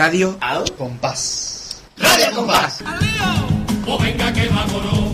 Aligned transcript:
Radio 0.00 0.38
Au. 0.40 0.64
Compás. 0.78 1.82
Radio 1.98 2.32
Compás. 2.34 2.78
O 3.86 3.98
venga 3.98 4.32
que 4.32 4.48
vámonos. 4.48 5.10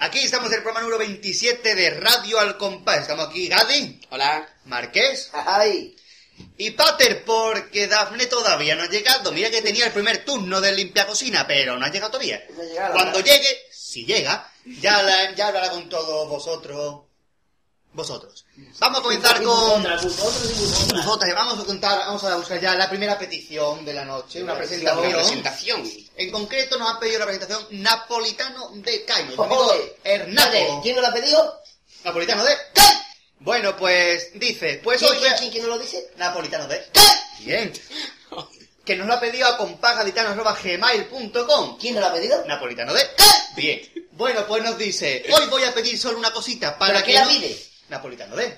Aquí 0.00 0.18
estamos 0.18 0.48
en 0.48 0.56
el 0.58 0.62
programa 0.62 0.80
número 0.82 0.98
27 0.98 1.74
de 1.74 1.90
Radio 2.00 2.38
Al 2.40 2.58
Compás. 2.58 3.00
Estamos 3.02 3.28
aquí 3.28 3.48
Gadi, 3.48 4.00
Hola. 4.10 4.46
Marqués 4.66 5.30
Ay. 5.32 5.96
y 6.58 6.72
Pater, 6.72 7.24
porque 7.24 7.86
Dafne 7.86 8.26
todavía 8.26 8.74
no 8.76 8.82
ha 8.82 8.88
llegado. 8.90 9.32
Mira 9.32 9.48
que 9.50 9.62
tenía 9.62 9.86
el 9.86 9.92
primer 9.92 10.26
turno 10.26 10.60
de 10.60 10.72
limpia 10.72 11.06
cocina, 11.06 11.46
pero 11.46 11.78
no 11.78 11.86
ha 11.86 11.90
llegado 11.90 12.10
todavía. 12.12 12.42
No 12.54 12.60
ha 12.60 12.64
llegado, 12.66 12.92
Cuando 12.92 13.18
¿verdad? 13.18 13.32
llegue, 13.32 13.48
si 13.72 14.04
llega, 14.04 14.52
ya, 14.80 15.02
la- 15.02 15.34
ya 15.34 15.46
hablará 15.48 15.70
con 15.70 15.88
todos 15.88 16.28
vosotros. 16.28 17.03
Vosotros. 17.94 18.44
Vamos 18.80 18.98
a 18.98 19.02
comenzar 19.02 19.40
con... 19.42 19.82
Nosotros 19.84 21.32
vamos 21.34 21.60
a 21.60 21.64
contar, 21.64 21.98
vamos 22.00 22.24
a 22.24 22.36
buscar 22.36 22.60
ya 22.60 22.74
la 22.74 22.88
primera 22.88 23.16
petición 23.18 23.84
de 23.84 23.92
la 23.94 24.04
noche, 24.04 24.42
una 24.42 24.56
presentación. 24.56 25.12
presentación. 25.12 25.88
En 26.16 26.32
concreto 26.32 26.76
nos 26.76 26.90
han 26.90 26.98
pedido 26.98 27.20
la 27.20 27.26
presentación 27.26 27.64
napolitano 27.70 28.70
de 28.74 29.04
Caño. 29.04 29.40
Amigo. 29.40 29.68
Vale, 29.68 29.96
¿Quién 30.82 30.96
nos 30.96 31.02
lo 31.02 31.08
ha 31.08 31.12
pedido? 31.14 31.60
Napolitano 32.04 32.44
de 32.44 32.56
Caño. 32.74 32.98
Bueno, 33.38 33.76
pues 33.76 34.30
dice, 34.34 34.80
pues 34.82 34.98
¿Quién, 35.00 35.12
hoy 35.12 35.18
quién, 35.38 35.50
quién, 35.52 35.62
nos 35.66 35.76
lo 35.76 35.82
dice? 35.82 36.10
Napolitano 36.16 36.66
de 36.66 36.84
Bien. 37.40 37.72
Que 38.84 38.96
nos 38.96 39.06
lo 39.06 39.14
ha 39.14 39.20
pedido 39.20 39.46
a 39.46 39.56
compagalitano.gmail.com. 39.56 41.78
¿Quién 41.78 41.94
nos 41.94 42.02
lo 42.02 42.08
ha 42.08 42.12
pedido? 42.12 42.44
Napolitano 42.46 42.92
de 42.92 43.02
Bien. 43.56 43.80
Bueno, 44.12 44.46
pues 44.46 44.62
nos 44.64 44.76
dice, 44.78 45.24
hoy 45.32 45.46
voy 45.46 45.62
a 45.64 45.72
pedir 45.74 45.98
solo 45.98 46.18
una 46.18 46.32
cosita 46.32 46.76
para 46.78 46.94
¿Para 46.94 47.04
que 47.04 47.12
qué 47.12 47.18
la 47.18 47.24
no- 47.24 47.30
pide? 47.30 47.73
Napolitano 47.94 48.34
de 48.36 48.56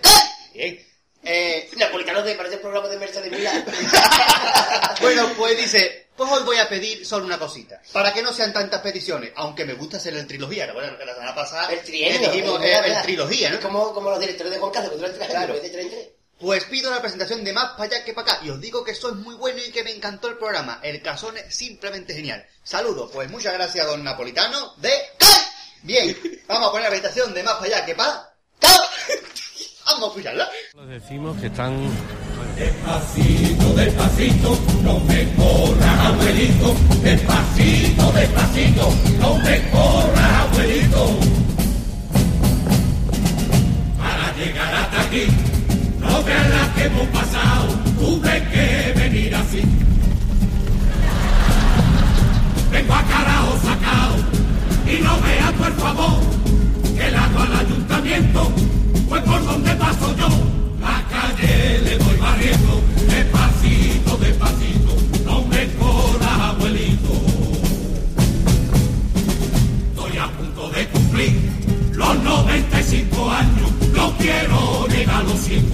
Bien. 0.55 0.87
Eh, 1.29 1.69
Napolitano 1.77 2.23
de 2.23 2.34
parece 2.34 2.55
el 2.56 2.61
programa 2.61 2.89
de 2.89 2.98
Mercedes 2.98 3.31
Milán. 3.37 3.65
bueno, 5.01 5.33
pues 5.37 5.56
dice, 5.56 6.09
pues 6.17 6.31
hoy 6.31 6.43
voy 6.45 6.56
a 6.59 6.69
pedir 6.69 7.05
solo 7.05 7.25
una 7.27 7.39
cosita. 7.39 7.81
Para 7.93 8.12
que 8.15 8.23
no 8.23 8.33
sean 8.33 8.53
tantas 8.53 8.81
peticiones, 8.81 9.33
aunque 9.37 9.65
me 9.65 9.75
gusta 9.75 9.97
hacer 9.97 10.15
el 10.15 10.27
trilogía. 10.27 10.73
Bueno, 10.73 10.97
que 10.97 11.05
la 11.05 11.15
semana 11.15 11.34
pasada 11.34 11.73
El 11.73 11.81
trienio. 11.81 12.31
dijimos 12.31 12.62
es 12.62 12.67
eh, 12.70 12.81
verdad, 12.81 12.98
el 12.98 13.03
trilogía, 13.03 13.51
¿no? 13.51 13.61
Como, 13.61 13.93
como 13.93 14.11
los 14.11 14.20
directores 14.20 14.53
de 14.53 14.59
Juan 14.59 14.73
Carlos, 14.73 14.93
que 14.93 14.97
duran 14.98 15.12
Claro. 15.28 15.55
de 15.55 15.61
tres 15.69 15.84
en 15.84 15.91
tres. 15.91 16.09
Pues 16.39 16.65
pido 16.65 16.91
la 16.91 17.00
presentación 17.00 17.43
de 17.45 17.53
más 17.55 17.73
para 17.73 17.84
allá 17.84 18.05
que 18.05 18.12
para 18.12 18.34
acá. 18.34 18.45
Y 18.45 18.50
os 18.50 18.61
digo 18.61 18.84
que 18.84 18.95
sois 18.95 19.17
muy 19.17 19.34
bueno 19.37 19.59
y 19.67 19.73
que 19.73 19.83
me 19.83 19.91
encantó 19.91 20.28
el 20.28 20.37
programa. 20.37 20.81
El 20.83 21.00
casón 21.03 21.37
es 21.39 21.55
simplemente 21.55 22.15
genial. 22.15 22.47
Saludos. 22.62 23.11
Pues 23.12 23.28
muchas 23.31 23.55
gracias, 23.55 23.87
don 23.87 24.05
Napolitano 24.05 24.75
de. 24.77 24.93
Bien, 25.83 26.17
vamos 26.47 26.69
a 26.69 26.71
poner 26.73 26.84
la 26.84 26.91
presentación 26.91 27.33
de 27.34 27.43
más 27.43 27.55
para 27.55 27.67
allá 27.77 27.87
que 27.87 27.95
para. 27.95 28.36
Vamos 29.87 30.05
a 30.05 30.07
escucharla. 30.09 30.49
Les 30.75 31.03
decimos 31.03 31.37
que 31.39 31.47
están 31.47 31.73
Despacito, 32.57 33.75
despacito, 33.75 34.59
no 34.83 34.99
me 35.01 35.31
corras, 35.35 36.07
abuelito. 36.07 36.75
Despacito, 37.03 38.12
despacito, 38.12 38.95
no 39.21 39.37
me 39.39 39.71
corras, 39.71 40.33
abuelito. 40.41 41.19
Para 43.99 44.34
llegar 44.37 44.75
hasta 44.75 45.03
aquí, 45.03 45.27
no 46.01 46.23
veas 46.25 46.49
la 46.49 46.75
que 46.75 46.84
hemos 46.84 47.07
pasado, 47.09 47.67
tuve 47.99 48.43
que 48.51 48.93
venir 48.97 49.34
así. 49.34 49.62
Vengo 52.73 52.95
a 52.95 53.03
carajo 53.03 53.59
sacado, 53.62 54.17
y 54.87 55.03
no 55.03 55.21
veas 55.21 55.53
por 55.53 55.73
favor, 55.75 56.21
agua 57.15 57.43
al 57.45 57.67
ayuntamiento, 57.67 58.53
pues 59.09 59.23
por 59.23 59.45
donde 59.45 59.71
paso 59.77 60.15
yo, 60.17 60.29
la 60.81 61.05
calle 61.09 61.78
le 61.84 61.99
voy 61.99 62.17
barriendo, 62.17 62.83
despacito, 63.09 64.17
despacito, 64.17 64.97
no 65.25 65.43
me 65.44 65.67
corras, 65.75 66.41
abuelito. 66.41 67.12
Estoy 69.91 70.19
a 70.19 70.28
punto 70.33 70.71
de 70.71 70.87
cumplir 70.89 71.33
los 71.93 72.22
95 72.22 73.31
años, 73.31 73.71
no 73.94 74.12
quiero 74.19 74.87
llegar 74.88 75.21
a 75.21 75.23
los 75.23 75.41
100, 75.41 75.65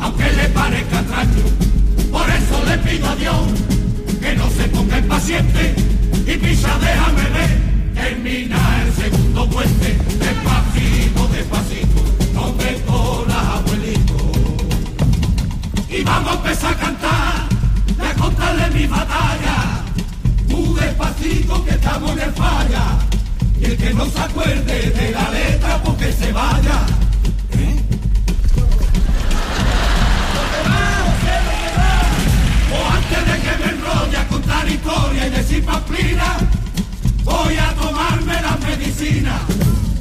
aunque 0.00 0.24
le 0.32 0.48
parezca 0.48 1.00
extraño, 1.00 1.44
por 2.10 2.28
eso 2.28 2.64
le 2.66 2.78
pido 2.78 3.08
a 3.08 3.16
Dios 3.16 3.36
que 4.20 4.34
no 4.34 4.48
se 4.50 4.64
ponga 4.68 4.98
impaciente 4.98 5.74
y 6.26 6.36
pisa, 6.36 6.76
déjame 6.80 7.22
ver, 7.30 7.77
termina 8.08 8.82
el 8.82 8.92
segundo 8.94 9.48
puente, 9.50 9.98
despacito, 10.18 11.28
despacito, 11.28 12.00
no 12.32 12.52
me 12.54 12.80
corras, 12.86 13.44
abuelito. 13.56 14.16
Y 15.90 16.02
vamos 16.04 16.30
a 16.30 16.34
empezar 16.36 16.72
a 16.72 16.76
cantar, 16.76 17.48
a 18.00 18.14
contarle 18.14 18.70
mi 18.70 18.86
batalla, 18.86 19.82
tú 20.48 20.74
despacito 20.74 21.64
que 21.66 21.70
estamos 21.72 22.12
en 22.12 22.20
el 22.20 22.32
falla, 22.32 22.84
y 23.60 23.64
el 23.66 23.76
que 23.76 23.92
no 23.92 24.06
se 24.06 24.20
acuerde 24.20 24.90
de 24.90 25.10
la 25.10 25.30
letra 25.30 25.82
porque 25.82 26.10
se 26.10 26.32
vaya. 26.32 26.86
O 32.72 32.78
antes 32.90 33.26
de 33.28 33.40
que 33.44 33.64
me 33.64 33.70
enrolle 33.70 34.16
a 34.16 34.28
contar 34.28 34.68
historia 34.68 35.26
y 35.26 35.30
decir 35.30 35.64
pamplina, 35.64 36.47
voy 37.28 37.56
a 37.56 37.74
tomarme 37.74 38.36
la 38.40 38.56
medicina. 38.56 39.40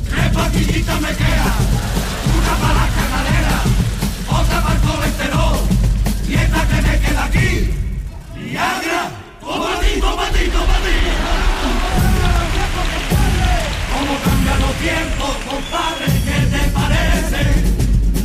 Tres 0.10 0.30
pastillitas 0.34 1.02
me 1.02 1.12
queda, 1.22 1.52
una 2.38 2.54
para 2.62 2.74
la 2.80 2.88
cagadera, 2.98 3.58
otra 4.40 4.58
para 4.64 4.76
el 4.76 4.82
colesterol, 4.82 5.58
y 6.30 6.34
esta 6.34 6.62
que 6.70 6.82
me 6.88 7.00
queda 7.04 7.24
aquí, 7.26 7.50
Viagra, 8.36 9.02
tomatito, 9.42 10.08
tomatito, 10.08 10.60
tomatito. 10.60 11.26
¿Cómo 13.94 14.14
cambian 14.26 14.60
los 14.66 14.76
tiempos, 14.86 15.34
compadre? 15.50 16.06
¿Qué 16.28 16.40
te 16.54 16.64
parece? 16.80 17.42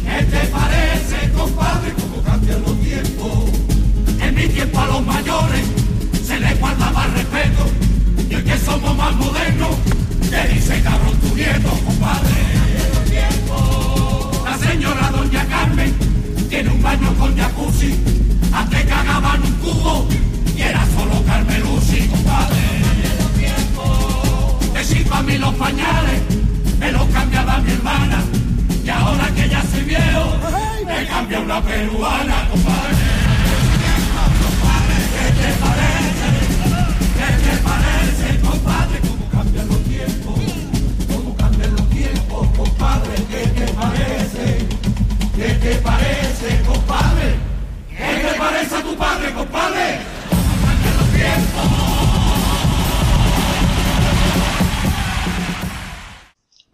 ¿Qué 0.06 0.18
te 0.32 0.42
parece, 0.58 1.32
compadre? 1.32 1.92
¿Cómo 2.00 2.22
cambian 2.22 2.62
los 2.62 2.80
tiempos? 2.80 3.50
En 4.20 4.34
mi 4.34 4.46
tiempo 4.46 4.80
a 4.80 4.86
los 4.86 5.02
mayores 5.04 5.64
se 6.26 6.38
les 6.38 6.60
guardaba 6.60 7.06
respeto. 7.06 7.81
Somos 8.72 8.96
más 8.96 9.14
modernos, 9.16 9.76
te 10.30 10.48
dice 10.48 10.80
cabrón 10.80 11.14
tu 11.20 11.34
nieto, 11.36 11.68
compadre. 11.84 12.30
La 14.46 14.56
señora 14.56 15.10
doña 15.10 15.44
Carmen 15.44 15.94
tiene 16.48 16.70
un 16.70 16.82
baño 16.82 17.12
con 17.18 17.36
jacuzzi. 17.36 17.94
Antes 18.50 18.84
cagaban 18.86 19.42
un 19.42 19.52
cubo 19.56 20.08
y 20.56 20.62
era 20.62 20.86
solo 20.96 21.22
Carmelusi, 21.26 22.08
compadre. 22.08 22.62
Decir 24.72 25.06
para 25.06 25.22
mí 25.22 25.36
los 25.36 25.54
pañales, 25.56 26.22
me 26.80 26.92
los 26.92 27.04
cambiaba 27.08 27.58
mi 27.58 27.72
hermana. 27.72 28.22
Y 28.82 28.88
ahora 28.88 29.28
que 29.34 29.50
ya 29.50 29.62
soy 29.70 29.82
viejo, 29.82 30.24
me 30.86 31.06
cambia 31.08 31.40
una 31.40 31.60
peruana, 31.60 32.48
compadre. 32.50 32.96
¿Qué 35.18 35.42
te? 35.42 35.81
Parece 48.42 48.74
a 48.76 48.82
tu 48.82 48.96
padre, 48.96 49.32
compadre? 49.32 50.00
¿Cómo 50.30 50.66
cambian 50.66 50.96
los 50.96 51.08
tiempos? 51.12 51.68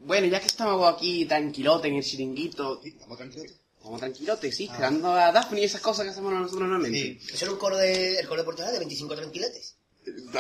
Bueno, 0.01 0.27
ya 0.29 0.41
que 0.41 0.47
estamos 0.47 0.95
aquí 0.95 1.27
tranquilote 1.27 1.89
en 1.89 1.95
el 1.97 2.03
chiringuito, 2.03 2.81
Estamos 2.83 3.19
tranquilos. 3.19 3.53
como 3.83 3.99
tranquilote, 3.99 4.51
sí, 4.53 4.65
esperando 4.65 5.13
a 5.13 5.31
Daphne 5.33 5.61
y 5.61 5.65
esas 5.65 5.81
cosas 5.83 6.05
que 6.05 6.11
hacemos 6.13 6.33
nosotros 6.33 6.61
normalmente. 6.63 7.19
Eso 7.33 7.45
era 7.45 7.53
un 7.53 7.59
coro 7.59 7.77
de, 7.77 8.19
el 8.19 8.27
coro 8.27 8.41
de 8.41 8.45
Portugal 8.47 8.73
de 8.73 8.79
25 8.79 9.15
tranquiletes. 9.17 9.75
Un 10.07 10.33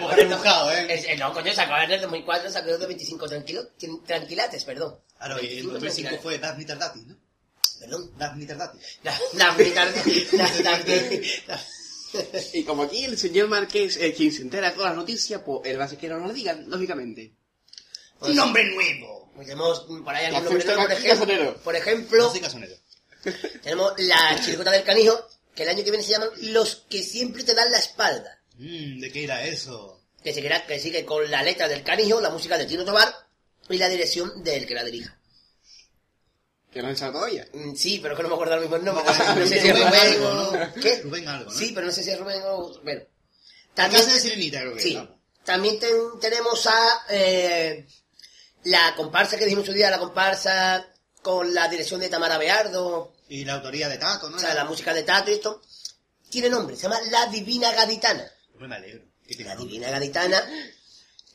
poco 0.00 0.14
rebuscado, 0.16 0.72
¿eh? 0.72 0.86
Es- 0.92 1.04
eh, 1.04 1.16
no, 1.16 1.32
coño, 1.32 1.52
sacó 1.54 1.76
en 1.76 1.92
el 1.92 2.00
2004, 2.00 2.50
sacó 2.50 2.76
de 2.76 2.86
25 2.86 3.28
tranquilo, 3.28 3.62
tranquilates, 4.04 4.64
perdón. 4.64 4.96
Claro, 5.18 5.40
y 5.40 5.58
el 5.58 5.68
2005 5.72 6.16
fue 6.20 6.38
Daphne 6.38 6.64
Tardati, 6.64 7.00
¿no? 7.02 7.16
Perdón. 7.78 8.10
Daphne 8.18 8.46
Tardati. 8.46 8.78
La, 9.02 9.18
la, 9.34 9.56
la, 9.56 9.84
la, 10.32 10.84
la, 11.46 11.64
Y 12.52 12.64
como 12.64 12.84
aquí 12.84 13.04
el 13.04 13.18
señor 13.18 13.48
Marqués 13.48 13.96
es 13.96 14.14
quien 14.14 14.32
se 14.32 14.42
entera 14.42 14.70
de 14.70 14.76
todas 14.76 14.90
las 14.90 14.98
noticias, 14.98 15.42
pues 15.44 15.60
él 15.64 15.78
va 15.78 15.84
a 15.84 15.88
ser 15.88 15.98
que 15.98 16.08
no 16.08 16.18
nos 16.18 16.28
lo 16.28 16.34
diga, 16.34 16.54
lógicamente. 16.54 17.32
Un 18.20 18.34
nombre 18.34 18.64
nuevo. 18.64 19.30
Tenemos 19.38 19.80
por 19.80 20.14
ahí 20.14 20.26
algún 20.26 20.44
nombre 20.44 20.64
nuevo, 20.64 21.56
por 21.62 21.76
ejemplo, 21.76 22.32
por 22.32 22.32
ejemplo, 22.32 22.32
tenemos 23.62 23.92
la 23.98 24.40
chiricota 24.42 24.70
del 24.70 24.84
canijo, 24.84 25.26
que 25.54 25.64
el 25.64 25.68
año 25.68 25.84
que 25.84 25.90
viene 25.90 26.04
se 26.04 26.12
llaman 26.12 26.30
Los 26.42 26.86
que 26.88 27.02
siempre 27.02 27.44
te 27.44 27.54
dan 27.54 27.70
la 27.70 27.78
espalda. 27.78 28.40
Mmm, 28.56 29.00
¿de 29.00 29.12
qué 29.12 29.24
era 29.24 29.44
eso? 29.44 30.00
Que, 30.22 30.32
seguirá, 30.32 30.66
que 30.66 30.78
sigue 30.78 31.04
con 31.04 31.30
la 31.30 31.42
letra 31.42 31.68
del 31.68 31.82
canijo, 31.82 32.20
la 32.20 32.30
música 32.30 32.56
de 32.56 32.66
Tino 32.66 32.84
Tobar 32.84 33.12
y 33.68 33.78
la 33.78 33.88
dirección 33.88 34.42
del 34.42 34.66
que 34.66 34.74
la 34.74 34.84
dirija. 34.84 35.18
Que 36.76 36.82
no 36.82 36.94
sabe 36.94 37.12
todavía. 37.12 37.48
Mm, 37.54 37.74
Sí, 37.74 38.00
pero 38.02 38.14
que 38.14 38.22
no 38.22 38.28
me 38.28 38.34
acuerdo 38.34 38.52
ahora 38.54 38.60
mismo 38.62 38.76
el 38.76 38.84
nombre. 38.84 39.04
No 39.06 39.46
sé 39.46 39.60
si 39.60 39.68
es 39.68 39.74
Rubén 39.78 40.22
o... 40.24 40.80
¿Qué? 40.82 41.00
Rubén 41.02 41.26
algo, 41.28 41.50
¿no? 41.50 41.58
Sí, 41.58 41.72
pero 41.74 41.86
no 41.86 41.92
sé 41.92 42.02
si 42.02 42.10
es 42.10 42.18
Rubén 42.18 42.42
o... 42.44 42.80
Bueno. 42.82 43.00
También, 43.74 44.02
casa 44.02 44.14
de 44.14 44.20
Sirenita, 44.20 44.60
creo 44.60 44.74
que 44.74 44.82
sí, 44.82 45.08
también 45.44 45.78
ten- 45.78 46.18
tenemos 46.20 46.66
a 46.66 47.02
eh, 47.10 47.86
la 48.64 48.94
comparsa 48.94 49.38
que 49.38 49.44
dijimos 49.44 49.64
su 49.66 49.72
día, 49.72 49.90
la 49.90 49.98
comparsa 49.98 50.86
con 51.22 51.54
la 51.54 51.68
dirección 51.68 52.00
de 52.00 52.08
Tamara 52.10 52.36
Beardo, 52.38 53.14
Y 53.28 53.44
la 53.44 53.54
autoría 53.54 53.88
de 53.88 53.96
Tato, 53.98 54.28
¿no? 54.28 54.36
o 54.36 54.40
sea, 54.40 54.54
la 54.54 54.64
música 54.64 54.92
de 54.92 55.02
Tato 55.02 55.30
y 55.30 55.34
esto. 55.34 55.62
Tiene 56.28 56.50
nombre, 56.50 56.76
se 56.76 56.82
llama 56.82 57.00
La 57.10 57.26
Divina 57.26 57.72
Gaditana. 57.72 58.30
Hombre, 58.52 58.68
me 58.68 58.76
alegro. 58.76 59.04
La 59.38 59.54
nombre. 59.54 59.72
Divina 59.72 59.90
Gaditana. 59.90 60.44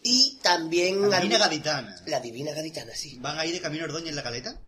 Y 0.03 0.39
también... 0.41 1.09
La 1.09 1.19
Divina 1.19 1.38
Gaditana. 1.39 1.95
La 2.07 2.19
Divina 2.19 2.51
Gaditana, 2.53 2.93
sí. 2.95 3.17
¿Van 3.19 3.39
a 3.39 3.45
ir 3.45 3.53
de 3.53 3.61
camino 3.61 3.83
a 3.83 3.88
Ordóñez 3.88 4.09
en 4.09 4.15
la 4.15 4.23
caleta? 4.23 4.59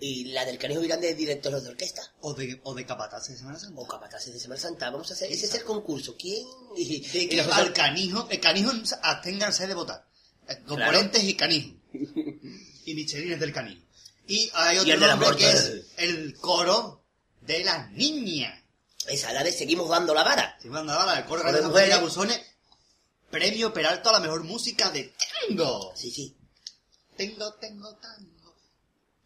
Y 0.00 0.26
la 0.26 0.44
del 0.44 0.58
Canijo 0.58 0.82
irán 0.84 1.00
de 1.00 1.14
directores 1.14 1.64
de 1.64 1.70
orquesta. 1.70 2.02
¿O 2.20 2.32
de, 2.34 2.60
o 2.62 2.74
de 2.74 2.86
capataces 2.86 3.34
de 3.34 3.38
Semana 3.38 3.58
Santa? 3.58 3.80
O 3.80 3.86
capataces 3.86 4.32
de 4.32 4.38
Semana 4.38 4.60
Santa. 4.60 4.90
Vamos 4.90 5.10
a 5.10 5.14
hacer... 5.14 5.30
Ese 5.32 5.46
es 5.46 5.54
el 5.54 5.64
concurso. 5.64 6.16
¿Quién? 6.16 6.46
Y, 6.76 7.00
De 7.00 7.22
y 7.22 7.28
que 7.28 7.40
al 7.40 7.72
canijo, 7.72 8.28
el 8.30 8.40
canijo 8.40 8.70
absténganse 9.02 9.66
de 9.66 9.74
votar. 9.74 10.06
Eh, 10.48 10.62
Componentes 10.66 11.24
y 11.24 11.34
canijo. 11.34 11.74
y 12.84 12.94
michelines 12.94 13.40
del 13.40 13.52
canijo. 13.52 13.82
Y 14.28 14.50
hay 14.54 14.76
Y 14.76 14.80
otro 14.80 14.96
la 14.96 15.06
nombre 15.16 15.36
que 15.36 15.50
es 15.50 15.86
el 15.96 16.36
coro 16.36 17.04
de 17.40 17.64
las 17.64 17.90
niñas. 17.92 18.62
Esa, 19.08 19.32
la 19.32 19.42
de 19.42 19.52
Seguimos 19.52 19.88
dando 19.88 20.14
la 20.14 20.22
vara. 20.22 20.56
Se 20.60 20.68
me 20.68 20.78
han 20.78 20.86
dado 20.86 21.12
el 21.12 21.24
coro 21.24 21.42
de 21.42 21.52
de 21.52 21.60
la 21.62 21.68
mujeres. 21.68 22.00
Busones. 22.00 22.40
Premio 23.30 23.72
Peralto 23.72 24.10
a 24.10 24.12
la 24.12 24.20
mejor 24.20 24.44
música 24.44 24.90
de 24.90 25.12
tango. 25.48 25.92
Sí, 25.96 26.10
sí. 26.10 26.36
Tengo, 27.16 27.52
tengo 27.54 27.94
tango. 27.96 28.37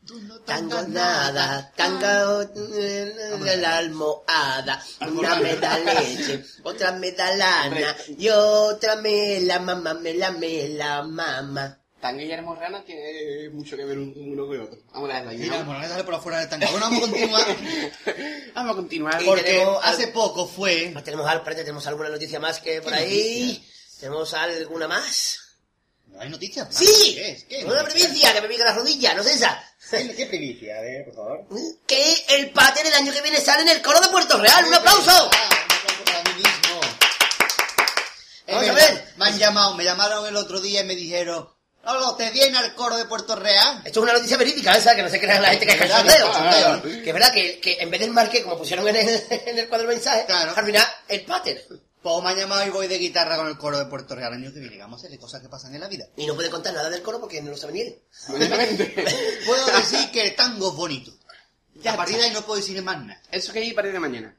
Tú 0.07 0.21
no 0.23 0.41
Tango 0.41 0.83
nada, 0.89 1.73
tango 1.77 2.43
en 2.77 3.63
la 3.63 3.77
almohada, 3.79 4.83
una 5.01 5.37
me 5.37 5.55
da 5.57 5.79
leche, 5.79 6.45
otra 6.65 6.91
me 6.93 7.13
da 7.13 7.35
lana, 7.37 7.97
y 8.19 8.29
otra 8.29 8.97
me 8.97 9.41
la 9.41 9.61
mamá, 9.61 9.95
me 9.95 10.15
la 10.15 10.33
me 10.33 10.69
la 10.71 11.03
mamá. 11.05 11.79
Tan 12.01 12.19
Guillermo 12.19 12.57
Rana 12.57 12.83
tiene 12.85 13.49
mucho 13.51 13.77
que 13.77 13.85
ver 13.85 13.97
un- 13.97 14.13
uno 14.17 14.45
con 14.49 14.61
otro. 14.61 14.79
Vamos 14.93 15.05
a 15.09 15.13
dejarlo 15.13 15.31
ahí. 15.31 15.39
Mira, 15.39 15.59
¿no? 15.63 15.65
bueno, 15.67 16.05
por 16.05 16.15
afuera 16.15 16.41
del 16.41 16.49
tango. 16.49 16.67
Bueno, 16.73 16.87
vamos 16.91 16.99
a 16.99 17.03
continuar. 17.03 17.47
Vamos 18.55 18.73
a 18.73 18.75
continuar. 18.75 19.25
Porque 19.25 19.43
tenemos 19.45 19.85
hace 19.85 20.03
algo- 20.07 20.13
poco 20.13 20.49
fue... 20.49 20.91
Pues 20.93 21.05
tenemos, 21.05 21.29
al- 21.29 21.45
tenemos 21.45 21.87
alguna 21.87 22.09
noticia 22.09 22.41
más 22.41 22.59
que 22.59 22.83
por 22.83 22.93
¿Qué 22.93 22.99
ahí. 22.99 23.47
noticia? 23.53 24.01
¿Tenemos 24.01 24.35
alguna 24.35 24.89
más? 24.89 25.39
¿No 26.13 26.21
hay 26.21 26.29
noticias? 26.29 26.67
más? 26.67 26.77
¡Sí! 26.77 27.15
¿Qué 27.15 27.31
es? 27.31 27.45
¿Qué 27.45 27.65
Una 27.65 27.83
primicia 27.85 28.33
que 28.33 28.41
me 28.43 28.49
pica 28.49 28.65
la 28.65 28.75
rodilla, 28.75 29.15
no 29.15 29.23
sé 29.25 29.33
esa. 29.35 29.63
¿Qué, 29.91 30.15
qué 30.15 30.27
primicia? 30.27 30.81
Ver, 30.81 31.05
por 31.07 31.15
favor. 31.15 31.47
Que 31.87 32.25
el 32.29 32.51
pater 32.51 32.87
el 32.87 32.95
año 32.95 33.13
que 33.13 33.23
viene 33.23 33.41
sale 33.41 33.63
en 33.63 33.69
el 33.69 33.83
coro 33.83 34.01
de 34.01 34.09
Puerto 34.09 34.39
Real. 34.39 34.65
¡Un 34.67 34.75
aplauso! 34.75 35.11
Ah, 35.11 35.49
un 35.49 35.73
aplauso 35.73 36.05
para 36.05 36.23
mí 36.25 36.35
mismo. 36.43 36.81
Es 38.47 38.55
Vamos 38.55 38.69
a 38.71 38.73
ver. 38.73 39.05
Me 39.17 39.25
han 39.27 39.39
llamado, 39.39 39.75
me 39.75 39.85
llamaron 39.85 40.27
el 40.27 40.37
otro 40.37 40.61
día 40.61 40.83
y 40.83 40.85
me 40.85 40.95
dijeron, 40.95 41.49
Lolo, 41.85 42.15
¿te 42.15 42.31
viene 42.31 42.57
al 42.59 42.75
coro 42.75 42.97
de 42.97 43.07
Puerto 43.07 43.35
Real? 43.35 43.83
Esto 43.85 44.01
es 44.01 44.03
una 44.05 44.13
noticia 44.13 44.37
verídica, 44.37 44.77
esa, 44.77 44.95
que 44.95 45.03
no 45.03 45.09
se 45.09 45.19
crean 45.19 45.43
la 45.43 45.49
gente 45.51 45.67
que 45.67 45.73
es 45.73 45.81
Es 45.81 45.91
cachondeo. 45.91 46.15
es 46.15 46.37
cachondeo. 46.37 46.83
Que 47.03 47.09
es 47.09 47.13
verdad 47.15 47.33
que, 47.33 47.59
que 47.61 47.79
en 47.81 47.91
vez 47.91 48.01
del 48.01 48.11
marque, 48.13 48.43
como 48.43 48.59
pusieron 48.59 48.87
en 48.89 48.97
el, 48.97 49.27
en 49.47 49.59
el 49.59 49.69
cuadro 49.69 49.89
de 49.89 49.95
mensaje, 49.95 50.25
Claro. 50.27 50.53
al 50.57 50.65
final, 50.67 50.87
el 51.09 51.25
pater. 51.25 51.67
Pues 52.03 52.25
me 52.25 52.31
han 52.31 52.37
llamado 52.37 52.67
y 52.67 52.71
voy 52.71 52.89
de 52.89 52.99
guitarra 52.99 53.37
con 53.37 53.47
el 53.47 53.57
coro 53.57 53.79
de 53.79 53.87
Puerto 53.87 54.17
Real 54.17 54.33
año 54.33 54.53
que 54.53 54.59
viene. 54.59 54.79
Vamos 54.79 55.03
a 55.03 55.07
hacer 55.07 55.19
cosas 55.21 55.41
que 55.41 55.49
pasan 55.49 55.75
en 55.75 55.81
la 55.81 55.89
vida. 55.89 56.07
Y 56.17 56.27
no 56.27 56.35
puede 56.35 56.51
contar 56.51 56.75
nada 56.75 56.91
del 56.91 57.03
coro 57.03 57.21
porque 57.21 57.41
no 57.41 57.51
lo 57.51 57.57
sabe 57.57 57.75
ni 57.75 57.81
él. 57.83 58.03
Puedo 59.47 59.67
decir 59.77 60.11
que 60.11 60.29
el 60.29 60.35
tango 60.35 60.71
es 60.71 60.77
bonito. 60.77 61.13
Ya 61.75 61.95
a 61.95 61.97
partir 61.97 62.17
de 62.17 62.25
ahí 62.25 62.31
no 62.33 62.43
puedo 62.43 62.61
decir 62.61 62.81
más 62.83 63.01
nada. 63.01 63.21
Eso 63.31 63.53
que 63.53 63.65
ir 63.65 63.73
a 63.73 63.77
partir 63.77 63.93
de 63.93 64.01
mañana. 64.01 64.37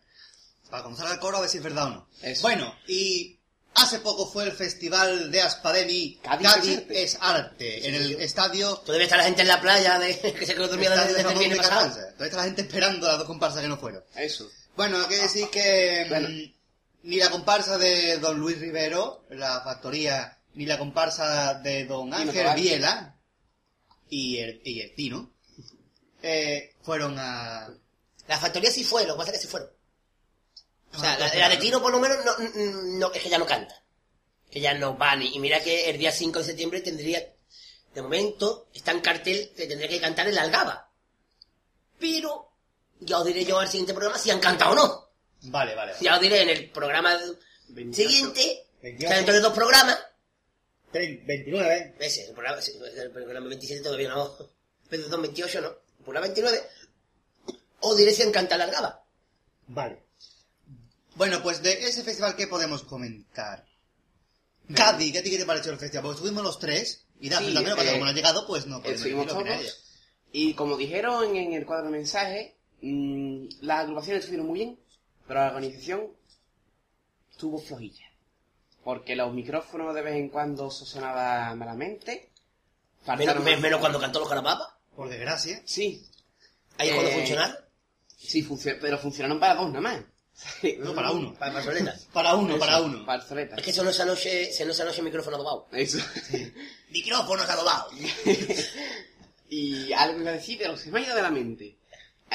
Para 0.69 0.83
conocer 0.83 1.07
el 1.12 1.19
coro 1.19 1.38
a 1.38 1.42
ver 1.42 1.50
si 1.50 1.57
es 1.57 1.63
verdad 1.63 1.86
o 1.86 1.89
no. 1.89 2.07
Eso. 2.21 2.42
Bueno, 2.42 2.75
y 2.88 3.39
hace 3.75 4.00
poco 4.00 4.30
fue 4.30 4.44
el 4.44 4.51
festival 4.51 5.31
de 5.31 5.42
Aspademi. 5.42 6.19
Cádiz 6.21 6.48
Cádiz, 6.48 6.80
es 6.80 6.86
arte. 6.86 6.98
es 7.00 7.18
arte. 7.21 7.88
En 7.88 7.95
el 7.95 8.21
estadio 8.21 8.77
Todavía 8.77 9.06
está 9.06 9.18
la 9.18 9.24
gente 9.24 9.42
en 9.42 9.48
la 9.48 9.62
playa 9.62 10.00
de, 10.00 10.19
que 10.39 10.45
se 10.45 10.54
quedó 10.54 10.68
dormida 10.68 11.06
desde 11.06 11.24
de 11.24 11.30
el 11.31 11.38
viernes 11.38 11.50
de 11.50 11.63
pasado. 11.63 11.81
Carranza. 11.81 12.01
Todavía 12.01 12.25
está 12.25 12.38
la 12.38 12.44
gente 12.44 12.62
esperando 12.62 13.07
las 13.07 13.18
dos 13.18 13.27
comparsas 13.27 13.62
que 13.62 13.68
no 13.68 13.77
fueron. 13.77 14.04
Eso. 14.16 14.50
Bueno, 14.75 15.00
hay 15.00 15.07
que 15.07 15.18
decir 15.18 15.50
que 15.50 16.06
mm, 16.06 16.09
Bueno. 16.09 16.27
Ni 17.04 17.18
la 17.18 17.30
comparsa 17.30 17.78
de 17.78 18.18
don 18.18 18.40
Luis 18.40 18.60
Rivero, 18.60 19.26
la 19.30 19.62
factoría, 19.62 20.40
ni 20.54 20.66
la 20.66 20.78
comparsa 20.78 21.56
de 21.56 21.86
don 21.86 22.14
Ángel. 22.14 22.56
Viela 22.56 23.18
y 24.10 24.38
el, 24.38 24.62
y 24.64 24.82
el 24.82 24.96
Tino 24.96 25.34
eh, 26.22 26.76
fueron 26.82 27.18
a... 27.20 27.70
La 28.28 28.38
factoría 28.38 28.72
sí 28.72 28.84
fue, 28.84 29.06
lo 29.06 29.14
que 29.14 29.18
pasa 29.20 29.32
es 29.32 29.38
que 29.38 29.42
sí 29.44 29.48
fueron. 29.48 29.70
O 30.94 31.00
sea, 31.00 31.14
Ah, 31.14 31.20
la, 31.20 31.28
pues, 31.28 31.40
la 31.40 31.50
de. 31.50 31.58
Tino 31.58 31.82
por 31.82 31.92
lo 31.92 32.00
menos 32.00 32.18
no, 32.24 32.38
no, 33.00 33.12
es 33.12 33.22
que 33.22 33.30
ya 33.30 33.38
no 33.38 33.46
canta. 33.46 33.84
Que 34.50 34.62
ya 34.62 34.74
no 34.74 34.96
van. 34.96 35.22
Y, 35.24 35.36
y 35.36 35.40
mira 35.40 35.62
que 35.62 35.90
el 35.90 35.98
día 35.98 36.12
5 36.12 36.40
de 36.40 36.46
septiembre 36.46 36.82
tendría, 36.82 37.20
de 37.94 38.02
momento, 38.02 38.70
está 38.74 38.92
en 38.92 39.02
cartel 39.02 39.52
que 39.58 39.68
tendría 39.68 39.90
que 39.90 40.00
cantar 40.00 40.28
en 40.28 40.36
la 40.36 40.44
Algaba. 40.44 40.92
Pero, 42.00 42.52
ya 43.00 43.20
os 43.20 43.26
diré 43.26 43.44
yo 43.44 43.60
al 43.60 43.68
siguiente 43.68 43.94
programa 43.94 44.18
si 44.18 44.30
han 44.32 44.40
cantado 44.40 44.72
o 44.72 44.76
no. 44.76 45.03
Vale, 45.44 45.75
vale. 45.75 45.92
vale. 45.94 46.04
Ya 46.04 46.16
os 46.16 46.22
diré 46.22 46.42
en 46.42 46.50
el 46.50 46.69
programa 46.69 47.18
28. 47.69 48.10
siguiente, 48.10 48.66
28. 48.81 49.10
que 49.10 49.16
dentro 49.16 49.34
de 49.34 49.40
dos 49.42 49.54
programas, 49.54 50.00
29. 50.92 51.95
ese, 52.00 52.25
el 52.28 52.34
programa, 52.34 52.60
el 52.60 53.12
programa 53.12 53.48
27 53.48 53.84
todavía 53.84 54.10
no, 54.10 54.31
pero 54.90 55.22
28 55.22 55.62
no, 55.62 55.68
el 55.68 56.04
programa 56.04 56.28
29, 56.28 56.62
os 57.81 57.98
diré 57.98 58.13
si 58.13 58.22
han 58.22 58.31
cantado 58.31 58.60
la 58.60 58.66
Algaba. 58.66 59.04
Vale. 59.68 60.04
Bueno, 61.16 61.42
pues 61.44 61.62
de 61.62 61.74
ese 61.88 62.04
festival, 62.04 62.36
¿qué 62.36 62.48
podemos 62.48 62.84
comentar? 62.84 63.66
Cádiz, 64.74 65.13
¿qué 65.13 65.22
te 65.22 65.45
pareció 65.45 65.72
el 65.72 65.78
festival? 65.78 66.04
Porque 66.04 66.18
estuvimos 66.18 66.44
los 66.44 66.60
tres 66.60 67.06
y 67.19 67.30
Daphne 67.30 67.50
Sí, 67.50 67.54
también, 67.54 67.72
lo 67.72 67.78
pasa, 67.78 67.90
eh, 67.90 67.94
como 67.94 68.06
no 68.06 68.12
ha 68.12 68.13
llegado, 68.13 68.48
pues 68.48 68.66
no 68.66 68.81
podemos 68.81 69.06
Estuvimos 69.06 69.28
decir 69.28 69.45
lo. 69.45 69.84
Y 70.31 70.54
como 70.56 70.78
dijeron 70.78 71.36
en 71.36 71.54
el 71.54 71.66
cuadro 71.66 71.86
de 71.86 71.92
mensaje, 71.92 72.56
mm, 72.81 73.48
las 73.62 73.81
agrupaciones 73.81 74.22
estuvieron 74.22 74.48
muy 74.48 74.60
bien, 74.60 74.80
pero 75.28 75.40
la 75.42 75.48
organización 75.48 76.08
estuvo 77.31 77.59
flojilla. 77.59 78.06
Porque 78.83 79.16
los 79.16 79.33
micrófonos 79.33 79.95
de 79.95 80.02
vez 80.02 80.16
en 80.16 80.30
cuando 80.30 80.69
se 80.69 80.86
sonaba 80.86 81.54
malamente. 81.56 82.30
Menos, 83.18 83.44
menos 83.59 83.80
cuando 83.80 84.00
cantó 84.00 84.19
los 84.19 84.30
carapapas, 84.30 84.68
Por 84.95 85.09
desgracia. 85.09 85.62
Sí, 85.66 86.06
ahí 86.78 86.88
es 86.90 86.94
cuando 86.94 87.12
Eh, 87.12 87.16
funcionaron, 87.16 87.57
sí, 88.18 88.44
funcio- 88.44 88.78
pero 88.80 88.97
funcionaron 88.97 89.40
para 89.40 89.56
dos 89.56 89.68
nada 89.69 89.81
más. 89.81 90.02
No, 90.80 90.94
para 90.95 91.12
uno. 91.12 91.33
para 91.36 91.54
Barcelona. 91.54 91.95
Para 92.12 92.36
uno, 92.36 92.50
Eso, 92.52 92.59
para 92.59 92.81
uno. 92.81 93.06
Para 93.06 93.21
Soleta. 93.24 93.56
Es 93.56 93.62
que 93.64 93.71
sonó 93.74 93.90
esa 93.92 94.04
noche, 94.06 94.52
sonó 94.54 94.71
esa 94.71 94.83
noche 94.86 95.00
el 95.00 95.06
micrófono 95.06 95.36
adobado. 95.38 95.68
Eso. 95.74 96.00
Micrófonos 96.90 97.47
adobados. 97.50 97.94
y 99.50 99.94
algo 99.94 100.21
iba 100.21 100.31
a 100.31 100.33
decir, 100.33 100.57
pero 100.59 100.78
se 100.78 100.92
me 100.92 101.00
ha 101.00 101.04
ido 101.04 101.16
de 101.16 101.21
la 101.21 101.30
mente. 101.31 101.78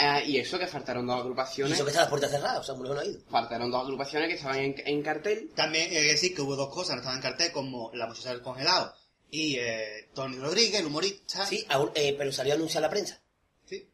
Ah, 0.00 0.22
y 0.22 0.36
eso 0.38 0.58
que 0.58 0.66
faltaron 0.68 1.06
dos 1.06 1.16
Y 1.16 1.20
agrupaciones. 1.20 1.74
eso 1.74 1.84
que 1.84 1.90
está 1.90 2.02
las 2.02 2.10
puertas 2.10 2.30
cerradas, 2.30 2.60
o 2.60 2.62
sea, 2.62 2.74
muy 2.76 2.88
no 2.88 2.98
ha 3.00 3.04
ido. 3.04 3.20
Faltaron 3.28 3.70
dos 3.70 3.82
agrupaciones 3.82 4.28
que 4.28 4.34
estaban 4.36 4.58
en, 4.60 4.74
en 4.86 5.02
cartel. 5.02 5.50
También 5.56 5.84
hay 5.86 5.90
que 5.90 6.02
decir 6.02 6.34
que 6.34 6.42
hubo 6.42 6.54
dos 6.54 6.72
cosas, 6.72 6.94
no 6.94 7.00
estaban 7.00 7.18
en 7.18 7.22
cartel, 7.22 7.50
como 7.52 7.90
La 7.94 8.06
Muchacha 8.06 8.30
del 8.30 8.42
Congelado 8.42 8.94
y 9.30 9.56
eh, 9.56 10.08
Tony 10.14 10.36
Rodríguez, 10.38 10.80
el 10.80 10.86
humorista. 10.86 11.44
Sí, 11.46 11.64
aún, 11.68 11.90
eh, 11.94 12.14
pero 12.16 12.30
salió 12.32 12.52
a 12.52 12.56
anunciar 12.56 12.80
la 12.82 12.90
prensa. 12.90 13.20
Sí. 13.66 13.88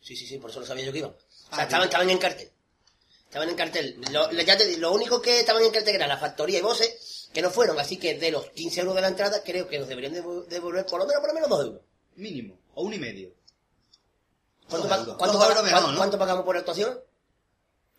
Sí, 0.00 0.16
sí, 0.16 0.26
sí, 0.26 0.38
por 0.38 0.50
eso 0.50 0.60
lo 0.60 0.66
sabía 0.66 0.84
yo 0.84 0.92
que 0.92 0.98
iban. 0.98 1.10
O 1.12 1.16
Ah, 1.50 1.56
sea, 1.56 1.64
estaban, 1.64 1.80
bien. 1.80 1.88
estaban 1.88 2.10
en 2.10 2.18
cartel. 2.18 2.50
Estaban 3.24 3.48
en 3.48 3.56
cartel. 3.56 4.00
Lo, 4.12 4.30
ya 4.32 4.56
te 4.56 4.66
digo, 4.66 4.80
lo 4.80 4.92
único 4.92 5.20
que 5.22 5.40
estaban 5.40 5.62
en 5.62 5.70
cartel 5.70 5.94
era 5.96 6.06
la 6.06 6.18
factoría 6.18 6.58
y 6.58 6.62
voces, 6.62 7.28
que 7.32 7.42
no 7.42 7.50
fueron. 7.50 7.78
Así 7.80 7.96
que 7.96 8.18
de 8.18 8.30
los 8.30 8.50
15 8.50 8.80
euros 8.80 8.94
de 8.94 9.00
la 9.00 9.08
entrada, 9.08 9.42
creo 9.42 9.66
que 9.68 9.78
nos 9.78 9.88
deberían 9.88 10.14
devo- 10.14 10.44
devolver 10.46 10.84
por 10.86 11.00
lo 11.00 11.06
menos, 11.06 11.20
por 11.20 11.28
lo 11.28 11.34
menos 11.34 11.48
2 11.48 11.64
euros. 11.66 11.82
Mínimo, 12.16 12.58
o 12.74 12.82
un 12.84 12.94
y 12.94 12.98
medio. 12.98 13.32
¿Cuánto, 14.68 14.88
pa- 14.88 14.96
euros. 14.98 15.16
cuánto 15.16 15.38
mejor, 15.38 15.54
cuánto- 15.54 15.92
¿no? 15.92 15.98
cuánto 15.98 16.18
pagamos 16.18 16.44
por 16.44 16.56
actuación? 16.56 16.98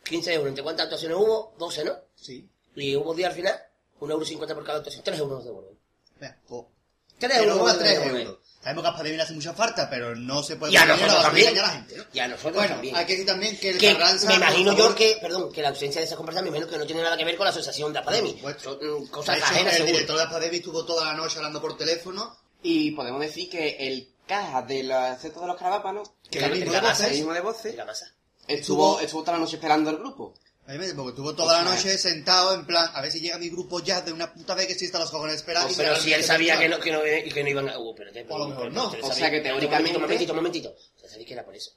15 0.03 0.33
euros. 0.33 0.49
¿Entre 0.49 0.63
cuántas 0.63 0.85
actuaciones 0.85 1.17
hubo? 1.17 1.53
12, 1.57 1.85
¿no? 1.85 1.93
Sí. 2.15 2.47
Y 2.75 2.95
hubo 2.95 3.13
día 3.13 3.27
al 3.27 3.33
final, 3.33 3.55
1,50 3.99 4.11
euro 4.11 4.25
cincuenta 4.25 4.55
por 4.55 4.63
cada 4.65 4.77
actuación. 4.79 5.03
3 5.03 5.19
euros 5.19 5.37
nos 5.37 5.45
devuelven. 5.45 5.77
Vea, 6.19 6.37
po. 6.47 6.69
3 7.17 7.31
Pero 7.39 7.51
euros 7.53 7.77
tres 7.77 7.91
devuelven. 7.99 8.21
euros. 8.27 8.39
Sabemos 8.61 8.83
que 8.83 8.89
a 8.89 8.93
Pademir 8.93 9.21
hace 9.21 9.33
mucha 9.33 9.53
falta, 9.53 9.89
pero 9.89 10.15
no 10.15 10.43
se 10.43 10.57
puede 10.57 10.73
Y 10.73 10.77
a 10.77 10.85
nosotros 10.85 11.21
también. 11.21 11.47
engañar 11.49 11.65
a 11.65 11.67
la 11.69 11.73
gente, 11.75 11.97
¿no? 11.97 12.03
Y 12.11 12.19
a 12.19 12.27
nosotros 12.27 12.55
Bueno, 12.55 12.69
también. 12.75 12.95
hay 12.95 13.05
que 13.05 13.13
decir 13.13 13.25
también 13.25 13.57
que 13.57 13.69
el 13.69 13.77
que 13.77 13.93
Carranza... 13.93 14.27
me 14.27 14.35
imagino 14.35 14.75
yo 14.77 14.95
que, 14.95 15.17
perdón, 15.21 15.51
que 15.51 15.61
la 15.61 15.69
ausencia 15.69 16.01
de 16.01 16.07
esa 16.07 16.17
conversación 16.17 16.43
me 16.51 16.57
imagino 16.57 16.69
que 16.71 16.77
no 16.77 16.85
tiene 16.85 17.01
nada 17.01 17.15
que 17.15 17.23
ver 17.23 17.37
con 17.37 17.45
la 17.45 17.51
asociación 17.51 17.93
de 17.93 18.01
supuesto. 18.03 18.77
Son 18.79 19.03
mm, 19.03 19.07
cosas 19.07 19.37
de 19.37 19.43
ajenas, 19.43 19.73
el 19.73 19.77
seguro. 19.77 19.91
director 19.93 20.17
de 20.19 20.25
Pademir 20.27 20.55
estuvo 20.59 20.85
toda 20.85 21.05
la 21.05 21.13
noche 21.13 21.37
hablando 21.37 21.61
por 21.61 21.77
teléfono. 21.77 22.37
Y 22.61 22.91
podemos 22.91 23.21
decir 23.21 23.49
que 23.49 23.77
el 23.79 24.09
caja 24.29 24.61
de 24.61 24.83
los 24.83 25.21
de 25.21 25.29
los 25.47 25.57
carabápanos, 25.57 26.11
Que 26.29 26.39
el, 26.39 26.51
mismo 26.51 26.71
de 26.71 26.79
voces. 26.81 27.11
mismo 27.11 27.33
de 27.33 27.41
voces, 27.41 27.75
La 27.75 27.85
masa. 27.85 28.05
estuvo, 28.47 28.99
Estuvo- 29.01 29.21
toda 29.23 29.33
la 29.37 29.39
noche 29.43 29.55
esperando 29.57 29.89
el 29.89 29.97
grupo. 29.97 30.33
Porque 30.65 31.09
estuvo 31.09 31.33
toda 31.33 31.63
la 31.63 31.63
noche 31.71 31.97
sentado 31.97 32.53
en 32.53 32.63
plan, 32.67 32.91
a 32.93 33.01
ver 33.01 33.11
si 33.11 33.19
llega 33.19 33.39
mi 33.39 33.49
grupo 33.49 33.79
ya 33.79 34.01
de 34.01 34.13
una 34.13 34.31
puta 34.31 34.53
vez 34.53 34.67
que 34.67 34.75
sí 34.75 34.85
está 34.85 34.99
los 34.99 35.09
cojones 35.09 35.37
esperando. 35.37 35.71
y 35.73 35.75
Pero 35.75 35.95
si 35.95 36.13
él 36.13 36.23
sabía 36.23 36.53
no. 36.55 36.59
que 36.61 36.69
no, 36.69 36.79
que 36.79 36.91
no, 36.91 37.01
que 37.33 37.43
no 37.43 37.49
iban 37.49 37.69
a... 37.69 37.79
Uh, 37.79 37.89
espérate, 37.89 38.25
O 38.29 38.35
a 38.35 38.39
lo 38.39 38.47
mejor 38.49 38.63
pero- 38.69 38.75
no. 38.83 38.91
pero 38.91 39.07
O 39.07 39.11
sea 39.11 39.31
que 39.31 39.41
teóricamente- 39.41 39.95
Un 39.97 40.03
momentito, 40.03 40.31
un 40.31 40.37
momentito. 40.37 40.69
O 40.69 40.99
sea, 40.99 41.09
sabéis 41.09 41.27
que 41.27 41.33
era 41.33 41.43
por 41.43 41.55
eso. 41.55 41.71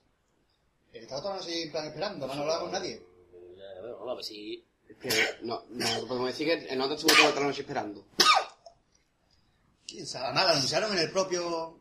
Él 0.92 1.04
estaba 1.04 1.22
toda 1.22 1.34
la 1.36 1.40
noche 1.40 1.62
en 1.62 1.70
plan 1.72 1.86
esperando, 1.86 2.26
no 2.26 2.32
hablaba 2.34 2.60
con 2.60 2.70
nadie. 2.70 2.92
Eh, 2.92 4.10
a 4.10 4.14
ver 4.14 4.24
si... 4.24 4.62
Que 5.00 5.08
no, 5.40 5.64
no 5.70 5.86
podemos 6.06 6.26
decir 6.28 6.46
que 6.46 6.66
el 6.70 6.78
nota 6.78 6.94
estuvo 6.94 7.14
toda 7.14 7.30
la 7.40 7.46
noche 7.46 7.62
esperando. 7.62 8.04
¿Quién 9.86 10.06
sabe? 10.06 10.26
Además, 10.26 10.44
lo 10.44 10.50
anunciaron 10.52 10.92
en 10.92 10.98
el 10.98 11.10
propio... 11.10 11.78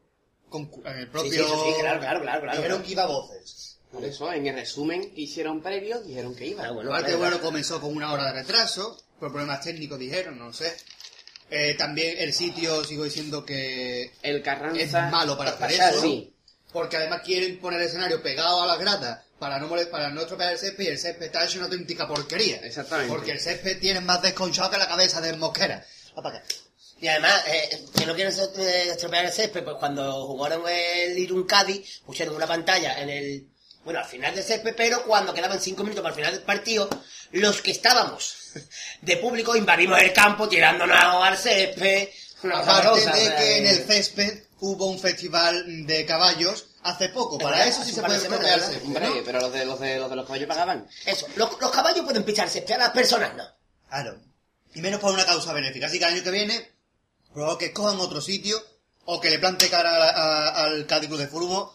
En 0.85 0.97
el 0.97 1.05
Sí, 1.05 1.09
propio... 1.11 1.31
sí, 1.31 1.39
sí, 1.39 1.73
sí, 1.75 1.79
claro, 1.81 1.99
claro, 1.99 2.21
claro. 2.21 2.41
claro. 2.41 2.57
Dijeron 2.57 2.83
que 2.83 2.91
iba 2.91 3.03
a 3.03 3.07
voces. 3.07 3.77
Por 3.91 4.03
eso, 4.05 4.31
en 4.31 4.47
el 4.47 4.55
resumen 4.55 5.13
que 5.13 5.21
hicieron 5.21 5.61
previo, 5.61 6.01
dijeron 6.01 6.33
que 6.35 6.47
iba. 6.47 6.63
Ah, 6.65 6.71
bueno, 6.71 6.89
Igual 6.89 7.05
que 7.05 7.15
bueno, 7.15 7.41
comenzó 7.41 7.81
con 7.81 7.95
una 7.95 8.13
hora 8.13 8.25
de 8.27 8.33
retraso, 8.41 9.01
por 9.19 9.31
problemas 9.31 9.61
técnicos 9.61 9.99
dijeron, 9.99 10.39
no 10.39 10.53
sé. 10.53 10.75
Eh, 11.49 11.75
también 11.77 12.15
el 12.19 12.31
sitio, 12.33 12.83
sigo 12.85 13.03
diciendo 13.03 13.45
que 13.45 14.11
El 14.21 14.37
es 14.37 14.43
Carranza... 14.43 15.09
malo 15.09 15.37
para 15.37 15.51
hacer 15.51 15.67
pasar, 15.77 15.93
eso. 15.93 16.01
Sí. 16.03 16.33
Porque 16.71 16.95
además 16.95 17.21
quieren 17.25 17.59
poner 17.59 17.81
el 17.81 17.87
escenario 17.87 18.23
pegado 18.23 18.61
a 18.61 18.65
las 18.67 18.79
gradas 18.79 19.25
para 19.37 19.59
no 19.59 19.67
mole- 19.67 19.87
para 19.87 20.09
no 20.09 20.21
estropear 20.21 20.53
el 20.53 20.57
césped 20.57 20.85
y 20.85 20.87
el 20.87 20.97
césped 20.97 21.25
está 21.25 21.43
hecho 21.43 21.57
una 21.57 21.65
auténtica 21.65 22.07
porquería. 22.07 22.57
Exactamente. 22.63 23.11
Porque 23.13 23.31
el 23.31 23.41
césped 23.41 23.79
tiene 23.81 23.99
más 23.99 24.21
desconchado 24.21 24.69
que 24.71 24.77
la 24.77 24.87
cabeza 24.87 25.19
de 25.19 25.33
Mosquera. 25.35 25.85
Va 26.17 26.23
para 26.23 26.37
acá. 26.37 26.47
Y 27.01 27.07
además, 27.07 27.43
eh, 27.47 27.87
que 27.97 28.05
no 28.05 28.13
quieren 28.13 28.31
eh, 28.31 28.89
estropear 28.91 29.25
el 29.25 29.31
césped, 29.31 29.63
pues 29.63 29.75
cuando 29.77 30.27
jugaron 30.27 30.61
el 30.69 31.17
Irun 31.17 31.45
Cádiz, 31.45 32.01
pusieron 32.05 32.35
una 32.35 32.45
pantalla 32.45 33.01
en 33.01 33.09
el... 33.09 33.47
Bueno, 33.83 33.99
al 33.99 34.05
final 34.05 34.35
del 34.35 34.43
césped, 34.43 34.75
pero 34.77 35.03
cuando 35.03 35.33
quedaban 35.33 35.59
cinco 35.59 35.81
minutos 35.81 36.03
para 36.03 36.13
el 36.13 36.19
final 36.19 36.33
del 36.35 36.43
partido, 36.43 36.87
los 37.31 37.63
que 37.63 37.71
estábamos 37.71 38.35
de 39.01 39.17
público 39.17 39.55
invadimos 39.55 39.99
el 39.99 40.13
campo 40.13 40.47
tirándonos 40.47 40.95
al 40.95 41.37
césped. 41.37 42.09
Aparte 42.43 42.99
de 42.99 43.35
que 43.35 43.57
en 43.57 43.67
el 43.67 43.77
eh, 43.79 43.85
césped 43.87 44.43
hubo 44.59 44.85
un 44.85 44.99
festival 44.99 45.87
de 45.87 46.05
caballos 46.05 46.67
hace 46.83 47.09
poco. 47.09 47.39
Para 47.39 47.65
eso 47.65 47.83
sí 47.83 47.91
se 47.91 48.01
puede 48.01 48.17
estropear 48.17 48.59
el 48.59 48.63
césped, 48.63 48.85
Hombre, 48.85 49.07
¿no? 49.07 49.15
pero 49.25 49.41
los 49.41 49.53
de 49.53 49.65
los, 49.65 49.79
de, 49.79 49.97
los 49.97 50.09
de 50.09 50.15
los 50.15 50.25
caballos 50.27 50.47
pagaban. 50.47 50.87
Eso, 51.07 51.25
los, 51.35 51.59
los 51.59 51.71
caballos 51.71 52.05
pueden 52.05 52.23
pichar 52.23 52.47
césped, 52.47 52.75
a 52.75 52.77
las 52.77 52.91
personas 52.91 53.35
no. 53.35 53.45
Claro. 53.89 54.21
Y 54.75 54.81
menos 54.81 54.99
por 54.99 55.11
una 55.11 55.25
causa 55.25 55.51
benéfica. 55.53 55.87
Así 55.87 55.97
que 55.97 56.05
el 56.05 56.13
año 56.13 56.23
que 56.23 56.31
viene, 56.31 56.70
probable 57.33 57.57
que 57.67 57.73
cojan 57.73 57.99
otro 57.99 58.21
sitio 58.21 58.61
o 59.05 59.19
que 59.19 59.29
le 59.29 59.39
plante 59.39 59.69
cara 59.69 59.91
a- 59.91 60.09
a- 60.49 60.63
al 60.63 60.85
Cádiz 60.85 61.07
Club 61.09 61.19
de 61.19 61.27
Fútbol 61.27 61.69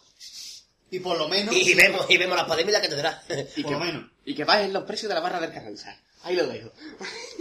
y 0.90 1.00
por 1.00 1.18
lo 1.18 1.28
menos... 1.28 1.54
Y, 1.54 1.74
vemos, 1.74 2.06
y 2.08 2.16
vemos 2.16 2.36
la 2.36 2.46
pandemia 2.46 2.80
que 2.80 2.88
tendrá. 2.88 3.22
Y 3.56 3.62
Por 3.62 3.72
que, 3.72 3.78
lo 3.78 3.78
menos. 3.80 4.10
y 4.24 4.34
que 4.34 4.44
bajen 4.44 4.72
los 4.72 4.84
precios 4.84 5.08
de 5.08 5.14
la 5.14 5.20
barra 5.20 5.40
del 5.40 5.52
Carranza. 5.52 5.98
Ahí 6.22 6.34
lo 6.34 6.46
dejo. 6.46 6.72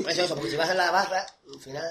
Eso, 0.07 0.23
eso, 0.23 0.35
porque 0.35 0.51
si 0.51 0.57
vas 0.57 0.69
a 0.69 0.73
la 0.75 0.91
barra, 0.91 1.25
al 1.51 1.59
final 1.59 1.83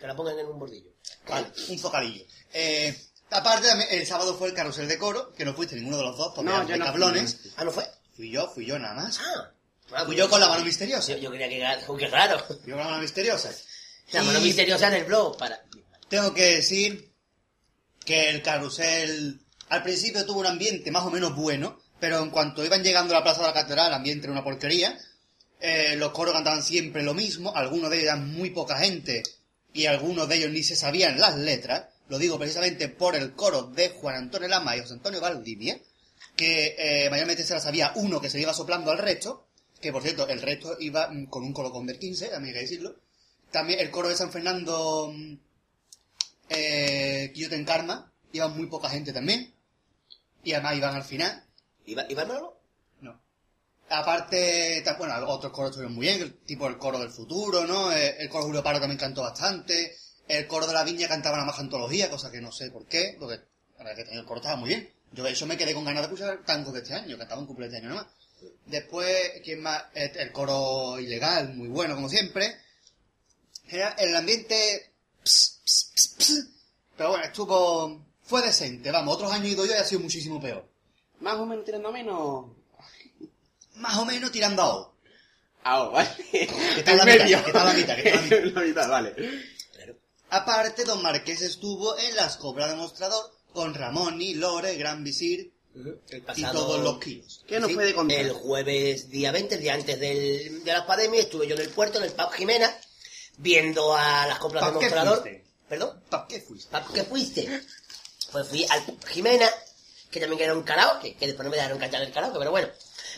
te 0.00 0.06
la 0.06 0.14
pongan 0.14 0.38
en 0.38 0.46
un 0.46 0.58
bordillo. 0.58 0.90
Vale, 1.28 1.48
un 1.68 1.78
focalillo. 1.78 2.24
Eh, 2.52 2.96
aparte, 3.30 3.68
el 3.90 4.06
sábado 4.06 4.36
fue 4.36 4.48
el 4.48 4.54
carrusel 4.54 4.86
de 4.86 4.96
coro, 4.98 5.32
que 5.32 5.44
no 5.44 5.54
fuiste 5.54 5.74
ninguno 5.74 5.96
de 5.98 6.04
los 6.04 6.16
dos, 6.16 6.32
porque 6.34 6.48
No, 6.50 6.56
eran 6.56 6.66
yo 6.68 6.72
de 6.74 6.78
no 6.78 6.84
fui, 6.84 6.92
cablones. 6.92 7.38
Ah, 7.56 7.64
¿no 7.64 7.72
fue? 7.72 7.84
Fui 8.14 8.30
yo, 8.30 8.48
fui 8.48 8.64
yo 8.64 8.78
nada 8.78 8.94
más. 8.94 9.18
Ah. 9.20 9.50
Ah, 9.92 10.04
Fui 10.04 10.14
yo 10.16 10.28
con 10.30 10.40
la 10.40 10.48
mano 10.48 10.64
misteriosa. 10.64 11.12
Yo, 11.12 11.18
yo 11.18 11.30
creía 11.30 11.48
que 11.48 11.58
qué 11.98 12.08
raro. 12.08 12.38
Yo 12.64 12.74
con 12.74 12.78
la 12.78 12.84
mano 12.84 12.98
misteriosa. 12.98 13.50
La 14.12 14.22
mano 14.22 14.38
Y 14.38 14.42
misteriosa 14.42 14.86
en 14.88 14.94
el 14.94 15.04
blog 15.04 15.36
para... 15.36 15.60
Tengo 16.08 16.32
que 16.34 16.56
decir 16.56 17.12
que 18.04 18.30
el 18.30 18.42
carrusel 18.42 19.40
al 19.68 19.82
principio 19.82 20.24
tuvo 20.24 20.40
un 20.40 20.46
ambiente 20.46 20.90
más 20.90 21.04
o 21.04 21.10
menos 21.10 21.34
bueno, 21.34 21.78
pero 21.98 22.22
en 22.22 22.30
cuanto 22.30 22.64
iban 22.64 22.82
llegando 22.82 23.14
a 23.14 23.18
la 23.18 23.24
plaza 23.24 23.40
de 23.40 23.48
la 23.48 23.54
catedral, 23.54 23.88
el 23.88 23.94
ambiente 23.94 24.26
era 24.26 24.32
una 24.32 24.44
porquería. 24.44 24.96
Eh, 25.60 25.96
los 25.96 26.12
coros 26.12 26.34
cantaban 26.34 26.62
siempre 26.62 27.02
lo 27.02 27.14
mismo, 27.14 27.54
algunos 27.56 27.90
de 27.90 27.96
ellos 27.96 28.08
eran 28.08 28.30
muy 28.32 28.50
poca 28.50 28.78
gente 28.78 29.22
y 29.72 29.86
algunos 29.86 30.28
de 30.28 30.36
ellos 30.36 30.50
ni 30.50 30.62
se 30.62 30.76
sabían 30.76 31.18
las 31.18 31.36
letras. 31.36 31.86
Lo 32.08 32.18
digo 32.18 32.38
precisamente 32.38 32.88
por 32.88 33.16
el 33.16 33.32
coro 33.34 33.62
de 33.62 33.88
Juan 33.88 34.16
Antonio 34.16 34.48
Lama 34.48 34.76
y 34.76 34.80
José 34.80 34.94
Antonio 34.94 35.20
Valdivia, 35.20 35.80
que 36.36 36.76
eh, 36.78 37.10
mayormente 37.10 37.44
se 37.44 37.54
las 37.54 37.64
sabía 37.64 37.92
uno 37.96 38.20
que 38.20 38.30
se 38.30 38.40
iba 38.40 38.54
soplando 38.54 38.90
al 38.90 38.98
resto, 38.98 39.46
que 39.80 39.92
por 39.92 40.02
cierto, 40.02 40.28
el 40.28 40.40
resto 40.40 40.76
iba 40.78 41.08
mm, 41.08 41.26
con 41.26 41.42
un 41.42 41.52
coro 41.52 41.72
con 41.72 41.86
15, 41.86 42.28
también 42.28 42.54
hay 42.54 42.60
que 42.60 42.68
decirlo. 42.68 42.96
También 43.50 43.80
el 43.80 43.90
coro 43.90 44.08
de 44.08 44.16
San 44.16 44.30
Fernando, 44.30 45.12
mm, 45.12 45.34
eh, 46.48 47.30
Quillote 47.34 47.56
en 47.56 47.64
Karma, 47.64 48.12
iban 48.32 48.56
muy 48.56 48.66
poca 48.66 48.88
gente 48.88 49.12
también. 49.12 49.54
Y 50.44 50.52
además 50.52 50.76
iban 50.76 50.94
al 50.94 51.04
final. 51.04 51.44
¿Iba, 51.86 52.04
¿Iba 52.08 52.22
el 52.22 52.28
Manolo? 52.28 52.60
No. 53.00 53.20
Aparte, 53.88 54.84
bueno, 54.98 55.14
otros 55.26 55.52
coros 55.52 55.70
estuvieron 55.70 55.94
muy 55.94 56.06
bien, 56.06 56.40
tipo 56.44 56.66
el 56.66 56.78
coro 56.78 56.98
del 56.98 57.10
futuro, 57.10 57.66
¿no? 57.66 57.92
Eh, 57.92 58.16
El 58.18 58.28
coro 58.28 58.44
Julio 58.44 58.62
Paro 58.62 58.80
también 58.80 58.98
cantó 58.98 59.22
bastante. 59.22 59.96
El 60.28 60.46
coro 60.46 60.66
de 60.66 60.74
la 60.74 60.84
viña 60.84 61.08
cantaba 61.08 61.36
nada 61.36 61.46
más 61.46 61.58
antología, 61.58 62.10
cosa 62.10 62.30
que 62.30 62.40
no 62.40 62.50
sé 62.50 62.70
por 62.70 62.86
qué, 62.86 63.16
porque 63.18 63.40
la 63.78 63.84
verdad 63.84 64.04
que 64.04 64.14
el 64.16 64.24
coro 64.24 64.40
estaba 64.40 64.56
muy 64.56 64.68
bien. 64.70 64.92
Yo 65.12 65.22
de 65.22 65.30
hecho 65.30 65.46
me 65.46 65.56
quedé 65.56 65.72
con 65.72 65.84
ganas 65.84 66.02
de 66.02 66.14
escuchar 66.14 66.44
tangos 66.44 66.74
de 66.74 66.80
este 66.80 66.94
año, 66.94 67.16
cantaba 67.16 67.40
un 67.40 67.46
cumple 67.46 67.68
de 67.68 67.76
este 67.76 67.86
año 67.86 67.94
nomás. 67.94 68.12
Después, 68.66 69.40
¿quién 69.44 69.62
más? 69.62 69.84
El, 69.94 70.16
el 70.16 70.32
coro 70.32 70.98
ilegal, 70.98 71.54
muy 71.54 71.68
bueno 71.68 71.94
como 71.94 72.08
siempre. 72.08 72.56
Era 73.68 73.90
el 73.98 74.14
ambiente... 74.14 74.92
ps, 75.22 75.55
ps, 75.66 75.90
ps, 75.94 76.08
ps. 76.18 76.48
Pero 76.96 77.10
bueno, 77.10 77.24
estuvo... 77.24 78.06
Fue 78.22 78.42
decente, 78.42 78.90
vamos, 78.90 79.14
otros 79.14 79.30
años 79.30 79.46
he 79.46 79.50
ido 79.50 79.66
yo 79.66 79.72
y 79.72 79.76
ha 79.76 79.84
sido 79.84 80.00
muchísimo 80.00 80.40
peor. 80.40 80.66
Más 81.20 81.36
o 81.36 81.46
menos 81.46 81.64
tirando 81.64 81.88
a 81.88 81.92
menos. 81.92 82.46
Más 83.74 83.96
o 83.98 84.04
menos 84.04 84.32
tirando 84.32 84.62
a 84.62 84.74
O. 84.76 84.94
Ah, 85.62 85.82
oh, 85.82 85.90
vale. 85.92 86.08
Que 86.32 86.42
está 86.78 86.92
en 86.92 86.98
la 86.98 87.04
mitad, 87.04 87.24
que 87.26 87.50
está 87.50 87.60
en 87.60 87.66
la 87.66 87.72
mitad, 87.74 87.96
que 87.96 88.08
está 88.08 88.20
en 88.20 88.30
la 88.30 88.44
mitad. 88.44 88.54
la 88.54 88.66
mitad, 88.66 88.88
vale. 88.90 89.14
Claro. 89.74 89.94
Aparte, 90.30 90.84
Don 90.84 91.02
Marqués 91.02 91.40
estuvo 91.42 91.96
en 91.98 92.16
las 92.16 92.36
cobras 92.36 92.70
de 92.70 92.76
mostrador 92.76 93.32
con 93.52 93.74
Ramón 93.74 94.20
y 94.20 94.34
Lore, 94.34 94.74
Gran 94.76 95.04
Visir 95.04 95.52
El 95.74 96.24
y 96.36 96.42
todos 96.42 96.80
los 96.82 96.98
kilos. 96.98 97.44
¿Qué 97.46 97.60
nos 97.60 97.68
Sí, 97.68 97.74
puede 97.74 97.94
contar? 97.94 98.18
El 98.18 98.32
jueves 98.32 99.08
día 99.08 99.30
20, 99.30 99.54
el 99.54 99.60
día 99.60 99.74
antes 99.74 100.00
del, 100.00 100.64
de 100.64 100.72
la 100.72 100.84
pandemia, 100.86 101.20
estuve 101.20 101.46
yo 101.46 101.54
en 101.54 101.60
el 101.62 101.70
puerto, 101.70 101.98
en 101.98 102.04
el 102.04 102.12
Pub 102.12 102.32
Jimena, 102.32 102.76
viendo 103.38 103.94
a 103.96 104.26
las 104.26 104.38
coplas 104.40 104.64
de 104.64 104.72
¿Pa' 104.72 104.78
qué 104.80 104.84
mostrador. 104.86 105.22
fuiste? 105.22 105.45
¿Perdón? 105.68 106.00
¿Para 106.08 106.26
qué 106.28 106.40
fuiste? 106.40 106.70
¿Pub 106.78 106.92
qué 106.94 107.04
fuiste? 107.04 107.62
Pues 108.32 108.48
fui 108.48 108.66
al 108.68 108.82
Jimena, 109.08 109.48
que 110.10 110.20
también 110.20 110.42
era 110.42 110.54
un 110.54 110.62
karaoke, 110.62 111.14
que 111.16 111.26
después 111.26 111.44
no 111.44 111.50
me 111.50 111.56
dejaron 111.56 111.78
cantar 111.78 112.02
el 112.02 112.12
karaoke, 112.12 112.38
pero 112.38 112.50
bueno. 112.50 112.68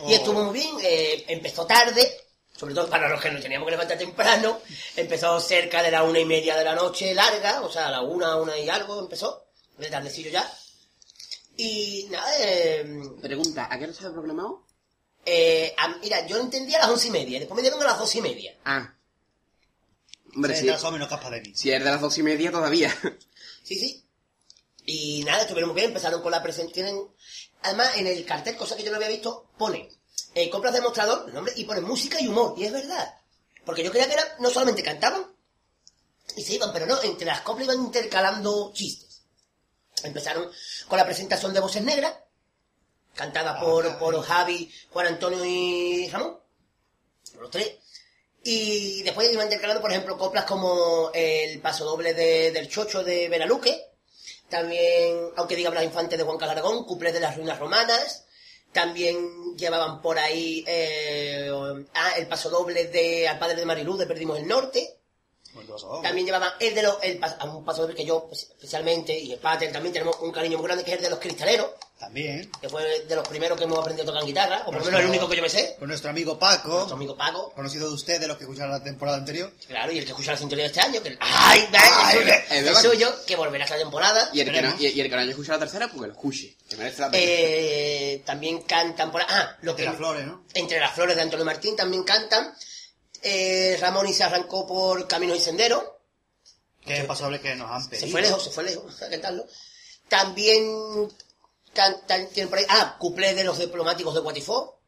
Y 0.01 0.13
Oh. 0.13 0.17
estuvo 0.17 0.45
muy 0.45 0.53
bien, 0.55 0.77
eh, 0.83 1.25
empezó 1.29 1.67
tarde, 1.67 2.21
sobre 2.57 2.75
todo 2.75 2.89
para 2.89 3.09
los 3.09 3.21
que 3.21 3.31
nos 3.31 3.43
teníamos 3.43 3.67
que 3.67 3.73
levantar 3.73 3.99
temprano, 3.99 4.61
empezó 4.97 5.41
cerca 5.41 5.83
de 5.83 5.91
la 5.91 6.05
una 6.05 6.21
y 6.21 6.25
media 6.25 6.57
de 6.57 6.65
la 6.65 6.75
noche 6.75 7.15
larga, 7.15 7.63
o 7.63 7.71
sea, 7.71 7.89
a 7.89 7.91
la 7.91 8.01
una, 8.03 8.37
una 8.37 8.57
y 8.57 8.69
algo 8.69 8.99
empezó, 9.01 9.45
de 9.77 9.91
tardecillo 9.91 10.31
ya. 10.31 10.51
Y 11.57 12.07
nada, 12.11 12.31
eh, 12.41 12.85
Pregunta, 13.21 13.67
¿a 13.71 13.77
qué 13.77 13.85
hora 13.85 13.93
estaba 13.93 14.13
programado? 14.13 14.65
eh, 15.31 15.75
a- 15.77 15.89
mira, 15.99 16.27
yo 16.27 16.39
entendí 16.39 16.75
a 16.75 16.79
las 16.79 16.89
once 16.89 17.09
y 17.09 17.11
media, 17.11 17.39
después 17.39 17.57
me 17.57 17.63
dieron 17.63 17.83
a 17.83 17.87
las 17.87 17.99
dos 17.99 18.15
y 18.15 18.23
media. 18.23 18.57
Ah. 18.65 18.95
Hombre, 20.35 20.55
sí. 20.55 20.63
retrasó 20.63 20.91
menos 20.91 21.09
capa 21.09 21.31
de 21.31 21.41
mí. 21.41 21.53
Si 21.55 21.71
es 21.71 21.83
de 21.83 21.91
las 21.91 22.01
dos 22.01 22.17
y 22.19 22.23
media 22.23 22.51
todavía. 22.51 22.95
Sí, 23.65 23.79
sí. 23.79 24.03
Y 24.87 25.25
nada, 25.25 25.43
estuvieron 25.43 25.69
muy 25.69 25.75
bien, 25.75 25.89
empezaron 25.89 26.23
con 26.23 26.31
la 26.31 26.43
presentación. 26.43 27.11
Además, 27.61 27.99
en 27.99 28.07
el 28.07 28.25
cartel, 28.25 28.57
cosa 28.57 28.77
que 28.77 28.83
yo 28.83 28.91
no 28.91 28.97
había 28.97 29.11
visto, 29.11 29.51
pone 29.59 29.91
eh, 30.35 30.51
compras 30.51 30.73
de 30.73 30.81
mostrador, 30.81 31.33
nombre, 31.33 31.53
y 31.57 31.65
pone 31.65 31.81
música 31.81 32.21
y 32.21 32.29
humor, 32.29 32.55
y 32.57 32.65
es 32.65 32.73
verdad. 32.73 33.15
Porque 33.65 33.83
yo 33.83 33.91
creía 33.91 34.07
que 34.07 34.15
era, 34.15 34.37
no 34.41 34.51
solamente 34.51 34.83
cantaban 34.83 35.27
y 36.37 36.43
se 36.43 36.55
iban, 36.55 36.73
pero 36.73 36.87
no, 36.87 37.03
entre 37.03 37.27
las 37.27 37.41
coplas 37.41 37.67
iban 37.67 37.85
intercalando 37.85 38.73
chistes. 38.73 39.23
Empezaron 40.03 40.49
con 40.87 40.97
la 40.97 41.05
presentación 41.05 41.53
de 41.53 41.61
Voces 41.61 41.83
Negras, 41.83 42.15
cantada 43.15 43.59
por, 43.61 43.99
por 43.99 44.23
Javi, 44.23 44.73
Juan 44.91 45.09
Antonio 45.09 45.45
y 45.45 46.09
Ramón, 46.09 46.39
por 47.33 47.43
los 47.43 47.51
tres. 47.51 47.79
Y 48.51 49.03
después 49.03 49.31
iban 49.31 49.45
intercalando, 49.45 49.83
por 49.83 49.91
ejemplo, 49.91 50.17
coplas 50.17 50.47
como 50.47 51.11
el 51.13 51.61
paso 51.61 51.85
doble 51.85 52.15
de- 52.15 52.51
del 52.51 52.67
Chocho 52.67 53.05
de 53.05 53.29
Veraluque, 53.29 53.79
también, 54.49 55.31
aunque 55.37 55.55
diga 55.55 55.69
Blas 55.69 55.85
Infante 55.85 56.17
de 56.17 56.23
Juan 56.23 56.39
Calaragón, 56.39 56.85
cuplés 56.87 57.13
de 57.13 57.21
las 57.21 57.37
ruinas 57.37 57.59
romanas, 57.59 58.25
también 58.73 59.55
llevaban 59.55 60.01
por 60.01 60.19
ahí 60.19 60.65
eh, 60.67 61.51
ah, 61.93 62.13
el 62.17 62.27
paso 62.27 62.49
doble 62.49 62.87
de 62.87 63.29
Al 63.29 63.39
Padre 63.39 63.57
de 63.57 63.67
Marilú 63.67 63.99
de 63.99 64.07
Perdimos 64.07 64.39
el 64.39 64.47
Norte. 64.49 64.98
También 66.03 66.27
llevaban 66.27 66.53
el 66.61 66.75
de 66.75 66.83
los, 66.83 66.97
el, 67.03 67.21
pas- 67.21 67.37
a 67.39 67.45
un 67.45 67.65
paso 67.65 67.83
doble 67.83 67.95
que 67.95 68.05
yo 68.05 68.27
pues, 68.29 68.43
especialmente, 68.43 69.19
y 69.19 69.33
el 69.33 69.39
Pater 69.39 69.73
también 69.73 69.93
tenemos 69.93 70.17
un 70.21 70.31
cariño 70.31 70.59
muy 70.59 70.67
grande, 70.67 70.85
que 70.85 70.93
es 70.93 70.97
el 70.99 71.03
de 71.05 71.11
los 71.11 71.19
cristaleros, 71.19 71.69
También. 71.99 72.49
que 72.61 72.69
fue 72.69 73.01
de 73.05 73.17
los 73.17 73.27
primeros 73.27 73.59
que 73.59 73.65
hemos 73.65 73.79
aprendido 73.79 74.09
a 74.09 74.13
tocar 74.13 74.25
guitarra, 74.27 74.63
o 74.63 74.67
por 74.67 74.77
lo 74.77 74.85
menos 74.85 75.01
el 75.01 75.07
único 75.09 75.29
que 75.29 75.37
yo 75.37 75.43
me 75.43 75.49
sé. 75.49 75.75
Con 75.79 75.89
nuestro 75.89 76.11
amigo 76.11 76.39
Paco, 76.39 76.69
Nuestro 76.71 76.97
amigo 76.97 77.17
Paco, 77.17 77.51
conocido 77.55 77.89
de 77.89 77.95
usted, 77.95 78.21
de 78.21 78.29
los 78.29 78.37
que 78.37 78.45
escucharon 78.45 78.71
la 78.73 78.83
temporada 78.85 79.17
anterior. 79.19 79.53
claro, 79.67 79.91
y 79.91 79.99
el 79.99 80.05
que 80.05 80.11
escucha 80.13 80.33
la 80.33 80.39
sintonía 80.39 80.65
de 80.65 80.69
este 80.69 80.81
año, 80.81 81.03
que 81.03 81.17
¡ay! 81.21 81.69
Ay, 81.73 82.19
el 82.51 82.65
ven. 82.65 82.77
suyo, 82.77 83.13
que 83.27 83.35
volverá 83.37 83.65
esta 83.65 83.77
temporada. 83.79 84.31
Y 84.33 84.41
el, 84.41 84.53
que 84.53 84.63
no, 84.63 84.75
y, 84.79 84.87
y 84.87 85.01
el 85.01 85.09
que 85.09 85.17
no 85.17 85.23
haya 85.23 85.31
escuchado 85.31 85.59
la 85.59 85.65
tercera, 85.65 85.89
pues 85.89 86.01
que 86.03 86.07
lo 86.07 86.13
escuche. 86.13 86.55
Que 86.69 86.77
merece 86.77 87.01
la 87.01 87.11
pena. 87.11 87.25
Eh, 87.27 88.23
también 88.25 88.63
cantan 88.63 89.11
por 89.11 89.23
ah 89.23 89.57
lo 89.63 89.73
De 89.73 89.79
que 89.79 89.85
las 89.85 89.97
flores, 89.97 90.25
¿no? 90.27 90.45
entre 90.55 90.79
las 90.79 90.93
flores 90.95 91.17
de 91.17 91.23
Antonio 91.23 91.45
Martín 91.45 91.75
también 91.75 92.05
cantan 92.05 92.55
eh, 93.23 93.77
Ramón 93.81 94.07
y 94.09 94.13
se 94.13 94.25
arrancó 94.25 94.67
por 94.67 95.07
Caminos 95.07 95.37
y 95.37 95.41
Senderos 95.41 95.83
Que 96.85 96.99
es 96.99 97.05
paso 97.05 97.25
doble 97.25 97.41
que 97.41 97.55
nos 97.55 97.71
han 97.71 97.89
pedido. 97.89 98.07
se 98.07 98.13
fue 98.13 98.23
lejos 98.23 98.45
se 98.45 98.51
fue 98.51 98.65
lejos 98.65 99.03
a 99.03 99.11
cantarlo 99.11 99.47
también 100.09 101.09
cantan 101.75 102.29
tienen 102.29 102.49
por 102.49 102.59
ahí 102.59 102.67
ah 102.69 102.97
cuplés 102.99 103.37
de 103.37 103.45
los 103.45 103.59
diplomáticos 103.59 104.15
de 104.15 104.21
Guatifó 104.21 104.81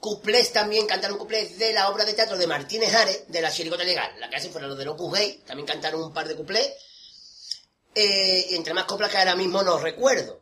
cuplés 0.00 0.52
también 0.52 0.86
cantaron 0.86 1.18
cuplés 1.18 1.58
de 1.58 1.72
la 1.72 1.90
obra 1.90 2.04
de 2.04 2.14
teatro 2.14 2.36
de 2.36 2.46
Martínez 2.46 2.94
Ares 2.94 3.24
de 3.28 3.40
la 3.40 3.52
Chiricota 3.52 3.84
Legal 3.84 4.18
la 4.18 4.28
que 4.28 4.36
hacen 4.36 4.50
fueron 4.50 4.70
los 4.70 4.78
del 4.78 4.88
Opus 4.88 5.12
Gay 5.12 5.42
también 5.46 5.66
cantaron 5.66 6.02
un 6.02 6.12
par 6.12 6.26
de 6.26 6.34
cuplés 6.34 6.72
eh, 7.94 8.46
entre 8.50 8.74
más 8.74 8.84
coplas 8.84 9.10
que 9.10 9.18
ahora 9.18 9.36
mismo 9.36 9.62
no 9.62 9.78
recuerdo 9.78 10.40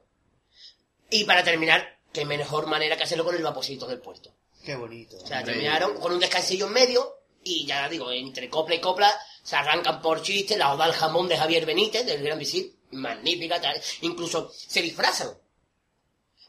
y 1.11 1.25
para 1.25 1.43
terminar, 1.43 1.99
qué 2.13 2.25
mejor 2.25 2.67
manera 2.67 2.97
que 2.97 3.05
hacerlo 3.05 3.25
con 3.25 3.35
el 3.35 3.43
vaporcito 3.43 3.87
del 3.87 4.01
puerto. 4.01 4.35
Qué 4.69 4.77
bonito. 4.77 5.17
O 5.17 5.27
sea, 5.27 5.43
terminaron 5.43 5.99
con 5.99 6.13
un 6.13 6.21
descansillo 6.21 6.67
en 6.67 6.75
medio 6.75 7.21
y 7.43 7.65
ya 7.65 7.89
digo, 7.89 8.13
entre 8.13 8.51
copla 8.51 8.75
y 8.75 8.83
copla 8.83 9.19
se 9.43 9.57
arrancan 9.57 10.03
por 10.03 10.21
chiste 10.21 10.59
la 10.59 10.75
oda 10.75 10.85
al 10.85 10.93
jamón 10.93 11.27
de 11.27 11.39
Javier 11.39 11.65
Benítez, 11.65 12.05
del 12.05 12.23
Gran 12.23 12.39
Visir, 12.39 12.77
magnífica, 12.91 13.59
tal. 13.63 13.81
incluso 14.03 14.53
se 14.55 14.83
disfrazan. 14.83 15.31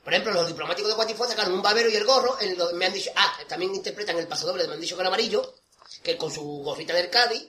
Por 0.03 0.11
ejemplo, 0.13 0.33
los 0.33 0.47
diplomáticos 0.49 0.89
de 0.89 0.95
Guatifó 0.95 1.25
sacaron 1.27 1.53
un 1.53 1.61
babero 1.61 1.87
y 1.89 1.95
el 1.95 2.03
gorro, 2.03 2.37
en 2.41 2.57
lo- 2.57 2.73
me 2.73 2.87
han 2.87 2.91
dicho, 2.91 3.09
ah, 3.15 3.37
también 3.47 3.73
interpretan 3.73 4.17
el 4.17 4.27
paso 4.27 4.47
doble 4.47 4.63
de 4.63 4.67
me 4.67 4.73
han 4.75 4.81
dicho 4.81 4.97
con 4.97 5.07
amarillo, 5.07 5.55
que 6.03 6.17
con 6.17 6.29
su 6.29 6.41
gorrita 6.43 6.93
del 6.93 7.09
Cádiz, 7.09 7.47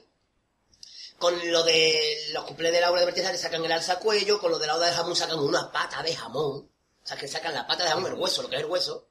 con 1.19 1.33
lo 1.51 1.63
de 1.63 2.29
los 2.31 2.45
cumpleaños 2.45 2.77
de 2.77 2.81
la 2.81 2.91
obra 2.91 3.01
de 3.01 3.07
Berteza 3.07 3.29
le 3.33 3.37
sacan 3.37 3.65
el 3.65 3.71
alza 3.73 3.99
cuello, 3.99 4.39
con 4.39 4.51
lo 4.51 4.57
de 4.57 4.67
la 4.67 4.77
oda 4.77 4.87
de 4.87 4.93
jamón 4.93 5.17
sacan 5.17 5.37
una 5.37 5.69
pata 5.69 6.01
de 6.01 6.15
jamón. 6.15 6.69
O 7.03 7.05
sea, 7.07 7.17
que 7.17 7.27
sacan 7.27 7.53
la 7.53 7.67
pata 7.67 7.83
de 7.83 7.89
jamón, 7.89 8.13
el 8.13 8.17
hueso, 8.17 8.41
lo 8.41 8.47
que 8.49 8.55
es 8.55 8.61
el 8.61 8.67
hueso. 8.69 9.09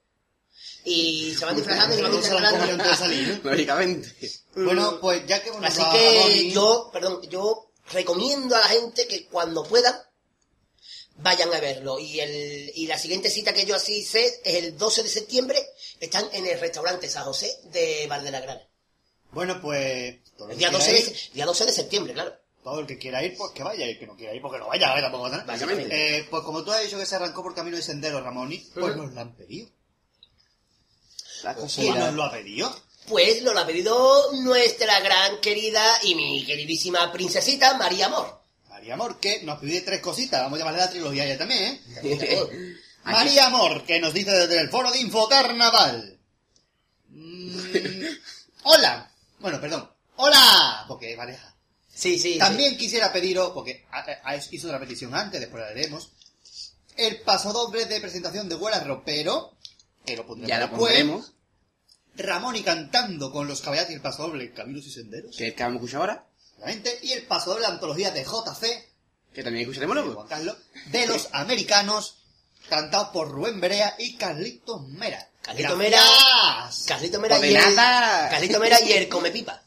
Y 0.84 1.34
se 1.38 1.44
van 1.44 1.56
disfrazando 1.56 1.94
y 1.94 2.22
se 2.22 2.32
van 2.34 2.42
la 2.42 2.52
¿no? 2.52 3.40
Lógicamente. 3.50 4.08
Bueno, 4.54 4.98
pues 5.00 5.26
ya 5.26 5.42
que... 5.42 5.50
Así 5.62 5.82
que 5.92 6.20
Ramón- 6.20 6.52
yo, 6.52 6.90
perdón, 6.92 7.22
yo 7.28 7.72
recomiendo 7.92 8.56
a 8.56 8.60
la 8.60 8.66
gente 8.66 9.06
que 9.06 9.26
cuando 9.26 9.62
puedan 9.64 9.94
vayan 11.16 11.52
a 11.52 11.60
verlo. 11.60 11.98
Y 11.98 12.20
el 12.20 12.72
y 12.74 12.86
la 12.86 12.98
siguiente 12.98 13.30
cita 13.30 13.52
que 13.52 13.66
yo 13.66 13.76
así 13.76 14.02
sé 14.02 14.40
es 14.44 14.54
el 14.64 14.78
12 14.78 15.02
de 15.02 15.08
septiembre. 15.08 15.62
Están 16.00 16.28
en 16.32 16.46
el 16.46 16.58
restaurante 16.58 17.08
San 17.10 17.24
José 17.24 17.54
de 17.64 18.06
Valdelagrana. 18.08 18.66
Bueno, 19.32 19.60
pues... 19.60 20.16
el 20.50 20.58
día 20.58 20.70
12, 20.70 20.90
quiera 20.90 21.04
de, 21.04 21.16
día 21.34 21.46
12 21.46 21.66
de 21.66 21.72
septiembre, 21.72 22.12
claro. 22.14 22.34
Todo 22.64 22.80
el 22.80 22.86
que 22.86 22.98
quiera 22.98 23.22
ir, 23.24 23.36
pues 23.36 23.52
que 23.52 23.62
vaya. 23.62 23.86
Y 23.86 23.90
el 23.90 23.98
que 23.98 24.06
no 24.06 24.16
quiera 24.16 24.34
ir, 24.34 24.40
pues 24.40 24.52
que 24.52 24.58
no 24.58 24.68
vaya. 24.68 24.90
A 24.90 24.94
ver, 24.94 25.02
tampoco, 25.04 25.28
¿no? 25.28 25.42
Eh, 25.90 26.26
pues 26.30 26.42
como 26.42 26.64
tú 26.64 26.72
has 26.72 26.82
dicho 26.82 26.98
que 26.98 27.06
se 27.06 27.16
arrancó 27.16 27.42
por 27.42 27.54
camino 27.54 27.76
de 27.76 27.82
sendero, 27.82 28.20
Ramoni, 28.20 28.58
pues 28.74 28.94
Ujú. 28.94 29.02
nos 29.04 29.14
lo 29.14 29.20
han 29.20 29.34
pedido. 29.36 29.68
La 31.42 31.54
cosa 31.54 31.80
¿Quién 31.80 31.98
nos 31.98 32.14
lo 32.14 32.24
ha 32.24 32.32
pedido? 32.32 32.74
Pues 33.06 33.42
lo 33.42 33.58
ha 33.58 33.66
pedido 33.66 34.32
nuestra 34.42 35.00
gran 35.00 35.40
querida 35.40 35.84
y 36.02 36.14
mi 36.14 36.44
queridísima 36.44 37.10
princesita 37.12 37.76
María 37.76 38.06
Amor. 38.06 38.40
María 38.68 38.94
Amor, 38.94 39.18
que 39.18 39.42
nos 39.42 39.58
pide 39.58 39.80
tres 39.80 40.00
cositas. 40.00 40.42
Vamos 40.42 40.56
a 40.56 40.60
llamarle 40.60 40.80
la 40.80 40.90
trilogía 40.90 41.26
ya 41.26 41.38
también, 41.38 41.80
¿eh? 42.02 42.76
María 43.04 43.46
Amor, 43.46 43.84
que 43.84 43.98
nos 44.00 44.12
dice 44.12 44.30
desde 44.30 44.60
el 44.60 44.70
foro 44.70 44.90
de 44.90 45.00
Info 45.00 45.28
Carnaval. 45.28 46.18
Mm, 47.08 47.58
hola. 48.64 49.10
Bueno, 49.38 49.60
perdón. 49.60 49.90
Hola. 50.16 50.84
Porque 50.86 51.12
es 51.12 51.16
pareja. 51.16 51.54
Sí, 51.92 52.18
sí. 52.18 52.38
También 52.38 52.78
quisiera 52.78 53.12
pediros, 53.12 53.50
porque 53.52 53.84
hizo 54.52 54.68
una 54.68 54.78
petición 54.78 55.14
antes, 55.14 55.40
después 55.40 55.62
la 55.62 55.72
leeremos, 55.72 56.12
el 56.96 57.20
paso 57.20 57.52
doble 57.52 57.86
de 57.86 58.00
presentación 58.00 58.48
de 58.48 58.54
Huela 58.54 58.80
Ropero, 58.80 59.56
que 60.04 60.16
lo 60.16 60.26
pondremos 60.26 60.48
Ya 60.48 60.58
lo 60.58 60.66
después. 60.68 60.80
pondremos. 60.94 61.32
Ramón 62.16 62.56
y 62.56 62.62
cantando 62.62 63.30
con 63.32 63.46
los 63.46 63.60
caballos 63.62 63.88
y 63.90 63.94
el 63.94 64.00
paso 64.00 64.24
doble 64.24 64.52
Caminos 64.52 64.84
y 64.86 64.90
Senderos, 64.90 65.36
Que 65.36 65.44
es 65.44 65.50
el 65.50 65.56
que 65.56 65.62
vamos 65.62 65.76
a 65.76 65.78
escuchar 65.84 66.00
ahora. 66.00 66.26
obviamente, 66.58 66.98
y 67.02 67.12
el 67.12 67.22
paso 67.26 67.50
doble 67.50 67.66
de 67.66 67.72
antología 67.72 68.10
de 68.10 68.24
JC, 68.24 68.88
Que 69.32 69.42
también 69.44 69.62
escucharemos 69.62 69.96
de 69.96 70.02
luego. 70.02 70.14
Juan 70.16 70.28
Carlos, 70.28 70.56
de 70.86 71.06
los 71.06 71.28
americanos, 71.32 72.16
cantado 72.68 73.12
por 73.12 73.30
Rubén 73.30 73.60
Berea 73.60 73.94
y 73.98 74.16
Carlitos 74.16 74.86
Mera. 74.88 75.28
Carlito. 75.42 75.76
Mera. 75.76 75.98
Carlito 76.86 77.18
Mera 77.20 77.38
y 77.46 77.54
el. 77.54 77.74
Carlito 77.74 78.60
Mera 78.60 78.80
y 78.82 78.92
el 78.92 79.08
Come 79.08 79.30
Pipa. 79.30 79.62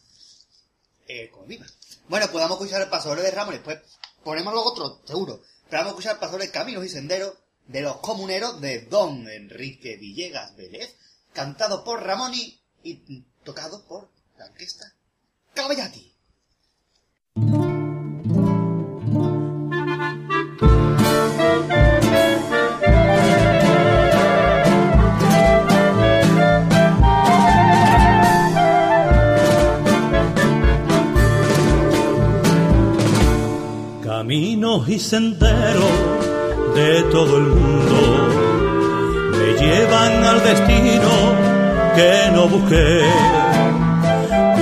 Eh, 1.08 1.30
como 1.32 1.46
viva. 1.46 1.66
Bueno, 2.08 2.28
pues 2.32 2.42
vamos 2.44 2.52
a 2.60 2.62
escuchar 2.62 2.82
el 2.84 2.90
paso 2.90 3.10
doble 3.10 3.24
de 3.24 3.32
Ramón, 3.32 3.56
después 3.56 3.80
ponemos 4.24 4.54
luego 4.54 4.70
otro, 4.70 5.02
seguro. 5.06 5.42
Pero 5.70 5.80
vamos 5.84 5.88
a 5.88 5.90
escuchar 5.94 6.14
el 6.14 6.20
paso 6.20 6.34
doble 6.34 6.46
de 6.46 6.52
Caminos 6.52 6.86
y 6.86 6.90
Senderos 6.90 7.34
de 7.68 7.82
los 7.82 7.98
comuneros 7.98 8.60
de 8.62 8.82
Don 8.82 9.28
Enrique 9.28 9.98
Villegas 9.98 10.56
Vélez, 10.56 10.96
cantado 11.34 11.84
por 11.84 12.04
Ramoni 12.04 12.60
y 12.84 13.24
tocado 13.44 13.86
por 13.86 14.10
la 14.38 14.46
orquesta 14.46 14.94
Caballati. 15.54 16.12
Caminos 34.04 34.90
y 34.90 35.00
senderos 35.00 36.03
de 36.76 37.04
todo 37.12 37.38
el 37.38 37.44
mundo 37.44 38.34
me 39.32 39.54
llevan 39.62 40.24
al 40.24 40.44
destino 40.44 41.10
que 41.96 42.32
no 42.34 42.48
busqué. 42.48 43.02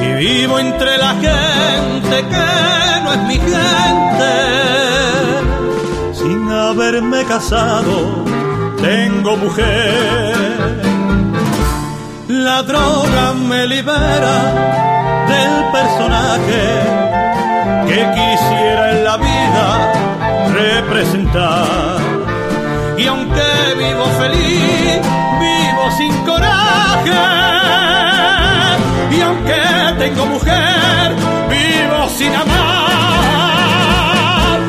Y 0.03 0.13
vivo 0.13 0.59
entre 0.59 0.97
la 0.97 1.13
gente 1.13 2.15
que 2.31 3.01
no 3.03 3.13
es 3.13 3.21
mi 3.27 3.35
gente. 3.35 4.33
Sin 6.13 6.51
haberme 6.51 7.23
casado, 7.25 8.25
tengo 8.81 9.37
mujer. 9.37 10.35
La 12.27 12.63
droga 12.63 13.33
me 13.33 13.67
libera 13.67 14.35
del 15.31 15.71
personaje 15.71 16.63
que 17.87 17.99
quisiera 18.15 18.91
en 18.91 19.03
la 19.03 19.17
vida 19.17 19.93
representar. 20.53 21.90
Vivo 24.01 24.17
feliz, 24.17 24.97
vivo 25.39 25.85
sin 25.95 26.11
coraje. 26.25 27.21
Y 29.11 29.21
aunque 29.21 29.61
tengo 29.99 30.25
mujer, 30.25 31.15
vivo 31.49 32.09
sin 32.17 32.33
amar. 32.33 34.59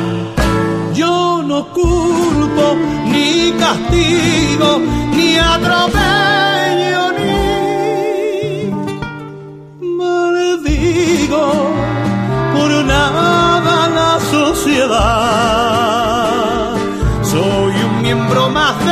Yo 0.93 1.41
no 1.43 1.65
culpo, 1.69 2.77
ni 3.07 3.51
castigo, 3.53 4.79
ni 5.15 5.39
atropello, 5.39 7.11
ni 7.17 8.71
maldigo 9.97 11.73
por 12.53 12.69
nada 12.85 13.89
la 13.89 14.19
sociedad. 14.29 15.73
Soy 17.23 17.73
un 17.83 18.01
miembro 18.03 18.47
más 18.49 18.82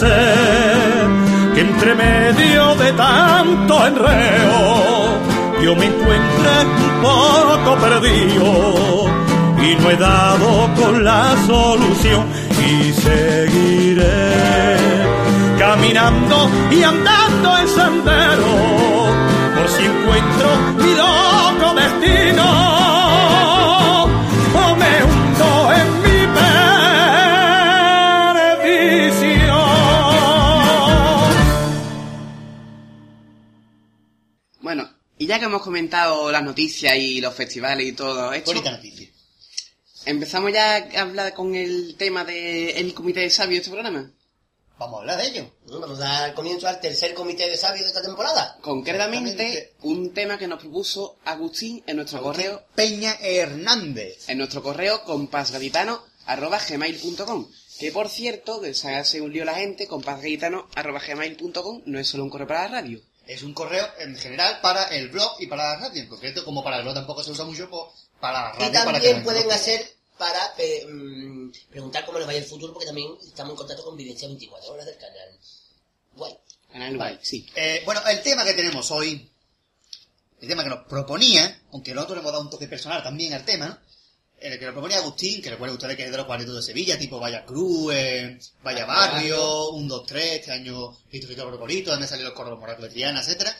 Que 0.00 1.60
entre 1.60 1.94
medio 1.94 2.74
de 2.74 2.92
tanto 2.94 3.86
enreo 3.86 5.20
yo 5.62 5.76
me 5.76 5.86
encuentre 5.86 6.50
un 6.66 7.00
poco 7.00 7.76
perdido 7.80 9.06
y 9.62 9.76
no 9.76 9.90
he 9.90 9.96
dado 9.96 10.68
con 10.74 11.04
la 11.04 11.36
solución 11.46 12.26
y 12.58 12.92
seguiré 12.92 14.32
caminando 15.60 16.50
y 16.72 16.82
andando 16.82 17.58
en 17.58 17.68
sendero 17.68 18.52
por 19.54 19.68
si 19.68 19.84
encuentro 19.84 20.73
hemos 35.54 35.64
comentado 35.64 36.32
las 36.32 36.42
noticias 36.42 36.96
y 36.96 37.20
los 37.20 37.32
festivales 37.32 37.86
y 37.86 37.92
todo 37.92 38.32
esto, 38.32 38.50
Bonita 38.50 38.72
noticia. 38.72 39.08
empezamos 40.04 40.52
ya 40.52 40.74
a 40.76 41.02
hablar 41.02 41.32
con 41.32 41.54
el 41.54 41.94
tema 41.96 42.24
del 42.24 42.92
comité 42.92 43.20
de 43.20 43.30
sabios 43.30 43.58
de 43.58 43.58
este 43.58 43.70
programa. 43.70 44.10
Vamos 44.76 44.96
a 44.96 45.00
hablar 45.02 45.18
de 45.18 45.28
ello. 45.28 45.48
Vamos 45.66 46.00
a 46.00 46.02
dar 46.02 46.34
comienzo 46.34 46.66
al 46.66 46.80
tercer 46.80 47.14
comité 47.14 47.48
de 47.48 47.56
sabios 47.56 47.84
de 47.84 47.90
esta 47.90 48.02
temporada. 48.02 48.58
Concretamente, 48.62 49.74
un 49.82 50.12
tema 50.12 50.38
que 50.38 50.48
nos 50.48 50.58
propuso 50.58 51.18
Agustín 51.24 51.84
en 51.86 51.98
nuestro 51.98 52.20
correo, 52.20 52.64
Peña 52.74 53.16
Hernández. 53.20 54.28
en 54.28 54.38
nuestro 54.38 54.60
correo 54.60 55.04
compasgaditano.gmail.com 55.04 57.46
que 57.78 57.92
por 57.92 58.08
cierto, 58.08 58.60
que 58.60 58.74
se 58.74 58.92
hace 58.94 59.20
un 59.20 59.32
lío 59.32 59.44
la 59.44 59.54
gente, 59.54 59.86
compasgaditano.gmail.com 59.86 61.82
no 61.86 62.00
es 62.00 62.08
solo 62.08 62.24
un 62.24 62.30
correo 62.30 62.48
para 62.48 62.62
la 62.62 62.68
radio. 62.80 63.00
Es 63.26 63.42
un 63.42 63.54
correo 63.54 63.86
en 63.98 64.16
general 64.16 64.60
para 64.60 64.84
el 64.88 65.08
blog 65.08 65.36
y 65.40 65.46
para 65.46 65.70
la 65.70 65.76
radio. 65.80 66.02
En 66.02 66.08
concreto, 66.08 66.44
como 66.44 66.62
para 66.62 66.78
el 66.78 66.82
blog 66.82 66.94
tampoco 66.94 67.22
se 67.22 67.30
usa 67.30 67.44
mucho, 67.44 67.68
pues 67.70 67.82
para 68.20 68.42
la 68.42 68.52
radio. 68.52 68.66
Y 68.66 68.72
para 68.72 69.00
que 69.00 69.06
también 69.06 69.24
pueden 69.24 69.50
hacer 69.50 69.94
para 70.18 70.54
eh, 70.58 70.86
mm, 70.86 71.50
preguntar 71.70 72.04
cómo 72.04 72.18
les 72.18 72.26
vaya 72.26 72.38
el 72.38 72.44
futuro, 72.44 72.72
porque 72.72 72.86
también 72.86 73.12
estamos 73.26 73.52
en 73.52 73.56
contacto 73.56 73.84
con 73.84 73.96
Vivencia 73.96 74.28
24 74.28 74.72
horas 74.72 74.86
del 74.86 74.96
canal. 74.96 75.38
Guay. 76.14 76.38
Canal. 76.72 76.96
Guay, 76.96 77.18
sí. 77.22 77.46
Eh, 77.54 77.82
bueno, 77.84 78.00
el 78.06 78.22
tema 78.22 78.44
que 78.44 78.54
tenemos 78.54 78.90
hoy, 78.90 79.30
el 80.40 80.48
tema 80.48 80.62
que 80.62 80.70
nos 80.70 80.86
proponía, 80.86 81.62
aunque 81.72 81.94
nosotros 81.94 82.18
le 82.18 82.20
hemos 82.20 82.32
dado 82.32 82.44
un 82.44 82.50
toque 82.50 82.68
personal 82.68 83.02
también 83.02 83.32
al 83.32 83.44
tema, 83.44 83.66
¿no? 83.66 83.78
El 84.52 84.58
que 84.58 84.64
nos 84.66 84.74
proponía 84.74 84.98
Agustín, 84.98 85.40
que 85.40 85.50
recuerden 85.50 85.74
ustedes 85.76 85.96
que 85.96 86.04
es 86.04 86.10
de 86.10 86.16
los 86.16 86.26
cuartetos 86.26 86.56
de 86.56 86.62
Sevilla, 86.62 86.98
tipo 86.98 87.18
Vaya 87.18 87.44
Cruz, 87.46 87.92
eh, 87.94 88.38
Vaya 88.62 88.84
Barrio, 88.84 89.70
1, 89.70 89.88
2, 89.88 90.06
3, 90.06 90.32
este 90.40 90.52
año 90.52 90.92
Fito 91.10 91.28
Proporito, 91.48 91.90
donde 91.90 92.06
salió 92.06 92.24
los 92.26 92.34
corros 92.34 92.58
morales 92.58 92.82
de 92.82 92.88
Triana, 92.90 93.20
etcétera. 93.20 93.56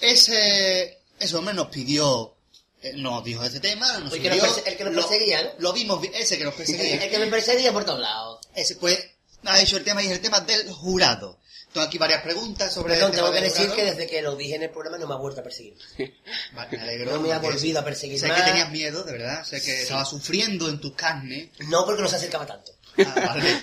Ese, 0.00 0.98
ese 1.18 1.36
hombre 1.36 1.54
nos 1.54 1.68
pidió, 1.68 2.34
eh, 2.82 2.92
nos 2.96 3.22
dijo 3.24 3.44
ese 3.44 3.60
tema, 3.60 3.98
nos 3.98 4.12
El 4.14 4.22
que 4.22 4.28
nos 4.30 4.38
sugirió, 4.38 4.62
perse- 4.64 4.66
el 4.68 4.76
que 4.76 4.84
nos 4.84 4.94
lo- 4.94 5.06
perseguía, 5.08 5.42
¿no? 5.42 5.50
Lo 5.58 5.72
vimos, 5.72 6.00
vi- 6.00 6.10
ese 6.14 6.38
que 6.38 6.44
nos 6.44 6.54
perseguía. 6.54 6.94
El 7.04 7.10
que 7.10 7.18
me 7.18 7.26
perseguía 7.26 7.72
por 7.72 7.84
todos 7.84 8.00
lados. 8.00 8.40
Ese, 8.54 8.76
pues, 8.76 8.98
ha 9.44 9.60
hecho 9.60 9.76
el 9.78 9.84
tema 9.84 10.02
y 10.02 10.06
es 10.06 10.12
el 10.12 10.20
tema 10.20 10.40
del 10.40 10.70
jurado. 10.70 11.38
Tengo 11.72 11.86
aquí 11.86 11.98
varias 11.98 12.22
preguntas 12.22 12.74
sobre 12.74 12.94
Perdón, 12.94 13.10
el 13.10 13.16
tema 13.16 13.30
tengo 13.30 13.40
que 13.40 13.48
decir 13.48 13.70
que 13.70 13.84
desde 13.84 14.06
que 14.08 14.22
lo 14.22 14.34
dije 14.34 14.56
en 14.56 14.64
el 14.64 14.70
programa 14.70 14.98
no 14.98 15.06
me 15.06 15.14
ha 15.14 15.18
vuelto 15.18 15.40
a 15.40 15.44
perseguir. 15.44 15.76
Vale, 16.52 16.76
me 16.76 16.82
alegro. 16.82 17.12
No 17.12 17.20
me 17.20 17.32
ha 17.32 17.38
volvido 17.38 17.78
a 17.78 17.84
perseguir 17.84 18.18
Sé 18.18 18.26
más. 18.26 18.40
que 18.40 18.50
tenías 18.50 18.70
miedo, 18.70 19.04
de 19.04 19.12
verdad. 19.12 19.44
Sé 19.44 19.62
que 19.62 19.82
estabas 19.82 20.08
sufriendo 20.08 20.68
en 20.68 20.80
tus 20.80 20.94
carnes. 20.94 21.50
No 21.68 21.84
porque 21.86 22.02
no 22.02 22.08
se 22.08 22.16
acercaba 22.16 22.44
tanto. 22.44 22.72
Ah, 22.98 23.14
vale. 23.14 23.62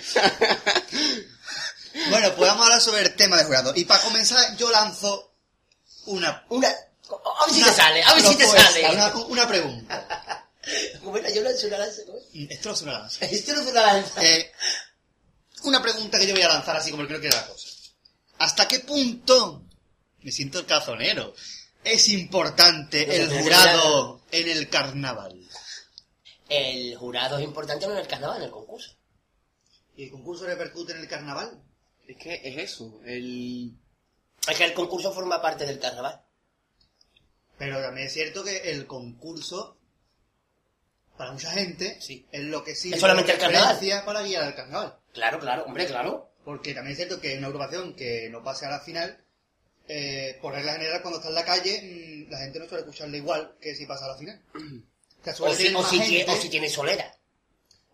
bueno, 2.10 2.34
pues 2.34 2.48
vamos 2.48 2.62
a 2.62 2.64
hablar 2.64 2.80
sobre 2.80 3.02
el 3.02 3.14
tema 3.14 3.36
del 3.36 3.46
jurado. 3.46 3.72
Y 3.76 3.84
para 3.84 4.02
comenzar, 4.02 4.56
yo 4.56 4.70
lanzo 4.70 5.34
una... 6.06 6.46
Una... 6.48 6.68
A 6.68 7.46
ver 7.46 7.54
si 7.54 7.62
te 7.62 7.72
sale, 7.72 8.02
a 8.02 8.14
ver 8.14 8.22
si 8.22 8.36
te 8.36 8.46
sale. 8.46 8.90
Una, 8.90 9.14
una 9.16 9.48
pregunta. 9.48 10.48
Como 11.02 11.16
era, 11.16 11.30
yo 11.30 11.42
lanzo 11.42 11.66
una 11.66 11.78
lanza, 11.78 12.02
¿cómo 12.06 12.18
es? 12.18 12.50
Esto 12.50 12.68
no 12.68 12.74
es 12.74 12.82
una 12.82 12.92
lanza. 12.92 13.24
Esto 13.24 13.52
no 13.54 13.60
es 13.60 13.66
una 13.68 13.82
lanza. 13.82 14.24
Eh, 14.24 14.52
una 15.64 15.82
pregunta 15.82 16.18
que 16.18 16.26
yo 16.26 16.34
voy 16.34 16.42
a 16.42 16.48
lanzar 16.48 16.76
así 16.76 16.90
como 16.90 17.06
creo 17.06 17.20
que 17.20 17.28
es 17.28 17.34
la 17.34 17.46
cosa. 17.46 17.67
¿Hasta 18.38 18.68
qué 18.68 18.80
punto, 18.80 19.62
me 20.22 20.30
siento 20.32 20.58
el 20.60 20.66
cazonero, 20.66 21.34
es 21.84 22.08
importante 22.08 23.20
el 23.22 23.28
jurado 23.28 24.20
en 24.30 24.48
el 24.48 24.68
carnaval? 24.68 25.40
El 26.48 26.96
jurado 26.96 27.38
es 27.38 27.44
importante 27.44 27.86
no 27.86 27.92
en 27.92 27.98
el 27.98 28.06
carnaval, 28.08 28.38
en 28.38 28.44
el 28.44 28.50
concurso. 28.50 28.92
¿Y 29.96 30.04
el 30.04 30.10
concurso 30.10 30.46
repercute 30.46 30.92
en 30.92 31.00
el 31.00 31.08
carnaval? 31.08 31.60
Es 32.06 32.16
que 32.16 32.40
es 32.44 32.56
eso, 32.58 33.00
el... 33.04 33.72
Es 34.48 34.56
que 34.56 34.64
el 34.64 34.72
concurso 34.72 35.12
forma 35.12 35.42
parte 35.42 35.66
del 35.66 35.78
carnaval. 35.78 36.22
Pero 37.58 37.82
también 37.82 38.06
es 38.06 38.12
cierto 38.14 38.44
que 38.44 38.70
el 38.70 38.86
concurso, 38.86 39.76
para 41.16 41.32
mucha 41.32 41.50
gente, 41.50 42.00
Sí. 42.00 42.24
es 42.30 42.44
lo 42.44 42.62
que 42.62 42.74
sirve 42.76 42.94
Es 42.94 43.00
solamente 43.00 43.32
el 43.32 43.38
carnaval. 43.38 43.78
para 44.06 44.22
guiar 44.22 44.44
al 44.44 44.54
carnaval. 44.54 44.96
Claro, 45.12 45.38
claro, 45.40 45.64
hombre, 45.64 45.86
claro. 45.86 46.27
Porque 46.48 46.72
también 46.72 46.92
es 46.92 46.96
cierto 46.96 47.20
que 47.20 47.36
una 47.36 47.48
agrupación 47.48 47.92
que 47.94 48.30
no 48.30 48.42
pase 48.42 48.64
a 48.64 48.70
la 48.70 48.80
final, 48.80 49.22
eh, 49.86 50.38
por 50.40 50.54
regla 50.54 50.72
general, 50.72 51.02
cuando 51.02 51.18
está 51.18 51.28
en 51.28 51.34
la 51.34 51.44
calle, 51.44 51.82
mm, 52.26 52.30
la 52.30 52.38
gente 52.38 52.58
no 52.58 52.66
suele 52.66 52.80
escucharle 52.84 53.18
igual 53.18 53.54
que 53.60 53.74
si 53.74 53.84
pasa 53.84 54.06
a 54.06 54.12
la 54.12 54.16
final. 54.16 54.40
O 55.26 55.32
suele 55.34 55.54
si, 55.56 55.62
tener 55.64 55.76
o, 55.76 55.82
más 55.82 55.90
si, 55.90 55.98
gente- 55.98 56.24
tie- 56.26 56.34
o 56.34 56.40
si 56.40 56.48
tiene 56.48 56.70
solera. 56.70 57.14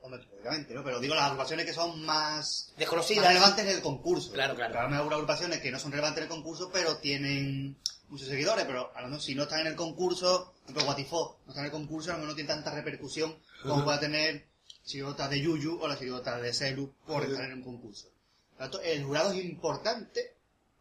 Hombre, 0.03 0.21
obviamente, 0.41 0.73
¿no? 0.73 0.85
Pero 0.85 1.01
digo 1.01 1.17
las 1.17 1.25
agrupaciones 1.25 1.67
que 1.67 1.73
son 1.73 2.01
más, 2.05 2.37
más 2.69 2.73
Desconocidas. 2.77 3.27
relevantes 3.27 3.65
en 3.65 3.71
el 3.73 3.83
concurso. 3.83 4.31
Claro, 4.31 4.55
claro. 4.55 4.73
Pero 4.73 4.87
hay 4.87 4.95
agrupaciones 5.15 5.59
que 5.61 5.73
no 5.73 5.81
son 5.81 5.91
relevantes 5.91 6.19
en 6.19 6.25
el 6.25 6.29
concurso, 6.29 6.71
pero 6.73 6.99
tienen 6.99 7.77
muchos 8.09 8.29
seguidores. 8.29 8.67
Pero 8.67 8.93
a 8.95 9.01
lo 9.01 9.09
mejor 9.09 9.21
si 9.25 9.35
no 9.35 9.45
están 9.45 9.63
en 9.63 9.67
el 9.67 9.75
concurso, 9.75 10.55
ejemplo, 10.63 10.85
Guatifó 10.85 11.41
no 11.47 11.51
está 11.51 11.61
en 11.63 11.67
el 11.67 11.73
concurso, 11.73 12.11
a 12.11 12.13
lo 12.13 12.19
mejor 12.21 12.29
no 12.29 12.35
tiene 12.37 12.49
tanta 12.49 12.73
repercusión 12.73 13.37
como 13.63 13.77
Ujú. 13.77 13.85
pueda 13.85 13.99
tener 13.99 14.47
chirigotas 14.85 15.31
de 15.31 15.41
Yuyu 15.41 15.81
o 15.81 15.89
las 15.89 15.99
chirigotas 15.99 16.41
de 16.41 16.53
Celu 16.53 16.95
por 17.05 17.25
estar 17.25 17.47
en 17.47 17.55
un 17.55 17.63
concurso. 17.63 18.13
Tanto, 18.59 18.81
el 18.81 19.05
jurado 19.05 19.33
es 19.33 19.45
importante 19.45 20.35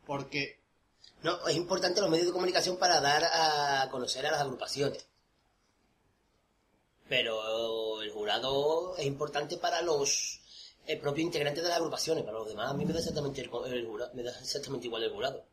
porque 0.06 0.60
No, 1.24 1.48
es 1.48 1.56
importante 1.56 2.02
los 2.02 2.10
medios 2.10 2.28
de 2.28 2.34
comunicación 2.34 2.78
para 2.78 3.00
dar 3.00 3.24
a 3.24 3.88
conocer 3.90 4.26
a 4.28 4.32
las 4.32 4.42
agrupaciones. 4.42 5.06
Pero 7.08 8.02
el 8.02 8.12
jurado 8.12 8.96
es 8.98 9.06
importante 9.06 9.58
para 9.58 9.82
los 9.82 10.40
eh, 10.86 10.98
propios 10.98 11.26
integrantes 11.26 11.64
de 11.64 11.70
las 11.70 11.78
agrupaciones. 11.78 12.24
Para 12.24 12.40
los 12.40 12.48
demás, 12.48 12.70
a 12.72 12.74
mí 12.74 12.86
me 12.86 12.94
da 12.94 13.00
exactamente, 13.00 13.42
el, 13.42 13.50
el 13.74 13.86
jurado, 13.88 14.12
me 14.14 14.24
da 14.24 14.32
exactamente 14.32 14.88
igual 14.88 15.04
el 15.04 15.12
jurado. 15.12 15.46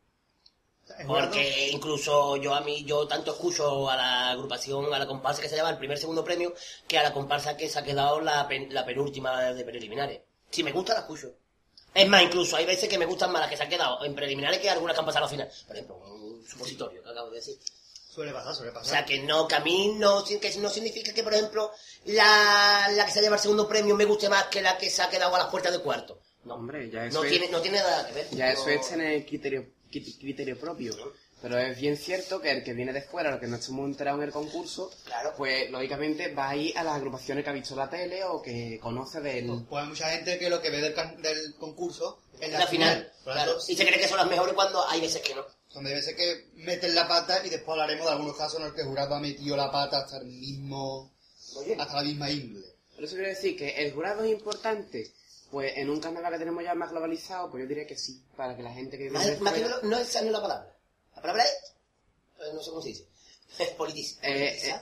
el 0.97 1.05
jurado 1.07 1.27
Porque 1.29 1.69
incluso 1.71 2.37
yo 2.37 2.53
a 2.53 2.61
mí, 2.61 2.83
yo 2.85 3.07
tanto 3.07 3.31
escucho 3.31 3.89
a 3.89 3.95
la 3.95 4.29
agrupación, 4.31 4.93
a 4.93 4.99
la 4.99 5.07
comparsa 5.07 5.41
que 5.41 5.49
se 5.49 5.55
lleva 5.55 5.69
el 5.69 5.77
primer 5.77 5.97
segundo 5.97 6.23
premio, 6.23 6.53
que 6.87 6.97
a 6.97 7.03
la 7.03 7.13
comparsa 7.13 7.55
que 7.57 7.69
se 7.69 7.79
ha 7.79 7.83
quedado 7.83 8.19
la, 8.21 8.47
pen- 8.47 8.73
la 8.73 8.85
penúltima 8.85 9.53
de 9.53 9.63
preliminares. 9.63 10.21
Si 10.49 10.63
me 10.63 10.71
gusta, 10.71 10.93
la 10.93 11.01
escucho. 11.01 11.33
Es 11.93 12.07
más, 12.07 12.23
incluso 12.23 12.55
hay 12.55 12.65
veces 12.65 12.87
que 12.87 12.97
me 12.97 13.05
gustan 13.05 13.31
más 13.31 13.41
las 13.41 13.49
que 13.49 13.57
se 13.57 13.63
han 13.63 13.69
quedado 13.69 14.03
en 14.05 14.15
preliminares 14.15 14.59
que 14.59 14.69
algunas 14.69 14.93
que 14.95 14.99
han 15.01 15.05
pasado 15.05 15.25
a 15.25 15.27
la 15.27 15.31
final. 15.31 15.51
Por 15.67 15.75
ejemplo, 15.75 15.97
un 15.97 16.45
supositorio 16.47 17.03
que 17.03 17.09
acabo 17.09 17.29
de 17.29 17.35
decir. 17.37 17.57
suele 18.09 18.31
pasar, 18.31 18.55
suele 18.55 18.71
O 18.71 18.73
pasar. 18.73 18.89
sea, 18.89 19.05
que 19.05 19.19
no, 19.23 19.47
que 19.47 19.55
a 19.55 19.59
mí 19.59 19.93
no, 19.97 20.23
que 20.23 20.55
no 20.59 20.69
significa 20.69 21.13
que, 21.13 21.23
por 21.23 21.33
ejemplo, 21.33 21.71
la, 22.05 22.89
la 22.93 23.05
que 23.05 23.11
se 23.11 23.21
lleva 23.21 23.35
el 23.35 23.41
segundo 23.41 23.67
premio 23.67 23.95
me 23.95 24.05
guste 24.05 24.29
más 24.29 24.45
que 24.45 24.61
la 24.61 24.77
que 24.77 24.89
se 24.89 25.01
ha 25.01 25.09
quedado 25.09 25.35
a 25.35 25.39
las 25.39 25.47
puertas 25.47 25.71
del 25.71 25.81
cuarto. 25.81 26.19
No, 26.43 26.55
Hombre, 26.55 26.89
ya 26.89 27.05
eso 27.05 27.19
no, 27.19 27.23
es... 27.23 27.29
tiene, 27.31 27.49
no 27.49 27.61
tiene 27.61 27.77
nada 27.79 28.07
que 28.07 28.13
ver. 28.13 28.27
Ya 28.31 28.51
eso 28.51 28.65
No- 28.65 28.69
es 28.71 28.87
tener 28.89 29.25
criterio, 29.25 29.65
cri- 29.91 30.17
criterio 30.19 30.57
propio. 30.59 30.93
Pero 31.41 31.57
es 31.57 31.75
bien 31.79 31.97
cierto 31.97 32.39
que 32.39 32.51
el 32.51 32.63
que 32.63 32.73
viene 32.73 32.93
de 32.93 33.01
fuera, 33.01 33.31
lo 33.31 33.39
que 33.39 33.47
no 33.47 33.55
estamos 33.55 33.85
enterados 33.87 34.19
en 34.21 34.27
el 34.27 34.31
concurso, 34.33 34.91
Claro. 35.05 35.33
pues 35.35 35.71
lógicamente 35.71 36.33
va 36.33 36.49
a 36.49 36.55
ir 36.55 36.77
a 36.77 36.83
las 36.83 36.95
agrupaciones 36.95 37.43
que 37.43 37.49
ha 37.49 37.53
visto 37.53 37.73
en 37.73 37.79
la 37.79 37.89
tele 37.89 38.23
o 38.25 38.41
que 38.41 38.79
conoce 38.79 39.21
del... 39.21 39.65
Pues 39.67 39.83
hay 39.83 39.89
mucha 39.89 40.09
gente 40.11 40.37
que 40.37 40.49
lo 40.49 40.61
que 40.61 40.69
ve 40.69 40.81
del, 40.81 40.93
can- 40.93 41.19
del 41.21 41.55
concurso 41.55 42.19
es 42.39 42.51
la, 42.51 42.67
final. 42.67 43.11
Claro. 43.23 43.53
tanto, 43.53 43.65
Y 43.71 43.75
se 43.75 43.85
cree 43.85 43.99
que 43.99 44.07
son 44.07 44.17
las 44.17 44.27
mejores 44.29 44.53
cuando 44.53 44.87
hay 44.87 45.01
veces 45.01 45.21
que 45.21 45.33
no. 45.33 45.43
Donde 45.73 45.89
debe 45.91 46.01
ser 46.03 46.15
que 46.15 46.47
meten 46.55 46.93
la 46.93 47.07
pata 47.07 47.43
y 47.45 47.49
después 47.49 47.69
hablaremos 47.71 48.05
de 48.05 48.11
algunos 48.11 48.37
casos 48.37 48.59
en 48.59 48.65
los 48.65 48.73
que 48.75 48.81
el 48.81 48.87
jurado 48.87 49.15
ha 49.15 49.19
metido 49.19 49.55
la 49.57 49.71
pata 49.71 49.99
hasta 49.99 50.17
el 50.17 50.25
mismo, 50.25 51.11
Oye, 51.55 51.75
hasta 51.79 51.95
la 51.95 52.03
misma 52.03 52.29
índole. 52.29 52.67
Por 52.93 53.03
eso 53.05 53.15
quiero 53.15 53.29
decir 53.29 53.57
que 53.57 53.69
el 53.83 53.93
jurado 53.93 54.23
es 54.23 54.31
importante. 54.31 55.11
Pues 55.49 55.73
en 55.75 55.89
un 55.89 55.99
carnaval 55.99 56.31
que 56.33 56.39
tenemos 56.39 56.63
ya 56.63 56.73
más 56.75 56.91
globalizado, 56.91 57.49
pues 57.51 57.63
yo 57.63 57.67
diría 57.67 57.85
que 57.85 57.97
sí, 57.97 58.21
para 58.37 58.55
que 58.55 58.63
la 58.63 58.71
gente 58.71 58.97
que 58.97 59.09
viene 59.09 59.37
más, 59.41 59.53
que 59.53 59.59
no, 59.61 59.81
no 59.81 59.97
es 59.97 60.07
esa 60.09 60.21
no 60.21 60.27
es 60.27 60.31
la 60.33 60.41
palabra. 60.41 60.70
La 61.15 61.21
palabra 61.21 61.43
es. 61.43 61.51
eh, 62.39 62.51
No 62.53 62.61
sé 62.61 62.69
cómo 62.69 62.81
se 62.81 62.89
dice. 62.89 63.07
Politiz. 63.77 64.17
Eh, 64.21 64.57
eh, 64.69 64.75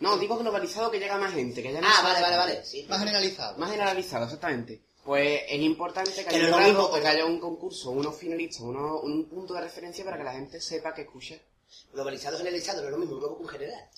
No, 0.00 0.16
digo 0.18 0.36
globalizado 0.38 0.90
que 0.90 0.98
llega 0.98 1.16
más 1.18 1.32
gente, 1.34 1.62
que 1.62 1.72
ya 1.72 1.80
no 1.80 1.86
ah, 1.90 2.02
vale, 2.02 2.20
vale, 2.20 2.36
vale. 2.36 2.64
Sí. 2.64 2.84
Más 2.88 2.98
generalizado. 2.98 3.58
Más 3.58 3.70
generalizado, 3.70 4.24
exactamente. 4.24 4.82
Pues 5.04 5.42
es 5.48 5.60
importante 5.60 6.10
que, 6.12 6.28
haya, 6.34 6.48
no 6.48 6.58
es 6.58 6.66
mismo, 6.66 6.90
que 6.90 6.96
pero- 6.98 7.08
haya 7.08 7.24
un 7.26 7.38
concurso, 7.38 7.90
unos 7.90 8.16
finalistas, 8.16 8.60
uno, 8.62 8.98
un 9.00 9.28
punto 9.28 9.54
de 9.54 9.60
referencia 9.60 10.04
para 10.04 10.18
que 10.18 10.24
la 10.24 10.32
gente 10.32 10.60
sepa 10.60 10.92
que 10.92 11.02
escucha. 11.02 11.36
Globalizado, 11.92 12.36
generalizado, 12.38 12.80
no 12.82 12.86
es 12.88 12.92
lo 12.92 12.98
mismo, 12.98 13.16
luego 13.16 13.36
un 13.36 13.48
general. 13.48 13.88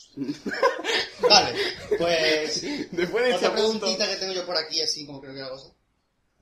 Vale, 1.20 1.54
pues 1.98 2.62
Después 2.92 3.24
de 3.24 3.34
otra 3.34 3.48
este 3.48 3.48
punto- 3.48 3.52
preguntita 3.80 4.08
que 4.08 4.16
tengo 4.16 4.32
yo 4.34 4.46
por 4.46 4.56
aquí, 4.56 4.80
así 4.82 5.06
como 5.06 5.20
creo 5.20 5.32
que 5.32 5.40
es 5.40 5.44
la 5.46 5.50
cosa. 5.50 5.72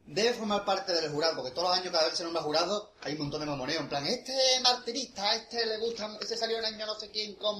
Debe 0.06 0.34
formar 0.34 0.64
parte 0.64 0.92
del 0.92 1.10
jurado, 1.10 1.34
porque 1.36 1.50
todos 1.50 1.68
los 1.68 1.78
años 1.78 1.90
cada 1.90 2.04
vez 2.04 2.12
que 2.12 2.18
se 2.18 2.22
nombra 2.24 2.40
jurado 2.42 2.92
hay 3.00 3.14
un 3.14 3.18
montón 3.22 3.40
de 3.40 3.46
mamoneo, 3.46 3.80
en 3.80 3.88
plan, 3.88 4.06
este 4.06 4.32
es 4.54 4.60
martirista, 4.62 5.34
este 5.34 5.66
le 5.66 5.78
gusta, 5.78 6.16
este 6.20 6.36
salió 6.36 6.58
el 6.58 6.64
año 6.64 6.86
no 6.86 6.94
sé 6.98 7.10
quién 7.10 7.34
con 7.34 7.58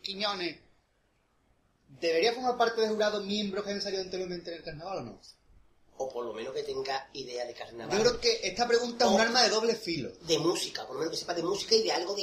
Quiñones. 0.00 0.58
¿Debería 2.00 2.32
formar 2.34 2.56
parte 2.56 2.80
del 2.82 2.90
jurado 2.90 3.22
miembros 3.22 3.64
que 3.64 3.72
han 3.72 3.82
salido 3.82 4.02
anteriormente 4.02 4.50
en 4.52 4.58
el 4.58 4.62
carnaval 4.64 4.98
o 4.98 5.02
no? 5.02 5.20
O 6.00 6.08
por 6.08 6.24
lo 6.24 6.32
menos 6.32 6.54
que 6.54 6.62
tenga 6.62 7.08
idea 7.14 7.44
de 7.44 7.54
carnaval. 7.54 7.96
Yo 7.98 8.04
creo 8.04 8.20
que 8.20 8.40
esta 8.46 8.68
pregunta 8.68 9.04
es 9.06 9.10
un 9.10 9.20
arma 9.20 9.42
de 9.42 9.48
doble 9.48 9.74
filo. 9.74 10.12
de 10.20 10.38
música, 10.38 10.86
por 10.86 10.94
lo 10.94 11.00
menos 11.00 11.12
que 11.14 11.18
sepa 11.18 11.34
de 11.34 11.42
música 11.42 11.74
y 11.74 11.82
de 11.82 11.90
algo 11.90 12.14
de, 12.14 12.22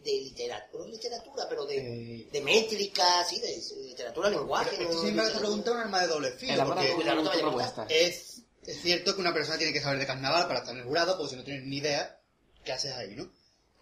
de 0.00 0.12
literatura, 0.20 0.80
no 0.84 0.84
de 0.84 0.90
literatura, 0.96 1.46
pero 1.48 1.64
de, 1.64 1.76
Eh. 1.78 2.28
de 2.30 2.40
métrica, 2.42 3.24
sí, 3.26 3.40
de, 3.40 3.46
de 3.58 3.82
literatura, 3.88 4.28
lenguaje. 4.28 4.74
Pero 4.76 4.92
no- 4.92 5.00
siempre 5.00 5.24
esta 5.24 5.38
pregunta 5.38 5.70
es 5.70 5.76
un 5.76 5.82
arma 5.82 6.00
de 6.02 6.06
doble 6.08 6.32
filo, 6.32 6.66
porque 6.66 6.88
tu- 6.88 6.94
Cuidado, 6.96 7.22
no 7.22 7.30
te 7.30 7.38
tu 7.38 7.44
vayas 7.46 7.68
a 7.70 7.74
propuesta. 7.74 7.86
es, 7.88 8.33
es 8.66 8.80
cierto 8.82 9.14
que 9.14 9.20
una 9.20 9.32
persona 9.34 9.58
tiene 9.58 9.72
que 9.72 9.80
saber 9.80 9.98
de 9.98 10.06
carnaval 10.06 10.46
para 10.46 10.60
estar 10.60 10.74
en 10.74 10.80
el 10.80 10.86
jurado, 10.86 11.16
porque 11.16 11.30
si 11.30 11.36
no 11.36 11.44
tienes 11.44 11.64
ni 11.64 11.78
idea, 11.78 12.18
¿qué 12.64 12.72
haces 12.72 12.92
ahí, 12.92 13.14
no? 13.14 13.28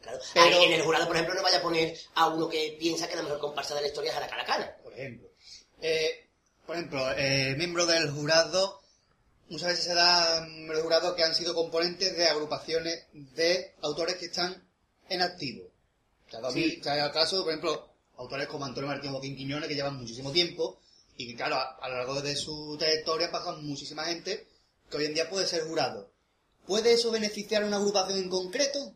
Claro. 0.01 0.19
Pero- 0.35 0.47
Ahí 0.47 0.65
en 0.65 0.73
el 0.73 0.83
jurado, 0.83 1.07
por 1.07 1.17
ejemplo, 1.17 1.35
no 1.35 1.43
vaya 1.43 1.59
a 1.59 1.63
poner 1.63 1.97
a 2.15 2.27
uno 2.29 2.49
que 2.49 2.77
piensa 2.79 3.09
que 3.09 3.17
la 3.17 3.23
mejor 3.23 3.39
comparsa 3.39 3.75
de 3.75 3.83
la 3.83 3.87
historia 3.89 4.11
es 4.11 4.17
a 4.17 4.21
la 4.21 4.29
caracana. 4.29 4.77
Por 4.83 4.93
ejemplo. 4.93 5.29
Eh, 5.81 6.29
por 6.67 6.77
ejemplo, 6.77 7.13
eh, 7.17 7.55
miembro 7.57 7.87
del 7.87 8.11
jurado, 8.11 8.81
muchas 9.49 9.69
veces 9.69 9.85
se 9.85 9.95
da 9.95 10.41
del 10.41 10.81
jurado 10.83 11.15
que 11.15 11.23
han 11.25 11.35
sido 11.35 11.55
componentes 11.55 12.17
de 12.17 12.27
agrupaciones 12.27 13.05
de 13.13 13.75
autores 13.83 14.17
que 14.17 14.27
están 14.27 14.69
en 15.09 15.23
activo. 15.23 15.65
O 16.27 16.31
sea, 16.31 16.51
Sí. 16.51 16.79
o 16.81 16.85
sea, 16.85 17.05
el 17.07 17.13
caso, 17.13 17.43
por 17.43 17.51
ejemplo, 17.53 17.89
autores 18.17 18.47
como 18.49 18.65
Antonio 18.65 18.89
Martín 18.89 19.11
Joaquín 19.13 19.37
Quiñones 19.37 19.69
que 19.69 19.75
llevan 19.75 19.97
muchísimo 19.99 20.33
tiempo 20.33 20.81
y 21.17 21.27
que, 21.29 21.37
claro, 21.37 21.57
a, 21.57 21.77
a 21.81 21.89
lo 21.89 21.97
largo 21.99 22.23
de 22.23 22.35
su 22.35 22.77
trayectoria 22.79 23.31
pasan 23.31 23.65
muchísima 23.65 24.05
gente 24.05 24.49
que 24.93 24.99
hoy 24.99 25.07
en 25.07 25.15
día 25.15 25.29
puede 25.29 25.47
ser 25.49 25.65
jurado. 25.67 26.13
¿Puede 26.67 26.93
eso 26.93 27.11
beneficiar 27.11 27.65
a 27.65 27.67
una 27.67 27.79
agrupación 27.79 28.19
en 28.19 28.29
concreto 28.31 28.95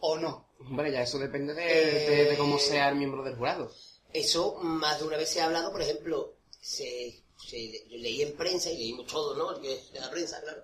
o 0.00 0.16
no? 0.16 0.48
Hombre, 0.60 0.90
ya 0.92 1.02
eso 1.02 1.18
depende 1.18 1.52
de, 1.52 1.62
de- 1.64 2.24
de 2.30 2.36
cómo 2.38 2.58
sea 2.58 2.88
el 2.88 2.94
miembro 2.96 3.22
del 3.22 3.36
jurado. 3.36 3.70
Eso 4.12 4.54
más 4.60 4.98
de 5.00 5.06
una 5.06 5.16
vez 5.16 5.28
se 5.28 5.40
ha 5.40 5.46
hablado, 5.46 5.72
por 5.72 5.82
ejemplo, 5.82 6.36
se, 6.60 7.22
se- 7.36 7.86
yo 7.88 7.96
leí 7.98 8.22
en 8.22 8.36
prensa 8.36 8.70
y 8.70 8.78
leímos 8.78 9.06
todo, 9.06 9.34
¿no? 9.36 9.58
De 9.58 9.82
la 9.94 10.10
prensa, 10.10 10.40
claro. 10.40 10.62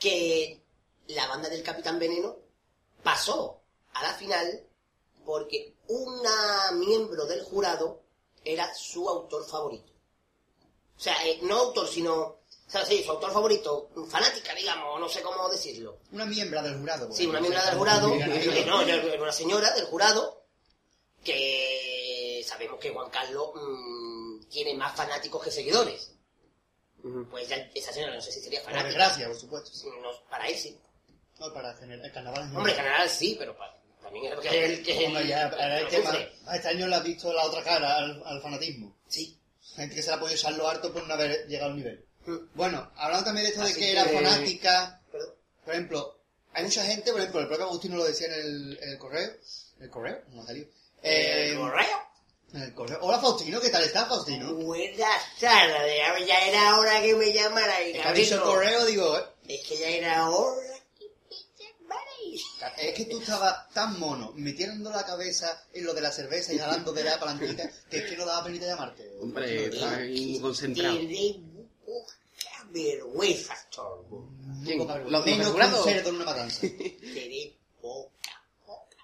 Que 0.00 0.62
la 1.08 1.26
banda 1.28 1.48
del 1.48 1.62
Capitán 1.62 1.98
Veneno 1.98 2.36
pasó 3.02 3.60
a 3.92 4.02
la 4.02 4.14
final 4.14 4.64
porque 5.24 5.74
una 5.88 6.72
miembro 6.72 7.26
del 7.26 7.42
jurado 7.42 8.02
era 8.44 8.72
su 8.74 9.08
autor 9.08 9.46
favorito. 9.46 9.92
O 10.96 11.00
sea, 11.00 11.14
eh, 11.26 11.38
no 11.42 11.56
autor, 11.56 11.86
sino, 11.88 12.37
o 12.68 12.70
sea, 12.70 12.84
sí, 12.84 13.02
su 13.02 13.10
autor 13.12 13.32
favorito, 13.32 13.88
fanática, 14.10 14.54
digamos, 14.54 15.00
no 15.00 15.08
sé 15.08 15.22
cómo 15.22 15.48
decirlo. 15.48 16.00
Una 16.12 16.26
miembro 16.26 16.62
del 16.62 16.76
jurado. 16.78 17.10
Sí, 17.12 17.26
una 17.26 17.40
miembro 17.40 17.64
del 17.64 17.74
jurado, 17.76 18.14
eh, 18.14 18.64
no, 18.66 18.82
una 19.22 19.32
señora 19.32 19.72
del 19.72 19.86
jurado, 19.86 20.44
que 21.24 22.42
sabemos 22.46 22.78
que 22.78 22.90
Juan 22.90 23.10
Carlos 23.10 23.50
mm, 23.54 24.48
tiene 24.50 24.74
más 24.74 24.94
fanáticos 24.94 25.42
que 25.42 25.50
seguidores. 25.50 26.12
Pues 27.30 27.48
ya 27.48 27.56
esa 27.74 27.92
señora 27.92 28.14
no 28.14 28.20
sé 28.20 28.32
si 28.32 28.40
sería 28.40 28.60
Por 28.60 28.70
fanática. 28.72 28.88
desgracia, 28.88 29.26
por 29.28 29.36
supuesto. 29.36 29.70
sí. 29.72 29.86
No, 30.02 30.10
para 30.28 30.46
él 30.48 30.56
sí. 30.56 30.78
No, 31.38 31.52
para 31.54 31.72
generar 31.74 32.04
el 32.04 32.12
carnaval. 32.12 32.52
no. 32.52 32.58
Hombre, 32.58 32.72
en 32.72 32.78
general 32.78 33.08
sí, 33.08 33.36
pero 33.38 33.56
también 34.02 34.26
es 34.26 34.34
porque 34.34 34.48
es 34.48 34.70
el 34.78 34.84
que 34.84 35.06
el, 35.06 35.26
ya, 35.28 35.46
el 35.48 35.60
a 36.46 36.56
este 36.56 36.68
año 36.68 36.86
le 36.86 36.96
has 36.96 37.04
visto 37.04 37.32
la 37.32 37.44
otra 37.44 37.62
cara 37.62 37.96
al, 37.96 38.22
al 38.26 38.42
fanatismo. 38.42 38.94
Sí. 39.06 39.38
Gente 39.76 39.94
que 39.94 40.02
se 40.02 40.10
la 40.10 40.16
ha 40.16 40.20
podido 40.20 40.36
echar 40.36 40.52
lo 40.54 40.68
harto 40.68 40.92
por 40.92 41.06
no 41.06 41.14
haber 41.14 41.46
llegado 41.46 41.70
al 41.70 41.76
nivel. 41.76 42.04
Bueno, 42.54 42.90
hablando 42.96 43.24
también 43.26 43.44
de 43.46 43.50
esto 43.52 43.64
de 43.64 43.74
que 43.74 43.92
era 43.92 44.04
fanática, 44.04 45.00
Perdón. 45.10 45.34
por 45.64 45.74
ejemplo, 45.74 46.18
hay 46.52 46.64
mucha 46.64 46.84
gente, 46.84 47.10
por 47.12 47.20
ejemplo, 47.20 47.40
el 47.40 47.48
propio 47.48 47.66
Agustino 47.66 47.96
lo 47.96 48.04
decía 48.04 48.26
en 48.28 48.32
el, 48.34 48.78
en 48.82 48.88
el 48.90 48.98
correo. 48.98 49.30
¿El 49.80 49.90
correo? 49.90 50.20
No 50.32 50.42
ha 50.42 50.46
salido. 50.46 50.68
Eh, 51.02 51.50
¿El 51.52 51.58
correo? 51.58 52.08
en 52.54 52.62
el 52.62 52.74
correo. 52.74 52.98
Hola 53.02 53.18
Faustino, 53.20 53.60
¿qué 53.60 53.68
tal 53.68 53.84
estás, 53.84 54.08
Faustino? 54.08 54.54
Buenas 54.54 55.12
tardes, 55.38 56.00
ya- 56.26 56.46
era 56.48 56.78
hora 56.78 57.00
que 57.02 57.14
me 57.14 57.30
llamara. 57.32 57.82
y 57.86 57.90
Es 57.92 58.02
que 58.02 58.08
ha 58.08 58.12
dicho 58.12 58.34
el 58.36 58.40
correo, 58.40 58.86
digo, 58.86 59.18
eh, 59.18 59.22
Es 59.48 59.66
que 59.68 59.76
ya 59.76 59.88
era 59.90 60.30
hora 60.30 60.74
que 60.98 61.04
me 61.28 61.36
llamarais. 61.58 62.42
es 62.78 62.94
que 62.94 63.04
tú 63.04 63.20
estabas 63.20 63.68
tan 63.74 63.98
mono, 64.00 64.32
metiendo 64.34 64.90
la 64.90 65.04
cabeza 65.04 65.62
en 65.74 65.84
lo 65.84 65.92
de 65.92 66.00
la 66.00 66.10
cerveza 66.10 66.54
y 66.54 66.58
jalando 66.58 66.92
de 66.92 67.04
la 67.04 67.20
palanquita, 67.20 67.70
que 67.90 67.98
es 67.98 68.04
que 68.10 68.16
no 68.16 68.24
daba 68.24 68.44
penita 68.44 68.64
llamarte. 68.66 69.10
Hombre, 69.20 69.66
está 69.66 69.96
ahí 69.98 70.40
concentrado. 70.40 70.98
Poca 72.68 72.72
vergüenza. 72.72 73.54
Poca 73.74 74.94
vergüenza. 74.94 74.98
¿Los- 74.98 75.10
los 75.10 75.24
Menos 75.26 75.46
que 75.46 75.52
un 75.52 75.88
en 75.88 76.14
una 76.14 76.24
matanza. 76.24 76.60
Tenéis 77.00 77.54
poca, 77.80 78.44
poca. 78.66 78.96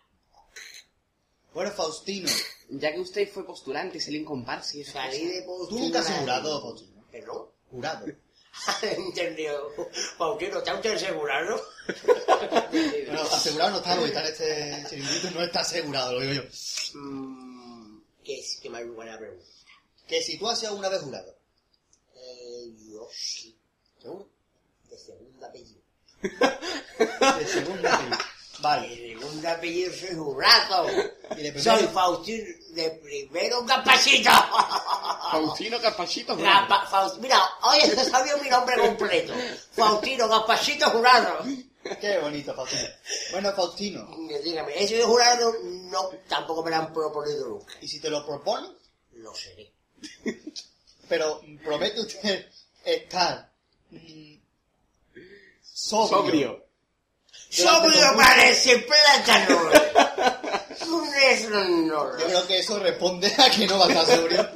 Bueno, 1.53 1.71
Faustino, 1.71 2.29
Ya 2.71 2.93
que 2.93 3.01
usted 3.01 3.29
fue 3.31 3.45
postulante 3.47 3.99
y 3.99 4.01
salió 4.01 4.19
en 4.21 4.25
comparsa 4.27 4.77
y 4.77 4.85
Salí 4.85 5.27
de 5.27 5.43
tú 5.43 5.79
nunca 5.79 6.01
has 6.01 6.11
jurado, 6.11 6.61
Faustino. 6.63 7.05
¿Perdón? 7.11 7.49
Jurado. 7.71 8.07
Entendido. 8.83 9.71
Pautino, 10.19 10.59
¿está 10.59 10.75
usted 10.75 10.95
asegurado? 10.95 11.61
Bueno, 12.75 13.23
asegurado 13.23 13.71
no 13.73 13.77
está, 13.79 13.95
porque 13.95 14.09
está 14.09 14.21
en 14.23 14.27
este 14.33 14.87
chiringuito, 14.91 15.31
no 15.33 15.43
está 15.45 15.61
asegurado, 15.61 16.15
lo 16.15 16.21
digo 16.21 16.33
yo. 16.43 16.99
Mm, 16.99 18.01
¿Qué 18.25 18.41
es? 18.41 18.59
¿Qué 18.61 18.69
más 18.71 18.83
buena 18.89 19.17
pregunta? 19.19 19.45
Que 20.09 20.21
si 20.23 20.37
tú 20.39 20.49
has 20.49 20.59
sido 20.59 20.71
alguna 20.71 20.89
vez 20.89 21.03
jurado. 21.03 21.37
Eh, 22.17 22.73
yo 22.91 23.07
sí. 23.13 23.54
De 24.91 24.99
segundo 24.99 25.47
apellido. 25.47 25.81
De 27.39 27.47
segunda 27.47 27.95
apellido. 27.95 28.19
Vale. 28.61 28.89
De 28.89 29.19
segundo 29.19 29.49
apellido 29.49 29.93
soy 29.93 30.15
jurado. 30.15 30.87
De 31.37 31.61
Soy 31.63 31.83
Faustino 31.89 32.45
de 32.71 32.91
primero 33.03 33.65
capacito. 33.67 34.31
Faustino 35.31 35.81
Capachito. 35.81 36.37
Gapa- 36.37 36.87
Faust- 36.89 37.19
Mira, 37.19 37.41
hoy 37.63 37.81
se 37.81 38.05
sabía 38.05 38.37
mi 38.37 38.49
nombre 38.49 38.77
completo. 38.79 39.33
Faustino 39.73 40.29
Capacito 40.29 40.91
Jurado. 40.91 41.45
qué 42.01 42.19
bonito, 42.19 42.55
Faustino. 42.55 42.89
Bueno, 43.33 43.53
Faustino, 43.53 44.09
Dígame, 44.45 44.83
¿eso 44.83 44.95
de 44.95 45.03
jurado? 45.05 45.53
No, 45.63 46.11
tampoco 46.29 46.63
me 46.63 46.71
lo 46.71 46.77
han 46.77 46.93
proponido 46.93 47.49
nunca. 47.49 47.75
y 47.81 47.89
si 47.89 48.01
te 48.01 48.11
lo 48.11 48.25
propone, 48.25 48.69
Lo 49.15 49.35
seré. 49.35 49.73
pero 51.09 51.41
promete 51.65 52.01
usted 52.01 52.47
estar 52.85 53.51
sobrio. 55.63 56.01
Sobrio. 56.11 56.65
Sobrio 57.51 58.17
parece 58.17 58.79
plátano. 58.79 59.59
No 60.81 62.19
Yo 62.19 62.27
creo 62.27 62.47
que 62.47 62.59
eso 62.59 62.79
responde 62.79 63.33
a 63.39 63.51
que 63.51 63.67
no 63.67 63.79
va 63.79 63.87
a 63.87 63.89
estar 63.89 64.07
sobrio. 64.19 64.49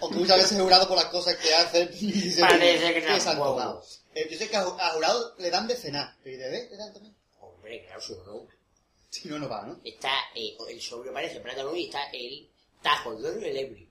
O 0.00 0.08
que 0.10 0.16
muchas 0.16 0.36
veces 0.38 0.52
es 0.52 0.62
jurado 0.62 0.88
por 0.88 0.96
las 0.96 1.06
cosas 1.06 1.36
que 1.36 1.54
hacen 1.54 1.90
y 2.00 2.12
se 2.30 2.40
Parece 2.40 2.94
que 2.94 3.00
tocado. 3.02 3.84
Eh, 4.14 4.28
yo 4.30 4.38
sé 4.38 4.48
que 4.48 4.56
a, 4.56 4.64
ju- 4.64 4.76
a 4.80 4.90
jurado 4.90 5.34
le 5.38 5.50
dan 5.50 5.66
de 5.68 5.76
cenar. 5.76 6.16
¿Y 6.24 6.30
de 6.30 6.36
beber 6.38 6.70
le 6.70 6.76
dan 6.76 6.92
también? 6.92 7.14
Hombre, 7.40 7.84
claro, 7.84 8.00
si 8.00 8.12
no. 8.14 8.46
Si 9.10 9.28
no, 9.28 9.38
no 9.38 9.48
va, 9.48 9.62
¿no? 9.66 9.80
Está, 9.84 10.12
eh, 10.34 10.56
el 10.68 10.80
sobrio 10.80 11.12
parece 11.12 11.40
plátano 11.40 11.74
y 11.76 11.86
está 11.86 12.04
el 12.12 12.48
tajo, 12.82 13.12
el 13.12 13.22
duero 13.22 13.40
y 13.40 13.44
el 13.50 13.56
ebrio. 13.56 13.86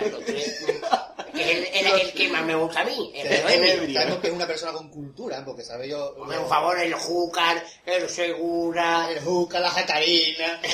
Es 1.32 1.46
el, 1.48 1.64
el- 1.86 2.00
el 2.00 2.12
que 2.12 2.28
más 2.28 2.44
me 2.44 2.54
gusta 2.56 2.80
a 2.80 2.84
mí, 2.84 3.12
el 3.14 3.26
ebrio. 3.26 3.94
Sabemos 3.94 4.18
que 4.18 4.26
es 4.28 4.32
una 4.32 4.46
persona 4.46 4.72
con 4.72 4.88
cultura, 4.90 5.44
porque 5.44 5.62
sabe 5.62 5.88
yo... 5.88 6.14
Por 6.16 6.48
favor, 6.48 6.78
el 6.78 6.92
júcar, 6.94 7.64
el 7.86 8.08
segura, 8.08 9.08
El 9.10 9.20
juca, 9.20 9.60
la 9.60 9.70
jacarina... 9.70 10.60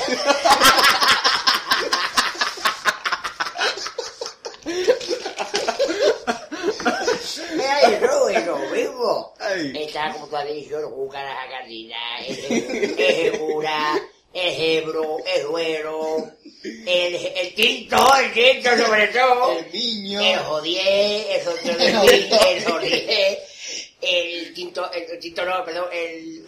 Ay, 7.68 7.98
no, 8.00 8.28
es 8.28 8.46
lo 8.46 8.58
mismo. 8.58 9.34
Está, 9.74 10.12
como 10.12 10.26
tú 10.28 10.36
has 10.36 10.46
dicho, 10.46 10.78
el 10.78 10.86
júcar, 10.86 11.24
la 11.24 11.34
jacardina, 11.34 11.96
el, 12.26 12.36
el 12.38 12.96
segura, 13.32 13.94
el 14.32 14.60
hebro, 14.60 15.16
el 15.34 15.42
duero, 15.44 16.30
el, 16.86 17.14
el 17.14 17.54
tinto, 17.54 18.14
el 18.16 18.32
tinto 18.32 18.76
sobre 18.84 19.08
todo. 19.08 19.52
El 19.58 19.72
niño... 19.72 20.20
El 20.20 20.38
jodié, 20.40 21.36
el 21.36 21.44
sorteo 21.44 21.76
del 21.76 22.32
El 22.32 22.64
jodié, 22.64 23.38
el 24.00 24.54
tinto, 24.54 24.90
el, 24.92 25.18
tinto 25.18 25.44
no, 25.44 25.64
perdón, 25.64 25.86
el, 25.92 26.44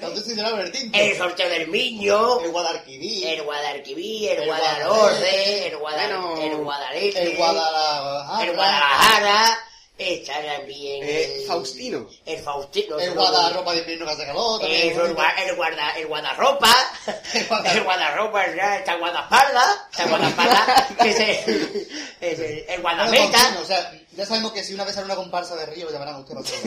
el 0.92 1.16
sorteo 1.16 1.48
del 1.48 1.68
miño, 1.68 2.40
El 2.40 2.50
guadarquidí. 2.50 3.24
el 3.24 3.42
guadalquivir, 3.42 4.31
el 4.33 4.46
guadalhorce, 4.46 5.66
el 5.68 5.76
guadalete, 5.76 7.22
El 7.22 7.37
guadalajara. 7.37 9.64
El 9.99 10.15
está 10.21 10.35
también 10.43 11.03
Eh, 11.05 11.41
el... 11.43 11.47
Faustino. 11.47 12.09
El 12.25 12.39
Faustino. 12.39 12.99
El 12.99 13.15
guardarropa 13.15 13.73
de 13.73 13.81
invierno 13.81 14.07
que 14.07 14.13
hace 14.13 14.27
calor. 14.27 14.61
también. 14.61 14.89
El, 14.91 14.97
gua- 15.17 15.35
el, 15.47 15.57
guarda, 15.57 15.91
el 15.99 16.07
guardarropa, 16.07 16.75
El 17.35 17.47
guarda- 17.49 17.73
el 17.73 17.85
guardarropa, 17.85 18.45
está 18.47 18.93
el 18.95 18.99
guardaespaldas, 19.01 19.79
está 19.91 20.03
el 20.05 20.09
guardaespaldas, 20.11 20.87
que 21.03 21.11
es 21.11 21.21
el, 21.21 21.89
es 22.21 22.39
el, 22.39 22.59
el 22.69 22.81
Bueno, 22.83 22.83
guardameta, 22.83 23.39
Faustino, 23.39 23.61
O 23.61 23.65
sea, 23.65 23.93
ya 24.13 24.27
sabemos 24.27 24.53
que 24.53 24.65
si 24.65 24.75
una 24.75 24.85
vez 24.85 24.95
sale 24.95 25.05
una 25.07 25.17
comparsa 25.17 25.57
de 25.57 25.67
río, 25.67 25.87
lo 25.87 25.93
llamarán 25.93 26.15
a 26.15 26.19
usted 26.21 26.37
otro 26.37 26.55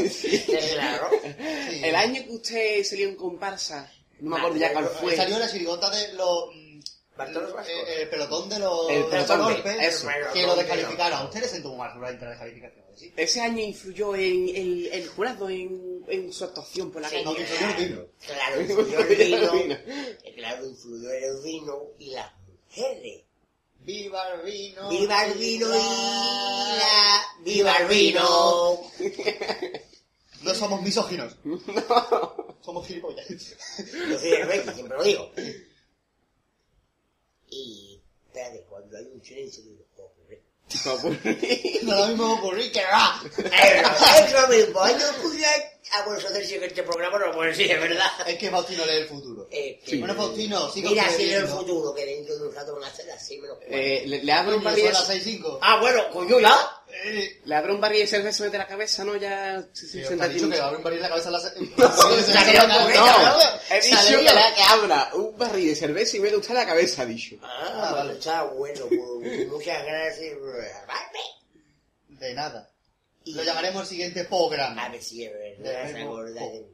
claro. 0.73 1.09
Sí. 1.69 1.81
El 1.83 1.95
año 1.95 2.23
que 2.23 2.31
usted 2.31 2.83
salió 2.83 3.07
en 3.09 3.15
comparsa, 3.15 3.89
no 4.19 4.29
me 4.31 4.37
acuerdo 4.37 4.57
ya 4.57 4.73
cuál 4.73 4.87
fue. 4.87 5.15
Salió 5.15 5.39
la 5.39 5.49
chirigota 5.49 5.89
de 5.89 6.13
los... 6.13 6.45
mm, 6.53 6.79
Vascos. 7.17 7.67
eh, 7.67 8.01
el 8.03 8.09
pelotón 8.09 8.49
de 8.49 8.59
los... 8.59 8.89
El 8.89 8.95
de 8.95 8.99
los 9.01 9.09
pelotón 9.09 9.37
de- 9.39 9.43
golpes, 9.53 9.77
eso. 9.81 10.07
Que 10.33 10.43
lo 10.43 10.55
descalificaron. 10.55 11.19
A 11.19 11.23
ustedes 11.25 11.51
sentó 11.51 11.73
más 11.75 11.95
la 11.97 12.11
descalificación, 12.11 12.80
¿sí? 12.95 13.13
Ese 13.15 13.41
año 13.41 13.61
influyó 13.61 14.15
en 14.15 14.49
el, 14.55 14.87
el 14.91 15.07
jurado 15.07 15.49
en, 15.49 16.03
en 16.07 16.33
su 16.33 16.43
actuación 16.45 16.91
por 16.91 17.01
la 17.01 17.09
Sí, 17.09 17.15
calle. 17.15 17.25
No, 17.25 17.35
que 17.35 17.41
influyó 17.41 17.67
el 17.69 17.89
vino. 17.89 18.05
Claro, 18.25 18.61
influyó 18.61 18.99
el 18.99 19.17
vino, 19.17 19.77
claro, 20.35 20.67
influyó 20.67 21.11
el 21.11 21.41
vino 21.43 21.83
y 21.99 22.09
las 22.11 22.31
mujeres. 22.47 23.23
Viva 23.83 24.21
el 24.35 24.41
vino. 24.43 24.89
¡Viva 24.89 25.25
el 25.25 25.37
vino 25.39 25.67
y 25.67 25.77
la... 25.79 27.21
¡Viva 27.43 27.77
el 27.77 27.87
vino! 27.87 28.81
No 30.43 30.55
somos 30.55 30.81
misóginos. 30.81 31.35
Somos 32.61 32.87
gilipollas. 32.87 33.27
Yo 33.29 34.19
soy 34.19 34.31
el 34.31 34.47
rey, 34.47 34.61
siempre 34.73 34.97
lo 34.97 35.03
digo. 35.03 35.31
Y, 37.49 38.01
espérate, 38.25 38.63
cuando 38.67 38.97
hay 38.97 39.05
un 39.05 39.23
silencio, 39.23 39.63
pobre. 40.79 41.79
No 41.83 41.95
lo 41.99 42.07
mismo 42.07 42.33
ocurrir 42.33 42.71
que 42.71 42.81
va. 42.83 43.21
Es 43.51 44.31
lo 44.33 44.47
mismo, 44.47 44.79
yo 44.87 45.21
pudiera... 45.21 45.49
Ah, 45.93 46.03
bueno, 46.05 46.19
eso 46.19 46.29
decir 46.29 46.57
que 46.59 46.67
este 46.67 46.83
programa 46.83 47.19
no 47.19 47.25
lo 47.27 47.33
puedo 47.33 47.49
decir, 47.49 47.69
es 47.69 47.81
verdad. 47.81 48.07
Es 48.25 48.37
que 48.37 48.49
Faustino 48.49 48.85
lee 48.85 48.93
el 48.93 49.07
futuro. 49.09 49.47
Eh, 49.51 49.77
que- 49.85 49.97
Bueno, 49.97 50.15
Faustino, 50.15 50.71
sigue 50.71 50.87
Mira, 50.89 51.09
si 51.09 51.29
en 51.29 51.41
el 51.41 51.47
futuro, 51.47 51.93
que 51.93 52.05
dentro 52.05 52.37
de 52.37 52.47
un 52.47 52.55
rato 52.55 52.75
van 52.75 52.85
a 52.85 52.95
ser 52.95 53.07
6 53.19 53.41
menos 53.41 53.57
cuarto. 53.57 53.75
Eh, 53.75 54.03
le, 54.05 54.23
le 54.23 54.31
abro 54.31 54.55
un 54.55 54.63
barril 54.63 54.85
son 54.85 54.93
las 54.93 55.07
de, 55.09 55.13
6 55.15 55.23
5. 55.35 55.59
Ah, 55.61 55.79
bueno, 55.81 56.09
coño, 56.13 56.39
ya. 56.39 56.57
Eh, 57.05 57.41
le 57.45 57.55
abro 57.55 57.73
un 57.75 57.81
barril 57.81 58.01
de 58.01 58.07
cerveza 58.07 58.43
mete 58.43 58.57
la 58.57 58.67
cabeza, 58.67 59.03
¿no? 59.03 59.15
Ya 59.15 59.65
se, 59.73 59.87
se 59.87 59.91
Sí, 60.07 60.13
ha 60.19 60.27
dicho 60.27 60.49
que 60.49 60.57
va 60.57 60.63
a 60.65 60.67
abrir 60.67 60.77
un 60.77 60.83
barril 60.83 60.97
en 60.99 61.03
la 61.03 61.09
cabeza 61.09 61.29
a 61.29 61.31
No, 61.77 61.87
No, 61.87 63.41
he 63.69 63.81
dicho 63.81 64.17
que, 64.19 64.23
la- 64.23 64.55
que 64.55 64.63
abra 64.63 65.09
un 65.15 65.37
barril 65.37 65.67
de 65.69 65.75
cerveza 65.75 66.17
y 66.17 66.19
mete 66.19 66.35
usted 66.37 66.53
la 66.53 66.65
cabeza, 66.65 67.01
ha 67.03 67.05
dicho. 67.05 67.35
Ah, 67.41 67.71
vale. 67.81 67.95
vale, 67.97 68.13
está 68.13 68.43
bueno, 68.43 68.85
pues, 68.87 69.47
muchas 69.47 69.85
gracias. 69.85 70.37
De 72.07 72.33
nada. 72.33 72.69
Y- 73.23 73.33
Lo 73.33 73.43
llamaremos 73.43 73.81
el 73.83 73.87
siguiente 73.87 74.25
programa. 74.25 74.85
A 74.85 74.89
ver 74.89 75.01
si 75.03 75.23
es 75.25 75.31
verdad, 75.31 75.87
se 75.87 75.93
de- 75.93 76.65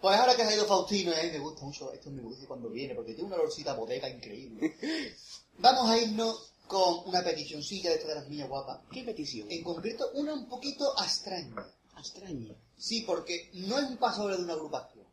Pues 0.00 0.18
ahora 0.18 0.34
que 0.36 0.42
ha 0.42 0.54
ido 0.54 0.66
Faustino, 0.66 1.12
eh, 1.12 1.30
me 1.32 1.38
gusta 1.38 1.62
mucho, 1.64 1.92
esto 1.92 2.10
me 2.10 2.22
gusta 2.22 2.46
cuando 2.46 2.68
viene, 2.70 2.94
porque 2.94 3.12
tiene 3.12 3.26
una 3.28 3.36
olorcita 3.36 3.74
bodega 3.74 4.08
increíble. 4.08 4.76
Vamos 5.58 5.90
a 5.90 5.98
irnos 5.98 6.51
con 6.72 7.06
una 7.08 7.22
peticioncilla 7.22 7.90
de 7.90 7.98
de 7.98 8.14
las 8.14 8.28
niñas 8.28 8.48
guapas. 8.48 8.80
¿Qué 8.90 9.04
petición? 9.04 9.46
En 9.50 9.62
concreto, 9.62 10.10
una 10.14 10.32
un 10.32 10.48
poquito 10.48 10.92
extraña. 11.02 11.54
Extraña, 11.98 12.54
Sí, 12.78 13.02
porque 13.02 13.50
no 13.54 13.78
es 13.78 13.84
un 13.90 13.96
pasodoble 13.98 14.38
de 14.38 14.42
una 14.44 14.54
agrupación. 14.54 15.04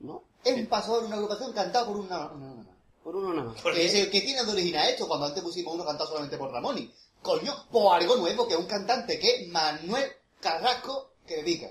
¿no? 0.00 0.24
Es 0.44 0.54
un 0.56 0.66
pasodoble 0.66 1.02
de 1.02 1.06
una 1.08 1.16
agrupación 1.16 1.52
cantado 1.52 1.86
por 1.86 1.96
una... 1.98 2.26
una- 2.32 2.52
una- 2.52 2.76
Por 3.04 3.16
uno 3.16 3.32
nada 3.32 3.48
más. 3.50 3.62
¿Por 3.62 3.72
que 3.72 3.80
qué? 3.80 3.86
es 3.86 3.94
el 3.94 4.10
que 4.10 4.20
tiene 4.20 4.44
de 4.44 4.50
original 4.52 4.88
esto, 4.88 5.06
cuando 5.08 5.26
antes 5.26 5.42
pusimos 5.42 5.74
uno 5.74 5.84
cantado 5.84 6.08
solamente 6.10 6.36
por 6.36 6.50
Ramoni. 6.50 6.92
Coño, 7.22 7.54
por 7.70 7.94
algo 7.94 8.16
nuevo, 8.16 8.46
que 8.48 8.54
es 8.54 8.60
un 8.60 8.66
cantante 8.66 9.18
que 9.18 9.42
es 9.44 9.48
Manuel 9.48 10.10
Carrasco 10.40 11.12
que 11.26 11.36
dedica. 11.36 11.70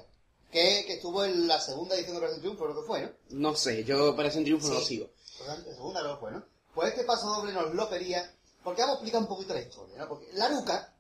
Que, 0.51 0.83
que 0.87 0.93
estuvo 0.93 1.23
en 1.23 1.47
la 1.47 1.59
segunda 1.61 1.93
edición 1.95 2.13
de 2.13 2.17
Operación 2.19 2.41
Triunfo, 2.41 2.63
creo 2.65 2.81
que 2.81 2.87
fue, 2.87 3.01
¿no? 3.01 3.11
No 3.49 3.55
sé, 3.55 3.83
yo 3.83 4.09
Operación 4.11 4.43
Triunfo 4.43 4.67
no 4.69 4.73
Sí. 4.75 4.79
lo 4.79 4.85
sigo. 4.85 5.09
La 5.45 5.55
segunda 5.75 6.01
que 6.01 6.19
fue, 6.19 6.31
¿no? 6.31 6.43
Pues 6.73 6.89
este 6.91 7.03
paso 7.03 7.27
doble 7.27 7.53
nos 7.53 7.73
lo 7.75 7.89
pedía, 7.89 8.35
porque 8.63 8.81
vamos 8.81 8.95
a 8.95 8.97
explicar 8.97 9.21
un 9.21 9.27
poquito 9.27 9.53
la 9.53 9.61
historia, 9.61 9.97
¿no? 9.97 10.07
Porque 10.07 10.27
la 10.33 10.49
Luca 10.49 10.93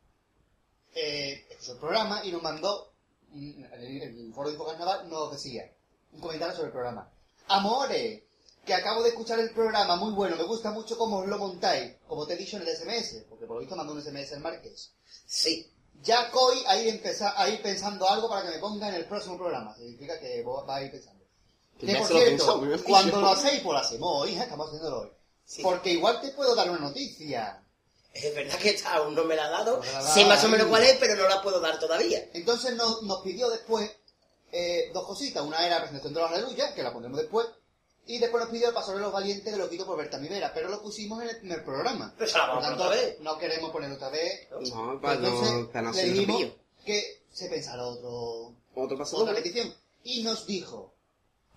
eh, 0.95 1.45
escuchó 1.49 1.73
el 1.73 1.79
programa 1.79 2.21
y 2.23 2.31
nos 2.31 2.41
mandó, 2.41 2.93
en 3.33 4.01
el 4.01 4.33
foro 4.33 4.49
de 4.49 4.55
Info 4.55 4.65
Carnaval 4.65 5.09
nos 5.09 5.31
decía, 5.31 5.71
un 6.13 6.21
comentario 6.21 6.55
sobre 6.55 6.67
el 6.67 6.73
programa. 6.73 7.11
Amores, 7.47 8.23
que 8.65 8.73
acabo 8.73 9.03
de 9.03 9.09
escuchar 9.09 9.39
el 9.39 9.51
programa, 9.51 9.95
muy 9.95 10.13
bueno, 10.13 10.35
me 10.35 10.43
gusta 10.43 10.71
mucho 10.71 10.97
cómo 10.97 11.17
os 11.17 11.27
lo 11.27 11.37
montáis, 11.37 11.95
como 12.07 12.25
te 12.25 12.33
he 12.33 12.37
dicho 12.37 12.57
en 12.57 12.63
el 12.63 12.75
SMS, 12.75 13.25
porque 13.29 13.45
por 13.45 13.55
lo 13.55 13.61
visto 13.61 13.75
mandó 13.75 13.93
un 13.93 14.01
SMS 14.01 14.31
el 14.33 14.41
Marqués. 14.41 14.91
Sí. 15.25 15.71
Ya 16.01 16.29
voy 16.31 16.63
a 16.65 16.77
ir, 16.77 17.01
a 17.35 17.49
ir 17.49 17.61
pensando 17.61 18.09
algo 18.09 18.29
para 18.29 18.43
que 18.43 18.55
me 18.55 18.59
ponga 18.59 18.87
en 18.87 18.95
el 18.95 19.05
próximo 19.05 19.37
programa. 19.37 19.75
Significa 19.75 20.17
que 20.17 20.41
vos 20.43 20.65
vas 20.65 20.77
a 20.77 20.83
ir 20.83 20.91
pensando. 20.91 21.25
Que 21.77 21.95
por 21.95 22.07
se 22.07 22.13
lo 22.13 22.19
cierto, 22.19 22.61
pensó, 22.61 22.83
cuando 22.85 23.21
lo 23.21 23.29
hacéis, 23.29 23.61
pues 23.61 23.73
lo 23.73 23.77
hacemos 23.79 24.21
hoy, 24.21 24.33
¿eh? 24.33 24.39
estamos 24.39 24.67
haciéndolo 24.67 25.01
hoy. 25.01 25.09
Sí. 25.49 25.63
Porque 25.63 25.89
igual 25.89 26.21
te 26.21 26.29
puedo 26.29 26.53
dar 26.53 26.69
una 26.69 26.79
noticia. 26.79 27.63
Es 28.13 28.35
verdad 28.35 28.55
que 28.59 28.69
esta 28.69 28.93
aún 28.93 29.15
no 29.15 29.23
me 29.23 29.35
la 29.35 29.45
ha 29.45 29.49
dado. 29.49 29.81
La 29.81 30.01
sé 30.03 30.23
más 30.25 30.43
o 30.43 30.47
menos 30.49 30.67
cuál 30.67 30.83
es, 30.83 30.97
pero 30.99 31.15
no 31.15 31.27
la 31.27 31.41
puedo 31.41 31.59
dar 31.59 31.79
todavía. 31.79 32.23
Entonces 32.33 32.75
nos, 32.75 33.01
nos 33.01 33.21
pidió 33.23 33.49
después 33.49 33.89
eh, 34.51 34.91
dos 34.93 35.07
cositas. 35.07 35.43
Una 35.43 35.65
era 35.65 35.75
la 35.77 35.81
presentación 35.81 36.13
de 36.13 36.21
los 36.21 36.31
aleluya, 36.31 36.73
que 36.75 36.83
la 36.83 36.93
pondremos 36.93 37.19
después. 37.19 37.47
Y 38.05 38.19
después 38.19 38.43
nos 38.43 38.51
pidió 38.51 38.67
el 38.67 38.73
paso 38.75 38.93
de 38.93 38.99
los 38.99 39.11
valientes 39.11 39.51
de 39.51 39.57
Loquito 39.57 39.85
por 39.87 39.97
Berta 39.97 40.19
Mivera, 40.19 40.51
pero 40.53 40.69
lo 40.69 40.81
pusimos 40.83 41.21
en 41.23 41.29
el 41.29 41.37
primer 41.39 41.63
programa. 41.63 42.13
Pero 42.15 42.29
se 42.29 42.37
la 42.37 42.45
vamos 42.47 42.63
Por 42.63 42.65
a 42.65 42.69
tanto, 42.69 42.83
poner 42.85 42.99
otra 42.99 43.09
vez. 43.09 43.19
no 43.21 43.37
queremos 43.39 43.71
poner 43.71 43.91
otra 43.91 44.09
vez. 44.09 44.47
No, 44.51 45.01
para 45.01 45.15
no, 45.19 45.69
para 45.71 45.81
no 45.83 45.91
le 45.91 45.97
ser 46.01 46.13
dijimos 46.13 46.37
pillo. 46.37 46.55
que 46.85 47.23
se 47.31 47.49
pensara 47.49 47.85
otro, 47.87 48.53
Otro 48.75 48.97
paso 48.99 49.17
otra 49.17 49.33
petición. 49.33 49.73
Y 50.03 50.21
nos 50.23 50.45
dijo, 50.45 50.93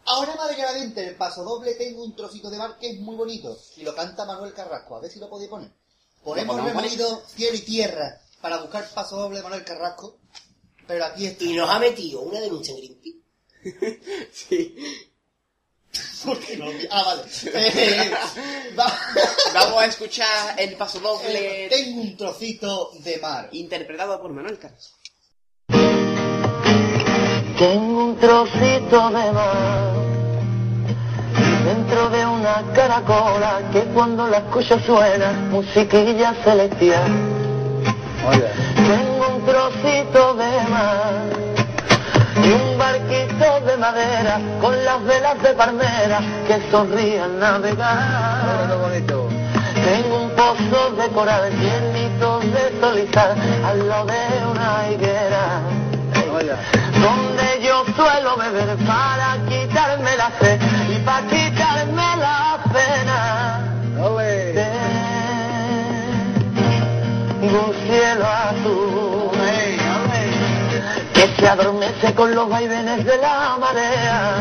ahora 0.07 0.35
Madre 0.37 0.57
en 0.81 0.99
el 0.99 1.15
paso 1.17 1.43
doble 1.45 1.75
tengo 1.75 2.03
un 2.05 2.15
trocito 2.17 2.51
de 2.51 2.59
mar 2.59 2.77
que 2.79 2.91
es 2.91 3.01
muy 3.01 3.17
bonito. 3.17 3.59
Y 3.77 3.83
lo 3.83 3.95
canta 3.95 4.25
Manuel 4.25 4.53
Carrasco, 4.55 4.97
a 4.97 5.01
ver 5.01 5.11
si 5.11 5.19
lo 5.19 5.29
podéis 5.29 5.51
poner. 5.51 5.71
Poner? 6.23 6.47
removido 6.47 7.23
cielo 7.27 7.57
y 7.57 7.61
tierra 7.61 8.21
para 8.41 8.59
buscar 8.59 8.89
paso 8.91 9.17
doble 9.17 9.39
de 9.39 9.43
Manuel 9.45 9.65
Carrasco. 9.65 10.19
Pero 10.87 11.05
aquí 11.05 11.27
está. 11.27 11.45
Y 11.45 11.55
nos 11.55 11.69
ha 11.71 11.79
metido 11.79 12.21
una 12.23 12.41
denuncia 12.41 12.75
en 12.75 12.81
Greenpeace. 12.81 13.19
Sí. 14.33 14.77
¿Por 16.25 16.39
qué 16.41 16.57
no? 16.57 16.67
Ah, 16.91 17.03
vale. 17.05 17.23
Eh, 17.55 18.11
va- 18.79 18.99
Vamos 19.53 19.79
a 19.83 19.87
escuchar 19.87 20.59
el 20.59 20.77
paso 20.77 20.99
Eh, 20.99 21.03
doble 21.03 21.69
tengo 21.69 22.01
un 22.01 22.17
trocito 22.17 22.91
de 23.01 23.19
mar. 23.19 23.49
interpretado 23.53 24.21
por 24.21 24.33
Manuel 24.33 24.59
Carrasco. 24.59 24.99
Tengo 27.63 28.07
un 28.07 28.17
trocito 28.17 29.11
de 29.11 29.31
mar 29.31 29.93
dentro 31.65 32.11
de 32.11 32.27
una 32.27 32.61
caracola 32.75 33.61
que 33.73 33.83
cuando 33.95 34.27
la 34.27 34.39
escucho 34.39 34.81
suena 34.81 35.31
musiquilla 35.49 36.35
celestial. 36.43 37.09
Tengo 38.75 39.37
un 39.37 39.47
trocito 39.47 40.35
de 40.35 40.69
mar 40.71 41.23
y 42.43 42.51
un 42.51 42.79
barquito 42.79 43.61
de 43.65 43.77
madera 43.77 44.41
con 44.61 44.85
las 44.85 45.05
velas 45.05 45.41
de 45.41 45.51
palmera 45.51 46.21
que 46.49 46.69
sonríen 46.69 47.23
al 47.23 47.39
navegar. 47.39 48.73
Tengo 49.85 50.23
un 50.25 50.31
pozo 50.31 50.91
de 50.97 51.09
coral 51.11 51.49
llenito 51.61 52.41
de 52.41 52.81
solizar 52.81 53.37
al 53.65 53.89
lado 53.89 54.07
de 54.07 54.47
una 54.51 54.91
higuera 54.91 55.82
donde 56.47 57.61
yo 57.63 57.85
suelo 57.95 58.37
beber 58.37 58.77
para 58.87 59.37
quitarme 59.49 60.17
la 60.17 60.31
sed 60.41 60.61
y 60.91 60.99
para 61.01 61.27
quitarme 61.29 62.17
la 62.17 62.59
pena. 62.73 63.59
Tengo 67.41 67.67
un 67.67 67.75
cielo 67.87 68.27
azul. 68.27 69.31
Que 71.13 71.25
se 71.39 71.49
adormece 71.49 72.15
con 72.15 72.35
los 72.35 72.49
vaivenes 72.49 73.05
de 73.05 73.17
la 73.19 73.57
marea. 73.61 74.35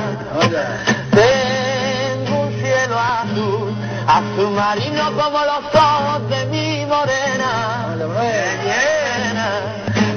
Tengo 1.12 2.42
un 2.42 2.54
cielo 2.54 3.00
azul, 3.00 3.76
azul 4.08 4.52
marino 4.52 5.12
como 5.12 5.40
los 5.40 5.76
ojos 5.76 6.30
de 6.30 6.46
mi 6.48 6.86
morena. 6.86 7.88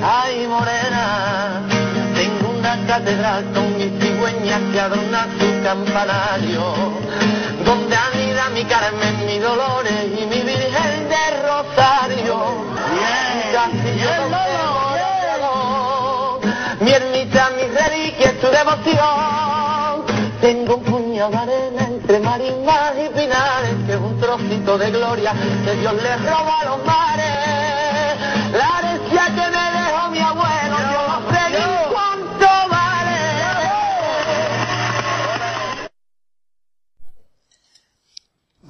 Ay 0.06 0.46
morena, 0.46 1.62
catedral 2.86 3.44
con 3.52 3.76
mis 3.76 3.90
cigüeñas 4.00 4.60
que 4.72 4.80
adorna 4.80 5.26
su 5.38 5.62
campanario, 5.62 6.62
donde 7.64 7.96
anida 7.96 8.48
mi 8.50 8.64
Carmen, 8.64 9.26
mi 9.26 9.38
Dolores 9.38 10.04
y 10.18 10.26
mi 10.26 10.40
Virgen 10.40 11.08
de 11.08 11.24
Rosario. 11.46 12.64
Mi 16.80 16.90
ermita, 16.90 17.50
mis 17.56 17.72
reliquias, 17.72 18.34
tu 18.34 18.48
devoción. 18.48 20.04
Tengo 20.40 20.76
un 20.76 20.82
puñado 20.82 21.30
de 21.30 21.36
arena 21.38 21.82
entre 21.86 22.18
marimas 22.20 22.92
y 22.98 23.08
pinares, 23.08 23.74
que 23.86 23.92
es 23.92 23.98
un 23.98 24.20
trocito 24.20 24.76
de 24.76 24.90
gloria 24.90 25.32
que 25.64 25.74
Dios 25.76 25.94
le 25.94 26.16
roba 26.16 26.60
a 26.60 26.64
los 26.66 26.84
mares. 26.84 27.34
La 28.52 28.93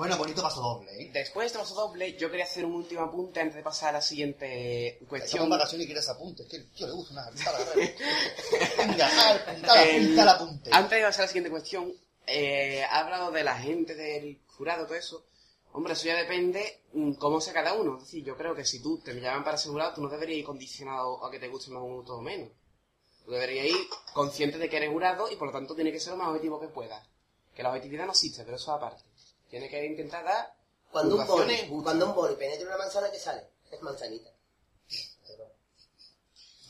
Bueno, 0.04 0.18
bonito 0.18 0.42
paso 0.42 0.60
doble, 0.60 0.90
¿eh? 1.02 1.10
Después 1.12 1.44
de 1.44 1.46
este 1.46 1.58
paso 1.58 1.74
doble, 1.74 2.16
yo 2.16 2.30
quería 2.30 2.44
hacer 2.44 2.64
un 2.64 2.74
último 2.74 3.02
apunte 3.02 3.40
antes 3.40 3.56
de 3.56 3.62
pasar 3.62 3.90
a 3.90 3.92
la 3.92 4.02
siguiente 4.02 4.88
Estamos 4.88 5.08
cuestión. 5.08 5.44
en 5.44 5.50
vacaciones 5.50 5.84
y 5.84 5.86
quieres 5.88 6.08
apunte. 6.08 6.42
Es 6.42 6.48
que 6.48 6.56
el 6.56 6.70
tío 6.70 6.86
le 6.86 6.92
gusta 6.92 7.12
una. 7.12 7.30
Venga, 8.78 9.06
apunta, 9.34 9.82
El- 9.84 10.04
apunta, 10.18 10.32
apunte. 10.32 10.70
Antes 10.72 10.98
de 10.98 11.04
pasar 11.04 11.20
a 11.20 11.24
la 11.24 11.28
siguiente 11.28 11.50
cuestión, 11.50 11.92
eh, 12.26 12.82
ha 12.84 13.00
hablado 13.00 13.30
de 13.30 13.44
la 13.44 13.56
gente 13.58 13.94
del 13.94 14.40
jurado, 14.56 14.84
todo 14.84 14.94
eso. 14.96 15.24
Hombre, 15.72 15.94
eso 15.94 16.06
ya 16.06 16.16
depende 16.16 16.82
mm, 16.92 17.14
cómo 17.14 17.40
sea 17.40 17.52
cada 17.52 17.72
uno. 17.74 17.96
Es 17.98 18.04
decir, 18.04 18.24
yo 18.24 18.36
creo 18.36 18.54
que 18.54 18.64
si 18.64 18.80
tú 18.82 18.98
te 18.98 19.12
llaman 19.20 19.42
para 19.42 19.56
ser 19.58 19.72
jurado, 19.72 19.94
tú 19.94 20.02
no 20.02 20.08
deberías 20.08 20.38
ir 20.38 20.44
condicionado 20.44 21.24
a 21.24 21.30
que 21.30 21.38
te 21.38 21.48
guste 21.48 21.70
más 21.70 21.82
uno 21.82 22.00
o 22.06 22.20
menos. 22.20 22.50
Tú 23.24 23.30
deberías 23.32 23.66
ir 23.66 23.76
consciente 24.12 24.58
de 24.58 24.68
que 24.68 24.76
eres 24.76 24.90
jurado 24.90 25.30
y 25.30 25.36
por 25.36 25.48
lo 25.48 25.52
tanto 25.52 25.74
tiene 25.74 25.90
que 25.90 25.98
ser 25.98 26.12
lo 26.12 26.18
más 26.18 26.28
objetivo 26.28 26.60
que 26.60 26.68
puedas. 26.68 27.04
Que 27.54 27.62
la 27.62 27.70
objetividad 27.70 28.04
no 28.04 28.12
existe, 28.12 28.44
pero 28.44 28.56
eso 28.56 28.72
aparte. 28.72 29.02
Tiene 29.54 29.68
que 29.68 29.86
intentar 29.86 30.24
dar 30.24 30.52
Cuando 30.90 31.14
un 31.14 31.24
boli, 31.28 31.68
cuando 31.80 32.06
un 32.06 32.14
boli 32.16 32.34
penetra 32.34 32.66
una 32.66 32.76
manzana, 32.76 33.08
¿qué 33.08 33.20
sale? 33.20 33.46
Es 33.70 33.80
manzanita. 33.82 34.28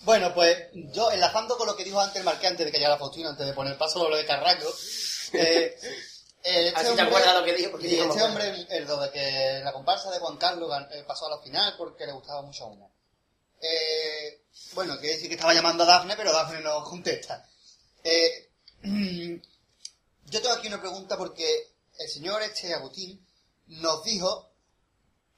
Bueno, 0.03 0.35
pues 0.35 0.69
yo 0.93 1.11
enlazando 1.11 1.57
con 1.57 1.67
lo 1.67 1.75
que 1.75 1.85
dijo 1.85 1.99
antes 1.99 2.17
el 2.17 2.25
Marqués, 2.25 2.51
antes 2.51 2.67
de 2.67 2.71
que 2.71 2.77
llegara 2.77 2.99
Faustino, 2.99 3.31
antes 3.31 3.47
de 3.47 3.55
poner 3.55 3.73
el 3.73 3.79
paso 3.79 4.01
doble 4.01 4.19
de 4.19 4.27
Carranco, 4.27 4.69
eh, 5.33 5.79
eh, 6.43 6.67
este 6.67 6.79
Así 6.79 6.95
te 6.95 7.01
acuerdas 7.01 7.35
lo 7.35 7.45
que 7.47 7.55
dijo, 7.55 7.71
porque 7.71 7.89
este 7.89 8.23
hombre, 8.23 8.67
el 8.69 8.87
de 8.87 9.11
que 9.11 9.61
la 9.65 9.73
comparsa 9.73 10.11
de 10.11 10.19
Juan 10.19 10.37
Carlos 10.37 10.71
eh, 10.91 11.05
pasó 11.07 11.25
a 11.25 11.31
la 11.31 11.39
final 11.39 11.75
porque 11.79 12.05
le 12.05 12.13
gustaba 12.13 12.43
mucho 12.43 12.65
a 12.65 12.67
una. 12.67 12.87
Eh, 13.63 14.43
bueno, 14.75 14.99
quiere 14.99 15.15
decir 15.15 15.29
que 15.29 15.37
estaba 15.37 15.55
llamando 15.55 15.85
a 15.85 15.87
Dafne, 15.87 16.17
pero 16.17 16.35
Dafne 16.35 16.61
no 16.61 16.85
contesta. 16.85 17.49
Eh, 18.03 18.51
yo 20.27 20.43
tengo 20.43 20.55
aquí 20.55 20.69
una 20.69 20.83
pregunta 20.83 21.17
porque 21.17 21.74
el 21.99 22.09
señor 22.09 22.43
este 22.43 22.75
Agustín 22.75 23.25
nos 23.67 24.03
dijo 24.05 24.51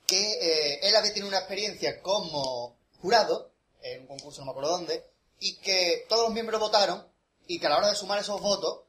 que 0.07 0.21
eh, 0.21 0.81
él 0.83 0.95
había 0.97 1.13
tenido 1.13 1.29
una 1.29 1.39
experiencia 1.39 2.01
como 2.01 2.77
jurado 3.01 3.53
en 3.83 4.03
un 4.03 4.07
concurso, 4.07 4.41
no 4.41 4.47
me 4.47 4.51
acuerdo 4.53 4.71
dónde, 4.71 5.05
y 5.39 5.57
que 5.57 6.07
todos 6.09 6.25
los 6.25 6.33
miembros 6.33 6.61
votaron 6.61 7.07
y 7.47 7.59
que 7.59 7.67
a 7.67 7.71
la 7.71 7.79
hora 7.79 7.89
de 7.89 7.95
sumar 7.95 8.19
esos 8.19 8.41
votos 8.41 8.81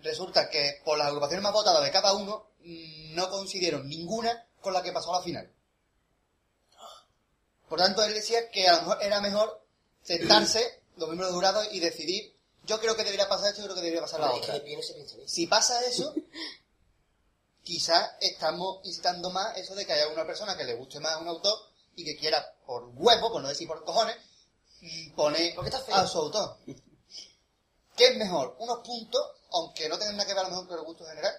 resulta 0.00 0.50
que 0.50 0.80
por 0.84 0.98
las 0.98 1.08
agrupaciones 1.08 1.42
más 1.42 1.52
votadas 1.52 1.82
de 1.82 1.90
cada 1.90 2.12
uno 2.12 2.48
mm, 2.60 3.14
no 3.14 3.30
coincidieron 3.30 3.88
ninguna 3.88 4.46
con 4.60 4.72
la 4.72 4.82
que 4.82 4.92
pasó 4.92 5.12
a 5.14 5.18
la 5.18 5.24
final. 5.24 5.50
Por 7.68 7.78
tanto, 7.78 8.04
él 8.04 8.14
decía 8.14 8.50
que 8.50 8.68
a 8.68 8.76
lo 8.76 8.82
mejor 8.82 9.02
era 9.02 9.20
mejor 9.20 9.66
sentarse 10.02 10.82
los 10.96 11.08
miembros 11.08 11.30
de 11.30 11.34
jurado 11.34 11.64
y 11.72 11.80
decidir, 11.80 12.36
yo 12.64 12.78
creo 12.80 12.96
que 12.96 13.04
debería 13.04 13.28
pasar 13.28 13.48
esto, 13.48 13.62
yo 13.62 13.66
creo 13.66 13.76
que 13.76 13.82
debería 13.82 14.02
pasar 14.02 14.20
la 14.20 14.32
otra. 14.32 14.60
Si 15.26 15.46
pasa 15.46 15.84
eso, 15.86 16.14
quizás 17.64 18.12
estamos 18.20 18.80
incitando 18.84 19.30
más 19.30 19.56
eso 19.56 19.74
de 19.74 19.84
que 19.84 19.92
haya 19.94 20.08
una 20.08 20.26
persona 20.26 20.56
que 20.56 20.64
le 20.64 20.74
guste 20.74 21.00
más 21.00 21.14
a 21.14 21.18
un 21.18 21.28
autor 21.28 21.58
y 21.96 22.04
que 22.04 22.16
quiera, 22.16 22.54
por 22.66 22.84
huevo, 22.94 23.32
por 23.32 23.42
no 23.42 23.48
decir 23.48 23.66
por 23.66 23.84
cojones, 23.84 24.16
poner 25.16 25.54
a 25.92 26.06
su 26.06 26.18
autor. 26.18 26.58
¿Qué 27.96 28.08
es 28.08 28.16
mejor? 28.16 28.56
¿Unos 28.58 28.80
puntos, 28.84 29.22
aunque 29.52 29.88
no 29.88 29.98
tengan 29.98 30.16
nada 30.16 30.26
que 30.26 30.34
ver 30.34 30.44
a 30.44 30.48
lo 30.48 30.50
mejor 30.50 30.68
con 30.68 30.78
el 30.78 30.84
gusto 30.84 31.06
general? 31.06 31.34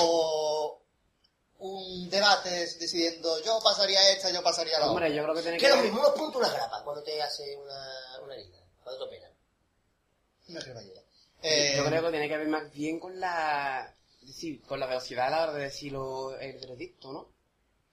¿O 0.00 0.80
un 1.58 2.08
debate 2.08 2.50
decidiendo 2.50 3.38
yo 3.42 3.60
pasaría 3.62 4.10
esta, 4.10 4.30
yo 4.30 4.42
pasaría 4.42 4.78
la 4.78 4.86
otra? 4.86 4.92
Hombre, 4.92 5.14
yo 5.14 5.22
creo 5.22 5.34
que 5.34 5.42
tiene 5.42 5.58
Que 5.58 5.66
que 5.66 5.70
es 5.70 5.76
lo 5.76 5.82
mismo, 5.82 6.00
unos 6.00 6.12
puntos, 6.14 6.40
una 6.40 6.50
grapa, 6.50 6.82
cuando 6.82 7.02
te 7.02 7.22
hace 7.22 7.56
una, 7.56 8.18
una 8.24 8.34
herida, 8.34 8.58
cuando 8.82 9.04
te 9.04 9.08
operan. 9.08 9.32
Una 10.48 10.60
cremallera. 10.60 11.02
Eh, 11.42 11.74
Yo 11.76 11.84
creo 11.84 12.02
que 12.02 12.10
tiene 12.10 12.28
que 12.28 12.36
ver 12.38 12.48
más 12.48 12.70
bien 12.72 12.98
con 12.98 13.20
la... 13.20 13.94
decir, 14.20 14.62
con 14.62 14.80
la 14.80 14.86
velocidad 14.86 15.26
a 15.26 15.30
la 15.30 15.42
hora 15.42 15.52
de 15.54 15.64
decirlo 15.64 16.38
el 16.38 16.58
veredicto, 16.58 17.12
¿no? 17.12 17.28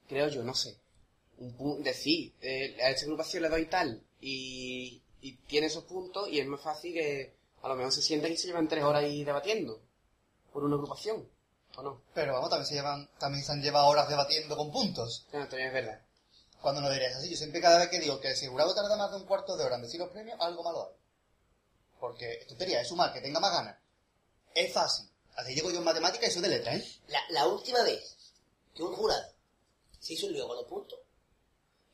Creo 0.08 0.28
yo, 0.28 0.42
no 0.42 0.54
sé. 0.54 0.78
Un 1.38 1.82
decir, 1.82 2.34
eh, 2.40 2.76
a 2.82 2.90
esta 2.90 3.04
agrupación 3.04 3.44
le 3.44 3.48
doy 3.48 3.66
tal 3.66 4.02
y, 4.20 5.00
y 5.20 5.36
tiene 5.46 5.68
esos 5.68 5.84
puntos 5.84 6.28
y 6.28 6.40
es 6.40 6.46
más 6.46 6.60
fácil 6.60 6.94
que 6.94 7.34
a 7.62 7.68
lo 7.68 7.76
mejor 7.76 7.92
se 7.92 8.02
sientan 8.02 8.32
y 8.32 8.36
se 8.36 8.48
llevan 8.48 8.68
tres 8.68 8.84
horas 8.84 9.04
ahí 9.04 9.24
debatiendo 9.24 9.80
por 10.52 10.64
una 10.64 10.76
agrupación, 10.76 11.28
¿o 11.76 11.82
no? 11.82 12.02
Pero 12.14 12.32
vamos, 12.32 12.50
también 12.50 12.66
se 12.66 12.74
llevan, 12.74 13.08
también 13.18 13.44
se 13.44 13.52
han 13.52 13.62
llevado 13.62 13.86
horas 13.88 14.08
debatiendo 14.08 14.56
con 14.56 14.72
puntos. 14.72 15.26
No, 15.32 15.40
también 15.48 15.68
es 15.68 15.74
verdad. 15.74 16.02
Cuando 16.60 16.80
no 16.80 16.88
debería 16.88 17.10
ser 17.10 17.18
así. 17.18 17.30
Yo 17.30 17.36
siempre 17.36 17.60
cada 17.60 17.78
vez 17.78 17.88
que 17.88 18.00
digo 18.00 18.20
que 18.20 18.34
si 18.34 18.46
el 18.46 18.50
jurado 18.50 18.74
tarda 18.74 18.96
más 18.96 19.10
de 19.10 19.18
un 19.18 19.26
cuarto 19.26 19.56
de 19.56 19.64
hora 19.64 19.76
en 19.76 19.82
decir 19.82 20.00
los 20.00 20.10
premios, 20.10 20.38
algo 20.40 20.62
malo 20.64 20.88
hay. 20.88 20.94
Porque 22.00 22.32
es 22.40 22.46
tontería, 22.46 22.80
es 22.80 22.88
sumar, 22.88 23.12
que 23.12 23.20
tenga 23.20 23.40
más 23.40 23.52
ganas. 23.52 23.76
Es 24.54 24.72
fácil. 24.72 25.07
Así 25.38 25.54
llego 25.54 25.70
yo 25.70 25.78
en 25.78 25.84
matemática 25.84 26.26
y 26.26 26.32
soy 26.32 26.42
de 26.42 26.48
letra, 26.48 26.74
¿eh? 26.74 26.84
La, 27.06 27.20
la 27.30 27.46
última 27.46 27.80
vez 27.84 28.16
que 28.74 28.82
un 28.82 28.92
jurado 28.92 29.32
se 30.00 30.14
hizo 30.14 30.26
un 30.26 30.32
lío 30.32 30.48
con 30.48 30.56
los 30.56 30.66
puntos 30.66 30.98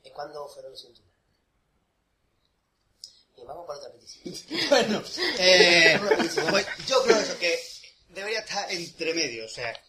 es 0.03 0.11
cuando 0.11 0.47
fueron 0.49 0.71
los 0.71 0.81
cinturones. 0.81 1.13
Y 3.37 3.43
vamos 3.43 3.67
para 3.67 3.79
otra 3.79 3.91
petición. 3.91 4.33
bueno, 4.69 5.03
eh, 5.37 5.99
pues 6.49 6.65
yo 6.87 7.03
creo 7.03 7.17
eso, 7.17 7.37
que 7.37 7.59
debería 8.09 8.39
estar 8.39 8.71
entre 8.71 9.13
medio. 9.13 9.45
O 9.45 9.49
sea, 9.49 9.79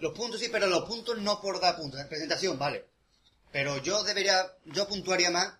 los 0.00 0.12
puntos 0.12 0.38
sí, 0.38 0.50
pero 0.52 0.66
los 0.66 0.84
puntos 0.84 1.16
no 1.16 1.40
por 1.40 1.58
dar 1.58 1.76
puntos. 1.76 1.98
En 1.98 2.08
presentación, 2.08 2.58
vale. 2.58 2.84
Pero 3.50 3.78
yo 3.78 4.04
debería, 4.04 4.54
yo 4.66 4.86
puntuaría 4.86 5.30
más 5.30 5.54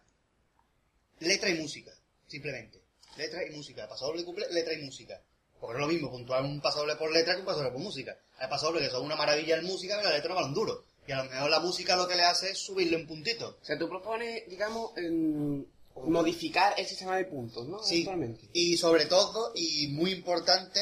letra 1.21 1.49
y 1.49 1.55
música, 1.55 1.93
simplemente. 2.27 2.83
Letra 3.17 3.47
y 3.47 3.51
música. 3.51 3.89
Pasodoble 3.89 4.21
y 4.21 4.25
cumple, 4.27 4.47
letra 4.51 4.75
y 4.75 4.83
música. 4.83 5.23
Porque 5.61 5.79
no 5.79 5.85
es 5.85 5.89
lo 5.89 5.93
mismo 5.93 6.11
puntuar 6.11 6.43
un 6.43 6.61
pasodoble 6.61 6.97
por 6.97 7.13
letra 7.13 7.35
que 7.35 7.41
un 7.41 7.47
pasodoble 7.47 7.73
por 7.73 7.81
música. 7.81 8.17
Hay 8.39 8.49
pasodobles 8.49 8.85
que 8.85 8.91
son 8.91 9.05
una 9.05 9.17
maravilla 9.17 9.57
en 9.57 9.65
música, 9.65 9.97
pero 9.97 10.11
la 10.11 10.17
letra 10.17 10.35
no 10.35 10.47
un 10.47 10.55
duro. 10.55 10.85
Y 11.07 11.13
a 11.13 11.23
lo 11.23 11.31
mejor 11.31 11.51
la 11.51 11.61
música 11.61 11.97
lo 11.97 12.09
que 12.09 12.17
le 12.17 12.25
hace 12.25 12.51
es 12.51 12.59
subirle 12.59 12.97
un 12.97 13.07
puntito. 13.07 13.59
O 13.61 13.65
sea, 13.65 13.79
tú 13.79 13.89
propones, 13.89 14.43
digamos, 14.49 14.91
em, 14.97 15.65
modificar 16.05 16.75
el 16.77 16.87
sistema 16.87 17.17
de 17.17 17.25
puntos, 17.25 17.67
¿no? 17.67 17.83
Sí, 17.83 18.01
Actualmente. 18.01 18.49
y 18.53 18.77
sobre 18.77 19.07
todo, 19.07 19.53
y 19.55 19.89
muy 19.89 20.13
importante, 20.13 20.81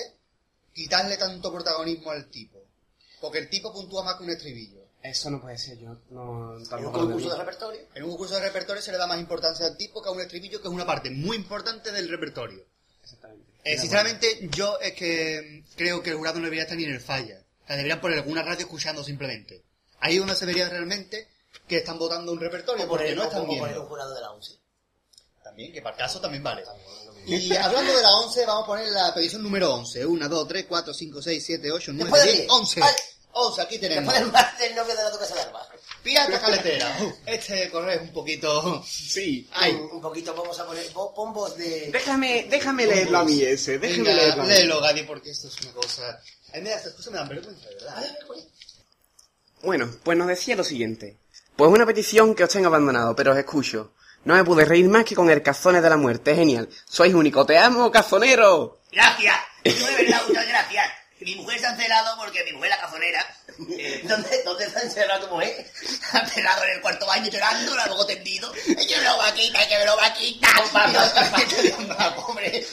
quitarle 0.72 1.16
tanto 1.16 1.53
protagonismo 1.53 2.11
al 2.11 2.29
tipo. 2.31 2.59
Porque 3.20 3.39
el 3.39 3.49
tipo 3.49 3.72
puntúa 3.72 4.03
más 4.03 4.16
que 4.16 4.25
un 4.25 4.31
estribillo. 4.31 4.85
Eso 5.03 5.31
no 5.31 5.41
puede 5.41 5.59
ser, 5.59 5.79
yo 5.79 5.99
no... 6.11 6.57
En 6.57 6.87
un 6.87 6.93
concurso 6.93 7.29
de 7.29 7.37
repertorio. 7.37 7.81
En 7.95 8.05
un 8.05 8.11
concurso 8.11 8.35
de 8.37 8.41
repertorio 8.41 8.83
se 8.83 8.91
le 8.91 8.97
da 8.97 9.07
más 9.07 9.20
importancia 9.20 9.66
al 9.66 9.77
tipo 9.77 10.03
que 10.03 10.09
a 10.09 10.12
un 10.12 10.20
estribillo, 10.20 10.61
que 10.62 10.68
es 10.68 10.72
una 10.72 10.87
parte 10.87 11.11
muy 11.11 11.37
importante 11.37 11.93
del 11.93 12.09
repertorio. 12.09 12.64
Exactamente. 13.03 13.53
Eh, 13.65 13.79
sinceramente, 13.79 14.49
yo 14.53 14.79
es 14.81 14.93
que 14.93 15.65
creo 15.77 16.03
que 16.03 16.11
el 16.11 16.17
jurado 16.17 16.39
no 16.39 16.45
debería 16.45 16.65
estar 16.65 16.77
ni 16.77 16.85
en 16.85 16.93
el 16.93 17.01
falla. 17.01 17.43
O 17.65 17.67
sea, 17.67 17.77
deberían 17.77 18.01
poner 18.01 18.19
alguna 18.19 18.43
radio 18.43 18.67
escuchando 18.67 19.03
simplemente. 19.03 19.65
Ahí 20.01 20.15
es 20.15 20.21
donde 20.21 20.37
se 20.37 20.45
vería 20.45 20.69
realmente 20.69 21.29
que 21.67 21.79
están 21.79 21.99
votando 21.99 22.33
un 22.33 22.41
repertorio, 22.41 22.87
porque 22.87 23.15
no 23.15 23.25
están 23.25 23.41
o 23.41 23.47
poner 23.47 23.62
un 23.62 23.69
viendo. 23.69 23.87
jurado 23.87 24.15
de 24.15 24.21
la 24.21 24.31
11. 24.33 24.53
También, 25.43 25.73
que 25.73 25.81
para 25.81 25.97
el 25.97 26.03
caso 26.03 26.21
también 26.21 26.43
vale. 26.43 26.62
Y 27.27 27.55
hablando 27.57 27.97
de 27.97 28.03
la 28.03 28.11
11, 28.17 28.45
vamos 28.45 28.65
a 28.65 28.67
poner 28.67 28.89
la 28.89 29.15
petición 29.15 29.43
número 29.43 29.75
11. 29.75 30.05
1, 30.05 30.29
2, 30.29 30.49
3, 30.49 30.67
4, 30.69 30.95
5, 30.95 31.23
6, 31.23 31.45
7, 31.47 31.73
8, 31.73 31.93
9, 31.95 32.05
Después 32.05 32.23
de 32.23 32.29
10, 32.29 32.39
diez. 32.39 32.53
11. 32.53 32.81
Vale. 32.81 32.97
11, 33.33 33.62
aquí 33.62 33.79
tenemos. 33.79 34.15
Después 34.15 34.59
del 34.59 34.75
novio 34.75 34.95
de 34.95 35.03
la 35.03 35.11
duquesa 35.11 35.35
de 35.35 35.41
Alba. 35.41 35.69
Pirata 36.05 36.38
caletera. 36.38 36.96
Uh, 37.00 37.12
este 37.24 37.70
correo 37.70 37.90
es 37.96 38.00
un 38.02 38.12
poquito... 38.12 38.84
Sí. 38.86 39.48
Ay, 39.52 39.72
Un, 39.72 39.90
un 39.96 40.00
poquito 40.02 40.34
vamos 40.34 40.59
a 40.61 40.66
poner 40.66 40.86
voz 40.92 41.57
de... 41.57 41.88
Déjame, 41.90 42.46
déjame 42.50 42.86
leerlo 42.86 43.18
a 43.18 43.24
mí 43.24 43.40
ese, 43.40 43.78
déjame 43.78 44.11
venga, 44.11 44.14
leerlo 44.22 44.42
a 44.42 44.46
mí. 44.46 44.52
léelo, 44.52 44.80
Gadi, 44.82 45.02
porque 45.05 45.30
esto 45.30 45.48
es 45.48 45.59
una 45.62 45.72
cosa... 45.72 46.20
A 46.52 46.59
mí 46.59 46.68
estas 46.68 46.92
cosas 46.92 47.12
me 47.12 47.18
dan 47.18 47.28
vergüenza, 47.28 47.68
de 47.68 47.74
verdad. 47.74 48.16
Bueno, 49.62 49.90
pues 50.05 50.16
nos 50.18 50.28
decía 50.28 50.55
lo 50.57 50.62
siguiente. 50.62 51.16
Pues 51.57 51.70
una 51.70 51.86
petición 51.86 52.34
que 52.34 52.44
os 52.44 52.50
tengo 52.50 52.66
abandonado, 52.66 53.16
pero 53.16 53.32
os 53.32 53.38
escucho. 53.38 53.94
No 54.24 54.34
me 54.34 54.44
pude 54.44 54.64
reír 54.64 54.88
más 54.88 55.05
que 55.05 55.14
con 55.14 55.30
el 55.30 55.42
cazones 55.42 55.82
de 55.82 55.90
la 55.90 55.96
muerte, 55.96 56.34
genial. 56.34 56.68
Sois 56.86 57.14
único, 57.14 57.44
te 57.46 57.59
amo, 57.59 57.90
cazonero. 57.90 58.80
Gracias. 58.92 59.36
Yo 59.64 59.86
de 59.86 59.94
verdad, 60.05 60.22
muchas 60.28 60.48
gracias. 60.48 60.86
Mi 61.20 61.36
mujer 61.36 61.59
se 61.59 61.66
ha 61.66 61.70
encelado 61.70 62.16
porque 62.18 62.44
mi 62.44 62.52
mujer 62.52 62.70
la 62.70 62.80
cazonera. 62.80 63.26
¿Dónde, 64.09 64.42
¿Dónde 64.44 64.64
está 64.64 64.80
encerrado 64.82 65.26
tu 65.26 65.34
mujer? 65.34 65.70
Ha 66.12 66.18
encerrado 66.20 66.64
en 66.64 66.70
el 66.70 66.80
cuarto 66.80 67.07
baño 67.07 67.28
llorando, 67.30 67.74
la 67.74 67.86
luego 67.86 68.07
tendido. 68.07 68.52
Que 68.52 68.96
me 68.96 69.05
lo 69.05 69.16
va 69.16 69.28
a 69.28 69.34
quitar, 69.34 69.68
que 69.68 69.78
me 69.78 69.84
lo 69.84 69.96
va 69.96 70.07
a 70.07 70.14
quitar. 70.14 70.62
Hombre, 72.16 72.66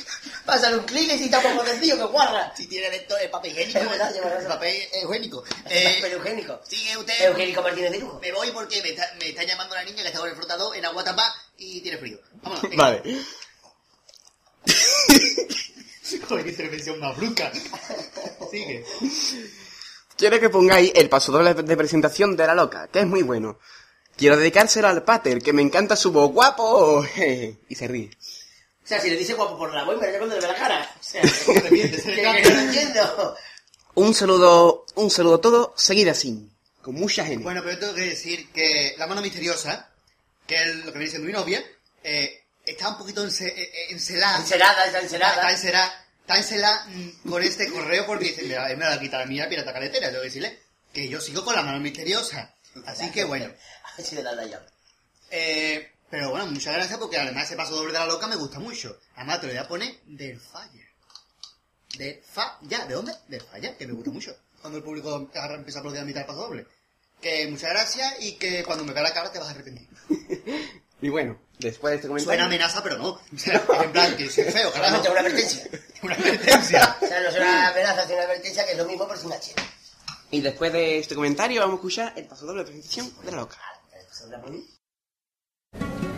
pásale 0.46 0.78
un 0.78 0.86
clic 0.86 1.12
y 1.20 1.30
tampoco 1.30 1.66
sencillo 1.66 1.98
que 1.98 2.04
guarda. 2.04 2.54
Si 2.56 2.68
tiene 2.68 2.96
esto 2.96 3.18
el 3.18 3.30
papel 3.30 3.52
higiénico, 3.52 3.80
Es 3.80 3.90
verdad, 3.90 4.16
el 4.42 4.48
papel. 4.48 4.88
Pero 4.92 5.42
Eh, 5.70 6.00
Eugénico. 6.12 6.62
sigue 6.68 6.98
usted... 6.98 7.22
Eugénico 7.26 7.62
Martínez 7.62 7.92
de 7.92 8.00
Lujo. 8.00 8.20
Me 8.20 8.32
voy 8.32 8.52
porque 8.52 8.82
me 8.82 8.90
está, 8.90 9.12
me 9.20 9.30
está 9.30 9.44
llamando 9.44 9.74
la 9.76 9.84
niña 9.84 10.02
que 10.04 10.08
está 10.10 10.20
con 10.20 10.30
el 10.30 10.36
flotador 10.36 10.76
en 10.76 10.86
agua 10.86 11.04
tapada 11.04 11.34
y 11.58 11.82
tiene 11.82 11.98
frío. 11.98 12.20
Vámonos. 12.44 12.62
venga. 12.64 12.76
Vale. 12.84 13.02
Joder, 16.28 16.44
qué 16.44 16.50
intervención 16.52 17.00
más 17.00 17.16
brusca. 17.18 17.52
Sigue. 18.52 18.86
Quiero 20.22 20.40
que 20.40 20.52
pongáis 20.52 20.92
el 20.94 21.10
paso 21.10 21.32
doble 21.32 21.56
de 21.56 21.76
presentación 21.76 22.38
de 22.38 22.46
la 22.46 22.54
loca, 22.54 22.88
que 22.90 23.00
es 23.00 23.08
muy 23.08 23.24
bueno. 23.24 23.58
Quiero 24.16 24.38
dedicárselo 24.38 24.88
al 24.88 25.02
pater, 25.02 25.42
que 25.42 25.52
me 25.52 25.64
encanta 25.64 25.96
su 25.96 26.12
voz 26.12 26.32
guapo. 26.32 27.04
y 27.68 27.74
se 27.74 27.88
ríe. 27.88 28.12
O 28.84 28.88
sea, 28.88 29.02
si 29.02 29.10
le 29.10 29.18
dice 29.18 29.34
guapo 29.34 29.58
por 29.58 29.74
la 29.74 29.84
voz, 29.84 30.00
me 30.00 30.16
cuando 30.20 30.36
le 30.36 30.42
ve 30.42 30.48
la 30.48 30.54
cara. 30.54 30.96
O 31.00 31.04
sea, 31.04 31.24
no 31.48 32.60
entiendo. 32.60 33.36
Un 33.96 34.14
saludo, 34.14 34.86
un 34.94 35.10
saludo 35.10 35.34
a 35.34 35.42
todos, 35.42 35.70
seguid 35.76 36.10
así, 36.10 36.48
con 36.84 36.94
mucha 36.94 37.26
gente. 37.26 37.44
Bueno, 37.44 37.64
pero 37.64 37.80
tengo 37.80 37.96
que 37.96 38.02
decir 38.02 38.52
que 38.52 38.94
la 39.00 39.08
mano 39.08 39.24
misteriosa, 39.24 39.90
que 40.46 40.54
es 40.54 40.86
lo 40.86 40.94
que 40.94 41.00
viene 41.00 41.10
siendo 41.10 41.26
mi 41.26 41.34
novia, 41.34 41.66
eh, 42.04 42.44
está 42.64 42.90
un 42.90 43.00
poquito 43.00 43.26
eh, 43.26 43.32
eh, 43.40 43.72
encelada. 43.90 44.38
Encelada, 44.38 44.86
está 44.86 45.00
encelada, 45.00 45.34
está 45.34 45.52
encelada 45.52 46.01
mm, 46.88 47.30
con 47.30 47.44
este 47.44 47.70
correo 47.72 48.06
porque 48.06 48.26
dice, 48.26 48.44
mira, 48.44 48.70
él 48.72 48.78
me 48.78 48.86
va 48.86 48.94
a 48.94 49.00
quitar 49.00 49.22
a 49.22 49.26
mí 49.26 49.38
la 49.38 49.50
pirata 49.50 49.74
caletera. 49.74 50.08
Tengo 50.08 50.22
que 50.22 50.28
decirle 50.28 50.60
que 50.94 51.10
yo 51.10 51.20
sigo 51.20 51.44
con 51.44 51.56
la 51.56 51.62
mano 51.62 51.80
misteriosa. 51.80 52.54
Así 52.86 53.12
que 53.12 53.24
bueno. 53.26 53.46
A 53.46 53.98
ver 53.98 54.06
si 54.06 54.16
le 54.16 54.24
da 54.24 54.32
la 54.34 54.46
llave. 54.46 54.66
Eh, 55.30 55.92
pero 56.10 56.30
bueno, 56.32 56.46
muchas 56.48 56.74
gracias 56.74 56.98
porque 57.00 57.18
además 57.18 57.46
ese 57.46 57.56
paso 57.56 57.76
doble 57.76 57.94
de 57.94 58.00
la 58.00 58.06
loca 58.06 58.28
me 58.28 58.36
gusta 58.36 58.60
mucho. 58.60 58.98
Además 59.16 59.42
te 59.42 59.48
lo 59.48 59.54
voy 59.54 59.60
a 59.62 59.68
poner 59.68 60.00
del 60.06 60.40
falla. 60.40 60.86
De 61.98 62.24
falla. 62.26 62.86
¿De 62.86 62.94
dónde? 62.94 63.14
Del 63.28 63.42
falla, 63.42 63.76
que 63.78 63.88
me 63.88 63.94
gusta 63.94 64.12
mucho. 64.12 64.38
Cuando 64.62 64.78
el 64.78 64.84
público 64.84 65.30
agarra- 65.34 65.56
empieza 65.56 65.80
a 65.80 65.82
aplaudir 65.82 66.02
a 66.02 66.06
mitad 66.06 66.20
del 66.22 66.28
paso 66.28 66.42
doble. 66.42 66.66
Que 67.22 67.48
muchas 67.48 67.70
gracias 67.72 68.16
y 68.22 68.34
que 68.34 68.64
cuando 68.64 68.84
me 68.86 68.94
vea 68.94 69.04
la 69.04 69.14
cara 69.14 69.32
te 69.32 69.40
vas 69.40 69.48
a 69.50 69.52
arrepentir. 69.52 69.88
Y 71.02 71.10
bueno, 71.10 71.38
después 71.58 71.92
de 71.92 71.96
este 71.96 72.08
comentario... 72.08 72.36
Suena 72.36 72.46
amenaza, 72.46 72.84
pero 72.84 72.98
no. 72.98 73.10
O 73.34 73.38
sea, 73.38 73.56
es 73.56 73.84
en 73.84 73.92
plan, 73.92 74.16
que 74.16 74.30
soy 74.30 74.44
feo, 74.46 74.72
carajo. 74.72 75.04
Solamente 75.04 75.10
una 75.10 75.20
advertencia. 75.20 75.64
Una 76.04 76.16
advertencia. 76.16 76.98
O 77.02 77.08
sea, 77.08 77.22
no 77.22 77.30
es 77.30 77.36
una 77.36 77.68
amenaza, 77.68 78.04
sino 78.04 78.16
una 78.16 78.24
advertencia 78.24 78.66
que 78.66 78.72
es 78.72 78.78
lo 78.78 78.86
mismo 78.86 79.08
por 79.08 79.18
sin 79.18 79.32
H. 79.32 79.54
Y 80.32 80.42
después 80.42 80.72
de 80.72 81.00
este 81.00 81.14
comentario 81.14 81.62
vamos 81.62 81.74
a 81.74 81.78
escuchar 81.78 82.14
el 82.16 82.26
paso 82.26 82.46
doble 82.46 82.64
de 82.64 82.72
presentación 82.72 83.12
de 83.24 83.32
la 83.32 83.38
loca. 83.38 83.58
Aquí 83.92 84.06
en 85.74 86.11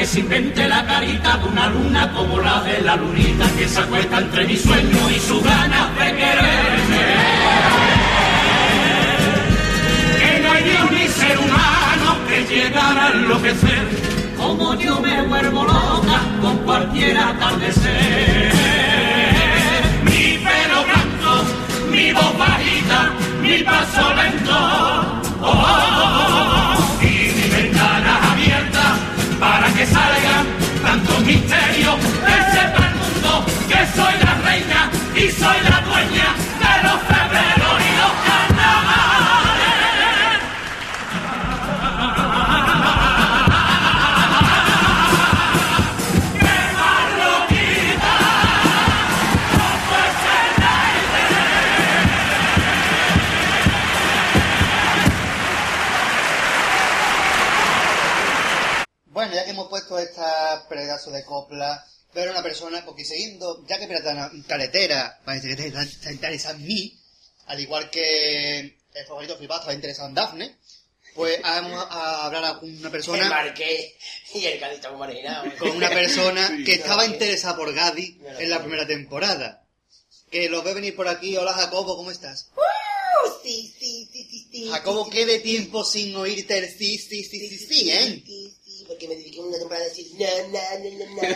que 0.00 0.06
se 0.06 0.20
invente 0.20 0.66
la 0.66 0.82
carita 0.86 1.36
de 1.36 1.44
una 1.46 1.68
luna 1.68 2.10
como 2.14 2.40
la 2.40 2.62
de 2.62 2.80
la 2.80 2.96
lunita 2.96 3.44
que 3.58 3.68
se 3.68 3.80
acuesta 3.80 4.18
entre 4.18 4.46
mi 4.46 4.56
sueño 4.56 5.10
y 5.14 5.20
su 5.20 5.42
ganas 5.42 5.94
de 5.98 6.06
quererme. 6.16 7.06
Que 10.18 10.40
no 10.40 10.52
hay 10.52 10.64
Dios 10.64 10.90
ni 10.90 11.06
ser 11.06 11.38
humano 11.38 12.16
que 12.26 12.46
llegara 12.46 13.08
a 13.08 13.10
enloquecer 13.10 13.84
como 14.38 14.74
yo 14.76 14.98
me 15.00 15.20
vuelvo 15.26 15.64
loca 15.64 16.18
con 16.40 16.56
cualquier 16.64 17.18
atardecer. 17.18 18.52
Mi 20.04 20.38
pelo 20.46 20.78
blanco, 20.88 21.44
mi 21.90 22.10
voz 22.14 22.38
bajita, 22.38 23.10
mi 23.42 23.58
paso 23.62 24.14
lento. 24.14 24.56
Oh, 25.42 25.46
oh, 25.46 26.26
oh, 26.26 26.29
que 29.80 29.86
salgan 29.86 30.46
tantos 30.82 31.20
misterios 31.20 31.94
que 32.26 32.36
sepa 32.52 32.86
el 32.86 32.94
mundo 32.96 33.46
que 33.66 33.80
soy 33.96 34.14
la 34.22 34.34
reina 34.44 34.90
y 35.16 35.30
soy 35.30 35.56
la 35.70 35.80
dueña 35.80 36.39
hemos 59.50 59.68
puesto 59.68 59.98
esta 59.98 60.66
pedazo 60.68 61.10
de 61.10 61.24
copla, 61.24 61.84
ver 62.14 62.30
una 62.30 62.42
persona, 62.42 62.84
porque 62.84 63.04
siguiendo, 63.04 63.64
ya 63.68 63.78
que 63.78 63.86
Piratana 63.86 64.30
Caletera 64.46 65.20
parece 65.24 65.54
que 65.56 65.66
está, 65.66 65.82
está 65.82 66.12
interesada 66.12 66.54
en 66.56 66.66
mí, 66.66 66.98
al 67.46 67.60
igual 67.60 67.90
que 67.90 68.58
el 68.94 69.06
favorito 69.06 69.36
flipado 69.36 69.60
estaba 69.60 69.74
interesado 69.74 70.08
en 70.08 70.14
Daphne, 70.14 70.56
pues 71.14 71.40
vamos 71.42 71.86
a 71.90 72.26
hablar 72.26 72.44
a 72.44 72.58
una 72.58 72.86
El 72.86 72.90
persona, 72.90 73.28
marqués 73.28 73.92
y 74.34 74.44
el 74.44 74.58
Cádiz 74.60 74.76
está 74.76 74.88
como 74.88 75.00
marginado. 75.00 75.44
con 75.58 75.70
una 75.70 75.88
persona 75.90 76.48
Sí, 76.56 76.64
que 76.64 76.74
estaba 76.74 77.04
sí. 77.04 77.12
interesada 77.12 77.56
por 77.56 77.72
Gadi 77.74 78.18
en 78.38 78.50
la 78.50 78.60
primera 78.60 78.86
temporada. 78.86 79.64
Que 80.30 80.48
lo 80.48 80.62
ve 80.62 80.74
venir 80.74 80.94
por 80.94 81.08
aquí. 81.08 81.36
Hola 81.36 81.52
Jacobo, 81.52 81.96
¿cómo 81.96 82.12
estás? 82.12 82.50
Sí, 83.42 83.74
sí, 83.78 84.08
sí, 84.12 84.24
sí, 84.30 84.48
sí. 84.50 84.68
Jacobo, 84.70 85.06
sí, 85.06 85.10
¿qué 85.10 85.26
de 85.26 85.40
tiempo 85.40 85.84
sin 85.84 86.14
oírte 86.14 86.58
el 86.58 86.68
sí, 86.68 86.98
sí, 86.98 87.24
sí, 87.24 87.48
sí, 87.48 87.58
sí, 87.58 87.90
eh? 87.90 88.04
Sí, 88.04 88.22
sí, 88.26 88.56
porque 88.90 89.06
me 89.06 89.14
dediqué 89.14 89.38
una 89.38 89.56
temporada 89.56 89.84
a 89.84 89.88
decir 89.88 90.08
na, 90.18 90.26
na, 90.48 90.60
na, 90.80 90.90
na, 90.98 91.28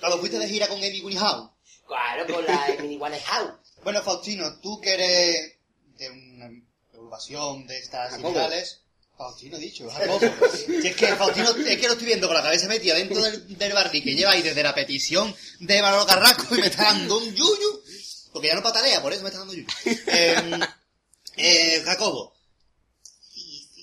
na, 0.00 0.08
na, 0.08 0.16
fuiste 0.16 0.38
de 0.38 0.48
gira 0.48 0.66
con 0.66 0.78
Amy 0.78 1.02
Winehouse. 1.02 1.50
Claro, 1.86 2.26
con 2.26 2.42
la 2.46 2.64
Amy 2.64 2.96
Winehouse. 2.96 3.52
bueno, 3.84 4.02
Faustino, 4.02 4.58
tú 4.60 4.80
que 4.80 4.94
eres 4.94 5.58
de 5.98 6.08
una 6.08 6.50
agrupación 6.94 7.66
de 7.66 7.78
estas 7.78 8.14
similares... 8.14 8.80
Faustino 9.18 9.58
he 9.58 9.60
dicho, 9.60 9.90
si 10.54 10.86
es 10.86 10.96
que 10.96 11.08
Faustino, 11.16 11.50
es 11.50 11.78
que 11.78 11.86
lo 11.86 11.92
estoy 11.94 12.06
viendo 12.06 12.28
con 12.28 12.36
la 12.36 12.42
cabeza 12.42 12.66
metida 12.68 12.94
dentro 12.94 13.20
del, 13.20 13.58
del 13.58 13.90
que 13.90 14.14
lleva 14.14 14.30
ahí 14.30 14.42
desde 14.42 14.62
la 14.62 14.74
petición 14.74 15.34
de 15.58 15.82
Manolo 15.82 16.06
Carrasco 16.06 16.54
y 16.54 16.60
me 16.60 16.68
está 16.68 16.84
dando 16.84 17.18
un 17.18 17.34
yuyu, 17.34 17.82
porque 18.32 18.48
ya 18.48 18.54
no 18.54 18.62
patalea, 18.62 19.02
por 19.02 19.12
eso 19.12 19.22
me 19.22 19.28
está 19.28 19.40
dando 19.40 19.54
yuyu. 19.54 19.66
Eh, 19.84 20.60
eh, 21.36 21.82
Jacobo, 21.84 22.37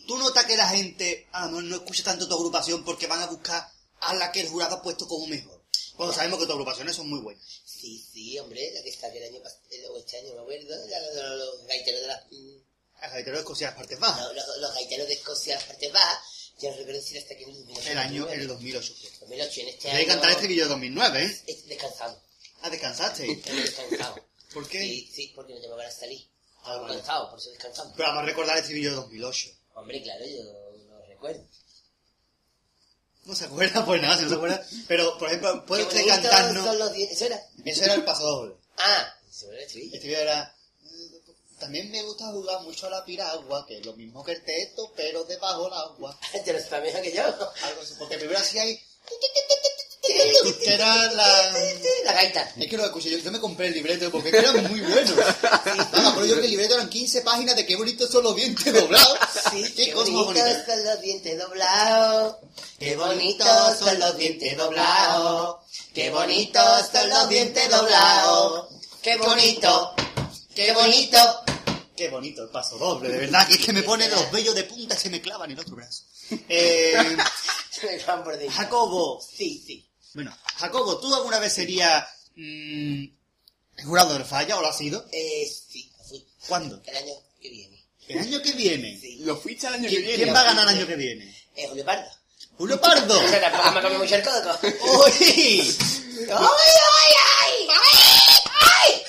¿tú 0.08 0.18
notas 0.18 0.46
que 0.46 0.56
la 0.58 0.68
gente 0.70 1.28
a 1.32 1.42
lo 1.46 1.48
mejor 1.52 1.64
no 1.66 1.76
escucha 1.78 2.04
tanto 2.04 2.28
tu 2.28 2.36
agrupación 2.36 2.84
porque 2.84 3.08
van 3.08 3.22
a 3.22 3.28
buscar 3.28 3.68
a 4.02 4.14
la 4.16 4.32
que 4.32 4.42
el 4.42 4.50
jurado 4.50 4.76
ha 4.76 4.82
puesto 4.82 5.08
como 5.08 5.28
mejor? 5.28 5.64
Cuando 5.96 6.14
sabemos 6.14 6.40
que 6.40 6.46
tus 6.46 6.54
agrupaciones 6.54 6.96
son 6.96 7.10
muy 7.10 7.20
buenas. 7.20 7.44
Sí, 7.66 8.04
sí, 8.12 8.38
hombre, 8.40 8.72
la 8.74 8.82
que 8.84 8.90
está 8.90 9.08
aquel 9.08 9.24
año 9.24 9.42
pasado, 9.42 9.62
o 9.94 9.98
este 9.98 10.18
año, 10.18 10.34
me 10.36 10.42
acuerdo, 10.42 10.76
la- 10.88 11.00
la- 11.00 11.12
la- 11.24 11.36
los 11.36 11.66
gaiteros 11.68 12.02
de 12.02 12.08
las... 12.08 12.24
mm, 12.32 12.58
A 13.02 13.08
Gaitero 13.10 13.36
de 13.38 13.42
Escocia, 13.42 13.68
las 13.68 13.76
partes 13.78 14.00
bajas. 14.00 14.26
Los, 14.34 14.36
los- 14.36 14.58
los 14.58 14.74
gaiteros 14.74 15.08
de 15.08 15.14
Escocia, 15.14 15.56
las 15.56 15.64
partes 15.66 15.92
bajas, 15.94 16.20
yo 16.60 16.72
no 16.72 16.78
recuerdo 16.78 17.00
decir 17.02 17.18
hasta 17.18 17.34
aquí 17.34 17.44
en 17.44 17.50
el 17.50 17.56
2008. 17.58 17.90
El 17.92 17.98
año, 17.98 18.30
el 18.30 18.48
2008. 18.48 18.94
2008, 19.22 19.62
en 19.62 19.68
este 19.70 19.92
año... 19.92 20.08
cantar 20.08 20.32
este 20.32 20.48
vídeo 20.48 20.64
de 20.66 20.70
2009, 20.70 21.24
¿eh? 21.24 21.42
Es 21.48 21.66
descansado. 21.68 22.22
Ah, 22.62 22.70
descansaste. 22.70 23.28
Descansado. 23.36 24.16
¿Por 24.54 24.68
qué? 24.68 24.80
Sí, 24.82 25.12
sí, 25.14 25.32
porque 25.36 25.54
no 25.54 25.62
te 25.62 25.68
me 25.68 25.76
van 25.76 25.86
a 25.88 25.92
salir. 25.92 26.26
Ah, 26.64 26.78
vale. 26.78 26.96
cansado, 26.96 27.30
por 27.30 27.40
eso 27.40 27.50
descansamos. 27.52 27.94
Pero 27.96 28.08
vamos 28.10 28.24
a 28.24 28.26
recordar 28.26 28.58
este 28.58 28.74
vídeo 28.74 28.90
de 28.92 28.96
2008. 28.96 29.50
Hombre, 29.76 30.02
claro, 30.02 30.26
yo 30.26 30.44
lo 30.44 31.06
recuerdo. 31.06 31.44
No 33.26 33.36
se 33.36 33.46
acuerda, 33.46 33.86
pues 33.86 34.02
nada, 34.02 34.18
si 34.18 34.24
no 34.24 34.30
se 34.30 34.36
acuerda. 34.36 34.66
Pero, 34.88 35.18
por 35.18 35.28
ejemplo, 35.28 35.66
¿puede 35.66 35.84
usted 35.84 36.08
cantarnos? 36.08 36.64
son 36.64 36.80
los 36.80 36.94
dientes. 36.94 37.18
¿Eso 37.18 37.26
era? 37.26 37.44
Eso 37.64 37.84
era 37.84 37.94
el 37.96 38.04
paso 38.04 38.24
doble. 38.24 38.56
Ah, 38.78 39.14
se 39.30 39.48
me 39.48 39.56
el 39.56 39.64
estribillo. 39.64 39.96
Este 39.96 40.08
vídeo 40.08 40.22
era... 40.22 40.56
También 41.60 41.90
me 41.90 42.04
gusta 42.04 42.32
jugar 42.32 42.62
mucho 42.64 42.88
a 42.88 42.90
la 42.90 43.06
piragua, 43.06 43.66
que 43.66 43.80
es 43.80 43.86
lo 43.86 43.94
mismo 43.94 44.24
que 44.24 44.34
el 44.34 44.44
teto, 44.44 44.92
pero 44.96 45.24
debajo 45.24 45.66
del 45.66 45.74
agua. 45.74 46.20
Te 46.46 46.54
lo 46.54 46.82
mejor 46.82 47.02
que 47.02 47.14
yo. 47.14 47.24
Algo 47.24 47.82
así, 47.82 47.94
porque 47.98 48.18
primero 48.18 48.40
así 48.40 48.60
hay... 48.60 48.80
Que 50.08 50.74
era 50.74 51.12
la... 51.12 51.54
La 52.04 52.14
gaita. 52.14 52.54
Es 52.58 52.70
que 52.70 52.78
lo 52.78 52.86
escuché, 52.86 53.10
yo, 53.10 53.18
yo 53.18 53.32
me 53.32 53.40
compré 53.40 53.68
el 53.68 53.74
libreto 53.74 54.12
porque 54.12 54.30
era 54.30 54.52
muy 54.54 54.82
bueno. 54.82 55.16
Nada, 55.66 56.14
pero 56.14 56.26
yo 56.26 56.36
que 56.40 56.46
el 56.46 56.52
libreto 56.52 56.76
eran 56.76 56.90
15 56.90 57.22
páginas 57.22 57.56
de 57.56 57.66
qué 57.66 57.76
bonitos 57.76 58.10
son 58.12 58.24
los 58.24 58.36
dientes 58.36 58.72
doblados. 58.74 59.18
Sí, 59.52 59.64
qué, 59.76 59.86
qué 59.86 59.94
bonitos 59.96 60.66
son 60.66 60.86
los 60.86 61.02
dientes 61.02 61.38
doblados. 61.38 62.36
Qué 62.80 62.96
bonitos 62.96 63.78
son 63.80 64.00
los 64.00 64.18
dientes 64.18 64.58
doblados. 64.58 65.58
Qué 65.94 66.10
bonitos 66.10 66.90
son 66.92 67.10
los 67.10 67.30
dientes 67.30 67.70
doblados. 67.70 68.68
Qué 69.02 69.18
bonito. 69.18 69.96
Qué 70.54 70.72
bonito. 70.74 71.18
Qué 71.96 72.10
bonito 72.10 72.44
el 72.44 72.50
paso 72.50 72.78
doble, 72.78 73.08
de 73.08 73.20
verdad, 73.20 73.48
que 73.48 73.54
es 73.54 73.66
que 73.66 73.72
me 73.72 73.82
pone 73.82 74.10
los 74.10 74.30
vellos 74.30 74.54
de 74.54 74.66
punta 74.66 74.96
y 74.96 74.98
se 74.98 75.10
me 75.10 75.22
clavan 75.22 75.50
en 75.50 75.58
el 75.58 75.62
otro 75.62 75.78
brazo. 75.78 76.04
Eh, 76.50 76.94
me. 78.38 78.50
Jacobo, 78.50 79.22
Sí, 79.22 79.64
sí. 79.66 79.85
Bueno, 80.16 80.36
Jacobo, 80.58 81.00
¿tú 81.00 81.14
alguna 81.14 81.40
vez 81.40 81.54
serías 81.54 82.04
mm, 82.36 83.06
jurado 83.86 84.14
del 84.14 84.26
falla 84.26 84.58
o 84.58 84.62
lo 84.62 84.70
has 84.70 84.78
sido? 84.78 85.06
Eh, 85.12 85.46
sí, 85.70 85.92
lo 85.98 86.04
fui. 86.06 86.26
¿Cuándo? 86.48 86.82
El 86.86 86.98
año 86.98 87.14
que 87.42 87.50
viene. 87.50 87.86
¿El 88.08 88.20
año 88.20 88.42
que 88.42 88.52
viene? 88.54 89.00
Sí. 89.00 89.18
Lo 89.20 89.36
fuiste 89.38 89.68
el 89.68 89.74
año 89.76 89.84
que 89.84 89.90
¿Quién, 89.90 90.02
viene. 90.02 90.24
quién 90.24 90.36
va 90.36 90.42
a 90.42 90.46
ganar 90.46 90.64
el 90.70 90.76
año 90.78 90.88
que 90.88 90.96
viene? 90.96 91.36
Eh, 91.56 91.68
Julio 91.68 91.86
Pardo. 91.86 92.10
¡Un 92.58 92.70
leopardo! 92.70 93.20
O 93.20 93.28
sea, 93.30 93.52
tampoco 93.52 93.90
me 93.90 93.98
mucho 93.98 94.16
el 94.16 94.24
coco. 94.24 94.58
¡Uy! 94.64 95.78
¡Ay, 96.30 96.30
ay, 96.30 97.68
ay! 97.68 97.68
¡Ay! 98.62 99.04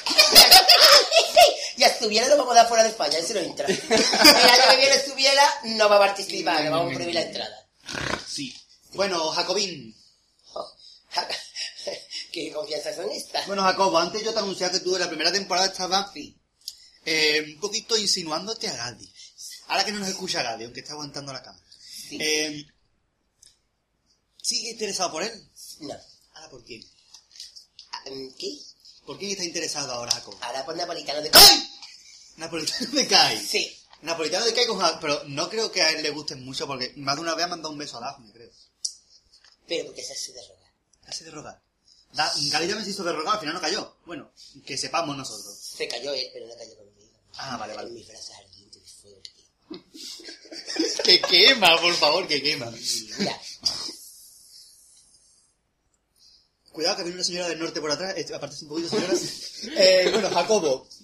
Y 1.77 1.85
a 1.85 1.95
Zubiela 1.95 2.29
lo 2.29 2.39
vamos 2.39 2.53
a 2.53 2.57
dar 2.57 2.69
fuera 2.69 2.83
de 2.83 2.89
España, 2.89 3.19
ese 3.19 3.35
no 3.35 3.41
entra. 3.41 3.67
El 3.69 3.77
año 3.79 4.71
que 4.71 4.77
viene 4.79 4.99
Zubiela 4.99 5.61
no 5.65 5.89
va 5.89 5.97
a 5.97 6.01
participar, 6.01 6.63
le 6.65 6.71
vamos 6.71 6.91
a 6.91 6.95
prohibir 6.95 7.15
la 7.15 7.23
entrada. 7.23 7.69
Sí. 8.27 8.57
Bueno, 8.95 9.31
Jacobín. 9.31 9.95
¿Qué 12.33 12.53
confianza 12.53 12.95
son 12.95 13.11
estas? 13.11 13.47
Bueno, 13.47 13.63
Jacobo, 13.63 13.99
antes 13.99 14.23
yo 14.23 14.33
te 14.33 14.39
anunciaba 14.39 14.73
que 14.73 14.81
tú 14.81 14.95
en 14.95 15.03
la 15.03 15.09
primera 15.09 15.33
temporada 15.33 15.69
estabas 15.69 16.11
eh, 17.05 17.45
un 17.55 17.61
poquito 17.61 17.97
insinuándote 17.97 18.69
a 18.69 18.77
Gadi. 18.77 19.11
Ahora 19.69 19.85
que 19.85 19.93
no 19.93 20.01
nos 20.01 20.09
escucha 20.09 20.43
Gadi, 20.43 20.65
aunque 20.65 20.81
está 20.81 20.93
aguantando 20.93 21.33
la 21.33 21.43
cámara. 21.43 21.65
Sí. 22.09 22.19
Eh, 22.21 22.67
¿Sigue 24.43 24.71
interesado 24.71 25.11
por 25.11 25.23
él? 25.23 25.51
No. 25.81 25.95
¿Ahora 26.35 26.51
por 26.51 26.65
quién? 26.65 26.85
Ah, 27.93 28.05
¿Qué? 28.39 28.59
¿Por 29.05 29.19
quién 29.19 29.33
está 29.33 29.45
interesado 29.45 29.93
ahora, 29.93 30.13
Jacobo? 30.13 30.39
Ahora 30.43 30.65
por 30.65 30.77
napolitano 30.77 31.23
de... 31.23 31.31
¡Ay! 31.33 31.71
Napolitano 32.37 32.91
de 32.93 33.07
Kai. 33.07 33.45
Sí. 33.45 33.77
Napolitano 34.03 34.45
de 34.45 34.55
Kai 34.55 34.67
con 34.67 34.81
Pero 35.01 35.23
no 35.27 35.49
creo 35.49 35.73
que 35.73 35.83
a 35.83 35.91
él 35.91 36.03
le 36.03 36.11
gusten 36.11 36.45
mucho 36.45 36.67
porque 36.67 36.93
más 36.97 37.17
de 37.17 37.23
una 37.23 37.35
vez 37.35 37.45
ha 37.47 37.49
mandado 37.49 37.73
un 37.73 37.79
beso 37.79 37.99
a 37.99 38.01
Daphne, 38.01 38.33
creo. 38.33 38.51
Pero 39.67 39.87
porque 39.87 40.03
se 40.03 40.13
hace 40.13 40.33
de 40.33 40.43
rogar. 40.43 40.56
Hace 41.07 41.25
de 41.25 41.31
rogar. 41.31 41.61
Da, 42.13 42.33
Gali 42.51 42.67
también 42.67 42.85
se 42.85 42.91
hizo 42.91 43.05
de 43.05 43.13
rogar, 43.13 43.35
al 43.35 43.41
final 43.41 43.55
no 43.55 43.61
cayó. 43.61 43.97
Bueno, 44.07 44.33
que 44.65 44.77
sepamos 44.77 45.17
nosotros. 45.17 45.57
Se 45.57 45.87
cayó 45.87 46.13
él, 46.15 46.29
pero 46.33 46.47
no 46.47 46.57
cayó 46.57 46.77
conmigo. 46.77 47.11
Ah, 47.35 47.57
vale, 47.57 47.75
vale. 47.75 47.91
Mis 47.91 48.07
brazos 48.07 48.35
ardientes 48.37 48.83
de 48.83 48.89
fuego. 48.89 49.23
que 51.05 51.21
quema, 51.21 51.81
por 51.81 51.95
favor, 51.95 52.27
que 52.27 52.43
quema. 52.43 52.73
Ya. 53.19 53.41
Cuidado 56.77 56.97
que 56.97 57.03
viene 57.05 57.17
una 57.17 57.25
señora 57.25 57.49
del 57.49 57.59
norte 57.59 57.81
por 57.81 57.91
atrás. 57.91 58.13
Eh, 58.17 58.27
aparte 58.35 58.57
un 58.63 58.69
poquito, 58.69 58.91
señora. 58.91 59.15
Eh, 59.79 60.11
bueno, 60.13 60.31
Jacobo. 60.31 60.87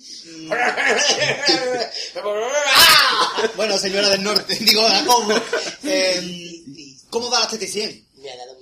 Bueno, 3.57 3.79
señora 3.79 4.11
del 4.11 4.23
norte, 4.23 4.55
digo 4.57 4.87
Jacobo. 4.87 5.33
Eh, 5.85 7.01
¿Cómo 7.11 7.31
va 7.31 7.41
la 7.41 7.49
TT100? 7.49 8.05
Me 8.17 8.31
ha 8.31 8.37
dado 8.37 8.59
miedo 8.59 8.62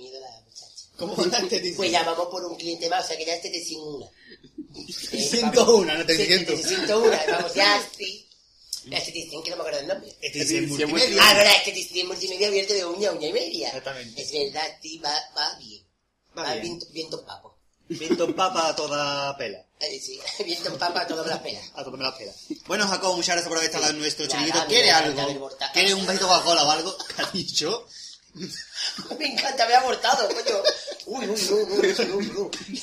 ¿Cómo 1.01 1.15
va 1.15 1.25
la 1.25 1.41
TT100? 1.41 1.75
Pues 1.75 1.91
ya 1.91 2.03
vamos 2.03 2.27
por 2.29 2.45
un 2.45 2.55
cliente 2.57 2.89
más, 2.89 3.03
o 3.03 3.07
sea 3.09 3.17
que 3.17 3.25
ya 3.25 3.33
este 3.35 3.49
te 3.49 3.63
sin 3.63 3.79
una. 3.81 4.07
101, 4.87 5.97
no 5.97 6.05
te 6.05 6.15
Sí, 6.15 6.25
siento. 6.25 6.53
te 6.53 6.63
101, 6.63 7.17
vamos 7.31 7.53
ya, 7.53 7.89
sí. 7.97 8.27
Este 8.89 9.11
te 9.11 9.29
que 9.29 9.49
no 9.51 9.55
me 9.57 9.61
acuerdo 9.61 9.79
el 9.79 9.87
nombre. 9.87 10.15
Este 10.21 10.41
es 10.41 10.67
multimedia. 10.67 11.21
Ah, 11.23 11.33
verdad, 11.35 11.53
este 11.65 11.71
te 11.93 12.03
multimedia 12.03 12.47
abierto 12.47 12.73
de 12.73 12.85
uña 12.85 13.09
a 13.09 13.11
uña 13.13 13.27
y 13.27 13.33
media. 13.33 13.67
Exactamente. 13.67 14.21
Es 14.21 14.31
verdad, 14.31 14.77
sí, 14.81 14.97
va, 14.97 15.13
va 15.37 15.55
bien. 15.59 15.83
Va 16.37 16.43
Va, 16.43 16.55
bien. 16.55 16.79
viento, 16.91 17.23
papo. 17.25 17.57
Viento 17.89 18.23
en 18.23 18.33
papa 18.33 18.69
a 18.69 18.75
toda 18.75 19.37
pela. 19.37 19.65
Eh, 19.81 19.99
sí, 19.99 20.19
viento 20.45 20.69
en 20.69 20.77
papa 20.79 21.01
a 21.01 21.07
todas 21.07 21.27
las 21.27 21.39
penas. 21.39 21.69
A 21.75 21.83
toda 21.83 21.97
la 21.97 22.17
pela. 22.17 22.33
Bueno, 22.65 22.87
Jacobo, 22.87 23.15
muchas 23.17 23.35
gracias 23.35 23.49
por 23.49 23.57
haber 23.57 23.69
estado 23.69 23.89
en 23.89 23.99
nuestro 23.99 24.25
chiringuito. 24.27 24.65
¿Quiere 24.67 24.91
algo? 24.91 25.49
¿Quiere 25.73 25.93
un 25.93 26.05
vasito 26.05 26.25
de 26.25 26.31
Coca-Cola 26.31 26.63
o 26.63 26.71
algo? 26.71 26.97
¿Qué 27.15 27.21
ha 27.21 27.29
dicho? 27.31 27.85
Me 29.19 29.25
encanta 29.27 29.63
haber 29.63 29.75
abortado, 29.77 30.27
coño. 30.29 30.63
Uy, 31.05 31.27
uy, 31.27 31.41
uy, 31.51 31.59
uy, 31.79 32.11
uy, 32.11 32.31
uy. 32.37 32.81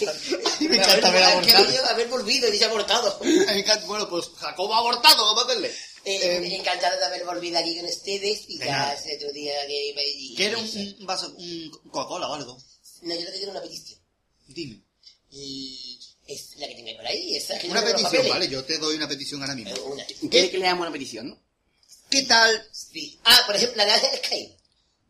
Me 0.69 0.77
encanta 0.77 1.09
haber 1.09 1.23
abortado. 1.25 1.87
haber 1.87 2.09
volvido 2.09 2.49
y 2.49 2.53
dice 2.53 2.65
abortado. 2.65 3.19
Bueno, 3.87 4.09
pues 4.09 4.27
Jacobo 4.39 4.75
ha 4.75 4.79
abortado, 4.79 5.25
vamos 5.25 5.45
a 5.45 5.47
hacerle. 5.47 5.69
Eh, 6.05 6.39
Eh, 6.45 6.57
encantado 6.57 6.99
de 6.99 7.05
haber 7.05 7.25
volvido 7.25 7.59
aquí 7.59 7.77
con 7.77 7.87
ustedes 7.87 8.45
y 8.49 8.59
ya 8.59 8.91
hace 8.91 9.17
otro 9.17 9.33
día 9.33 9.53
que 9.67 9.89
iba 9.89 10.01
y... 10.03 10.35
¿Quiere 10.37 10.57
un, 10.57 10.97
un 11.01 11.07
vaso, 11.07 11.35
un 11.37 11.71
Coca-Cola 11.91 12.29
o 12.29 12.35
algo? 12.35 12.59
No, 13.03 13.15
yo 13.15 13.27
que 13.27 13.33
quiero 13.33 13.51
una 13.53 13.61
petición. 13.63 13.99
Dime. 14.47 14.83
Y 15.31 15.99
es 16.27 16.57
la 16.57 16.69
que 16.69 16.75
tengo 16.77 16.97
por 16.97 17.07
ahí, 17.07 17.37
esa 17.37 17.59
que 17.59 17.69
Una 17.69 17.85
petición. 17.85 18.29
¿vale? 18.29 18.49
Yo 18.49 18.65
te 18.65 18.79
doy 18.79 18.97
una 18.97 19.09
petición 19.09 19.41
ahora 19.43 19.55
mismo. 19.55 19.75
Eh, 19.75 19.81
Una. 19.81 20.05
¿Quiere 20.31 20.51
que 20.51 20.59
le 20.59 20.65
damos 20.67 20.83
una 20.83 20.93
petición, 20.93 21.29
no? 21.31 21.39
¿Qué 22.11 22.23
tal? 22.23 22.67
Sí. 22.73 23.19
Ah, 23.25 23.43
por 23.47 23.57
ejemplo, 23.57 23.77
la 23.77 23.85
de 23.85 23.93
Ángeles 23.93 24.21
Caído. 24.27 24.57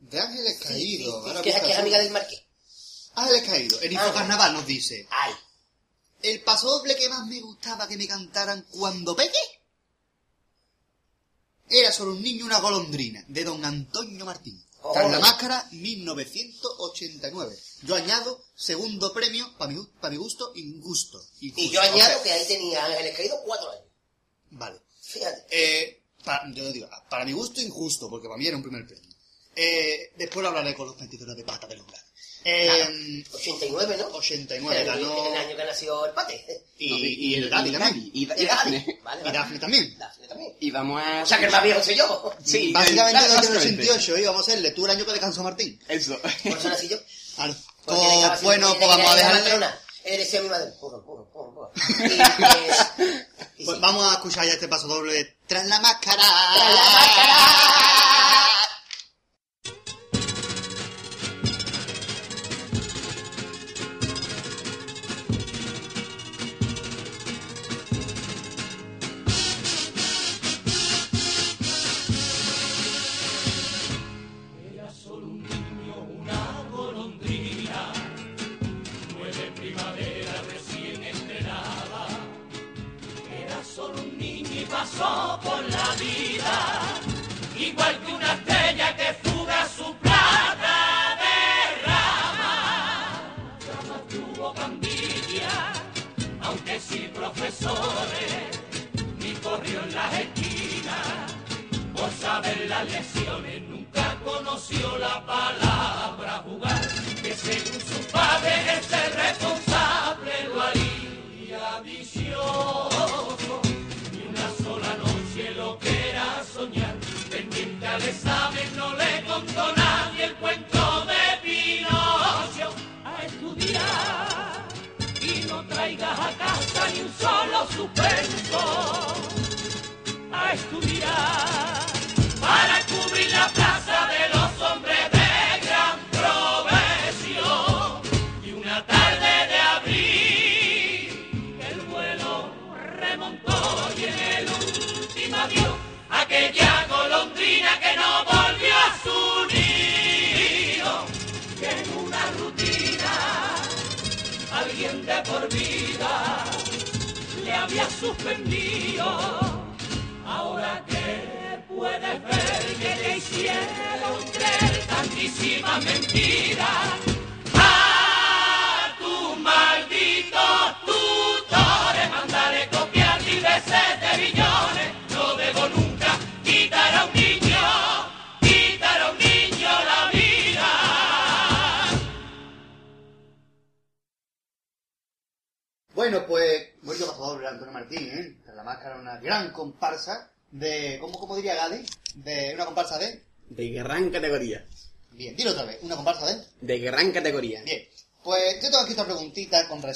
De 0.01 0.21
Ángeles 0.21 0.59
Caído. 0.61 1.25
sí, 1.25 1.31
sí, 1.37 1.43
que, 1.43 1.51
es, 1.51 1.63
que 1.63 1.75
amiga 1.75 1.99
del 1.99 2.11
Marqués. 2.11 2.43
Ángeles 3.15 3.43
Caído. 3.43 3.81
En 3.83 3.93
Info 3.93 4.05
Ah. 4.07 4.15
Carnaval 4.15 4.53
nos 4.55 4.67
dice. 4.67 5.07
Ay. 5.11 5.33
El 6.23 6.41
paso 6.43 6.69
doble 6.71 6.97
que 6.97 7.09
más 7.09 7.27
me 7.27 7.41
gustaba 7.41 7.87
que 7.87 7.97
me 7.97 8.07
cantaran 8.09 8.67
cuando 8.71 9.15
peque 9.15 9.39
era 11.69 11.93
solo 11.93 12.13
un 12.13 12.23
niño 12.23 12.41
y 12.41 12.43
una 12.43 12.61
golondrina, 12.61 13.23
de 13.29 13.45
don 13.45 13.63
Antonio 13.65 14.25
Martín. 14.25 14.65
Oh. 14.81 14.93
Tras 14.93 15.11
la 15.11 15.19
máscara, 15.19 15.67
1989. 15.73 17.57
Yo 17.83 17.95
añado, 17.95 18.43
segundo 18.55 19.13
premio, 19.13 19.53
para 19.59 19.73
mi, 19.73 19.85
pa' 20.01 20.09
mi 20.11 20.17
gusto, 20.17 20.53
injusto. 20.55 21.21
Y 21.41 21.53
yo 21.71 21.81
O 21.81 21.83
añado 21.83 22.15
sea, 22.15 22.23
que 22.23 22.33
ahí 22.33 22.47
tenía 22.47 22.85
Ángeles 22.85 23.17
Caído 23.17 23.41
cuatro 23.45 23.71
años. 23.71 23.85
Vale. 24.51 24.81
Fíjate. 25.03 25.47
Eh, 25.51 26.03
para, 26.25 26.51
yo 26.53 26.73
digo, 26.73 26.89
para 27.11 27.25
mi 27.25 27.33
gusto, 27.33 27.61
injusto, 27.61 28.09
porque 28.09 28.29
para 28.29 28.39
mí 28.39 28.47
era 28.47 28.57
un 28.57 28.63
primer 28.63 28.87
premio. 28.87 29.08
Eh, 29.61 30.13
después 30.17 30.43
lo 30.43 30.49
hablaré 30.51 30.75
con 30.75 30.87
los 30.87 30.97
metidores 31.01 31.35
de 31.37 31.43
pata 31.45 31.67
del 31.67 31.81
umbral. 31.81 32.01
Eh, 32.45 33.25
89, 33.33 33.97
¿no? 33.99 34.07
89 34.17 34.81
el, 34.81 34.87
ganó. 34.87 35.27
el 35.27 35.37
año 35.37 35.57
que 35.57 35.65
nació 35.65 36.07
el 36.07 36.13
pate. 36.13 36.63
Y, 36.79 36.91
No, 36.91 36.97
y 36.99 37.35
el 37.35 37.51
Gaby 37.51 37.73
también. 37.73 38.11
Y, 38.15 38.21
y, 38.23 38.31
El 38.31 38.47
Dafne. 38.47 38.79
Gaby. 38.81 38.99
Vale, 39.03 39.21
Y 39.21 39.25
vale. 39.25 39.33
Dafne 39.39 39.59
también. 39.59 39.99
Dafne 39.99 40.29
también. 40.29 40.53
Y 40.61 40.71
vamos 40.71 41.03
a... 41.03 41.23
O 41.25 41.27
sea 41.27 41.39
que 41.41 41.47
el 41.47 41.51
más 41.51 41.63
viejo 41.65 41.83
soy 41.83 41.97
yo. 41.97 42.33
Sí, 42.45 42.73
Básicamente 42.73 43.19
claro, 43.19 43.35
desde 43.35 43.49
el 43.49 43.55
básicamente. 43.55 43.83
88 43.91 44.19
íbamos 44.19 44.41
a 44.41 44.43
hacerle 44.53 44.71
tú 44.71 44.85
el 44.85 44.91
año 44.93 45.05
que 45.05 45.11
descansó 45.11 45.43
Martín. 45.43 45.83
Eso. 45.89 46.19
Por 46.45 46.57
eso 46.59 46.69
nací 46.69 46.89
yo. 46.89 46.99
Claro. 47.35 47.55
Porque 47.85 48.01
Pues, 48.29 48.43
bueno, 48.43 48.75
pues 48.79 48.89
vamos 48.89 49.07
a 49.11 49.17
le- 49.17 49.23
le- 49.23 49.29
le- 49.29 49.35
dejarle. 49.43 49.67
A 49.67 50.41
mi 50.43 50.49
madre. 50.49 50.73
Y, 51.99 52.13
eh, 52.21 53.27
y 53.59 53.65
Pues 53.65 53.81
vamos 53.81 54.07
a 54.11 54.15
escuchar 54.15 54.47
ya 54.47 54.53
este 54.53 54.69
paso 54.69 54.87
doble 54.87 55.13
de 55.13 55.37
Tras 55.47 55.67
la 55.67 55.81
máscara. 55.81 56.23
¡Tras 56.55 56.75
la 56.75 56.83
máscara! 56.83 58.18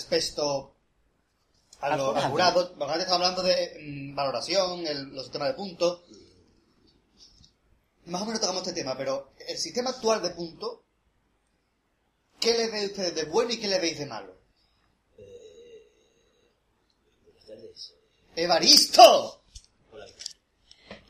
Respecto 0.02 0.74
a 1.80 1.90
jurado. 1.96 2.16
al 2.16 2.30
jurado. 2.30 2.60
Antes 2.80 2.98
estaba 3.00 3.16
hablando 3.16 3.42
de 3.42 3.78
mm, 3.80 4.14
valoración, 4.14 4.86
el- 4.86 5.08
los 5.14 5.24
sistemas 5.24 5.48
de 5.48 5.54
puntos. 5.54 6.00
Más 8.06 8.22
o 8.22 8.24
menos 8.26 8.40
tocamos 8.40 8.66
este 8.66 8.80
tema, 8.82 8.96
pero 8.96 9.32
el 9.48 9.56
sistema 9.58 9.90
actual 9.90 10.22
de 10.22 10.30
puntos, 10.30 10.78
¿qué 12.40 12.52
le 12.58 12.68
veis 12.70 12.90
ustedes 12.90 13.14
de 13.14 13.24
bueno 13.24 13.52
y 13.52 13.58
qué 13.60 13.68
le 13.68 13.78
veis 13.78 13.98
de 13.98 14.06
malo? 14.06 14.34
¡Evaristo! 18.34 19.42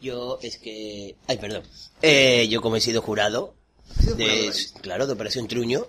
Yo 0.00 0.38
es 0.42 0.58
que... 0.58 1.16
Ay, 1.28 1.36
perdón. 1.38 1.62
Eh, 2.02 2.48
yo 2.48 2.60
como 2.60 2.74
he 2.76 2.80
sido 2.80 3.00
jurado, 3.02 3.54
de, 4.16 4.52
claro, 4.80 5.06
de 5.06 5.12
Operación 5.12 5.46
Truño, 5.46 5.86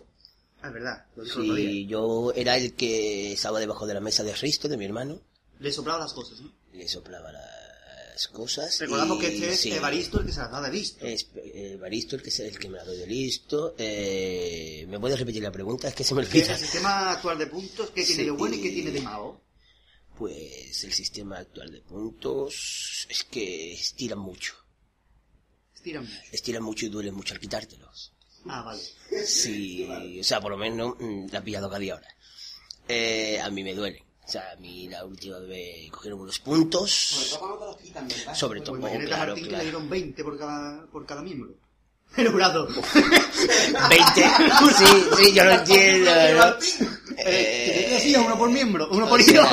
Ah, 0.64 0.68
es 0.70 0.74
verdad, 0.74 1.06
lo 1.16 1.24
dijo 1.24 1.40
el 1.42 1.44
otro 1.52 1.56
día. 1.56 1.70
sí, 1.70 1.86
yo 1.88 2.32
era 2.36 2.58
el 2.58 2.74
que 2.74 3.34
estaba 3.34 3.60
debajo 3.60 3.86
de 3.86 3.94
la 3.94 4.00
mesa 4.00 4.24
de 4.24 4.34
Risto, 4.34 4.68
de 4.70 4.78
mi 4.78 4.86
hermano, 4.86 5.22
Le 5.60 5.72
soplaba 5.72 6.00
las 6.00 6.14
cosas, 6.14 6.40
¿no? 6.42 6.52
le 6.74 6.88
soplaba 6.88 7.32
las 7.32 8.28
cosas. 8.30 8.80
Recordamos 8.80 9.18
y, 9.18 9.22
que 9.22 9.28
este 9.28 9.50
es 9.52 9.60
sí, 9.60 9.72
Evaristo 9.74 10.20
el 10.20 10.26
que 10.26 10.32
se 10.32 10.40
las 10.40 10.52
da 10.52 10.62
de 10.62 10.70
visto. 10.72 11.06
Es 11.06 11.28
Evaristo 11.36 12.16
el 12.16 12.22
que 12.24 12.30
es 12.30 12.40
el 12.40 12.58
que 12.58 12.70
me 12.70 12.78
la 12.78 12.86
doy 12.86 12.98
de 12.98 13.08
listo. 13.08 13.76
Eh, 13.78 14.86
¿Me 14.88 15.00
puedes 15.00 15.20
repetir 15.20 15.44
la 15.44 15.52
pregunta? 15.52 15.88
Es 15.90 15.96
que 15.96 16.04
se 16.04 16.16
me 16.16 16.22
¿Qué 16.28 16.40
es 16.40 16.44
olvida. 16.46 16.54
el 16.56 16.60
sistema 16.60 17.12
actual 17.12 17.38
de 17.38 17.48
puntos? 17.48 17.90
¿Qué 17.90 18.04
tiene 18.04 18.22
Sí. 18.22 18.26
de 18.26 18.32
bueno 18.32 18.56
y 18.56 18.62
qué 18.62 18.70
tiene 18.72 18.92
de 18.92 19.02
malo? 19.02 19.42
Pues 20.18 20.84
el 20.84 20.94
sistema 20.94 21.40
actual 21.40 21.72
de 21.72 21.82
puntos 21.82 23.06
es 23.10 23.24
que 23.26 23.74
estiran 23.74 24.20
mucho. 24.20 24.54
Estiran 25.76 26.04
mucho. 26.06 26.20
Estiran 26.32 26.64
mucho 26.64 26.86
y 26.86 26.90
duelen 26.90 27.14
mucho 27.16 27.34
al 27.34 27.40
quitártelos. 27.40 28.14
Ah, 28.48 28.62
vale. 28.64 28.82
Sí, 29.26 29.88
o 30.20 30.24
sea, 30.24 30.42
por 30.42 30.52
lo 30.52 30.58
menos 30.58 30.96
mm, 31.00 31.28
la 31.32 31.42
pillado 31.42 31.68
cada 31.70 31.80
día 31.80 31.94
ahora. 31.94 32.08
Eh, 32.88 33.40
a 33.42 33.50
mí 33.50 33.64
me 33.64 33.74
duele. 33.74 34.04
O 34.26 34.32
sea, 34.32 34.52
a 34.52 34.56
mí 34.56 34.88
la 34.90 35.04
última 35.06 35.38
vez 35.40 35.90
cogieron 35.92 36.22
unos 36.22 36.40
puntos. 36.40 37.36
cuando 37.40 37.58
te 37.60 37.66
los 37.66 37.78
quitan, 37.78 38.08
¿verdad? 38.08 38.36
Sobre 38.36 38.62
todo, 38.62 38.80
Pues 38.80 39.06
claro, 39.06 39.36
que 39.36 39.42
le 39.42 39.48
claro. 39.50 39.64
dieron 39.64 39.90
20 39.90 40.24
por 40.24 40.38
cada, 40.38 40.86
por 40.88 41.06
cada 41.06 41.22
miembro. 41.22 41.54
El 42.16 42.30
jurado. 42.32 42.68
20. 42.68 42.84
Sí, 44.78 44.86
sí, 45.18 45.34
yo 45.34 45.44
lo 45.46 45.52
entiendo. 45.52 46.12
¿no? 46.12 46.56
Eh, 47.18 47.86
¿qué 47.88 47.94
decía? 47.96 48.22
Uno 48.22 48.38
por 48.38 48.50
miembro, 48.52 48.88
uno 48.92 49.08
por 49.10 49.22
sea- 49.22 49.34
hilo. 49.34 49.50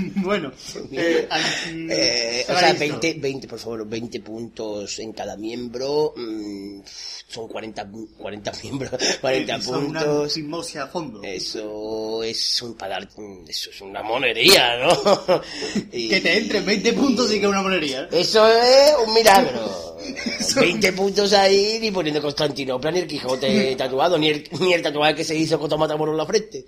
bueno, 0.16 0.52
eh, 0.92 1.28
mm, 1.72 1.90
Eh, 1.90 2.42
o 2.44 2.46
sea, 2.46 2.70
Evaristo. 2.70 3.00
20, 3.00 3.14
20, 3.20 3.48
por 3.48 3.58
favor, 3.58 3.86
20 3.88 4.20
puntos 4.20 4.98
en 4.98 5.12
cada 5.12 5.36
miembro. 5.36 6.14
mm, 6.16 6.80
son 7.28 7.46
40, 7.48 7.88
40 8.18 8.52
miembros, 8.62 8.90
40 9.20 9.54
Eh, 9.54 9.58
una 9.68 9.78
puntos. 10.00 10.32
osmosis 10.36 10.76
a 10.76 10.86
fondo. 10.88 11.22
Eso 11.22 12.22
es 12.24 12.62
un 12.62 12.74
pagar, 12.74 13.08
eso 13.48 13.70
es 13.70 13.80
una 13.80 14.02
monería, 14.02 14.76
¿no? 14.78 15.42
Y- 15.92 16.08
Que 16.10 16.20
te 16.20 16.36
entren 16.38 16.64
20 16.66 16.92
puntos 16.94 17.30
y 17.32 17.38
que 17.38 17.44
es 17.44 17.50
una 17.50 17.62
monería. 17.62 18.08
Eso 18.10 18.46
es 18.48 18.92
un 19.06 19.14
milagro. 19.14 19.96
20 20.56 20.92
puntos 20.94 21.32
ahí, 21.34 21.78
ni 21.80 21.90
poniendo 21.90 22.20
Constantinopla, 22.22 22.90
ni 22.90 23.00
el 23.00 23.06
Quijote 23.06 23.76
tatuado, 23.76 24.18
ni 24.18 24.28
el, 24.28 24.48
ni 24.60 24.72
el 24.72 24.82
tatuaje 24.82 25.14
que 25.14 25.24
se 25.24 25.36
hizo 25.36 25.58
con 25.58 25.68
Tomatamoro 25.68 26.10
en 26.12 26.18
la 26.18 26.26
frente. 26.26 26.64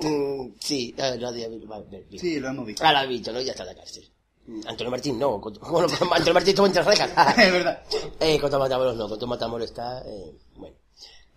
Mm, 0.00 0.54
sí, 0.60 0.94
bien. 0.96 2.20
Sí, 2.20 2.40
lo 2.40 2.48
hemos 2.48 2.66
visto. 2.66 2.84
Ah, 2.84 2.92
la 2.92 3.00
ha 3.00 3.06
visto, 3.06 3.32
¿no? 3.32 3.40
Ya 3.40 3.52
está 3.52 3.62
en 3.62 3.68
la 3.68 3.74
cárcel. 3.76 4.08
Mm, 4.46 4.60
Antonio 4.66 4.90
Martín 4.90 5.18
no. 5.18 5.38
bueno, 5.70 5.88
Antonio 5.88 6.34
Martín 6.34 6.50
estuvo 6.50 6.66
entre 6.66 6.82
rejas. 6.82 7.10
es 7.38 7.52
verdad. 7.52 7.82
Eh, 8.20 8.38
con 8.38 8.50
Matamoros 8.58 8.96
no, 8.96 9.08
con 9.18 9.28
Matamoros 9.28 9.66
está, 9.70 10.02
eh, 10.06 10.34
bueno. 10.56 10.76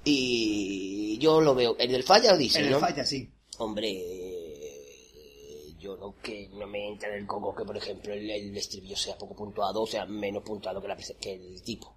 Y 0.03 1.17
yo 1.19 1.41
lo 1.41 1.53
veo, 1.53 1.75
el 1.77 2.03
falla 2.03 2.31
lo 2.31 2.37
dice, 2.37 2.59
En 2.59 2.65
el 2.65 2.71
¿no? 2.71 2.79
falla, 2.79 3.03
sí. 3.05 3.29
Hombre, 3.59 3.89
eh, 3.91 5.73
yo 5.79 5.97
no 5.97 6.15
que 6.21 6.47
no 6.53 6.65
me 6.67 6.87
entra 6.87 7.09
en 7.09 7.15
el 7.21 7.27
coco 7.27 7.53
que, 7.55 7.63
por 7.65 7.75
ejemplo, 7.77 8.13
el, 8.13 8.29
el 8.29 8.55
estribillo 8.57 8.95
sea 8.95 9.17
poco 9.17 9.35
puntuado, 9.35 9.81
o 9.83 9.87
sea, 9.87 10.05
menos 10.05 10.43
puntuado 10.43 10.81
que, 10.81 10.87
la, 10.87 10.95
que 10.95 11.33
el 11.33 11.61
tipo. 11.61 11.93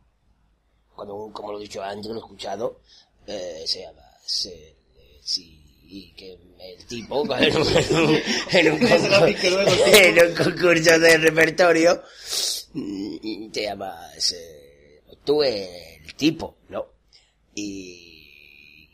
Cuando, 0.95 1.15
un- 1.15 1.33
como 1.33 1.53
lo 1.53 1.59
he 1.59 1.63
dicho 1.63 1.83
antes, 1.83 2.07
lo 2.11 2.17
he 2.17 2.19
escuchado, 2.19 2.81
eh, 3.27 3.63
se 3.67 3.83
llama, 3.83 4.03
se, 4.25 4.71
eh, 4.71 5.21
sí, 5.23 5.60
y 5.93 6.13
que 6.13 6.33
el 6.61 6.87
tipo, 6.87 7.23
en 7.39 7.57
un, 7.57 7.67
en 7.77 7.97
un- 7.97 8.21
en 8.53 8.73
un 8.73 10.35
concurso, 10.37 10.95
un 10.95 11.01
de 11.03 11.19
repertorio, 11.19 12.03
mm, 12.75 13.51
te 13.51 13.63
llamas, 13.63 14.33
eh, 14.33 15.03
tú 15.25 15.43
el 15.43 16.15
tipo, 16.17 16.57
¿no? 16.69 16.87
Y, 17.55 18.89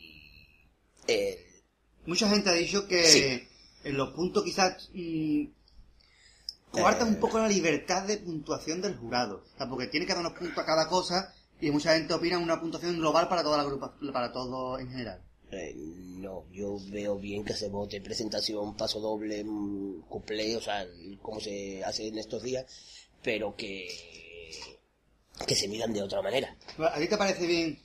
eh, 1.09 1.43
Mucha 2.07 2.29
gente 2.29 2.51
ha 2.51 2.55
dicho 2.55 2.87
que 2.87 3.03
Sí. 3.05 3.49
en 3.85 3.97
los 3.97 4.11
puntos 4.15 4.45
quizás 4.45 4.89
mm, 4.95 5.45
coarta 6.71 7.05
Eh. 7.05 7.09
un 7.09 7.17
poco 7.17 7.39
la 7.39 7.49
libertad 7.49 8.05
de 8.07 8.19
puntuación 8.19 8.81
del 8.81 8.97
jurado. 8.97 9.45
O 9.55 9.59
sea, 9.59 9.69
porque 9.69 9.89
tiene 9.89 10.07
que 10.07 10.13
dar 10.13 10.21
unos 10.21 10.39
puntos 10.39 10.59
a 10.59 10.65
cada 10.65 10.89
cosa 10.89 11.35
y 11.61 11.71
mucha 11.73 11.95
gente 11.95 12.15
opina 12.15 12.39
una 12.39 12.61
puntuación 12.61 12.97
global 12.99 13.29
para 13.29 13.43
toda 13.43 13.57
la 13.59 13.65
grupa, 13.65 13.97
para 14.13 14.31
todo 14.33 14.79
en 14.79 14.89
general. 14.89 15.21
Eh, 15.53 15.75
no, 15.77 16.45
yo 16.51 16.77
veo 16.91 17.17
bien 17.19 17.45
que 17.45 17.55
se 17.55 17.69
vote 17.69 18.01
presentación, 18.01 18.77
paso 18.77 19.01
doble, 19.01 19.45
mm, 19.45 20.03
cuplé, 20.09 20.57
o 20.57 20.61
sea, 20.61 20.85
como 21.23 21.41
se 21.41 21.85
hace 21.85 22.09
en 22.09 22.19
estos 22.19 22.43
días, 22.43 22.67
pero 23.23 23.55
que 23.57 23.87
que 25.47 25.55
se 25.55 25.69
miran 25.69 25.93
de 25.93 26.03
otra 26.03 26.23
manera. 26.23 26.57
¿A 26.79 26.99
ti 26.99 27.09
te 27.09 27.17
parece 27.19 27.47
bien? 27.47 27.79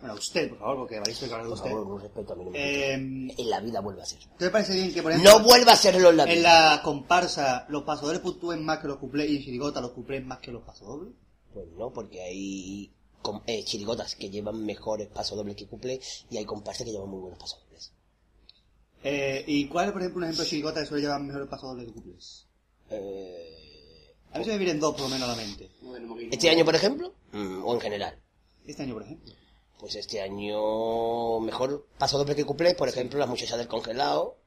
Bueno, 0.00 0.14
a 0.14 0.18
usted, 0.18 0.48
por 0.48 0.58
favor, 0.58 0.76
porque 0.78 0.94
que 0.96 1.24
hablar 1.24 1.42
de 1.42 1.48
Por 1.48 1.52
usted. 1.58 1.70
favor, 1.70 1.86
con 1.86 2.00
respeto 2.02 2.32
a 2.32 2.36
mí 2.36 2.44
no 2.46 2.50
Eh, 2.54 2.92
En 2.94 3.50
la 3.50 3.60
vida 3.60 3.80
vuelva 3.80 4.02
a 4.02 4.06
ser. 4.06 4.20
¿Te 4.38 4.50
parece 4.50 4.74
bien 4.74 4.92
que, 4.92 5.02
por 5.02 5.12
ejemplo, 5.12 5.30
No 5.38 5.44
vuelva 5.44 5.72
a 5.72 5.76
serlo 5.76 6.10
en 6.10 6.16
la 6.16 6.22
en 6.24 6.38
vida. 6.38 6.72
la 6.76 6.82
comparsa 6.82 7.66
los 7.68 7.82
pasodobles 7.84 8.20
puntúen 8.20 8.64
más 8.64 8.78
que 8.80 8.88
los 8.88 8.98
cuplés 8.98 9.30
y 9.30 9.36
en 9.36 9.42
chirigota 9.42 9.80
los 9.80 9.92
cuplés 9.92 10.24
más 10.24 10.38
que 10.40 10.50
los 10.50 10.62
pasodobles? 10.62 11.12
Pues 11.52 11.66
no, 11.76 11.92
porque 11.92 12.22
hay 12.22 12.93
eh, 13.46 13.64
chirigotas 13.64 14.14
que 14.16 14.30
llevan 14.30 14.64
mejores 14.64 15.08
pasos 15.08 15.36
dobles 15.36 15.56
que 15.56 15.66
cuplé 15.66 16.00
y 16.30 16.36
hay 16.36 16.44
comparsas 16.44 16.84
que 16.84 16.92
llevan 16.92 17.08
muy 17.08 17.20
buenos 17.20 17.38
pasos 17.38 17.60
dobles. 17.64 17.92
Eh, 19.02 19.44
¿Y 19.46 19.68
cuál 19.68 19.86
es, 19.86 19.92
por 19.92 20.00
ejemplo, 20.00 20.18
un 20.18 20.24
ejemplo 20.24 20.44
de 20.44 20.50
chirigota 20.50 20.80
que 20.80 20.86
suele 20.86 21.02
llevar 21.02 21.20
mejores 21.20 21.48
pasodobles 21.48 21.86
que 21.86 21.92
cuplés? 21.92 22.46
Eh, 22.90 24.14
A 24.32 24.38
mí 24.38 24.44
se 24.44 24.50
me 24.50 24.58
vienen 24.58 24.80
dos, 24.80 24.92
por 24.94 25.02
lo 25.02 25.08
menos, 25.10 25.28
a 25.28 25.32
la 25.32 25.36
mente. 25.36 25.70
este 26.30 26.50
año, 26.50 26.64
por 26.64 26.74
ejemplo, 26.74 27.14
mm, 27.32 27.64
o 27.64 27.74
en 27.74 27.80
general. 27.80 28.18
Este 28.66 28.82
año, 28.82 28.94
por 28.94 29.02
ejemplo. 29.02 29.32
Pues 29.78 29.94
este 29.96 30.20
año 30.22 31.40
mejor 31.40 31.86
paso 31.98 32.16
doble 32.18 32.34
que 32.34 32.44
cuplé, 32.44 32.74
por 32.74 32.88
ejemplo, 32.88 33.18
las 33.18 33.28
muchachas 33.28 33.58
del 33.58 33.68
congelado, 33.68 34.38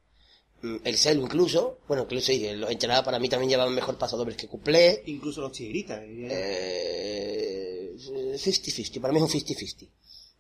el 0.84 0.98
celo 0.98 1.22
incluso, 1.24 1.80
bueno, 1.88 2.04
incluso 2.04 2.28
sí, 2.28 2.48
los 2.56 2.72
encheradas 2.72 3.04
para 3.06 3.20
mí 3.20 3.30
también 3.30 3.50
llevan 3.52 3.74
mejor 3.74 3.98
paso 3.98 4.18
dobles 4.18 4.38
que 4.38 4.48
cuplé. 4.48 5.04
Incluso 5.06 5.42
los 5.42 5.52
chigritas. 5.52 6.02
diría 6.02 6.28
yo. 6.30 6.34
Eh, 6.36 7.94
50-50, 7.98 9.02
para 9.02 9.14
mí 9.14 9.18
es 9.20 9.24
un 9.24 9.30
50-50. 9.30 9.90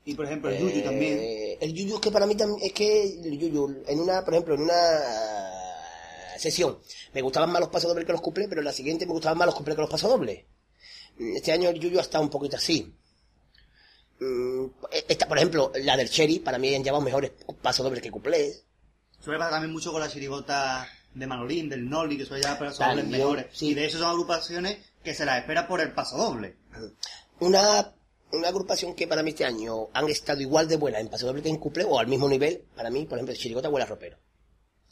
Y, 0.05 0.13
por 0.13 0.25
ejemplo, 0.25 0.49
el 0.49 0.57
yuyu 0.59 0.83
también. 0.83 1.17
Eh, 1.19 1.57
El 1.59 1.73
yuyu 1.73 1.95
es 1.95 2.01
que 2.01 2.11
para 2.11 2.25
mí 2.25 2.35
también, 2.35 2.59
es 2.65 2.71
que 2.73 3.03
el 3.03 3.37
yuyu, 3.37 3.83
en 3.87 3.99
una, 3.99 4.23
por 4.23 4.33
ejemplo, 4.33 4.55
en 4.55 4.61
una 4.61 4.73
sesión, 6.37 6.79
me 7.13 7.21
gustaban 7.21 7.51
más 7.51 7.59
los 7.59 7.69
pasos 7.69 7.89
dobles 7.89 8.05
que 8.05 8.11
los 8.13 8.21
cuplés, 8.21 8.47
pero 8.47 8.61
en 8.61 8.65
la 8.65 8.71
siguiente 8.73 9.05
me 9.05 9.11
gustaban 9.11 9.37
más 9.37 9.47
los 9.47 9.55
cuplés 9.55 9.75
que 9.75 9.81
los 9.81 9.89
pasos 9.89 10.09
dobles. 10.09 10.45
Mm, 11.17 11.35
Este 11.35 11.51
año 11.51 11.69
el 11.69 11.79
yuyu 11.79 11.97
ha 11.99 12.03
estado 12.03 12.23
un 12.23 12.29
poquito 12.29 12.55
así. 12.57 12.93
Mm, 14.19 14.65
Esta, 15.09 15.27
por 15.27 15.37
ejemplo, 15.37 15.71
la 15.75 15.97
del 15.97 16.09
Cherry, 16.09 16.39
para 16.39 16.57
mí 16.57 16.73
han 16.73 16.83
llevado 16.83 17.03
mejores 17.03 17.31
pasos 17.61 17.83
dobles 17.83 18.01
que 18.01 18.11
cuplés. 18.11 18.63
Suele 19.19 19.39
pasar 19.39 19.53
también 19.53 19.73
mucho 19.73 19.91
con 19.91 20.01
la 20.01 20.09
chirigota 20.09 20.87
de 21.13 21.27
Manolín, 21.27 21.69
del 21.69 21.89
Noli, 21.89 22.17
que 22.17 22.25
suele 22.25 22.43
llevar 22.43 22.73
También, 22.75 23.09
mejores. 23.09 23.47
sí. 23.51 23.69
Y 23.69 23.73
de 23.73 23.85
eso 23.85 23.97
son 23.97 24.09
agrupaciones 24.09 24.77
que 25.03 25.13
se 25.13 25.25
las 25.25 25.39
espera 25.39 25.67
por 25.67 25.81
el 25.81 25.91
pasodoble. 25.93 26.57
Una, 27.39 27.93
una 28.31 28.47
agrupación 28.47 28.93
que 28.95 29.07
para 29.07 29.23
mí 29.23 29.31
este 29.31 29.45
año 29.45 29.87
han 29.93 30.07
estado 30.09 30.41
igual 30.41 30.67
de 30.67 30.77
buenas 30.77 31.01
en 31.01 31.07
paso 31.09 31.25
doble 31.27 31.41
que 31.41 31.49
en 31.49 31.57
cuplé, 31.57 31.83
o 31.83 31.99
al 31.99 32.07
mismo 32.07 32.27
nivel, 32.29 32.63
para 32.75 32.89
mí, 32.89 33.05
por 33.05 33.17
ejemplo, 33.17 33.35
Chirigota 33.35 33.69
huele 33.69 33.83
a 33.85 33.87
ropero. 33.87 34.17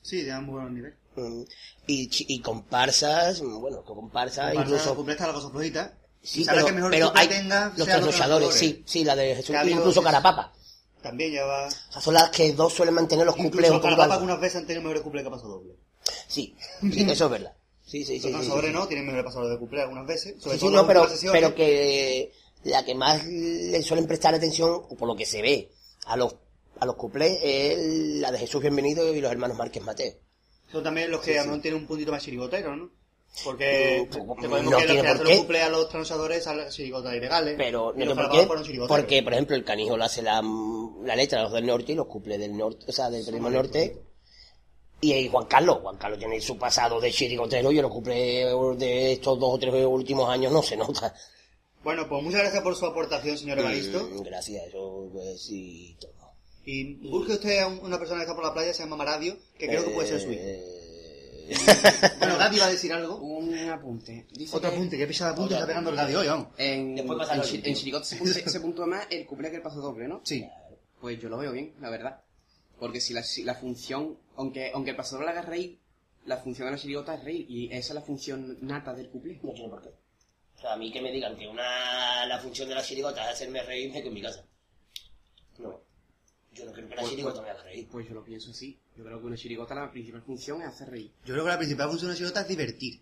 Sí, 0.02 0.22
de 0.22 0.32
buenos 0.40 0.72
niveles. 0.72 0.98
Mm, 1.16 1.44
Y, 1.88 2.10
y 2.36 2.40
comparsas, 2.42 3.42
mm, 3.42 3.60
bueno, 3.60 3.84
con 3.84 3.96
comparsas, 3.96 4.54
Incluso 4.54 4.76
incluso... 4.76 4.96
cumple 4.96 5.14
está 5.14 5.28
la 5.28 5.34
cosa 5.34 5.50
flojita. 5.50 5.98
Sí, 6.22 6.44
pero, 6.48 6.66
que 6.66 6.72
mejor 6.72 6.92
pero 6.92 7.06
cumple 7.08 7.22
hay 7.22 7.28
tenga, 7.28 7.74
los 7.78 7.88
trasnochadores, 7.88 8.54
sí, 8.54 8.84
sí, 8.86 9.04
la 9.04 9.16
de 9.16 9.36
Jesús, 9.36 9.56
incluso 9.68 10.02
Carapapa. 10.02 10.52
También 11.06 11.32
lleva... 11.32 11.68
O 11.68 11.92
sea, 11.92 12.02
son 12.02 12.16
las 12.16 12.32
que 12.32 12.52
dos 12.54 12.74
suelen 12.74 12.96
mantener 12.96 13.28
los 13.28 13.36
cumples 13.36 13.70
Incluso 13.72 14.02
algunas 14.02 14.40
veces 14.40 14.56
han 14.56 14.66
tenido 14.66 14.82
mejores 14.82 15.04
cumples 15.04 15.24
que 15.24 15.30
paso 15.30 15.48
doble. 15.48 15.76
Sí, 16.28 16.56
sí, 16.82 17.06
eso 17.08 17.26
es 17.26 17.32
verdad. 17.32 17.54
Sí, 17.86 18.04
sí, 18.04 18.20
sí. 18.20 18.32
Los 18.32 18.44
sí, 18.44 18.52
sí, 18.52 18.60
sí. 18.60 18.74
no, 18.74 18.88
tienen 18.88 19.06
mejores 19.06 19.26
pasadores 19.26 19.52
de 19.52 19.60
cumple 19.60 19.82
algunas 19.84 20.08
veces. 20.08 20.42
Sobre 20.42 20.56
Sí, 20.56 20.62
todo 20.62 20.70
sí, 20.72 20.76
no, 20.76 20.88
pero, 20.88 21.08
pero 21.32 21.54
que 21.54 22.32
la 22.64 22.84
que 22.84 22.96
más 22.96 23.24
le 23.24 23.84
suelen 23.84 24.08
prestar 24.08 24.34
atención, 24.34 24.72
o 24.72 24.96
por 24.96 25.08
lo 25.08 25.16
que 25.16 25.28
se 25.28 25.44
ve, 25.44 25.72
a 26.08 26.18
los, 26.18 26.36
a 26.80 26.86
los 26.88 26.96
cuplés 26.96 27.38
es 27.44 27.78
la 28.20 28.32
de 28.32 28.40
Jesús 28.40 28.62
Bienvenido 28.62 29.14
y 29.14 29.22
los 29.22 29.32
hermanos 29.32 29.58
Márquez 29.58 29.84
Mateo. 29.84 30.14
Son 30.72 30.84
también 30.84 31.12
los 31.12 31.22
que 31.22 31.38
a 31.38 31.44
lo 31.44 31.50
mejor 31.50 31.62
tienen 31.62 31.82
un 31.82 31.88
puntito 31.88 32.12
más 32.12 32.24
chirigoteros, 32.24 32.76
¿no? 32.76 32.90
Porque 33.44 34.08
te 34.12 34.20
podemos 34.20 34.64
no 34.72 34.78
que 34.78 34.86
tiene 34.86 35.04
por 35.14 35.24
qué. 35.28 35.38
cumple 35.38 35.62
a 35.62 35.70
los 35.70 35.90
transadores 35.90 36.48
a 36.48 36.56
las 36.56 36.74
chirigotas 36.74 37.14
ilegales. 37.14 37.56
Pero 37.58 37.94
y 37.98 38.06
no 38.06 38.16
por 38.16 38.30
qué, 38.32 38.48
porque, 38.88 39.22
por 39.24 39.34
ejemplo, 39.34 39.56
el 39.56 39.64
canijo 39.66 39.98
le 39.98 40.06
hace 40.06 40.22
la, 40.22 40.42
la 41.04 41.16
letra 41.16 41.40
a 41.42 41.44
los 41.44 41.52
del 41.54 41.66
norte 41.66 41.92
y 41.92 41.96
los 41.96 42.08
cumple 42.08 42.38
del 42.38 42.56
norte, 42.56 42.86
o 42.88 42.92
sea, 42.92 43.10
del 43.10 43.26
primo 43.26 43.50
norte. 43.50 44.02
Y 45.02 45.12
ahí 45.12 45.28
Juan 45.28 45.46
Carlos, 45.46 45.80
Juan 45.82 45.98
Carlos 45.98 46.18
tiene 46.18 46.40
su 46.40 46.58
pasado 46.58 47.00
de 47.02 47.12
chirigotero 47.12 47.72
y 47.72 47.82
los 47.82 47.92
cumple 47.92 48.16
de 48.78 49.12
estos 49.12 49.38
dos 49.38 49.54
o 49.56 49.60
tres 49.60 49.86
últimos 49.86 50.30
años 50.30 50.52
no 50.54 50.64
se 50.64 50.78
nota. 50.78 51.14
Bueno, 51.84 52.08
pues 52.10 52.24
muchas 52.24 52.40
gracias 52.42 52.64
por 52.64 52.76
su 52.76 52.86
aportación, 52.86 53.38
señor 53.38 53.60
Evaristo. 53.60 54.00
Mm, 54.12 54.22
Gracias, 54.24 54.68
eso 54.70 55.08
pues 55.12 55.42
sí, 55.44 55.96
todo. 56.00 56.14
Y 56.64 56.96
busque 57.10 57.34
usted 57.34 57.60
a 57.60 57.68
un- 57.68 57.80
una 57.84 58.00
persona 58.00 58.22
que 58.22 58.24
está 58.24 58.34
por 58.36 58.44
la 58.46 58.54
playa, 58.54 58.74
se 58.74 58.82
llama 58.82 58.96
Maradio, 58.96 59.38
que 59.60 59.68
creo 59.68 59.84
que 59.84 59.92
puede 59.92 60.08
ser 60.08 60.20
su 60.22 60.32
hijo. 60.32 60.42
Eh, 60.44 60.75
Bueno, 62.20 62.38
Gaby 62.38 62.58
va 62.60 62.66
a 62.66 62.70
decir 62.72 62.92
algo. 62.94 63.18
Un 63.18 63.56
apunte. 63.70 64.26
Dice 64.32 64.56
Otro 64.56 64.70
que 64.70 64.76
apunte, 64.76 64.98
qué 64.98 65.08
pesada 65.08 65.36
punta 65.36 65.56
está 65.56 65.68
pegando 65.68 65.90
el 65.92 65.96
Gaby 65.96 66.16
hoy, 66.16 66.28
vamos. 66.28 66.48
En, 66.58 66.96
Después 66.96 67.18
pasa 67.20 67.34
en, 67.34 67.40
lo 67.40 67.46
Chi- 67.46 67.62
en 67.64 67.76
Chirigote 67.76 68.06
se, 68.06 68.18
punte- 68.18 68.50
se 68.50 68.60
puntúa 68.60 68.86
más 68.88 69.08
el 69.10 69.26
cumple 69.26 69.50
que 69.50 69.58
el 69.58 69.62
paso 69.62 69.80
doble, 69.82 70.08
¿no? 70.08 70.22
Sí. 70.24 70.46
Pues 71.00 71.20
yo 71.20 71.30
lo 71.30 71.38
veo 71.38 71.52
bien, 71.52 71.74
la 71.82 71.90
verdad. 71.90 72.22
Porque 72.80 73.00
si 73.00 73.14
la, 73.14 73.24
si 73.24 73.44
la 73.44 73.56
función, 73.56 74.18
aunque, 74.36 74.72
aunque 74.74 74.92
el 74.92 74.96
paso 74.98 75.16
doble 75.18 75.30
haga 75.32 75.42
reír, 75.44 75.80
la 76.26 76.38
función 76.38 76.68
de 76.68 76.72
la 76.74 76.78
chirigota 76.78 77.16
es 77.16 77.24
reír. 77.24 77.46
Y 77.50 77.68
esa 77.68 77.90
es 77.94 77.96
la 77.96 78.02
función 78.02 78.58
nata 78.62 78.94
del 78.94 79.10
cumple. 79.10 79.40
No 79.44 79.52
tiene 79.54 79.70
por 79.70 79.82
qué. 79.82 79.90
O 79.90 80.60
sea, 80.62 80.74
a 80.74 80.78
mí 80.78 80.92
que 80.92 81.02
me 81.02 81.12
digan 81.12 81.38
que 81.38 81.48
una, 81.48 82.26
la 82.26 82.40
función 82.40 82.68
de 82.70 82.76
la 82.76 82.82
chirigota 82.84 83.24
es 83.30 83.36
hacerme 83.36 83.62
reírme 83.64 84.02
que 84.02 84.08
en 84.08 84.14
mi 84.14 84.22
casa. 84.22 84.44
No. 85.60 85.80
Yo 86.56 86.66
no 86.66 86.72
creo 86.72 86.88
que 86.90 86.96
la 86.96 87.02
Pues- 87.02 87.12
chirigota 87.12 87.42
me 87.42 87.50
haga 87.50 87.64
reír. 87.64 87.88
Pues 87.92 88.08
yo 88.08 88.14
lo 88.16 88.24
pienso 88.24 88.52
así. 88.52 88.80
Yo 88.98 89.04
creo 89.04 89.20
que 89.20 89.26
una 89.28 89.36
chirigota 89.38 89.76
la 89.76 89.92
principal 89.92 90.22
función 90.24 90.62
es 90.62 90.68
hacer 90.70 90.90
reír. 90.90 91.12
Yo 91.26 91.34
creo 91.34 91.44
que 91.44 91.50
la 91.52 91.58
principal 91.58 91.88
función 91.90 92.08
de 92.08 92.12
una 92.12 92.18
chirigota 92.18 92.42
es 92.42 92.48
divertir. 92.48 93.02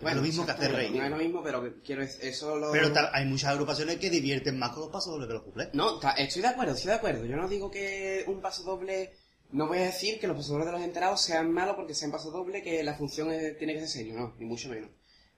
es 0.00 0.14
lo 0.16 0.22
mismo 0.22 0.46
que 0.46 0.52
hacer 0.52 0.64
exactamente, 0.70 0.98
No 0.98 1.04
es 1.04 1.10
reír. 1.10 1.18
lo 1.18 1.24
mismo, 1.24 1.42
pero 1.42 1.74
quiero 1.84 2.00
decir, 2.02 2.24
eso 2.24 2.56
lo... 2.56 2.72
Pero 2.72 2.90
hay 3.12 3.26
muchas 3.26 3.50
agrupaciones 3.50 3.98
que 3.98 4.08
divierten 4.08 4.58
más 4.58 4.70
con 4.70 4.80
los 4.84 4.90
pasos 4.90 5.12
dobles 5.12 5.28
que 5.28 5.34
los 5.34 5.42
cuplés. 5.42 5.68
No, 5.74 5.98
ta- 5.98 6.12
estoy 6.12 6.40
de 6.42 6.48
acuerdo, 6.48 6.72
estoy 6.74 6.88
de 6.88 6.96
acuerdo. 6.96 7.24
Yo 7.26 7.36
no 7.36 7.46
digo 7.48 7.70
que 7.70 8.24
un 8.26 8.40
paso 8.40 8.62
doble... 8.64 9.12
No 9.52 9.66
voy 9.66 9.78
a 9.78 9.82
decir 9.82 10.18
que 10.20 10.26
los 10.28 10.36
pasadores 10.36 10.66
de 10.66 10.72
los 10.72 10.80
enterados 10.80 11.20
sean 11.20 11.52
malos 11.52 11.74
porque 11.76 11.92
sean 11.94 12.12
paso 12.12 12.30
doble, 12.30 12.62
que 12.62 12.82
la 12.84 12.94
función 12.94 13.30
es- 13.32 13.58
tiene 13.58 13.74
que 13.74 13.80
ser 13.80 13.88
serio, 13.88 14.14
no, 14.14 14.34
ni 14.38 14.46
mucho 14.46 14.68
menos. 14.70 14.90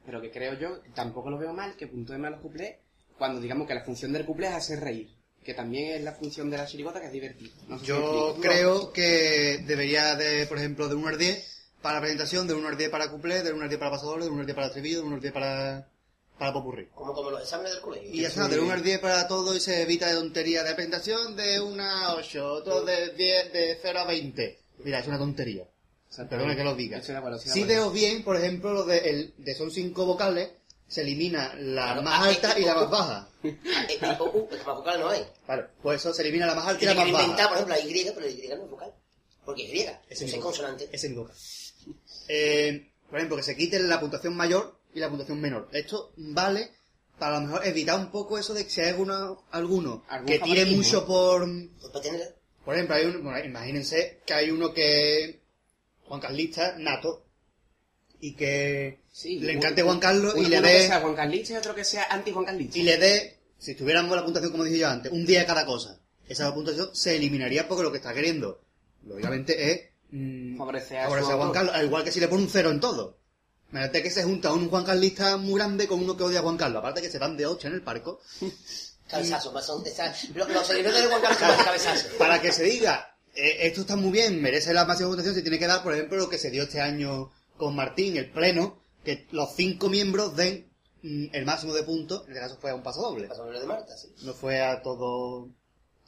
Pero 0.05 0.21
que 0.21 0.31
creo 0.31 0.55
yo, 0.59 0.81
tampoco 0.95 1.31
lo 1.31 1.39
veo 1.39 1.53
mal, 1.55 1.77
que 1.77 1.87
punto 1.89 2.13
de 2.13 2.19
mal 2.19 2.33
los 2.33 2.41
cuplés, 2.43 2.77
cuando 3.19 3.41
digamos 3.41 3.67
que 3.67 3.75
la 3.75 3.85
función 3.85 4.13
del 4.13 4.27
cuplé 4.27 4.49
es 4.49 4.55
hacer 4.55 4.81
reír. 4.81 5.11
Que 5.45 5.55
también 5.55 5.97
es 5.97 6.03
la 6.03 6.13
función 6.13 6.51
de 6.51 6.57
la 6.57 6.67
chirigota, 6.67 7.01
que 7.01 7.07
es 7.07 7.13
divertir. 7.13 7.51
No 7.69 7.79
sé 7.79 7.85
si 7.85 7.89
Yo 7.89 8.31
explico. 8.31 8.41
creo 8.41 8.93
que 8.93 9.63
debería 9.67 10.15
de, 10.15 10.47
por 10.47 10.59
ejemplo, 10.59 10.89
de 10.89 10.95
1 10.95 11.09
al 11.09 11.19
10 11.19 11.49
para 11.83 11.97
la 11.97 12.01
presentación, 12.03 12.47
de 12.47 12.55
1 12.55 12.69
al 12.69 12.77
10 12.77 12.91
para 12.91 13.11
cuplé, 13.11 13.43
de 13.43 13.53
1 13.53 13.63
al 13.63 13.69
10 13.69 13.79
para 13.79 13.91
paso 13.91 14.07
doble, 14.07 14.25
de 14.27 14.31
1 14.31 14.41
al 14.41 14.47
10 14.47 14.55
para 14.55 14.67
estribillo, 14.69 14.99
de 15.01 15.07
1 15.07 15.15
al 15.17 15.21
10 15.21 15.33
para, 15.33 15.89
para 16.39 16.53
popurrí. 16.53 16.87
Como, 16.95 17.13
como 17.13 17.31
los 17.31 17.43
exámenes 17.43 17.73
del 17.73 17.83
colegio. 17.83 18.11
Y 18.13 18.21
ya 18.21 18.29
está, 18.29 18.47
de 18.47 18.61
1 18.61 18.73
al 18.73 18.83
10 18.83 19.01
para 19.01 19.27
todo 19.27 19.57
y 19.57 19.61
se 19.61 19.83
evita 19.83 20.07
de 20.07 20.15
tontería 20.15 20.63
de 20.63 20.75
presentación, 20.75 21.35
de 21.35 21.61
1 21.61 21.83
a 21.83 22.15
8, 22.15 22.53
otro 22.53 22.85
de 22.85 23.13
10, 23.15 23.53
de 23.53 23.79
0 23.83 23.99
a 23.99 24.07
20. 24.07 24.59
Mira, 24.85 25.01
es 25.01 25.09
una 25.09 25.19
tontería. 25.19 25.65
Exactamente. 26.09 26.37
Perdona 26.47 26.57
que 26.57 26.65
lo 26.65 26.77
diga. 26.77 27.03
Si 27.03 27.11
acuerdo. 27.11 27.41
veo 27.67 27.91
bien, 27.91 28.23
por 28.23 28.37
ejemplo, 28.37 28.73
lo 28.73 28.85
de, 28.85 28.99
el, 28.99 29.35
de 29.39 29.55
son 29.55 29.71
5 29.71 30.05
vocales, 30.05 30.51
se 30.93 31.01
elimina 31.01 31.55
la 31.55 31.85
Claro, 31.87 32.03
más 32.03 32.21
ah, 32.21 32.29
alta 32.29 32.53
eh, 32.53 32.61
y 32.61 32.65
la 32.65 32.77
uh, 32.77 32.81
más 32.81 32.91
baja. 32.91 33.29
Eh, 33.43 33.59
eh, 33.65 33.87
es 33.91 34.67
más 34.67 34.77
vocal 34.77 35.01
no 35.01 35.09
hay. 35.09 35.25
Claro, 35.47 35.69
pues 35.83 36.01
eso 36.01 36.13
se 36.13 36.23
elimina 36.23 36.47
la 36.47 36.55
más 36.55 36.67
alta 36.67 36.85
y 36.85 36.87
la 36.87 36.95
más 36.95 37.09
inventar, 37.09 37.37
baja. 37.37 37.49
por 37.49 37.57
ejemplo, 37.57 37.75
la 37.75 37.81
Y, 37.81 38.05
pero 38.15 38.21
la 38.21 38.31
Y 38.31 38.49
no 38.49 38.65
es 38.65 38.71
vocal. 38.71 38.95
Porque 39.45 39.65
es. 39.65 39.91
Ese 40.09 40.25
es 40.27 40.33
mismo. 40.33 40.43
consonante. 40.43 40.89
Ese 40.93 41.09
mi 41.09 41.17
boca. 41.17 41.33
Eh, 42.29 42.93
por 43.09 43.19
ejemplo, 43.19 43.37
que 43.39 43.43
se 43.43 43.57
quite 43.57 43.81
la 43.81 43.99
puntuación 43.99 44.37
mayor 44.37 44.79
y 44.95 45.01
la 45.01 45.09
puntuación 45.09 45.41
menor. 45.41 45.69
Esto 45.73 46.13
vale 46.17 46.71
para 47.19 47.39
a 47.39 47.41
lo 47.41 47.47
mejor 47.47 47.67
evitar 47.67 47.99
un 47.99 48.11
poco 48.11 48.39
eso 48.39 48.53
de 48.53 48.65
que 48.65 48.71
si 48.71 48.81
hay 48.83 48.91
alguno, 48.91 49.45
alguno 49.51 50.05
que 50.27 50.39
tire 50.41 50.67
mucho 50.67 51.07
por... 51.07 51.49
Para 51.91 52.03
tener... 52.03 52.37
Por 52.65 52.75
ejemplo, 52.75 52.97
hay 52.97 53.07
un, 53.07 53.25
bueno, 53.25 53.45
imagínense 53.45 54.21
que 54.25 54.35
hay 54.35 54.51
uno 54.51 54.73
que 54.73 55.41
Juan 56.05 56.21
Carlista, 56.21 56.77
nato, 56.79 57.25
y 58.21 58.35
que 58.35 59.02
Sí, 59.13 59.39
le 59.39 59.53
encante 59.53 59.83
Juan 59.83 60.01
Carlos 60.01 60.35
y 60.39 60.47
le 60.47 60.59
uno 60.59 60.67
que 60.67 60.73
dé 60.73 60.87
sea 60.87 61.01
Juan 61.01 61.15
Carlista 61.15 61.53
y 61.53 61.57
otro 61.57 61.75
que 61.75 61.85
sea 61.85 62.07
anti-Juan 62.09 62.47
Carlista. 62.47 62.79
y 62.79 62.83
le 62.83 62.97
dé, 62.97 63.39
si 63.59 63.75
tuviéramos 63.75 64.17
la 64.17 64.25
puntuación 64.25 64.51
como 64.51 64.65
dije 64.65 64.79
yo 64.79 64.89
antes, 64.89 65.13
un 65.13 65.27
día 65.27 65.43
a 65.43 65.47
cada 65.47 65.67
cosa. 65.67 66.01
Esa 66.27 66.53
puntuación 66.55 66.89
se 66.95 67.17
eliminaría 67.17 67.69
porque 67.69 67.83
lo 67.83 67.93
que 67.93 67.99
está 67.99 68.15
queriendo, 68.15 68.63
lógicamente, 69.05 69.71
es 69.71 69.81
mm, 70.11 70.57
Favorecer 70.57 70.99
a 70.99 71.03
favorecer 71.05 71.35
a 71.35 71.37
Juan. 71.37 71.53
Carlos, 71.53 71.75
al 71.75 71.85
igual 71.85 72.05
que 72.05 72.11
si 72.13 72.21
le 72.21 72.29
pone 72.29 72.43
un 72.43 72.49
cero 72.49 72.71
en 72.71 72.81
todo. 72.81 73.19
Imagínate 73.71 74.03
que 74.03 74.11
se 74.11 74.25
junta 74.25 74.53
un 74.53 74.71
Juan 74.71 74.85
Carlista 74.85 75.37
muy 75.37 75.55
grande 75.55 75.87
con 75.87 76.03
uno 76.03 76.17
que 76.17 76.23
odia 76.23 76.39
a 76.39 76.43
Juan 76.43 76.57
Carlos. 76.57 76.79
Aparte 76.79 77.03
que 77.03 77.11
se 77.11 77.19
van 77.19 77.37
de 77.37 77.47
ocho 77.47 77.69
en 77.69 77.75
el 77.75 77.83
parco. 77.83 78.21
Cabezazo, 79.09 79.53
más 79.53 79.67
son... 79.67 79.85
Los, 80.35 80.49
los 80.49 80.69
de 80.69 81.07
Juan 81.07 81.21
Carlos 81.21 81.83
son. 81.83 82.17
Para 82.17 82.41
que 82.41 82.51
se 82.51 82.65
diga, 82.65 83.15
eh, 83.35 83.59
esto 83.61 83.83
está 83.83 83.97
muy 83.97 84.11
bien, 84.11 84.41
merece 84.41 84.73
la 84.73 84.87
máxima 84.87 85.09
puntuación, 85.09 85.35
se 85.35 85.43
tiene 85.43 85.59
que 85.59 85.67
dar, 85.67 85.83
por 85.83 85.93
ejemplo, 85.93 86.17
lo 86.17 86.31
que 86.31 86.39
se 86.39 86.51
dio 86.51 86.63
este 86.63 86.81
año 86.81 87.31
con 87.59 87.75
Martín, 87.75 88.17
el 88.17 88.31
pleno, 88.31 88.82
que 89.05 89.27
los 89.33 89.55
cinco 89.55 89.89
miembros 89.89 90.37
den 90.37 90.71
mm, 91.03 91.27
el 91.33 91.45
máximo 91.45 91.75
de 91.75 91.83
puntos, 91.83 92.23
en 92.27 92.29
este 92.33 92.41
caso 92.41 92.57
fue 92.61 92.71
a 92.71 92.75
un 92.75 92.83
paso 92.83 93.01
doble. 93.03 93.29
Pasó 93.29 93.51
lo 93.51 93.61
de 93.61 93.67
Marta, 93.67 93.97
sí. 93.97 94.09
No 94.23 94.33
fue 94.35 94.61
a 94.61 94.81
todo, 94.83 95.49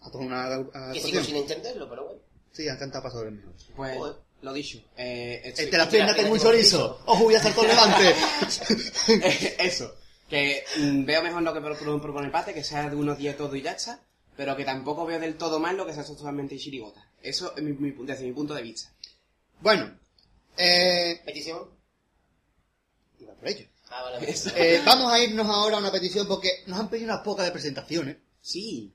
a 0.02 0.10
toda 0.10 0.24
una 0.24 0.44
a 0.46 0.92
Que 0.92 1.00
sigo 1.00 1.22
sin 1.22 1.36
entenderlo, 1.36 1.88
pero 1.88 2.04
bueno. 2.04 2.20
Sí, 2.52 2.68
han 2.68 2.76
cantado 2.78 3.02
paso 3.04 3.18
doble 3.18 3.32
mejor. 3.32 3.52
Pues, 3.74 3.96
Joder. 3.98 4.16
lo 4.42 4.52
dicho. 4.52 4.78
Eh, 4.96 5.40
estoy- 5.44 5.64
Entre 5.64 5.78
las 5.78 5.88
piernas 5.88 6.16
tengo 6.16 6.32
un 6.32 6.38
chorizo. 6.40 7.00
Ojo, 7.06 7.24
voy 7.24 7.34
a 7.34 7.40
saltar 7.42 7.64
levante. 7.66 8.14
Eso. 9.58 9.94
Que 10.28 10.64
mm, 10.78 11.04
veo 11.04 11.22
mejor 11.22 11.42
lo 11.42 11.52
que 11.52 11.60
pro- 11.60 11.76
pro- 11.76 12.00
propone 12.00 12.30
Pate, 12.30 12.54
que 12.54 12.64
sea 12.64 12.88
de 12.88 12.96
unos 12.96 13.18
10 13.18 13.36
todo 13.36 13.54
y 13.56 13.62
ya 13.62 13.72
está. 13.72 14.00
Pero 14.36 14.56
que 14.56 14.64
tampoco 14.64 15.04
veo 15.06 15.20
del 15.20 15.36
todo 15.36 15.60
mal 15.60 15.76
lo 15.76 15.86
que 15.86 15.92
sea 15.94 16.04
totalmente 16.04 16.56
chirigota. 16.58 17.08
Eso 17.22 17.54
es 17.56 17.62
mi, 17.62 17.72
mi- 17.72 18.06
desde 18.06 18.24
mi 18.24 18.32
punto 18.32 18.54
de 18.54 18.62
vista. 18.62 18.90
bueno, 19.60 19.90
eh, 20.56 21.20
Petición. 21.24 21.68
Iba 23.44 23.50
por 23.50 23.60
ello. 23.60 23.68
Ah, 23.90 24.02
vale. 24.02 24.34
Eh, 24.56 24.82
vamos 24.84 25.12
a 25.12 25.18
irnos 25.20 25.46
ahora 25.46 25.76
a 25.76 25.80
una 25.80 25.92
petición 25.92 26.26
porque 26.26 26.62
nos 26.66 26.78
han 26.78 26.88
pedido 26.88 27.12
unas 27.12 27.24
pocas 27.24 27.46
de 27.46 27.52
presentaciones. 27.52 28.16
Sí. 28.40 28.92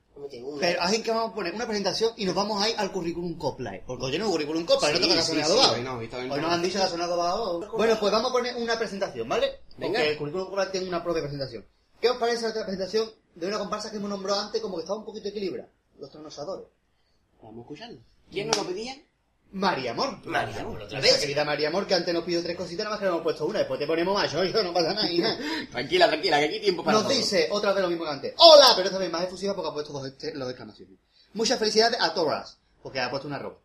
Pero 0.59 0.81
así 0.81 1.01
que 1.01 1.11
vamos 1.11 1.31
a 1.31 1.33
poner 1.33 1.53
una 1.53 1.65
presentación 1.65 2.11
y 2.17 2.25
nos 2.25 2.35
vamos 2.35 2.61
a 2.61 2.69
ir 2.69 2.75
al 2.77 2.91
currículum 2.91 3.37
Coplay. 3.37 3.83
Porque 3.85 4.05
hoy 4.05 4.19
no 4.19 4.29
currículum 4.29 4.65
Coplay, 4.65 4.93
no 4.93 4.99
Sí, 4.99 5.03
toca 5.03 5.21
sí, 5.21 5.31
sí, 5.31 5.37
hoy 5.39 5.81
no, 5.81 5.97
hoy 5.97 6.09
Hoy 6.29 6.41
nos 6.41 6.51
han 6.51 6.61
dicho 6.61 6.77
la 6.77 6.87
zona 6.87 7.07
de 7.07 7.13
Adobado. 7.13 7.71
Bueno, 7.71 7.97
pues 7.99 8.11
vamos 8.11 8.29
a 8.29 8.33
poner 8.33 8.55
una 8.57 8.77
presentación, 8.77 9.29
¿vale? 9.29 9.61
Venga. 9.77 9.99
Porque 9.99 10.11
el 10.11 10.17
currículum 10.17 10.47
Coplay 10.49 10.71
tiene 10.71 10.87
una 10.89 11.03
propia 11.03 11.21
presentación. 11.21 11.65
¿Qué 12.01 12.09
os 12.09 12.17
parece 12.17 12.47
la 12.47 12.53
presentación 12.65 13.09
de 13.35 13.47
una 13.47 13.59
comparsa 13.59 13.91
que 13.91 13.97
hemos 13.97 14.09
nombrado 14.09 14.41
antes 14.41 14.61
como 14.61 14.75
que 14.75 14.81
estaba 14.81 14.99
un 14.99 15.05
poquito 15.05 15.29
equilibrada? 15.29 15.69
Los 15.97 16.09
trasnochadores. 16.09 16.67
Vamos 17.41 17.59
a 17.59 17.61
escucharlo. 17.61 17.99
¿Quién 18.29 18.47
nos 18.47 18.57
lo 18.57 18.65
pedía? 18.65 18.95
María 19.51 19.91
Amor. 19.91 20.17
María 20.25 20.61
Amor, 20.61 20.75
otra 20.81 20.99
Nuestra 20.99 20.99
vez. 21.01 21.17
querida 21.19 21.43
María 21.43 21.67
Amor, 21.69 21.87
que 21.87 21.95
antes 21.95 22.13
nos 22.13 22.23
pidió 22.23 22.43
tres 22.43 22.55
cositas, 22.55 22.83
nada 22.83 22.91
más 22.91 22.99
que 22.99 23.05
le 23.05 23.09
hemos 23.11 23.23
puesto 23.23 23.45
una. 23.45 23.59
Después 23.59 23.79
te 23.79 23.87
ponemos 23.87 24.13
más, 24.13 24.31
yo, 24.31 24.43
yo, 24.43 24.61
no 24.63 24.71
pasa 24.73 24.93
nada, 24.93 25.09
hija. 25.09 25.35
Tranquila, 25.71 26.07
tranquila, 26.07 26.37
que 26.39 26.45
aquí 26.45 26.53
hay 26.55 26.61
tiempo 26.61 26.83
para 26.83 26.97
Nos 26.97 27.07
todo. 27.07 27.17
dice 27.17 27.47
otra 27.51 27.73
vez 27.73 27.81
lo 27.81 27.89
mismo 27.89 28.05
que 28.05 28.11
antes. 28.11 28.33
¡Hola! 28.37 28.67
Pero 28.75 28.87
esta 28.87 28.99
vez 28.99 29.11
más 29.11 29.23
efusiva 29.23 29.55
porque 29.55 29.69
ha 29.69 29.73
puesto 29.73 29.93
dos, 29.93 30.05
este- 30.07 30.31
dos 30.33 30.49
exclamaciones. 30.49 30.97
Muchas 31.33 31.57
felicidades 31.59 31.99
a 31.99 32.13
Toras, 32.13 32.57
porque 32.83 32.99
ha 32.99 33.09
puesto 33.09 33.27
una 33.27 33.37
arroba. 33.37 33.57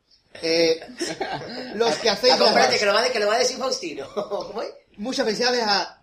Eh, 0.42 0.80
los 1.74 1.94
que 1.96 2.10
hacéis 2.10 2.34
Ah, 2.34 2.38
las- 2.38 2.48
espérate, 2.48 2.78
que 2.78 2.86
lo 2.86 2.94
va 2.94 3.02
a, 3.02 3.10
que 3.10 3.18
lo 3.20 3.26
va 3.26 3.34
a 3.34 3.38
decir 3.38 3.58
Faustino. 3.58 4.06
¿Cómo 4.14 4.62
es? 4.62 4.70
Muchas 4.96 5.24
felicidades 5.24 5.62
a... 5.64 6.02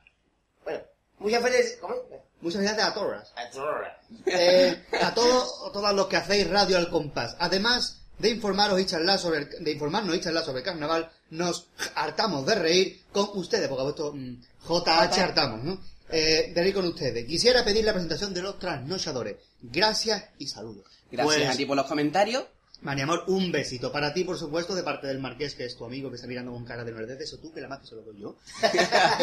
Bueno, 0.64 0.80
muchas 1.20 1.44
veces... 1.44 1.78
¿Cómo 1.82 1.94
es? 1.96 2.02
Muchas 2.42 2.58
felicidades 2.62 2.86
a 2.86 2.94
Toras. 2.94 3.34
Atrora. 3.36 4.00
Eh, 4.26 4.84
a 5.02 5.14
todos, 5.14 5.72
todas 5.74 5.94
los 5.94 6.08
que 6.08 6.18
hacéis 6.18 6.50
radio 6.50 6.78
al 6.78 6.90
compás. 6.90 7.36
Además 7.40 8.01
de 8.22 8.30
informaros 8.30 8.80
y 8.80 8.86
charlar 8.86 9.20
sobre 9.20 9.46
de 9.46 9.72
informarnos 9.72 10.16
y 10.16 10.22
charlar 10.22 10.46
sobre 10.46 10.60
el 10.60 10.66
carnaval, 10.66 11.12
nos 11.32 11.68
hartamos 11.96 12.46
de 12.46 12.56
reír 12.56 13.02
con 13.12 13.30
ustedes, 13.34 13.68
porque 13.68 13.82
ha 13.82 13.86
puesto 13.86 14.14
mm, 14.14 14.42
JH 14.68 15.20
hartamos, 15.20 15.64
¿no? 15.64 15.82
Eh, 16.10 16.52
de 16.54 16.62
reír 16.62 16.74
con 16.74 16.86
ustedes. 16.86 17.26
Quisiera 17.26 17.64
pedir 17.64 17.86
la 17.86 17.94
presentación 17.94 18.34
de 18.34 18.42
los 18.42 18.60
trasnochadores. 18.60 19.38
Gracias 19.62 20.26
y 20.38 20.48
saludos. 20.48 20.86
Gracias 21.10 21.36
pues, 21.36 21.50
a 21.50 21.58
ti 21.58 21.66
por 21.66 21.78
los 21.78 21.88
comentarios. 21.88 22.46
Mani 22.82 23.02
amor, 23.02 23.26
un 23.28 23.52
besito 23.52 23.92
para 23.92 24.14
ti, 24.14 24.24
por 24.24 24.38
supuesto, 24.38 24.74
de 24.74 24.84
parte 24.84 25.08
del 25.08 25.20
Marqués, 25.20 25.54
que 25.54 25.66
es 25.66 25.78
tu 25.78 25.86
amigo, 25.86 26.10
que 26.10 26.16
está 26.16 26.28
mirando 26.28 26.52
con 26.52 26.66
cara 26.66 26.84
de 26.84 26.92
nerdez, 26.92 27.22
eso 27.22 27.38
tú, 27.38 27.54
que 27.54 27.62
la 27.62 27.68
más 27.68 27.80
que 27.80 27.88
se 27.88 27.96
lo 27.96 28.02
doy 28.02 28.20
yo. 28.20 28.36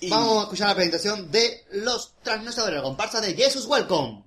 Eh, 0.00 0.10
vamos 0.10 0.38
a 0.38 0.42
escuchar 0.42 0.68
la 0.68 0.74
presentación 0.76 1.30
de 1.30 1.64
los 1.72 2.14
trasnochadores, 2.22 2.76
la 2.76 2.82
comparsa 2.82 3.20
de 3.20 3.34
Jesus 3.34 3.66
Welcome. 3.66 4.24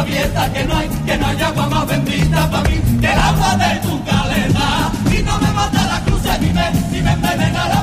que 0.00 0.64
no 0.64 0.76
hay, 0.76 0.88
que 0.88 1.16
no 1.18 1.26
hay 1.26 1.42
agua 1.42 1.68
más 1.68 1.86
bendita 1.86 2.50
para 2.50 2.68
mí 2.68 2.80
que 3.00 3.06
el 3.12 3.18
agua 3.18 3.56
de 3.56 3.80
tu 3.80 4.04
caleta. 4.04 4.92
Y 5.10 5.22
no 5.22 5.38
me 5.38 5.52
mata 5.52 5.86
la 5.86 6.00
cruz, 6.00 6.22
ni 6.40 6.52
me, 6.52 7.02
me 7.02 7.12
envenena 7.12 7.81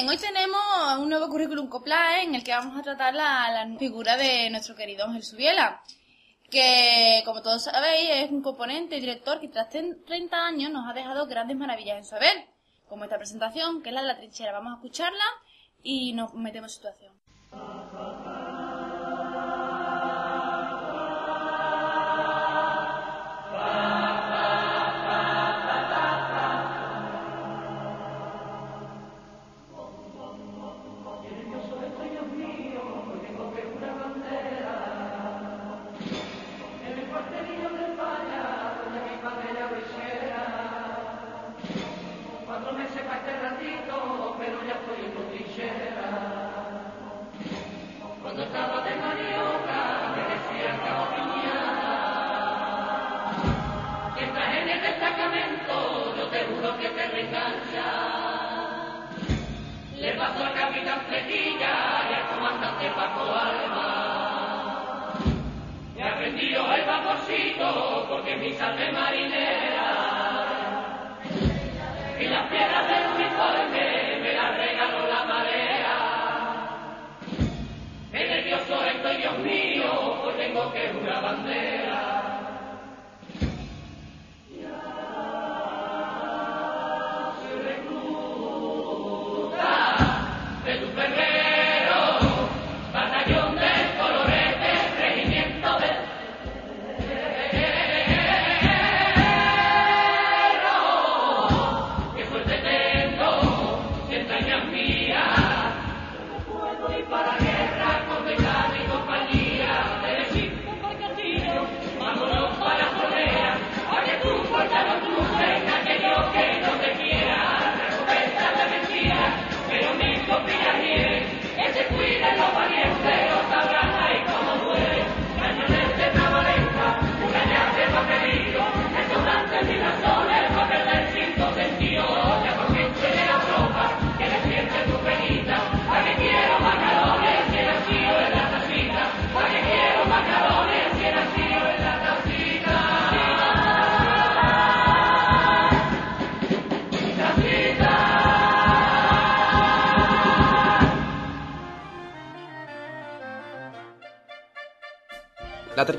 bien, 0.00 0.08
hoy 0.08 0.16
tenemos 0.16 0.62
un 0.98 1.10
nuevo 1.10 1.28
currículum 1.28 1.68
COPLAE 1.68 2.22
en 2.22 2.34
el 2.34 2.42
que 2.42 2.52
vamos 2.52 2.78
a 2.78 2.82
tratar 2.82 3.12
la, 3.14 3.50
la 3.50 3.78
figura 3.78 4.16
de 4.16 4.48
nuestro 4.48 4.74
querido 4.74 5.04
Ángel 5.04 5.22
Subiela, 5.22 5.82
que 6.50 7.22
como 7.26 7.42
todos 7.42 7.64
sabéis 7.64 8.08
es 8.10 8.30
un 8.30 8.40
componente 8.40 8.96
y 8.96 9.00
director 9.00 9.38
que 9.40 9.48
tras 9.48 9.68
30 9.68 10.46
años 10.46 10.72
nos 10.72 10.88
ha 10.88 10.94
dejado 10.94 11.26
grandes 11.26 11.58
maravillas 11.58 11.98
en 11.98 12.04
su 12.06 12.14
haber, 12.14 12.46
como 12.88 13.04
esta 13.04 13.18
presentación, 13.18 13.82
que 13.82 13.90
es 13.90 13.94
la 13.94 14.00
de 14.00 14.08
la 14.08 14.16
trinchera. 14.16 14.52
Vamos 14.52 14.72
a 14.72 14.76
escucharla 14.76 15.24
y 15.82 16.14
nos 16.14 16.32
metemos 16.32 16.72
en 16.72 16.76
situación. 16.76 18.19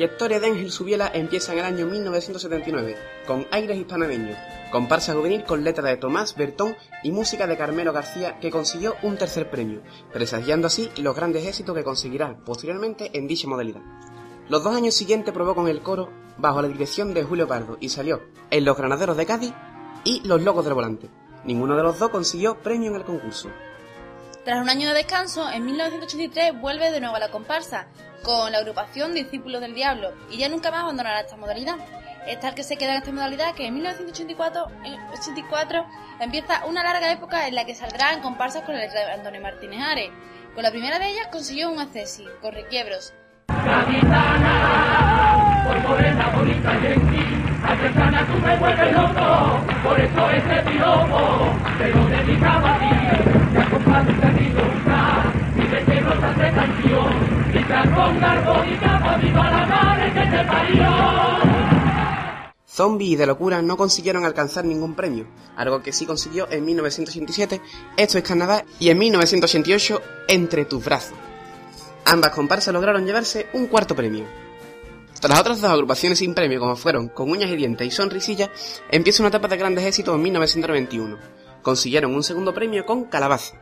Trayectoria 0.02 0.40
de 0.40 0.48
Ángel 0.48 0.72
Subiela 0.72 1.12
empieza 1.14 1.54
en 1.54 1.60
el 1.60 1.66
año 1.66 1.86
1979, 1.86 2.98
con 3.28 3.46
aires 3.52 3.78
hispanameños, 3.78 4.36
comparsa 4.72 5.14
juvenil 5.14 5.44
con 5.44 5.64
letra 5.64 5.88
de 5.88 5.98
Tomás 5.98 6.36
Bertón 6.36 6.76
y 7.04 7.12
música 7.12 7.46
de 7.46 7.56
Carmelo 7.56 7.94
García 7.94 8.40
que 8.40 8.50
consiguió 8.50 8.96
un 9.04 9.16
tercer 9.18 9.52
premio, 9.52 9.84
presagiando 10.12 10.66
así 10.66 10.90
los 10.98 11.16
grandes 11.16 11.46
éxitos 11.46 11.76
que 11.76 11.84
conseguirá 11.84 12.36
posteriormente 12.44 13.12
en 13.16 13.28
dicha 13.28 13.48
modalidad. 13.48 13.82
Los 14.50 14.64
dos 14.64 14.76
años 14.76 14.96
siguientes 14.96 15.36
probó 15.36 15.54
con 15.54 15.68
el 15.68 15.84
coro 15.84 16.10
bajo 16.40 16.64
la 16.64 16.68
dirección 16.68 17.14
de 17.14 17.22
Julio 17.22 17.48
Pardo 17.48 17.78
y 17.80 17.90
salió 17.90 18.24
en 18.50 18.66
Los 18.66 18.78
Granaderos 18.78 19.18
de 19.18 19.28
Cádiz 19.28 19.54
y 20.04 20.28
Los 20.28 20.42
Locos 20.42 20.66
del 20.66 20.74
Volante. 20.74 21.12
Ninguno 21.46 21.76
de 21.76 21.84
los 21.84 22.00
dos 22.00 22.10
consiguió 22.10 22.58
premio 22.58 22.90
en 22.90 22.96
el 22.96 23.04
concurso. 23.04 23.50
Tras 24.44 24.60
un 24.60 24.70
año 24.70 24.88
de 24.88 24.96
descanso, 24.96 25.48
en 25.52 25.64
1983 25.64 26.60
vuelve 26.60 26.90
de 26.90 27.00
nuevo 27.00 27.18
a 27.18 27.20
la 27.20 27.30
comparsa, 27.30 27.86
con 28.24 28.52
la 28.52 28.60
agrupación 28.60 29.14
Discípulos 29.14 29.62
del 29.62 29.74
Diablo, 29.74 30.14
y 30.30 30.38
ya 30.38 30.50
nunca 30.50 30.72
más 30.72 30.82
abandonará 30.82 31.22
esta 31.22 31.38
modalidad. 31.38 31.76
Es 32.28 32.40
tal 32.40 32.54
que 32.54 32.64
se 32.64 32.78
queda 32.78 32.92
en 32.92 32.98
esta 32.98 33.12
modalidad 33.12 33.56
que 33.56 33.66
en 33.66 33.74
1984 33.74 34.68
en 34.86 34.94
84, 35.10 35.86
empieza 36.20 36.66
una 36.66 36.84
larga 36.84 37.12
época 37.12 37.48
en 37.48 37.56
la 37.56 37.66
que 37.66 37.74
saldrá 37.74 38.14
en 38.14 38.22
comparsas 38.22 38.64
con 38.64 38.76
el 38.76 38.92
de 38.92 39.12
Antonio 39.12 39.42
Martínez 39.42 39.82
Ares. 39.82 40.12
Con 40.54 40.64
la 40.64 40.70
primera 40.70 41.00
de 41.00 41.10
ellas 41.10 41.28
consiguió 41.32 41.72
un 41.72 41.80
accesi, 41.80 42.28
con 42.42 42.54
requiebros. 42.54 43.14
Por 43.48 43.58
morena, 45.88 46.30
bonita 46.36 46.76
y 46.76 46.82
gentil, 46.82 47.44
artesana 47.64 48.28
tú 48.28 48.34
me 48.40 48.58
vuelves 48.58 48.94
loco, 48.94 49.60
por 49.84 50.00
eso 50.00 50.30
ese 50.30 50.62
piropo 50.70 51.56
te 51.78 51.88
lo 51.90 52.06
dedicaba 52.06 52.76
a 52.76 52.80
ti. 52.80 52.90
Te 53.54 53.60
acompaño 53.60 54.22
perrito 54.22 54.64
buscar, 54.64 55.34
y 55.56 56.02
notas 56.02 56.38
de 56.38 56.52
canción, 56.52 57.31
parió. 60.48 61.62
Zombie 62.68 63.12
y 63.12 63.16
De 63.16 63.26
Locura 63.26 63.62
no 63.62 63.76
consiguieron 63.76 64.24
alcanzar 64.24 64.64
ningún 64.64 64.96
premio, 64.96 65.28
algo 65.58 65.82
que 65.82 65.92
sí 65.92 66.06
consiguió 66.06 66.50
en 66.50 66.64
1987, 66.66 67.62
Esto 67.98 68.18
es 68.18 68.24
Canadá, 68.24 68.64
y 68.80 68.90
en 68.90 68.98
1988, 68.98 70.02
Entre 70.30 70.66
tus 70.66 70.84
brazos. 70.84 71.18
Ambas 72.06 72.32
comparsas 72.32 72.74
lograron 72.74 73.06
llevarse 73.06 73.48
un 73.54 73.68
cuarto 73.68 73.96
premio. 73.96 74.26
Tras 75.20 75.40
otras 75.40 75.62
dos 75.62 75.70
agrupaciones 75.70 76.20
sin 76.20 76.34
premio, 76.34 76.60
como 76.60 76.76
fueron 76.76 77.10
Con 77.10 77.30
uñas 77.30 77.52
y 77.52 77.56
dientes 77.56 77.88
y 77.88 77.92
Sonrisilla, 77.92 78.50
empieza 78.90 79.22
una 79.22 79.30
etapa 79.30 79.48
de 79.48 79.58
grandes 79.58 79.86
éxitos 79.86 80.16
en 80.16 80.22
1991. 80.24 81.18
Consiguieron 81.62 82.16
un 82.16 82.24
segundo 82.24 82.54
premio 82.54 82.86
con 82.86 83.04
Calabaza. 83.06 83.56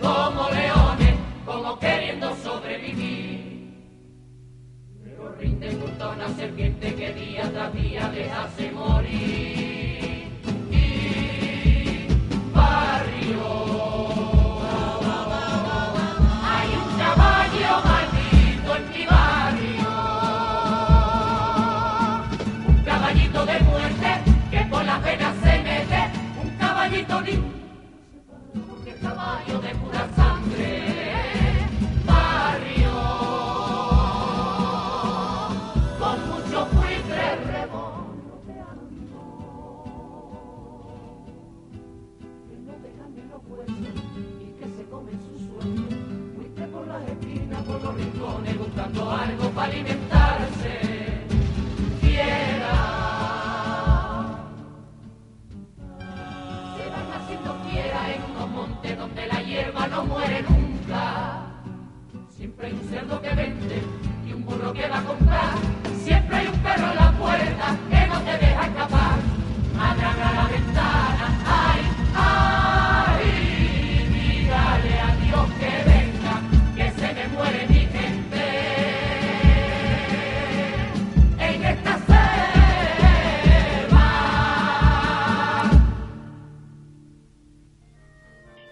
Como 0.00 0.48
leones, 0.50 1.14
como 1.44 1.78
queriendo 1.78 2.34
sobrevivir. 2.36 3.74
Pero 5.04 5.32
rinden 5.38 5.80
junto 5.80 6.04
a 6.04 6.08
una 6.14 6.28
serpiente 6.30 6.94
que 6.94 7.12
día 7.12 7.50
tras 7.52 7.74
día 7.74 8.08
les 8.08 8.32
hace 8.32 8.70
morir. 8.70 9.47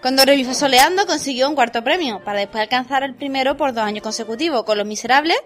Cuando 0.06 0.24
revisó 0.24 0.54
Soleando 0.54 1.04
consiguió 1.04 1.48
un 1.48 1.56
cuarto 1.56 1.82
premio, 1.82 2.20
para 2.24 2.38
después 2.38 2.62
alcanzar 2.62 3.02
el 3.02 3.16
primero 3.16 3.56
por 3.56 3.74
dos 3.74 3.82
años 3.82 4.04
consecutivos, 4.04 4.62
con 4.62 4.78
Los 4.78 4.86
Miserables, 4.86 5.36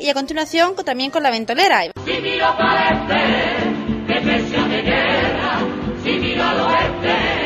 y 0.00 0.08
a 0.08 0.14
continuación 0.14 0.74
con- 0.76 0.84
también 0.84 1.10
con 1.10 1.24
La 1.24 1.30
Ventolera. 1.32 1.82
Si 2.04 2.20
miro 2.20 2.56
para 2.56 2.88
el 2.90 2.98
este, 3.10 4.14
que 4.14 4.20
presión 4.20 4.70
de 4.70 4.82
guerra. 4.82 5.58
Si 6.04 6.10
miro 6.12 6.44
al 6.44 6.60
oeste, 6.60 7.43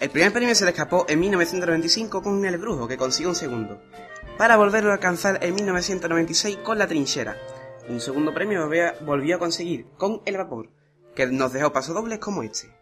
El 0.00 0.10
primer 0.10 0.32
premio 0.32 0.54
se 0.54 0.64
le 0.64 0.70
escapó 0.70 1.04
en 1.08 1.20
1995 1.20 2.22
con 2.22 2.44
El 2.44 2.58
Brujo, 2.58 2.88
que 2.88 2.96
consiguió 2.96 3.28
un 3.28 3.34
segundo, 3.34 3.82
para 4.38 4.56
volverlo 4.56 4.90
a 4.90 4.94
alcanzar 4.94 5.38
en 5.42 5.54
1996 5.54 6.58
con 6.58 6.78
La 6.78 6.86
Trinchera. 6.86 7.36
Un 7.88 8.00
segundo 8.00 8.32
premio 8.32 8.68
volvió 9.02 9.36
a 9.36 9.38
conseguir 9.38 9.86
con 9.98 10.22
El 10.24 10.36
Vapor, 10.38 10.70
que 11.14 11.26
nos 11.26 11.52
dejó 11.52 11.72
pasodobles 11.72 12.18
como 12.18 12.42
este. 12.42 12.79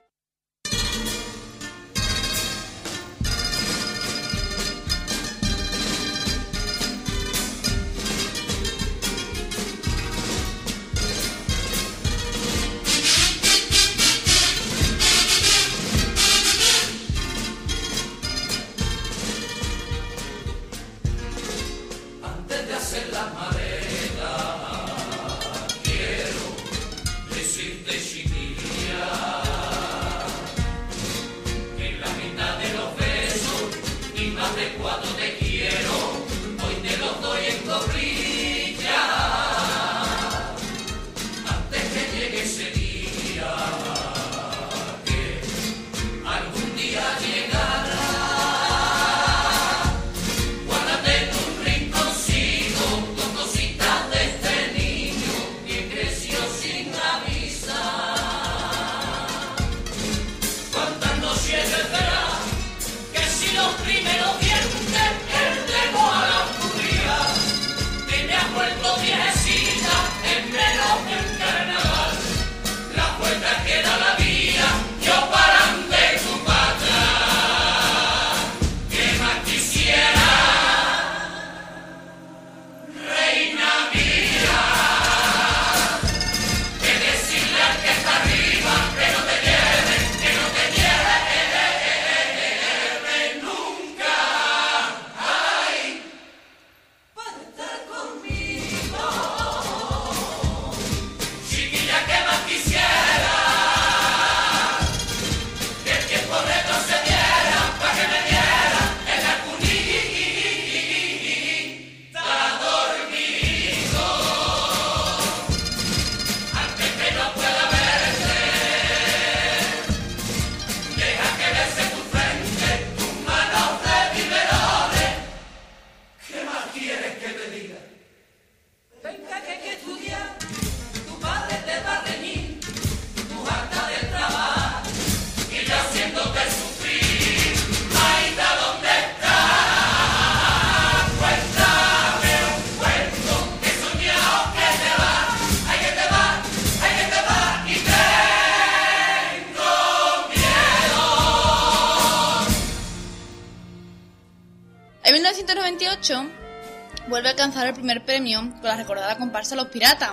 a 159.52 159.56
los 159.56 159.68
piratas. 159.68 160.12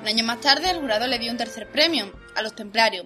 Un 0.00 0.08
año 0.08 0.24
más 0.24 0.40
tarde, 0.40 0.70
el 0.70 0.78
jurado 0.78 1.06
le 1.06 1.18
dio 1.18 1.30
un 1.30 1.36
tercer 1.36 1.68
premio, 1.68 2.12
a 2.34 2.42
los 2.42 2.54
templarios, 2.54 2.99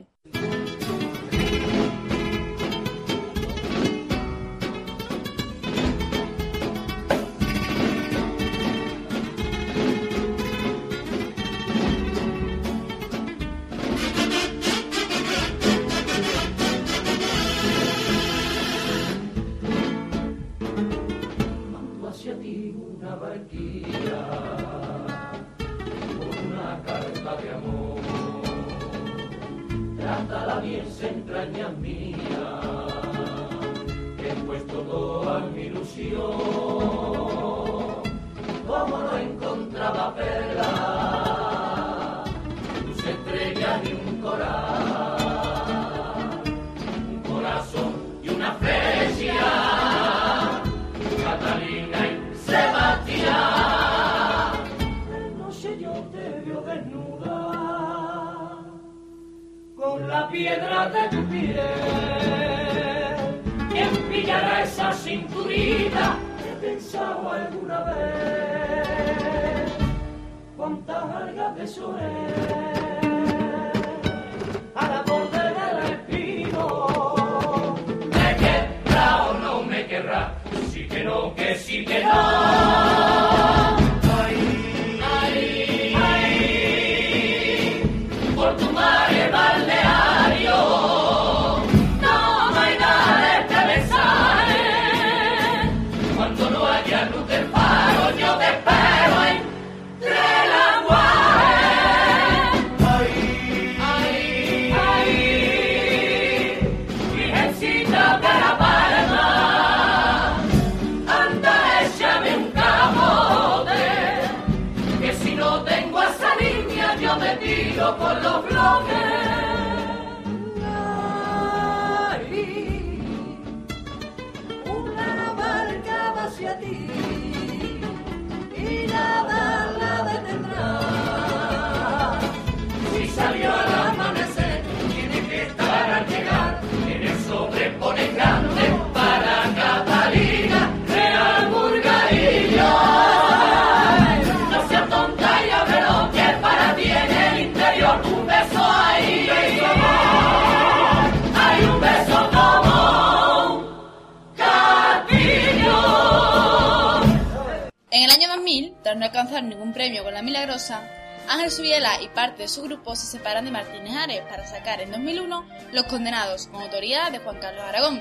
no 159.04 159.08
alcanzaron 159.08 159.50
ningún 159.50 159.74
premio 159.74 160.02
con 160.02 160.14
La 160.14 160.22
Milagrosa, 160.22 160.80
Ángel 161.28 161.50
Subiela 161.50 162.00
y 162.00 162.08
parte 162.08 162.44
de 162.44 162.48
su 162.48 162.62
grupo 162.62 162.96
se 162.96 163.06
separan 163.06 163.44
de 163.44 163.50
Martínez 163.50 163.94
Ares 163.94 164.22
para 164.30 164.46
sacar 164.46 164.80
en 164.80 164.92
2001 164.92 165.46
Los 165.72 165.84
Condenados, 165.84 166.46
con 166.46 166.62
autoridad 166.62 167.12
de 167.12 167.18
Juan 167.18 167.38
Carlos 167.38 167.64
Aragón. 167.64 168.00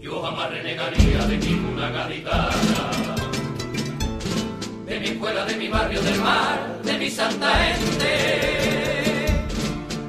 Yo 0.00 0.20
jamás 0.20 0.50
renegaría 0.50 1.26
de 1.26 1.38
ninguna 1.38 1.90
gaditana 1.90 2.73
mi 5.04 5.10
escuela, 5.10 5.44
de 5.44 5.56
mi 5.56 5.68
barrio, 5.68 6.00
del 6.00 6.18
mar, 6.20 6.80
de 6.82 6.96
mi 6.96 7.10
santa 7.10 7.50
gente. 7.56 9.44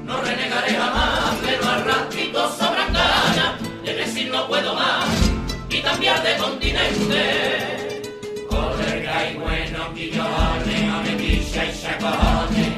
No 0.06 0.22
renegaré 0.22 0.74
jamás, 0.74 1.36
pero 1.46 1.70
al 1.70 1.84
ratito 1.84 2.50
sobran 2.58 2.94
ganas 2.94 3.62
de 3.84 3.94
decir 3.94 4.32
no 4.32 4.48
puedo 4.48 4.74
más 4.74 5.06
y 5.70 5.82
cambiar 5.82 6.24
de 6.24 6.38
continente. 6.38 7.22
Colerga 8.50 9.30
y 9.30 9.36
bueno, 9.36 9.94
quillones, 9.94 10.94
amequilla 10.94 11.66
y 11.66 11.82
chacones. 11.82 12.74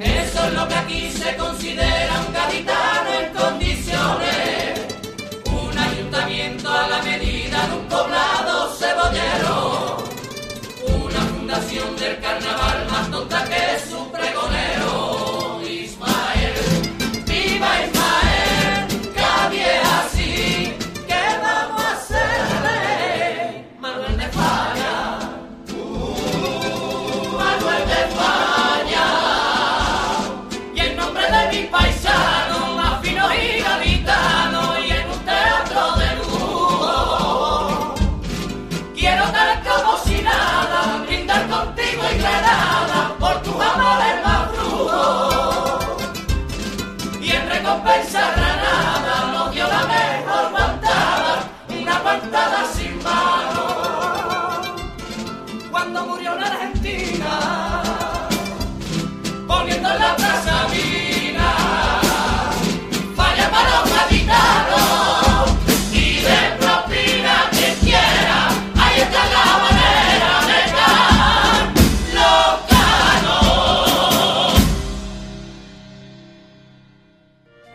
Eso 0.00 0.46
es 0.46 0.52
lo 0.52 0.66
que 0.66 0.74
aquí 0.74 1.10
se 1.12 1.36
considera 1.36 2.24
un 2.26 2.32
capitán. 2.32 2.97
nunca 13.18 13.44
que. 13.48 14.57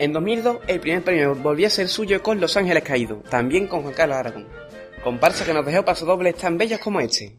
En 0.04 0.12
2002, 0.12 0.58
el 0.66 0.80
primer 0.80 1.02
premio 1.02 1.34
volvió 1.34 1.66
a 1.66 1.70
ser 1.70 1.88
suyo 1.88 2.22
con 2.22 2.38
Los 2.38 2.58
Ángeles 2.58 2.82
Caídos, 2.82 3.24
también 3.30 3.66
con 3.66 3.80
Juan 3.80 3.94
Carlos 3.94 4.18
Aragón. 4.18 4.46
Comparsa 5.02 5.46
que 5.46 5.54
nos 5.54 5.64
dejó 5.64 5.82
paso 5.82 6.04
dobles 6.04 6.36
tan 6.36 6.58
bellos 6.58 6.78
como 6.78 7.00
este. 7.00 7.38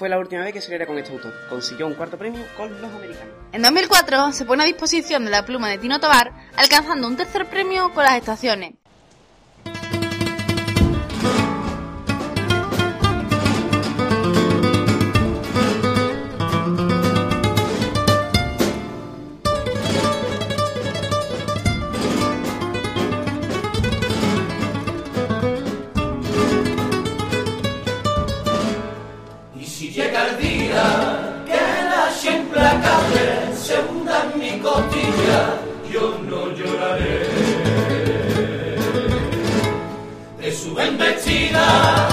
fue 0.00 0.08
la 0.08 0.18
última 0.18 0.42
vez 0.42 0.54
que 0.54 0.62
se 0.62 0.86
con 0.86 0.96
este 0.96 1.12
autor. 1.12 1.30
Consiguió 1.50 1.86
un 1.86 1.92
cuarto 1.92 2.16
premio 2.16 2.42
con 2.56 2.70
Los 2.80 2.90
Americanos. 2.90 3.34
En 3.52 3.60
2004 3.60 4.32
se 4.32 4.46
pone 4.46 4.62
a 4.62 4.66
disposición 4.66 5.26
de 5.26 5.30
la 5.30 5.44
pluma 5.44 5.68
de 5.68 5.76
Tino 5.76 6.00
Tobar, 6.00 6.32
alcanzando 6.56 7.06
un 7.06 7.18
tercer 7.18 7.44
premio 7.44 7.92
con 7.92 8.04
Las 8.04 8.14
Estaciones. 8.14 8.79
vida. 41.50 42.09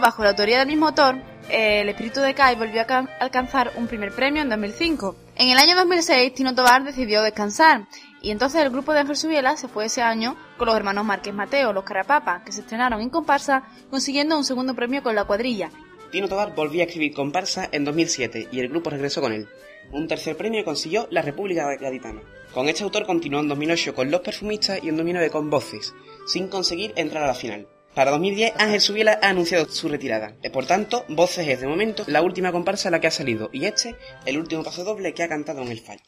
Bajo 0.00 0.22
la 0.22 0.30
autoría 0.30 0.58
del 0.58 0.66
mismo 0.68 0.88
autor, 0.88 1.16
eh, 1.48 1.80
el 1.80 1.88
espíritu 1.88 2.20
de 2.20 2.34
Kai 2.34 2.54
volvió 2.56 2.82
a 2.82 2.84
can- 2.84 3.08
alcanzar 3.20 3.72
un 3.76 3.86
primer 3.86 4.12
premio 4.12 4.42
en 4.42 4.48
2005. 4.48 5.16
En 5.36 5.48
el 5.48 5.58
año 5.58 5.74
2006, 5.76 6.34
Tino 6.34 6.54
Tobar 6.54 6.84
decidió 6.84 7.22
descansar, 7.22 7.86
y 8.22 8.30
entonces 8.30 8.62
el 8.62 8.70
grupo 8.70 8.92
de 8.92 9.00
Ángel 9.00 9.16
Subiela 9.16 9.56
se 9.56 9.68
fue 9.68 9.86
ese 9.86 10.02
año 10.02 10.36
con 10.58 10.66
los 10.66 10.76
hermanos 10.76 11.04
Márquez 11.04 11.34
Mateo, 11.34 11.72
los 11.72 11.84
Carapapa, 11.84 12.42
que 12.44 12.52
se 12.52 12.60
estrenaron 12.60 13.00
en 13.00 13.10
comparsa, 13.10 13.64
consiguiendo 13.90 14.36
un 14.36 14.44
segundo 14.44 14.74
premio 14.74 15.02
con 15.02 15.14
la 15.14 15.24
cuadrilla. 15.24 15.70
Tino 16.10 16.28
Tobar 16.28 16.54
volvió 16.54 16.82
a 16.82 16.86
escribir 16.86 17.14
comparsa 17.14 17.68
en 17.72 17.84
2007 17.84 18.48
y 18.52 18.60
el 18.60 18.68
grupo 18.68 18.90
regresó 18.90 19.20
con 19.20 19.32
él. 19.32 19.48
Un 19.92 20.08
tercer 20.08 20.36
premio 20.36 20.64
consiguió 20.64 21.06
la 21.10 21.22
República 21.22 21.66
Gaditana. 21.80 22.20
Con 22.52 22.68
este 22.68 22.82
autor 22.84 23.06
continuó 23.06 23.40
en 23.40 23.48
2008 23.48 23.94
con 23.94 24.10
Los 24.10 24.20
Perfumistas 24.20 24.80
y 24.82 24.88
en 24.88 24.96
2009 24.96 25.30
con 25.30 25.48
Voces, 25.50 25.94
sin 26.26 26.48
conseguir 26.48 26.92
entrar 26.96 27.24
a 27.24 27.28
la 27.28 27.34
final. 27.34 27.68
Para 27.96 28.10
2010 28.10 28.52
Ángel 28.58 28.82
Subiela 28.82 29.18
ha 29.22 29.30
anunciado 29.30 29.70
su 29.70 29.88
retirada. 29.88 30.34
Por 30.52 30.66
tanto, 30.66 31.06
Voces 31.08 31.48
es 31.48 31.62
de 31.62 31.66
momento 31.66 32.04
la 32.06 32.20
última 32.20 32.52
comparsa 32.52 32.88
a 32.88 32.90
la 32.90 33.00
que 33.00 33.06
ha 33.06 33.10
salido 33.10 33.48
y 33.54 33.64
este 33.64 33.96
el 34.26 34.36
último 34.36 34.62
paso 34.62 34.84
doble 34.84 35.14
que 35.14 35.22
ha 35.22 35.28
cantado 35.30 35.62
en 35.62 35.68
el 35.68 35.80
fallo. 35.80 36.02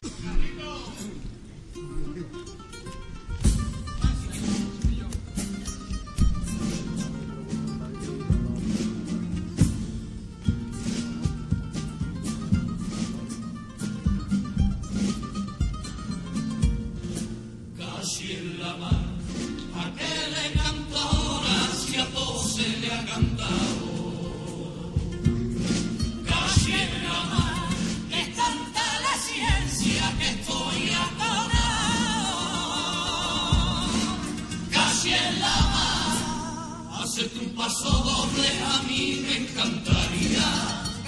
Paso 37.59 37.89
doble 37.89 38.49
a 38.73 38.81
mí 38.87 39.21
me 39.25 39.35
encantaría. 39.43 40.47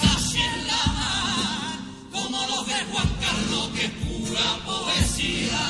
Casi 0.02 0.38
en 0.38 0.68
la 0.68 0.84
mar, 0.98 1.80
como 2.11 2.38
los 2.52 2.64
de 2.68 2.80
Juan 2.91 3.10
Carlos, 3.23 3.69
que 3.73 3.86
es 3.86 3.94
pura 4.03 4.48
poesía 4.65 5.65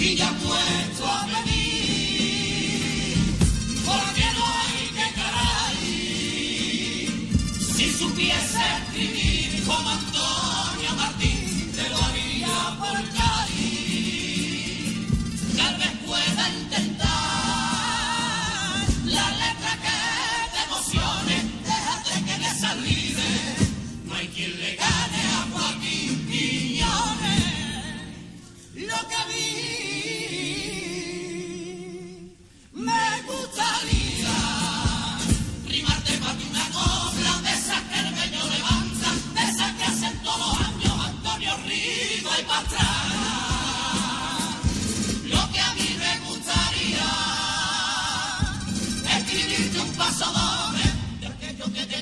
y 0.00 0.16
ya 0.16 0.30
puesto 0.42 1.02
a 1.06 1.26
venir, 1.26 2.78
porque 3.84 4.24
no 4.36 4.44
hay 4.60 4.78
que 4.96 5.06
caray. 5.20 5.82
Si 7.76 7.86
supiese 7.92 8.62
escribir 8.78 9.50
como 9.66 9.90
Antonio 9.90 10.53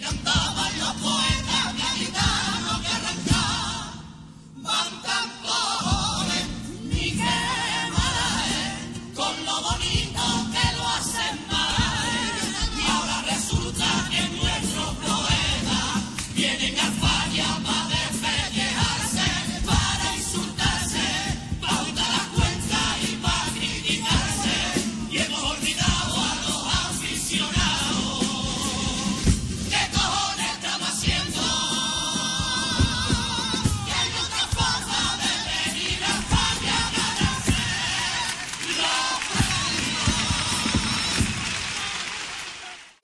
cantaban 0.03 0.79
los 0.79 0.95
poetas 0.95 1.77
gaditanos 1.79 2.81
que 2.81 2.89
arrancaban 2.89 3.83
tan 5.03 5.27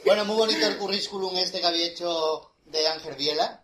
Bueno, 0.09 0.24
muy 0.24 0.36
bonito 0.36 0.66
el 0.66 0.78
currículum 0.78 1.36
este 1.36 1.60
que 1.60 1.66
había 1.66 1.85
hecho 1.85 2.52
de 2.64 2.89
Ángel 2.89 3.14
Viela. 3.14 3.62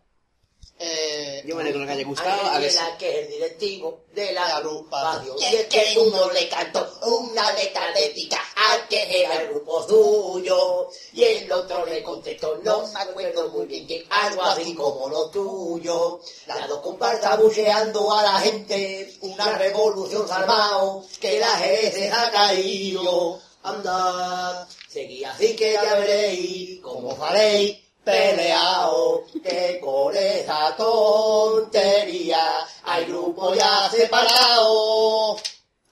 Eh, 0.78 1.42
Yo 1.46 1.56
me 1.56 1.62
alegro 1.62 1.86
que 1.86 1.92
haya 1.92 2.04
gustado. 2.04 2.32
A 2.32 2.58
Ángel 2.58 2.60
ver 2.60 2.70
Vela, 2.70 2.98
que 2.98 3.08
es 3.08 3.16
el 3.24 3.32
directivo 3.32 4.04
de 4.12 4.32
la 4.34 4.46
La 4.46 4.56
agrupación. 4.56 5.38
Y 5.40 5.42
es 5.42 5.66
que 5.68 5.98
uno 5.98 6.30
le 6.32 6.46
cantó 6.50 6.86
una 7.06 7.50
letra 7.52 7.90
ética 7.98 8.38
al 8.56 8.86
que 8.88 9.22
era 9.22 9.40
el 9.40 9.48
grupo 9.48 9.88
suyo. 9.88 10.90
Y 11.14 11.22
el 11.24 11.50
otro 11.50 11.86
le 11.86 12.02
contestó, 12.02 12.60
no 12.62 12.88
me 12.88 13.00
acuerdo 13.00 13.48
muy 13.48 13.64
bien 13.64 13.86
que 13.86 14.06
algo 14.10 14.42
así 14.42 14.74
como 14.74 15.08
lo 15.08 15.30
tuyo. 15.30 16.20
Las 16.46 16.68
dos 16.68 16.80
comparsas 16.80 17.40
buceando 17.40 18.12
a 18.12 18.22
la 18.22 18.40
gente, 18.40 19.16
una 19.22 19.56
revolución 19.56 20.28
salvado, 20.28 21.06
que 21.18 21.40
la 21.40 21.56
Jerez 21.56 22.12
ha 22.12 22.30
caído. 22.30 23.40
Anda, 23.62 24.68
seguí 24.94 25.24
así 25.24 25.56
que 25.56 25.72
ya 25.72 25.94
veréis 25.96 26.80
cómo 26.80 27.14
faréis 27.16 27.76
peleado, 28.04 29.24
que 29.42 29.80
con 29.82 30.14
esa 30.16 30.76
tontería 30.76 32.66
hay 32.84 33.04
grupo 33.06 33.54
ya 33.54 33.90
separado. 33.90 35.36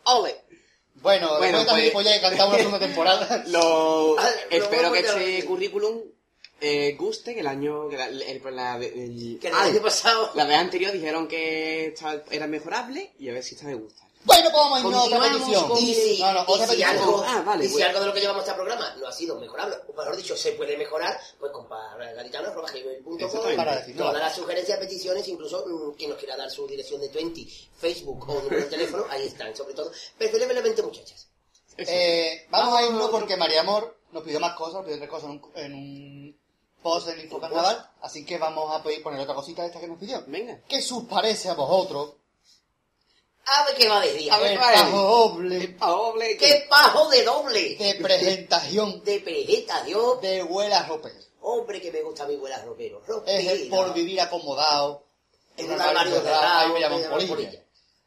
¡Ole! 0.04 0.36
Bueno, 0.96 1.38
Bueno, 1.38 1.64
también 1.66 1.92
pues- 1.92 2.06
ya 2.06 2.14
he 2.16 2.20
cantado 2.20 2.48
una 2.50 2.58
segunda 2.58 2.78
temporada. 2.86 3.44
Lo... 3.48 4.16
Ah, 4.20 4.28
Espero 4.50 4.92
que 4.92 5.00
este 5.00 5.44
currículum 5.46 6.00
eh, 6.60 6.94
guste, 6.98 7.34
que 7.34 7.40
el 7.40 7.46
año... 7.48 7.88
Que 7.88 7.96
la, 7.96 8.06
el- 8.06 8.42
la- 8.54 8.76
el- 8.76 9.38
Que 9.40 9.48
el 9.48 9.54
Ay, 9.56 9.70
año 9.72 9.82
pasado... 9.82 10.30
la 10.34 10.44
vez 10.44 10.58
anterior 10.58 10.92
dijeron 10.92 11.26
que 11.26 11.86
estaba- 11.86 12.22
era 12.30 12.46
mejorable 12.46 13.12
y 13.18 13.28
a 13.30 13.32
ver 13.32 13.42
si 13.42 13.54
esta 13.56 13.66
me 13.66 13.74
gusta. 13.74 14.01
Bueno, 14.24 14.51
pues 14.53 14.62
vamos 14.62 14.78
a 14.78 14.81
irnos 14.81 14.94
a 14.94 15.05
otra 15.05 15.20
petición. 15.20 15.70
Y 15.78 15.94
si, 15.94 16.20
No, 16.20 16.32
no, 16.32 16.40
y 16.40 16.43
otra 16.47 16.66
si 16.66 16.77
petición. 16.77 16.90
algo, 16.99 17.24
Ah, 17.27 17.43
vale, 17.44 17.65
y 17.65 17.69
si 17.69 17.73
bueno. 17.74 17.86
algo 17.89 18.01
de 18.01 18.07
lo 18.07 18.12
que 18.15 18.20
llevamos 18.20 18.40
a 18.43 18.44
este 18.47 18.55
programa 18.55 18.94
no 18.97 19.07
ha 19.09 19.12
sido 19.12 19.40
mejorable, 19.40 19.77
o 19.89 19.93
mejor 19.93 20.16
dicho, 20.16 20.36
se 20.36 20.53
puede 20.53 20.77
mejorar, 20.77 21.19
pues 21.40 21.51
con 21.53 21.66
gaditano.com 21.69 22.65
Exactamente. 23.19 23.57
Para 23.57 23.77
decirlo. 23.77 24.05
todas 24.07 24.20
las 24.23 24.35
sugerencias, 24.35 24.78
peticiones, 24.78 25.27
incluso 25.28 25.65
mm, 25.66 25.97
quien 25.97 26.11
nos 26.11 26.19
quiera 26.19 26.36
dar 26.36 26.51
su 26.51 26.66
dirección 26.66 27.01
de 27.01 27.09
20, 27.09 27.47
Facebook 27.77 28.28
o 28.28 28.35
número 28.35 28.57
de 28.57 28.62
teléfono, 28.70 29.05
ahí 29.11 29.27
están, 29.27 29.55
sobre 29.57 29.74
todo, 29.74 29.90
preferiblemente 30.19 30.82
muchachas. 30.82 31.28
Eh, 31.78 32.47
vamos 32.51 32.74
a 32.78 32.85
irnos 32.86 33.11
porque 33.11 33.36
María 33.36 33.62
Amor 33.62 33.97
nos 34.12 34.23
pidió 34.23 34.39
más 34.40 34.55
cosas, 34.55 34.74
nos 34.74 34.85
pidió 34.85 34.99
tres 34.99 35.11
cosas 35.11 35.31
en 35.31 35.31
un, 35.32 35.51
en 35.55 35.74
un 35.74 36.40
post 36.82 37.09
en 37.09 37.20
Info 37.20 37.40
Carnaval, 37.40 37.90
así 38.03 38.24
que 38.24 38.39
vamos 38.39 38.70
a 38.74 38.82
pedir 38.82 39.03
poner 39.03 39.20
otra 39.20 39.35
cosita 39.35 39.62
de 39.62 39.69
esta 39.69 39.81
que 39.81 39.89
nos 39.89 39.99
pidió. 39.99 40.23
Venga. 40.27 40.61
¿Qué 40.69 40.78
os 40.78 41.05
parece 41.09 41.49
a 41.49 41.55
vosotros 41.55 42.15
A 43.44 43.64
ver 43.66 43.74
qué 43.77 43.89
va 43.89 43.98
a 44.01 44.06
decir. 44.06 44.31
A 44.32 44.39
ver, 44.39 44.52
El 44.52 44.59
¿cuál 44.59 44.74
es? 44.74 44.81
pajo 44.81 45.01
doble 45.02 45.66
Doble. 45.78 46.36
¡Qué 46.36 46.66
pajo 46.69 47.09
de 47.10 47.24
doble! 47.24 47.77
de 47.77 47.94
presentación 47.97 49.02
De 49.05 49.20
presentación. 49.20 50.20
de 50.20 50.43
huelas 50.44 50.89
ropero. 50.89 51.16
Hombre, 51.40 51.81
que 51.81 51.90
me 51.90 52.02
gusta 52.02 52.24
mi 52.27 52.36
abuela 52.36 52.62
ropero. 52.64 53.02
Es 53.27 53.47
el 53.48 53.69
por 53.69 53.93
vivir 53.93 54.20
acomodado. 54.20 55.05
En 55.56 55.70
un 55.70 55.81
armario 55.81 56.14
cerrado, 56.23 56.59
ahí 56.66 56.73
me 56.73 56.81
llaman 56.81 57.02
polilla. 57.10 57.28
polilla. 57.35 57.62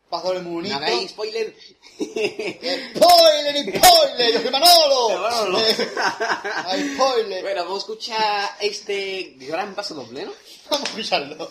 Pajo 0.10 0.28
doble 0.34 0.41
bonito. 0.49 0.76
hagáis 0.76 1.10
spoiler. 1.12 1.53
¡Spoiler, 1.98 3.76
spoiler! 3.76 4.34
¡Yo 4.34 4.41
soy 4.41 4.52
Manolo! 4.52 5.10
Manolo. 5.20 5.60
¡Ay, 6.66 6.94
spoiler! 6.95 7.41
bueno, 7.44 7.64
vamos 7.66 7.78
a 7.78 7.80
escuchar 7.80 8.49
este 8.62 9.34
gran 9.38 9.76
paso 9.76 9.95
doble, 9.95 10.26
¿no? 10.26 10.32
Vamos 10.70 10.88
a 10.88 10.91
escucharlo. 10.91 11.49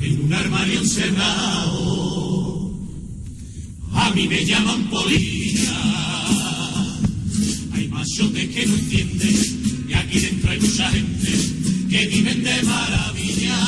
En 0.00 0.24
un 0.24 0.32
armario 0.32 0.80
encerrado. 0.80 2.70
A 3.92 4.10
mí 4.10 4.28
me 4.28 4.44
llaman 4.44 4.84
polilla. 4.84 5.72
Hay 7.72 7.88
machotes 7.88 8.48
que 8.50 8.66
no 8.66 8.74
entienden 8.74 9.86
y 9.88 9.92
aquí 9.92 10.20
dentro 10.20 10.50
hay 10.50 10.60
mucha 10.60 10.90
gente 10.90 11.32
que 11.90 12.06
viven 12.06 12.44
de 12.44 12.62
maravilla. 12.62 13.58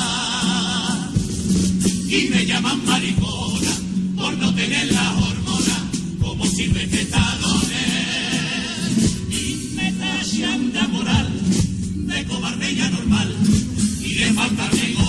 Y 2.08 2.28
me 2.28 2.46
llaman 2.46 2.84
maricona 2.84 3.72
por 4.16 4.36
no 4.36 4.54
tener 4.54 4.92
la 4.92 5.12
hormona 5.12 5.90
como 6.20 6.46
si 6.46 6.66
respetadores 6.66 7.70
y 9.30 9.74
me 9.74 9.92
tachan 9.92 10.72
de 10.72 10.88
moral, 10.88 11.28
de 12.06 12.24
cobardía 12.24 12.90
normal 12.90 13.34
y 14.00 14.14
de 14.14 14.32
falta 14.32 14.68
de 14.68 15.05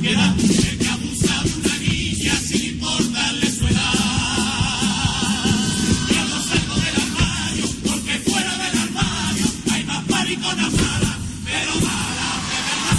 piedad, 0.00 0.34
el 0.38 0.78
que 0.78 0.88
abusa 0.88 1.42
de 1.44 1.54
una 1.60 1.76
niña 1.78 2.34
sin 2.36 2.62
importarle 2.74 3.46
su 3.50 3.66
edad. 3.66 3.94
Yo 6.08 6.24
no 6.24 6.42
salgo 6.42 6.74
del 6.74 6.96
armario, 7.02 7.66
porque 7.86 8.12
fuera 8.30 8.52
del 8.52 8.78
armario 8.78 9.46
hay 9.72 9.84
más 9.84 10.08
mariconas 10.08 10.72
malas, 10.72 11.16
pero 11.44 11.72
malas 11.86 12.40
de 12.50 12.58
verdad. 12.68 12.98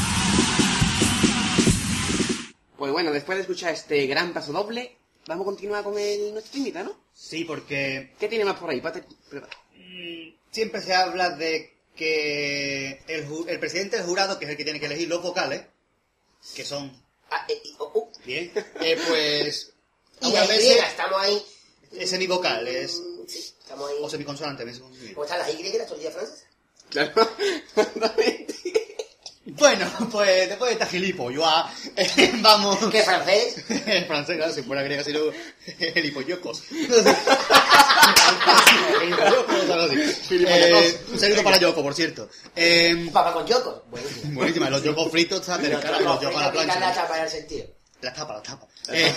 Pues 2.78 2.91
bueno, 2.91 3.11
después 3.11 3.38
de 3.38 3.41
escuchar 3.41 3.73
este 3.73 4.06
gran 4.07 4.34
paso 4.34 4.52
doble, 4.53 4.98
vamos 5.28 5.44
a 5.44 5.45
continuar 5.45 5.84
con 5.84 5.98
el 5.98 6.34
nuestro 6.34 6.57
invita, 6.60 6.84
¿no? 6.84 6.99
Sí, 7.14 7.45
porque 7.45 8.14
¿Qué 8.19 8.28
tiene 8.28 8.45
más 8.45 8.60
por 8.60 8.69
ahí? 8.69 8.82
Pate- 8.82 9.03
mm, 9.32 10.34
siempre 10.52 10.82
se 10.82 10.94
habla 10.95 11.30
de 11.32 11.78
que 11.95 13.02
el, 13.07 13.26
el 13.48 13.60
presidente 13.60 13.98
del 13.98 14.06
jurado, 14.06 14.40
que 14.40 14.45
es 14.45 14.52
el 14.52 14.57
que 14.57 14.64
tiene 14.64 14.80
que 14.80 14.86
elegir 14.88 15.07
los 15.07 15.22
vocales, 15.22 15.61
que 16.55 16.63
son 16.65 16.91
Ah, 17.30 17.45
eh, 17.47 17.61
oh, 17.77 17.91
oh. 17.95 18.11
bien, 18.26 18.51
eh, 18.81 18.99
pues 19.07 19.72
Y 20.22 20.26
algunas 20.26 20.47
la 20.49 20.55
Y, 20.55 20.57
veces 20.57 20.84
estamos 20.89 21.22
ahí. 21.22 21.45
es 21.93 22.09
semivocal, 22.09 22.68
es 22.68 23.01
Sí, 23.27 23.39
estamos 23.61 23.89
ahí. 23.89 23.97
o 24.01 24.09
semiconsonante. 24.09 24.65
bien. 24.99 25.13
¿Cómo 25.13 25.23
están 25.26 25.39
las 25.39 25.49
Y 25.49 25.77
la 25.77 25.85
teoría 25.85 26.11
francesa? 26.11 26.45
Claro. 26.89 27.30
Bueno, 29.43 29.89
pues 30.11 30.49
después 30.49 30.69
de 30.69 30.73
esta 30.73 30.85
gilipollas, 30.85 31.65
eh, 31.95 32.31
vamos. 32.41 32.77
¿Qué 32.91 33.01
francés? 33.01 33.63
En 33.88 34.05
francés, 34.05 34.38
claro, 34.38 34.53
si 34.53 34.61
fuera 34.61 34.84
griega, 34.84 35.03
si 35.03 35.13
no, 35.13 35.19
gilipollocos. 35.93 36.63
Eh, 40.30 40.99
un 41.11 41.19
saludo 41.19 41.43
para 41.43 41.57
Yoko, 41.57 41.81
por 41.81 41.93
cierto. 41.95 42.30
Eh, 42.55 43.09
Papa 43.11 43.34
con 43.34 43.47
Yoko. 43.47 43.85
Buenísimo. 43.89 44.34
buenísima, 44.35 44.69
los 44.69 44.84
yocos 44.84 45.11
fritos 45.11 45.41
están 45.41 45.61
de 45.61 45.72
cara, 45.80 45.99
los 45.99 46.22
yocos 46.22 46.38
a 46.38 46.39
la 46.39 46.45
la 46.47 46.51
plancha. 46.51 46.93
chapa 46.93 47.18
en 47.18 47.23
el 47.23 47.30
sentido. 47.30 47.65
La 48.01 48.13
tapa, 48.13 48.35
la 48.35 48.43
tapa. 48.43 48.68
Eh, 48.89 49.13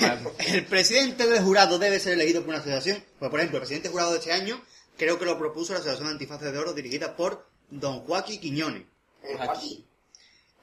el 0.46 0.64
presidente 0.66 1.26
del 1.26 1.42
jurado 1.42 1.78
debe 1.78 2.00
ser 2.00 2.14
elegido 2.14 2.40
por 2.40 2.50
una 2.50 2.58
asociación. 2.58 3.02
Pues, 3.18 3.30
por 3.30 3.40
ejemplo, 3.40 3.58
el 3.58 3.62
presidente 3.62 3.88
del 3.88 3.92
jurado 3.92 4.12
de 4.12 4.18
este 4.18 4.32
año 4.32 4.62
creo 4.96 5.18
que 5.18 5.24
lo 5.24 5.38
propuso 5.38 5.72
la 5.72 5.80
Asociación 5.80 6.08
de 6.08 6.12
Antifaces 6.12 6.52
de 6.52 6.58
Oro 6.58 6.72
dirigida 6.72 7.14
por 7.16 7.46
Don 7.70 8.00
Joaquín 8.00 8.40
Quiñones. 8.40 8.84
Aquí. 9.40 9.86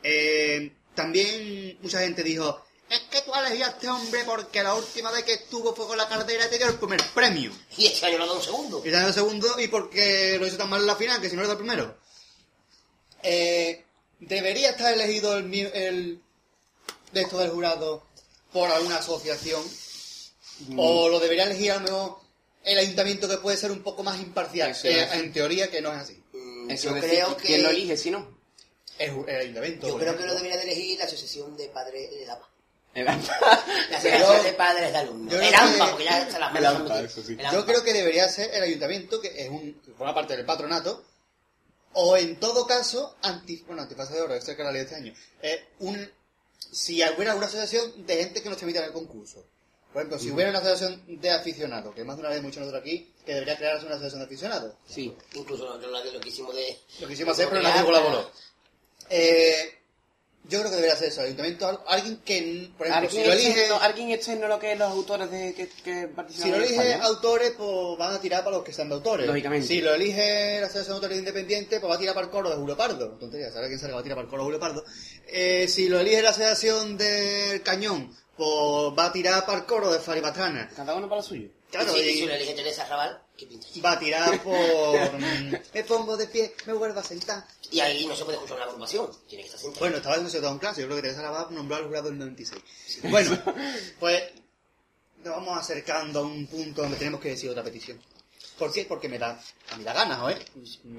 Eh, 0.03 0.72
también 0.95 1.78
mucha 1.82 1.99
gente 1.99 2.23
dijo, 2.23 2.64
es 2.90 2.99
que 3.10 3.22
tú 3.22 3.32
elegí 3.34 3.64
a 3.64 3.68
este 3.69 3.88
hombre 3.88 4.23
porque 4.26 4.61
la 4.61 4.73
última 4.76 5.11
vez 5.11 5.23
que 5.23 5.34
estuvo 5.34 5.73
fue 5.73 5.88
con 5.88 5.98
la 5.98 6.10
cartera 6.10 6.45
y 6.45 6.49
te 6.49 6.57
dio 6.57 6.68
el 6.68 6.76
primer 6.76 7.02
premio. 7.14 7.52
Y 7.78 7.88
este 7.88 8.06
año 8.07 8.18
lo 8.18 8.26
da 8.28 8.34
un 8.34 8.41
segundo. 8.41 8.80
Y 8.80 8.90
te 8.91 8.98
dio 8.98 9.07
el 9.07 9.14
segundo 9.14 9.60
y 9.60 9.68
porque 9.68 10.38
lo 10.40 10.45
hizo 10.45 10.57
tan 10.57 10.69
mal 10.69 10.82
en 10.82 10.88
la 10.88 10.95
final 10.98 11.22
que 11.22 11.30
si 11.30 11.36
no 11.36 11.44
era 11.44 11.52
el 11.53 11.57
primero. 11.57 11.98
Eh, 13.23 13.86
¿Debería 14.19 14.72
estar 14.72 14.94
elegido 14.94 15.38
el, 15.38 15.53
el 15.53 16.22
de 17.14 17.22
esto 17.22 17.38
del 17.40 17.49
jurado 17.52 18.06
por 18.52 18.69
alguna 18.69 18.98
asociación? 18.98 19.64
¿O 20.78 21.10
lo 21.10 21.19
debería 21.19 21.45
elegir 21.45 21.72
a 21.72 21.76
lo 21.76 21.82
mejor 21.82 22.18
el 22.64 22.78
ayuntamiento 22.78 23.28
que 23.28 23.38
puede 23.38 23.57
ser 23.57 23.72
un 23.72 23.82
poco 23.84 24.03
más 24.03 24.19
imparcial? 24.19 24.72
Eh, 24.84 25.03
es. 25.03 25.14
en 25.14 25.32
teoría 25.34 25.72
que 25.72 25.82
no 25.82 25.91
es 25.91 25.98
así. 25.99 26.22
Mm, 26.34 26.69
Eso 26.69 26.90
yo 26.90 26.95
decir, 26.95 27.10
creo 27.10 27.38
que... 27.38 27.48
¿quién 27.48 27.64
lo 27.64 27.69
elige 27.69 27.98
si 27.98 28.11
no? 28.11 28.40
El 29.06 29.36
ayuntamiento. 29.41 29.88
Yo 29.88 29.94
por 29.94 30.02
creo 30.02 30.18
que 30.18 30.26
lo 30.26 30.34
debería 30.36 30.57
de 30.57 30.64
elegir 30.64 30.99
la 30.99 31.06
Asociación 31.06 31.56
de 31.57 31.68
Padres 31.69 32.10
de 32.11 32.26
Dama. 32.26 32.48
El 32.94 33.06
La 33.06 33.18
Yo- 33.18 33.32
Asociación 33.98 34.44
de 34.44 34.53
Padres 34.53 34.91
de 34.91 34.98
Alumnos. 34.98 35.34
yo 35.34 35.41
El 35.41 35.53
AMPA, 35.56 35.86
que- 35.86 35.91
porque 35.91 36.03
ya 36.03 36.30
se 36.32 36.40
las 36.40 36.53
manos 36.53 36.76
AMPA, 36.76 36.99
eso 37.02 37.23
sí. 37.23 37.38
Yo 37.52 37.65
creo 37.65 37.84
que 37.84 37.94
debería 37.94 38.28
ser 38.30 38.53
el 38.53 38.64
ayuntamiento, 38.64 39.22
que 39.22 39.30
es 39.45 39.49
un, 39.49 39.82
que 39.82 39.91
forma 39.94 40.14
parte 40.14 40.36
del 40.36 40.45
patronato, 40.45 41.03
o 41.94 42.18
en 42.18 42.40
todo 42.40 42.68
caso, 42.68 43.15
anti, 43.22 43.64
bueno, 43.68 43.82
antifase 43.82 44.14
de 44.14 44.22
oro, 44.22 44.34
esa 44.36 44.52
es 44.52 44.57
la 44.57 44.72
ley 44.72 44.80
de 44.80 44.84
este 44.84 44.95
año, 44.95 45.14
eh, 45.41 45.65
un, 45.80 46.10
si 46.72 47.02
hubiera 47.03 47.36
una 47.36 47.45
asociación 47.48 48.06
de 48.06 48.18
gente 48.18 48.41
que 48.44 48.49
no 48.49 48.56
se 48.57 48.64
emita 48.64 48.80
en 48.80 48.86
el 48.86 48.91
concurso. 48.94 49.45
Por 49.91 50.02
ejemplo, 50.02 50.19
si 50.19 50.32
hubiera 50.32 50.49
una 50.52 50.60
asociación 50.60 51.03
de 51.19 51.32
aficionados, 51.32 51.94
que 51.94 52.06
más 52.06 52.15
de 52.15 52.22
una 52.22 52.30
vez 52.30 52.41
dicho 52.41 52.61
nosotros 52.61 52.82
aquí, 52.82 53.11
que 53.26 53.34
debería 53.34 53.57
crearse 53.57 53.86
una 53.86 53.95
asociación 53.95 54.19
de 54.22 54.26
aficionados. 54.26 54.73
Sí. 54.88 55.14
Incluso 55.34 55.65
nosotros 55.65 55.91
lo, 55.91 56.11
lo 56.14 56.19
que 56.22 56.30
hicimos 56.30 56.56
de... 56.56 56.80
Lo 57.02 57.07
quisimos 57.10 57.34
hacer, 57.34 57.49
pero 57.49 57.61
nadie 57.61 57.84
colaboró. 57.84 58.32
Eh, 59.11 59.77
yo 60.45 60.59
creo 60.59 60.71
que 60.71 60.75
debería 60.77 60.95
ser 60.97 61.09
eso, 61.09 61.21
el 61.21 61.27
ayuntamiento, 61.27 61.67
al- 61.67 61.79
alguien 61.88 62.17
que, 62.25 62.71
por 62.77 62.88
ejemplo, 62.88 63.09
si 63.11 63.17
¿Alguien 63.19 63.27
lo 63.27 63.33
elige... 63.33 63.67
alguien 63.79 64.09
externo 64.09 64.47
lo 64.47 64.57
que 64.59 64.71
es 64.73 64.79
los 64.79 64.89
autores 64.89 65.29
de 65.29 65.53
que, 65.53 65.67
que 65.69 66.07
participan 66.07 66.45
Si 66.45 66.49
lo 66.51 66.57
elige 66.57 66.73
España, 66.75 66.97
¿no? 66.97 67.03
autores, 67.05 67.51
pues 67.57 67.97
van 67.99 68.13
a 68.15 68.19
tirar 68.19 68.43
para 68.43 68.55
los 68.57 68.65
que 68.65 68.73
sean 68.73 68.89
de 68.89 68.95
autores. 68.95 69.27
Lógicamente. 69.27 69.67
Si 69.67 69.81
lo 69.81 69.93
elige 69.93 70.59
la 70.59 70.65
Asociación 70.65 70.93
de 70.93 70.95
Autores 70.95 71.17
Independientes, 71.19 71.79
pues 71.79 71.89
va 71.91 71.95
a 71.95 71.99
tirar 71.99 72.15
para 72.15 72.25
el 72.25 72.31
coro 72.31 72.49
de 72.49 72.55
Julio 72.55 72.75
Pardo. 72.75 73.09
Tontería, 73.19 73.51
¿sabes 73.51 73.67
quién 73.67 73.79
sabe 73.79 73.91
que 73.91 73.95
va 73.95 73.99
a 73.99 74.03
tirar 74.03 74.15
para 74.17 74.25
el 74.25 74.29
coro 74.31 74.41
de 74.41 74.45
Julio 74.45 74.59
Pardo? 74.59 74.83
Eh, 75.27 75.67
si 75.67 75.88
lo 75.88 75.99
elige 75.99 76.21
la 76.23 76.31
Asociación 76.31 76.97
del 76.97 77.61
Cañón, 77.61 78.17
pues 78.35 78.49
va 78.97 79.05
a 79.05 79.13
tirar 79.13 79.45
para 79.45 79.59
el 79.59 79.65
coro 79.65 79.91
de 79.91 79.99
Faribatrana. 79.99 80.69
Cada 80.75 80.95
uno 80.95 81.07
para 81.07 81.21
lo 81.21 81.27
suyo. 81.27 81.49
Claro, 81.69 81.95
y 81.97 82.01
si, 82.01 82.09
y 82.09 82.13
si 82.17 82.25
lo 82.25 82.33
elige 82.33 82.53
Teresa 82.53 82.85
Raval, 82.85 83.21
¿qué 83.38 83.45
pinta? 83.45 83.65
va 83.85 83.91
a 83.93 83.99
tirar 83.99 84.41
por... 84.43 85.19
me 85.73 85.83
pongo 85.85 86.17
de 86.17 86.27
pie, 86.27 86.53
me 86.65 86.73
vuelvo 86.73 86.99
a 86.99 87.03
sentar. 87.03 87.45
Y 87.72 87.80
ahí 87.80 88.06
no 88.06 88.15
se 88.15 88.23
puede 88.26 88.35
escuchar 88.38 88.57
una 88.57 88.65
agrupación. 88.65 89.10
Tiene 89.27 89.43
que 89.43 89.48
estar 89.48 89.60
sentado. 89.61 89.80
Bueno, 89.80 89.98
estaba 89.98 90.15
en 90.18 90.26
un 90.26 90.45
un 90.53 90.60
clase, 90.60 90.81
yo 90.81 90.88
creo 90.88 90.98
que 90.98 91.02
Teresa 91.03 91.22
Laval 91.22 91.48
nombró 91.52 91.77
al 91.77 91.85
jurado 91.85 92.10
del 92.10 92.19
96. 92.19 92.61
Bueno, 93.10 93.41
pues 93.99 94.23
nos 95.23 95.35
vamos 95.35 95.57
acercando 95.57 96.19
a 96.19 96.23
un 96.23 96.48
punto 96.48 96.81
donde 96.81 96.98
tenemos 96.98 97.22
que 97.22 97.30
decir 97.30 97.49
otra 97.49 97.64
petición. 97.64 98.02
¿Por 98.57 98.72
qué? 98.72 98.85
Porque 98.85 99.07
me 99.10 99.18
da, 99.18 99.39
a 99.72 99.77
mí 99.77 99.84
da 99.84 99.93
ganas, 99.93 100.35
¿eh? 100.35 100.45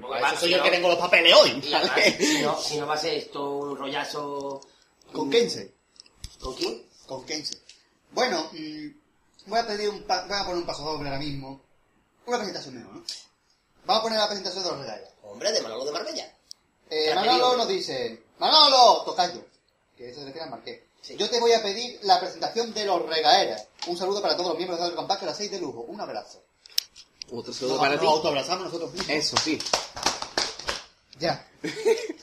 Para 0.01 0.31
eso 0.31 0.39
soy 0.41 0.49
yo 0.49 0.57
el 0.57 0.63
que 0.63 0.71
tengo 0.71 0.89
los 0.89 0.97
papeles 0.97 1.33
hoy. 1.33 1.61
Y 1.63 1.73
además, 1.73 1.99
si, 2.17 2.41
no, 2.41 2.61
si 2.61 2.77
no 2.77 2.87
va 2.87 2.95
a 2.95 2.97
ser 2.97 3.13
esto 3.13 3.49
un 3.51 3.77
rollazo... 3.77 4.59
¿Con 5.13 5.29
Kense? 5.29 5.73
¿Con 6.39 6.55
quién? 6.55 6.83
Con 7.05 7.25
Kense. 7.25 7.57
Bueno, 8.11 8.49
mm, 8.51 8.87
voy 9.45 9.59
a 9.59 9.67
pedir 9.67 9.89
un 9.89 10.03
pa- 10.03 10.25
voy 10.25 10.35
a 10.37 10.41
poner 10.43 10.57
un 10.57 10.65
paso 10.65 10.83
doble 10.83 11.07
ahora 11.07 11.19
mismo. 11.19 11.61
Una 12.25 12.37
presentación 12.37 12.75
mejor, 12.75 12.93
¿no? 12.95 13.03
Vamos 13.85 13.99
a 13.99 14.03
poner 14.03 14.19
la 14.19 14.27
presentación 14.27 14.63
de 14.63 14.69
los 14.71 14.79
regalos. 14.79 15.09
Hombre, 15.23 15.51
de 15.51 15.61
Manolo 15.61 15.85
de 15.85 15.91
Marbella. 15.91 16.37
Eh, 16.95 17.15
Manolo 17.15 17.57
nos 17.57 17.67
dice, 17.67 18.23
Manolo, 18.39 19.03
tocayo. 19.03 19.43
Que 19.97 20.09
eso 20.09 20.19
se 20.19 20.25
refiere 20.25 20.45
al 20.45 20.51
marqués. 20.51 20.81
Sí. 21.01 21.15
Yo 21.17 21.29
te 21.29 21.39
voy 21.39 21.51
a 21.53 21.61
pedir 21.61 21.99
la 22.03 22.19
presentación 22.19 22.73
de 22.73 22.85
los 22.85 23.05
regaeras. 23.07 23.67
Un 23.87 23.97
saludo 23.97 24.21
para 24.21 24.35
todos 24.37 24.49
los 24.49 24.57
miembros 24.57 24.79
de 24.81 24.95
Campás, 24.95 25.17
que 25.17 25.25
la 25.25 25.31
hacéis 25.31 25.51
de 25.51 25.59
lujo. 25.59 25.81
Un 25.81 25.99
abrazo. 25.99 26.41
Otro 27.31 27.51
saludo 27.53 27.73
Nos, 27.75 27.79
para 27.81 27.95
nos 27.95 28.01
ti. 28.01 28.07
autoabrazamos 28.07 28.65
nosotros 28.65 28.91
mismos. 28.93 29.09
Eso 29.09 29.35
sí. 29.37 29.59
Ya. 31.23 31.47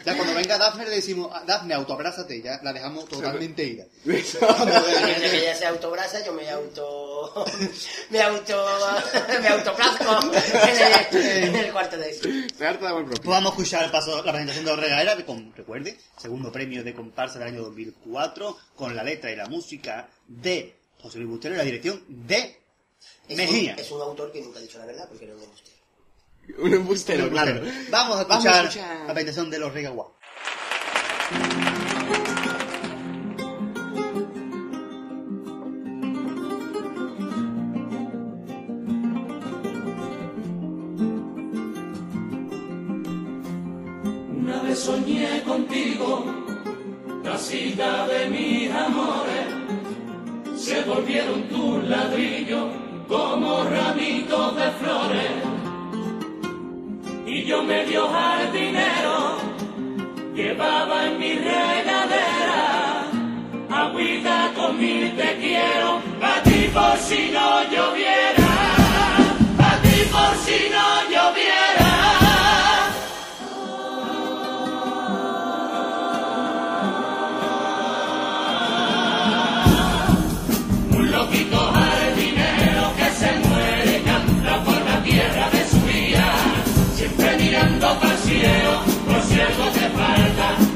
Ya 0.05 0.15
cuando 0.17 0.35
venga 0.35 0.59
Dafne 0.59 0.85
le 0.85 0.97
decimos, 0.97 1.31
"Ah, 1.33 1.43
Dafne, 1.47 1.73
autoabrázate. 1.73 2.43
Ya 2.43 2.61
la 2.63 2.73
dejamos 2.75 3.09
totalmente 3.09 3.65
ida. 3.65 3.87
Imagínate 4.05 5.31
que 5.31 5.39
ella 5.39 5.57
se 5.57 5.65
autobrasa, 5.67 6.23
yo 6.25 6.35
me 6.35 6.49
auto... 6.51 7.47
me 8.11 8.21
auto... 8.21 8.67
me 9.41 9.49
autoplazco 9.49 10.05
en 10.33 11.17
el, 11.17 11.45
en 11.49 11.55
el 11.57 11.73
cuarto 11.73 11.97
de 11.97 12.11
eso. 12.11 12.29
Te 12.59 12.67
harto 12.67 12.85
de 12.85 12.91
amor 12.91 13.05
propio. 13.07 13.23
Pues 13.23 13.35
vamos 13.37 13.53
a 13.53 13.55
escuchar 13.55 13.85
el 13.85 13.91
paso, 13.91 14.23
la 14.23 14.33
presentación 14.33 14.65
de 14.67 14.71
los 14.73 14.81
regaeras, 14.81 15.17
que 15.17 15.25
con, 15.25 15.55
recuerde, 15.57 15.97
segundo 16.19 16.53
premio 16.53 16.85
de 16.85 16.95
comparsa 16.95 17.39
del 17.39 17.49
año 17.49 17.63
2004, 17.63 18.59
con 18.77 18.95
la 18.95 19.03
letra 19.03 19.31
y 19.31 19.37
la 19.37 19.47
música 19.47 20.11
de 20.29 20.77
José 21.01 21.17
Luis 21.19 21.31
Bustero 21.31 21.55
y 21.55 21.59
la 21.59 21.65
dirección 21.65 22.05
de 22.09 22.61
Es 23.27 23.37
Mejía. 23.39 23.73
Un, 23.73 23.79
es 23.81 23.91
un 23.91 24.03
autor 24.03 24.31
que 24.33 24.43
nunca 24.43 24.59
ha 24.59 24.63
dicho 24.63 24.79
la 24.79 24.85
verdad 24.85 25.09
porque 25.09 25.25
no 25.27 25.35
me 25.37 25.47
gusta. 25.47 25.70
Un 26.59 26.75
embustero, 26.75 27.29
claro. 27.31 27.61
Vamos 27.91 28.17
a 28.19 28.25
Vamos 28.25 28.45
escuchar, 28.45 28.65
a 28.65 28.69
escuchar. 28.69 28.99
la 29.07 29.15
presentación 29.15 29.51
de 29.51 29.59
los 29.59 29.73
regaguas. 29.73 30.09
Una 44.37 44.63
vez 44.63 44.79
soñé 44.79 45.43
contigo, 45.43 46.25
casita 47.23 48.07
de 48.07 48.29
mis 48.31 48.71
amores, 48.73 49.47
se 50.57 50.83
volvieron 50.83 51.43
tus 51.49 51.85
ladrillos 51.85 52.69
como 53.09 53.65
ramitos 53.65 54.57
de 54.57 54.71
flores. 54.73 55.60
Yo 57.51 57.65
medio 57.65 58.07
jardinero 58.07 59.39
llevaba 60.37 61.07
en 61.07 61.19
mi 61.19 61.33
regadera 61.35 63.11
agüita 63.69 64.53
con 64.55 64.79
mi 64.79 65.11
te 65.17 65.37
quiero, 65.37 66.01
a 66.23 66.43
ti 66.45 66.71
por 66.73 66.97
si 66.99 67.33
no 67.33 67.65
lloviera, 67.65 68.40
por 89.07 89.17
algo 89.17 89.73
te 89.73 89.89
falta, 89.91 90.70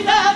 tacita 0.00 0.33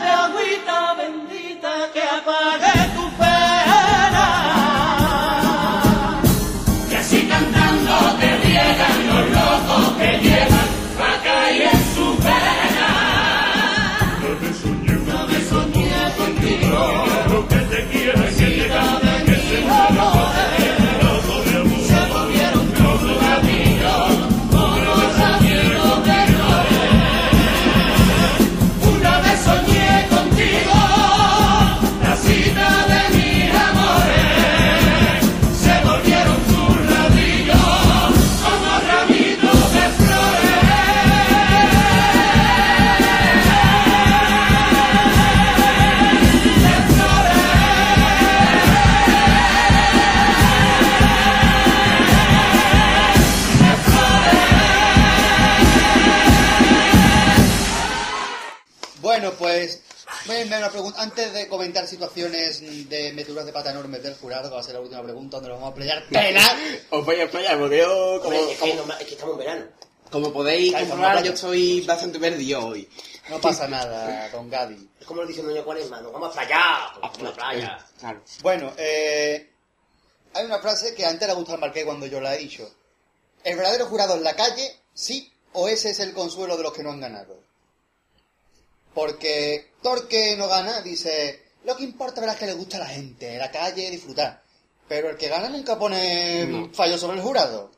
Antes 61.09 61.33
de 61.33 61.49
comentar 61.49 61.87
situaciones 61.87 62.61
de 62.91 63.15
meteduras 63.15 63.47
de 63.47 63.53
pata 63.53 63.71
enormes 63.71 64.03
del 64.03 64.15
jurado, 64.15 64.51
que 64.51 64.55
va 64.57 64.61
a 64.61 64.63
ser 64.63 64.75
la 64.75 64.81
última 64.81 65.03
pregunta, 65.03 65.39
donde 65.39 65.49
nos 65.49 65.59
vamos 65.59 65.73
a 65.73 65.75
pelear 65.75 66.07
penal. 66.11 66.83
Os 66.91 67.03
voy 67.03 67.17
a 67.17 67.23
explayar 67.23 67.59
porque 67.59 67.79
yo, 67.79 68.21
como, 68.23 68.37
Hombre, 68.37 68.53
es, 68.53 68.59
que 68.61 68.77
como, 68.77 68.93
es 68.93 69.07
que 69.07 69.15
estamos 69.15 69.33
en 69.33 69.39
verano. 69.39 69.65
como 70.13 70.33
podéis 70.35 70.71
Claro, 70.71 70.87
comprobar, 70.89 71.25
yo 71.25 71.33
estoy 71.33 71.81
bastante 71.87 72.21
perdido 72.21 72.67
hoy. 72.67 72.87
No 73.31 73.41
pasa 73.41 73.67
nada, 73.69 74.29
don 74.29 74.51
Gaby. 74.51 74.91
Es 75.01 75.07
como 75.07 75.23
lo 75.23 75.27
dice 75.27 75.41
Doña 75.41 75.63
Cuaresma, 75.63 76.03
nos 76.03 76.13
vamos 76.13 76.29
a 76.29 76.33
playa, 76.43 76.61
a 76.61 77.13
una 77.19 77.33
playa. 77.33 77.79
Claro. 77.99 78.23
Bueno, 78.43 78.73
eh, 78.77 79.51
hay 80.35 80.45
una 80.45 80.59
frase 80.59 80.95
que 80.95 81.07
antes 81.07 81.27
le 81.27 81.33
gusta 81.35 81.55
al 81.55 81.59
Marqués 81.61 81.87
cuando 81.87 82.05
yo 82.05 82.21
la 82.21 82.35
he 82.35 82.39
dicho. 82.39 82.71
¿El 83.45 83.57
verdadero 83.57 83.87
jurado 83.87 84.15
en 84.15 84.25
la 84.25 84.37
calle, 84.37 84.77
sí, 84.93 85.33
o 85.55 85.69
ese 85.69 85.89
es 85.89 86.01
el 86.01 86.13
consuelo 86.13 86.59
de 86.59 86.65
los 86.65 86.75
que 86.75 86.83
no 86.83 86.91
han 86.91 87.01
ganado? 87.01 87.48
Porque 88.99 89.71
Torque 89.81 90.35
no 90.37 90.49
gana, 90.49 90.81
dice, 90.83 91.41
lo 91.63 91.77
que 91.77 91.85
importa 91.85 92.21
verás 92.21 92.37
que 92.37 92.47
le 92.47 92.55
gusta 92.55 92.79
a 92.79 92.81
la 92.81 92.87
gente, 92.87 93.39
la 93.39 93.49
calle, 93.49 93.93
disfrutar. 93.93 94.43
Pero 94.89 95.09
el 95.11 95.17
que 95.17 95.29
gana 95.29 95.49
nunca 95.49 95.79
pone 95.79 96.45
No. 96.47 96.75
fallo 96.75 96.99
sobre 96.99 97.19
el 97.19 97.23
jurado. 97.23 97.71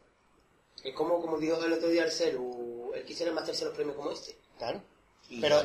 Es 0.82 0.94
como, 0.94 1.20
como 1.20 1.36
dijo 1.36 1.62
el 1.62 1.74
otro 1.74 1.88
día 1.90 2.04
el 2.04 2.10
Celu, 2.10 2.92
él 2.94 3.04
quisiera 3.04 3.32
más 3.32 3.44
terceros 3.44 3.74
premios 3.74 3.98
como 3.98 4.12
este. 4.12 4.34
Claro. 4.56 4.82
Y 5.28 5.42
Pero-. 5.42 5.62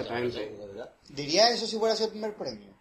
¿Diría 1.07 1.49
eso 1.52 1.65
si 1.65 1.77
fuera 1.77 1.95
el 1.95 2.10
primer 2.10 2.36
premio? 2.36 2.73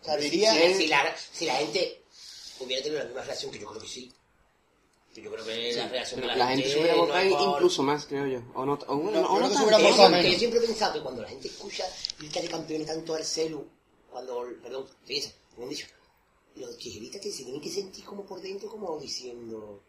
O 0.00 0.04
sea, 0.04 0.16
diría... 0.16 0.54
Si, 0.54 0.74
si 0.74 0.86
la, 0.86 1.16
si 1.16 1.46
la 1.46 1.56
gente 1.56 2.04
hubiera 2.60 2.84
tenido 2.84 3.00
la 3.00 3.06
misma 3.06 3.22
reacción, 3.22 3.50
que 3.50 3.58
yo 3.58 3.66
creo 3.66 3.82
que 3.82 3.88
sí. 3.88 4.12
Yo 5.14 5.30
creo 5.30 5.44
que 5.44 5.72
la 5.74 5.88
reacción 5.88 6.20
de 6.22 6.26
la, 6.26 6.36
la 6.36 6.46
gente 6.48 6.68
se 6.70 6.78
hubiera 6.78 6.94
no 6.94 7.02
votado 7.02 7.20
es 7.20 7.32
por- 7.34 7.54
incluso 7.56 7.82
más, 7.82 8.06
creo 8.06 8.26
yo. 8.26 8.40
O 8.54 8.64
no, 8.64 8.78
o 8.86 8.96
bueno, 8.96 9.20
No, 9.20 9.28
o 9.28 9.40
no 9.40 9.48
que 9.48 9.48
se 9.48 9.54
tanto. 9.54 9.62
hubiera 9.64 9.76
Que 9.78 9.82
votado 9.84 10.02
yo- 10.02 10.06
que 10.08 10.16
menos. 10.16 10.32
yo 10.32 10.38
siempre 10.38 10.58
he 10.58 10.62
pensado 10.62 10.92
que 10.94 11.00
cuando 11.02 11.22
la 11.22 11.28
gente 11.28 11.48
escucha 11.48 11.84
grita 12.18 12.40
de 12.40 12.48
campeón 12.48 12.86
tanto 12.86 13.14
al 13.14 13.24
celu, 13.24 13.66
cuando, 14.10 14.46
perdón, 14.62 14.86
fíjense, 15.04 15.34
me 15.58 15.64
han 15.64 15.70
dicho, 15.70 15.86
los 16.56 16.76
tijeritas 16.78 17.20
que 17.20 17.30
se 17.30 17.44
tienen 17.44 17.60
que 17.60 17.70
sentir 17.70 18.04
como 18.04 18.24
por 18.24 18.40
dentro, 18.40 18.68
como 18.70 18.98
diciendo, 18.98 19.82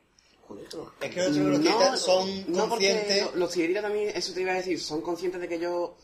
Es 1.02 1.10
que 1.10 1.24
los 1.30 2.00
son 2.02 2.52
no, 2.52 2.68
porque 2.70 2.90
conscientes... 2.91 3.24
lo- 3.26 3.36
los 3.38 3.52
tijeritas 3.52 3.84
también, 3.84 4.10
eso 4.16 4.34
te 4.34 4.41
iba 4.41 4.52
a 4.52 4.56
decir, 4.56 4.80
son 4.80 5.02
conscientes 5.02 5.40
de 5.40 5.48
que 5.48 5.58
yo, 5.60 5.95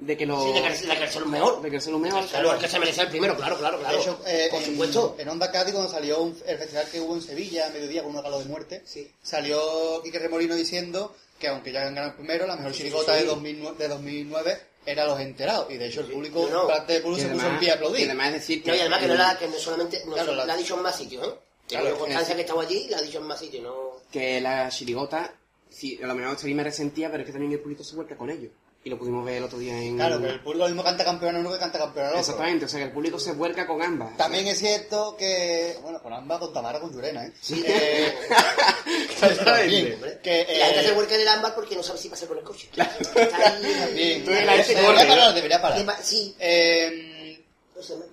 de 0.00 0.16
que 0.16 0.26
lo... 0.26 0.42
Sí, 0.42 0.52
de 0.52 0.62
que, 0.62 0.68
de 0.70 1.08
que 1.10 1.20
mejor. 1.26 1.60
De 1.62 1.70
que 1.70 1.76
los 1.76 2.00
mejores. 2.00 2.30
Claro, 2.30 2.54
es 2.54 2.60
que 2.60 2.68
se 2.68 2.78
merece 2.78 3.02
el 3.02 3.08
primero, 3.08 3.36
claro, 3.36 3.58
claro, 3.58 3.78
claro. 3.78 3.94
De 3.96 4.02
hecho, 4.02 4.20
eh, 4.26 4.48
por 4.50 4.60
en, 4.60 4.66
supuesto. 4.66 5.14
en 5.18 5.28
Onda 5.28 5.50
Cádiz, 5.52 5.74
cuando 5.74 5.90
salió 5.90 6.20
un- 6.22 6.36
el 6.46 6.58
festival 6.58 6.86
que 6.90 7.00
hubo 7.00 7.14
en 7.14 7.22
Sevilla, 7.22 7.66
a 7.66 7.70
mediodía, 7.70 8.02
con 8.02 8.16
un 8.16 8.22
galo 8.22 8.38
de 8.38 8.46
muerte, 8.46 8.82
Sí. 8.86 9.10
salió 9.22 10.02
Quique 10.02 10.18
Remolino 10.18 10.54
diciendo 10.54 11.14
que 11.38 11.48
aunque 11.48 11.70
ya 11.72 11.80
han 11.86 11.94
ganado 11.94 12.08
el 12.12 12.16
primero, 12.16 12.46
la 12.46 12.56
mejor 12.56 12.74
Sí, 12.74 12.84
de, 12.84 12.90
2009, 13.24 13.76
de 13.78 13.88
2009 13.88 14.60
era 14.86 15.04
Los 15.06 15.20
Enterados. 15.20 15.70
Y 15.70 15.76
de 15.76 15.86
hecho 15.86 16.00
el 16.00 16.06
público, 16.06 16.48
No, 16.50 16.62
no. 16.62 16.66
parte 16.68 16.94
del 16.94 17.02
público 17.02 17.20
Y 17.20 17.22
se 17.24 17.28
puso 17.28 17.40
además- 17.42 17.54
en 17.54 17.60
pie 17.60 17.68
a 17.70 17.72
y 17.72 17.76
aplaudir. 17.76 18.04
además 18.06 18.26
es 18.28 18.32
decir 18.34 18.62
que... 18.62 18.70
No, 18.70 18.76
y 18.76 18.80
además 18.80 19.00
que 19.00 19.06
no, 19.08 19.14
la, 19.14 19.38
que 19.38 19.48
no 19.48 19.58
solamente, 19.58 20.02
no, 20.06 20.12
Claro, 20.14 20.34
la, 20.34 20.44
la- 20.46 20.54
ha 20.54 20.56
dicho 20.56 20.76
en 20.76 20.82
más 20.82 20.96
sitios, 20.96 21.26
¿eh? 21.26 21.30
Claro, 21.68 21.84
Claro, 21.84 21.98
Constancia 21.98 22.32
es- 22.32 22.36
que 22.36 22.40
estaba 22.42 22.62
allí, 22.62 22.86
la 22.88 22.98
ha 22.98 23.02
dicho 23.02 23.18
en 23.18 23.24
más 23.24 23.38
sitios, 23.38 23.62
no... 23.62 23.96
que 24.10 24.40
la 24.40 24.68
chirigota 24.70 25.34
Sí, 25.70 26.00
a 26.02 26.06
lo 26.08 26.14
mejor 26.16 26.44
me 26.46 26.64
resentía, 26.64 27.10
pero 27.12 27.22
es 27.22 27.26
que 27.26 27.32
también 27.32 27.52
el 27.52 27.60
público 27.60 27.84
se 27.84 27.94
vuelca 27.94 28.16
con 28.16 28.28
ellos. 28.28 28.50
Y 28.82 28.88
lo 28.88 28.98
pudimos 28.98 29.22
ver 29.26 29.36
el 29.36 29.44
otro 29.44 29.58
día 29.58 29.78
en... 29.78 29.96
Claro, 29.96 30.18
pero 30.18 30.32
el 30.32 30.40
público 30.40 30.66
mismo 30.66 30.82
canta 30.82 31.04
campeón 31.04 31.36
uno 31.36 31.52
que 31.52 31.58
canta 31.58 31.78
campeón 31.78 32.06
al 32.06 32.10
otro. 32.12 32.20
Exactamente, 32.20 32.64
o 32.64 32.68
sea 32.68 32.78
que 32.80 32.86
el 32.86 32.92
público 32.92 33.18
se 33.18 33.32
vuelca 33.32 33.66
con 33.66 33.82
ambas. 33.82 34.16
También 34.16 34.46
es 34.46 34.58
cierto 34.58 35.16
que, 35.18 35.76
bueno, 35.82 36.02
con 36.02 36.14
ambas, 36.14 36.38
con 36.38 36.54
Tamara, 36.54 36.80
con 36.80 36.90
Llurena, 36.90 37.26
¿eh? 37.26 37.32
Sí. 37.42 37.62
Eh, 37.66 38.14
Exactamente. 39.10 39.90
también, 39.92 40.18
que, 40.22 40.46
La 40.58 40.66
gente 40.66 40.82
se 40.82 40.88
eh, 40.88 40.92
vuelca 40.92 41.14
en 41.14 41.20
el 41.20 41.28
ámbar 41.28 41.54
porque 41.54 41.76
no 41.76 41.82
sabe 41.82 41.98
si 41.98 42.08
pasar 42.08 42.28
por 42.28 42.38
el 42.38 42.44
coche. 42.44 42.68
Claro. 42.72 42.90
también. 43.80 44.24
Tú 44.24 44.30
eres 44.30 44.46
la 44.46 44.52
gente 44.54 44.74
debería 44.74 45.06
parar, 45.06 45.18
¿no? 45.28 45.32
debería 45.34 45.56
¿Qué 45.58 45.84
parar. 45.84 46.02
Sí. 46.02 46.34
Eh, 46.38 47.44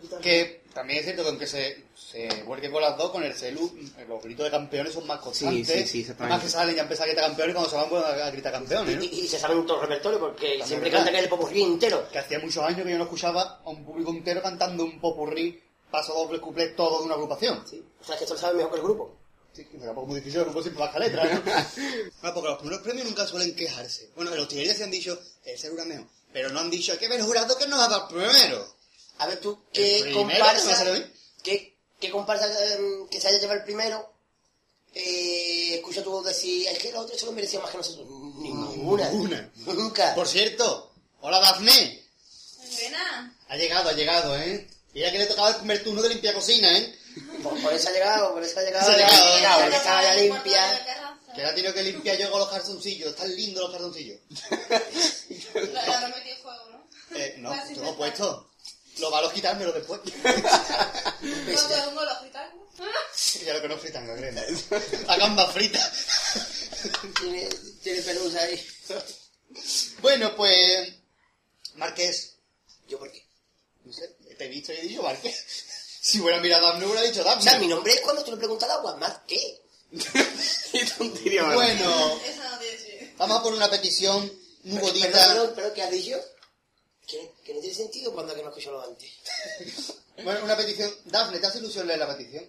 quitado- 0.02 0.22
que 0.22 0.67
también 0.78 1.00
es 1.00 1.06
cierto 1.06 1.24
que 1.24 1.30
aunque 1.30 1.48
se, 1.48 1.86
se 1.96 2.44
vuelque 2.44 2.70
con 2.70 2.84
las 2.84 2.96
dos, 2.96 3.10
con 3.10 3.24
el 3.24 3.34
celu, 3.34 3.68
los 4.08 4.22
gritos 4.22 4.46
de 4.46 4.52
campeones 4.52 4.94
son 4.94 5.08
más 5.08 5.20
constantes. 5.20 5.66
Sí, 5.66 5.74
sí, 5.74 5.88
sí, 5.88 6.00
exactamente. 6.02 6.36
Más 6.36 6.44
que 6.44 6.50
salen 6.52 6.76
ya 6.76 6.84
empiezan 6.84 7.06
a 7.06 7.08
gritar 7.08 7.26
campeones 7.26 7.52
y 7.52 7.56
cuando 7.56 7.70
se 7.72 7.96
van 7.96 8.22
a, 8.22 8.30
gritar 8.30 8.52
campeones, 8.52 8.96
¿no? 8.96 9.04
Y, 9.04 9.08
y 9.08 9.28
se 9.28 9.40
saben 9.40 9.66
todo 9.66 9.82
el 9.82 9.90
repertorio 9.90 10.20
porque 10.20 10.62
siempre 10.64 10.92
verdad. 10.92 11.06
cantan 11.06 11.24
el 11.24 11.30
popurrí 11.30 11.64
entero. 11.64 12.08
Que 12.12 12.20
hacía 12.20 12.38
muchos 12.38 12.64
años 12.64 12.84
que 12.84 12.92
yo 12.92 12.98
no 13.00 13.06
escuchaba 13.06 13.60
a 13.66 13.70
un 13.70 13.84
público 13.84 14.12
entero 14.12 14.40
cantando 14.44 14.84
un 14.84 15.02
popurrí, 15.02 15.60
paso 15.90 16.14
doble, 16.14 16.40
cuplé, 16.40 16.68
todo 16.68 17.00
de 17.00 17.06
una 17.06 17.16
agrupación. 17.16 17.68
Sí. 17.68 17.84
O 18.00 18.04
sea, 18.04 18.16
que 18.16 18.26
esto 18.26 18.36
lo 18.36 18.40
sabe 18.40 18.58
mejor 18.58 18.74
que 18.74 18.78
el 18.78 18.84
grupo. 18.84 19.18
Sí, 19.54 19.64
tampoco 19.64 20.02
es 20.02 20.08
muy 20.10 20.16
difícil, 20.18 20.42
el 20.42 20.46
grupo 20.46 20.62
siempre 20.62 20.84
baja 20.84 21.00
letras, 21.00 21.44
¿no? 21.44 21.52
ah, 22.22 22.34
porque 22.36 22.50
los 22.50 22.60
primeros 22.60 22.84
premios 22.84 23.08
nunca 23.08 23.26
suelen 23.26 23.56
quejarse. 23.56 24.12
Bueno, 24.16 24.30
en 24.32 24.38
los 24.38 24.48
tijerillas 24.48 24.78
se 24.78 24.84
han 24.84 24.92
dicho, 24.92 25.20
el 25.44 25.58
ser 25.58 25.74
mejor, 25.74 26.06
pero 26.32 26.50
no 26.50 26.60
han 26.60 26.70
dicho, 26.70 26.92
hay 26.92 27.00
que 27.00 27.08
ver 27.08 27.20
el 27.20 27.26
jurado 27.26 27.58
que 27.58 27.66
nos 27.66 27.80
ha 27.80 27.88
dado 27.88 28.08
primero. 28.10 28.77
A 29.20 29.28
ver 29.28 29.40
tú, 29.40 29.60
¿qué 29.74 30.00
primero, 30.04 30.26
¿me 30.28 30.34
comparsa, 30.40 30.86
qué, 31.44 31.78
qué 32.00 32.12
comparsa 32.12 32.74
em, 32.74 33.08
que 33.10 33.20
se 33.20 33.28
haya 33.28 33.40
llevado 33.40 33.60
el 33.60 33.66
primero? 33.66 34.14
Eh, 34.94 35.76
escucha 35.76 36.04
tú 36.04 36.24
decir, 36.24 36.68
es 36.68 36.78
que 36.80 36.92
los 36.92 37.04
otros 37.04 37.20
se 37.20 37.26
lo 37.26 37.32
merecían 37.32 37.62
más 37.62 37.72
que 37.72 37.78
nosotros. 37.78 38.08
Ninguna. 38.08 39.10
Ninguna. 39.10 39.52
Nunca. 39.66 40.16
Por 40.16 40.28
cierto, 40.28 40.92
hola 41.22 41.40
Dafne. 41.40 42.04
Buena. 42.74 43.38
Ha 43.48 43.56
llegado, 43.58 43.90
ha 43.90 43.94
llegado, 43.94 44.38
¿eh? 44.38 44.68
Y 44.94 45.02
ya 45.02 45.12
que 45.12 45.20
le 45.20 45.28
tocaba 45.28 45.50
el 45.50 45.56
primer 45.58 45.84
turno 45.84 46.02
de 46.02 46.10
limpia 46.10 46.34
cocina, 46.34 46.76
¿eh? 46.78 46.98
Por, 47.44 47.62
por 47.62 47.74
eso 47.74 47.90
ha 47.90 47.92
llegado, 47.92 48.34
por 48.34 48.44
eso 48.44 48.60
ha 48.60 48.64
llegado. 48.64 48.86
Se 48.86 48.92
ha 48.92 48.98
llegado, 48.98 49.16
Ya, 49.16 49.36
llegado, 49.38 49.70
ya 49.70 49.78
estaba 49.78 50.02
ya 50.04 50.14
limpia. 50.16 50.86
Que 51.36 51.42
la 51.44 51.50
ha 51.50 51.56
tenido 51.56 51.74
que 51.74 51.84
limpiar 51.84 52.18
yo 52.18 52.32
con 52.32 52.40
los 52.40 52.50
calzoncillos. 52.50 53.10
Están 53.12 53.36
lindos 53.36 53.64
los 53.64 53.72
calzoncillos. 53.72 54.20
La 55.74 55.82
habrá 55.84 56.08
metido 56.10 56.38
fuego, 56.38 56.64
¿no? 56.72 56.88
Eh, 57.16 57.36
no, 57.38 57.52
te 57.52 57.76
lo 57.76 57.84
he 57.84 57.90
se 57.90 57.94
puesto. 57.94 58.47
Lo 59.00 59.12
malo 59.12 59.28
es 59.28 59.34
quitármelo 59.34 59.72
después. 59.72 60.02
No 60.04 61.68
te 61.68 61.82
pongo 61.84 62.04
los 62.04 62.20
gitanos. 62.24 62.64
ya 63.46 63.54
lo 63.54 63.62
que 63.62 63.68
no 63.70 63.78
fritan, 63.78 64.08
Gabriela. 64.08 64.44
A 65.08 65.18
gamba 65.18 65.48
frita. 65.48 65.92
Tiene, 67.20 67.50
tiene 67.82 68.02
pelusa 68.02 68.42
ahí. 68.42 68.68
Bueno, 70.02 70.36
pues... 70.36 70.94
Marqués. 71.76 72.36
¿Yo 72.88 73.00
por 73.00 73.12
qué? 73.12 73.26
No 73.84 73.94
sé, 73.94 74.08
te 74.38 74.46
he 74.46 74.48
visto 74.50 74.74
y 74.74 74.78
he 74.78 74.82
dicho 74.82 75.02
Marqués. 75.04 75.46
Si 76.02 76.20
hubiera 76.22 76.40
mirado 76.40 76.68
a 76.68 76.72
Daphne, 76.72 76.86
hubiera 76.86 77.02
dicho 77.02 77.22
O 77.26 77.42
sea, 77.42 77.60
mi 77.60 77.68
nombre 77.68 77.94
es 77.94 78.02
cuando 78.02 78.24
tú 78.24 78.32
le 78.32 78.38
preguntas 78.38 78.70
al 78.70 78.78
agua, 78.78 78.96
más 78.98 79.20
qué. 79.28 79.62
Qué 80.72 80.86
tontería, 80.98 81.44
¿verdad? 81.44 81.56
Bueno, 81.56 82.22
Eso 82.26 82.44
no 82.44 82.60
tiene 82.60 82.78
sentido. 82.78 83.12
vamos 83.18 83.38
a 83.38 83.44
poner 83.44 83.58
una 83.58 83.70
petición 83.70 84.32
muy 84.64 84.80
bonita. 84.80 85.10
perdón, 85.10 85.54
pero 85.56 85.74
¿qué 85.74 85.84
has 85.84 85.92
dicho? 85.92 86.18
Que, 87.08 87.34
que 87.44 87.54
no 87.54 87.62
tiene 87.62 87.74
sentido 87.76 88.14
cuando 88.14 88.36
que 88.36 88.44
no 88.44 88.50
escuchado 88.50 88.84
antes. 88.84 89.10
Bueno, 90.24 90.44
una 90.44 90.58
petición. 90.58 90.92
Dafne, 91.06 91.40
¿te 91.40 91.48
hace 91.48 91.60
ilusión 91.60 91.88
leer 91.88 92.00
la 92.00 92.08
petición? 92.08 92.44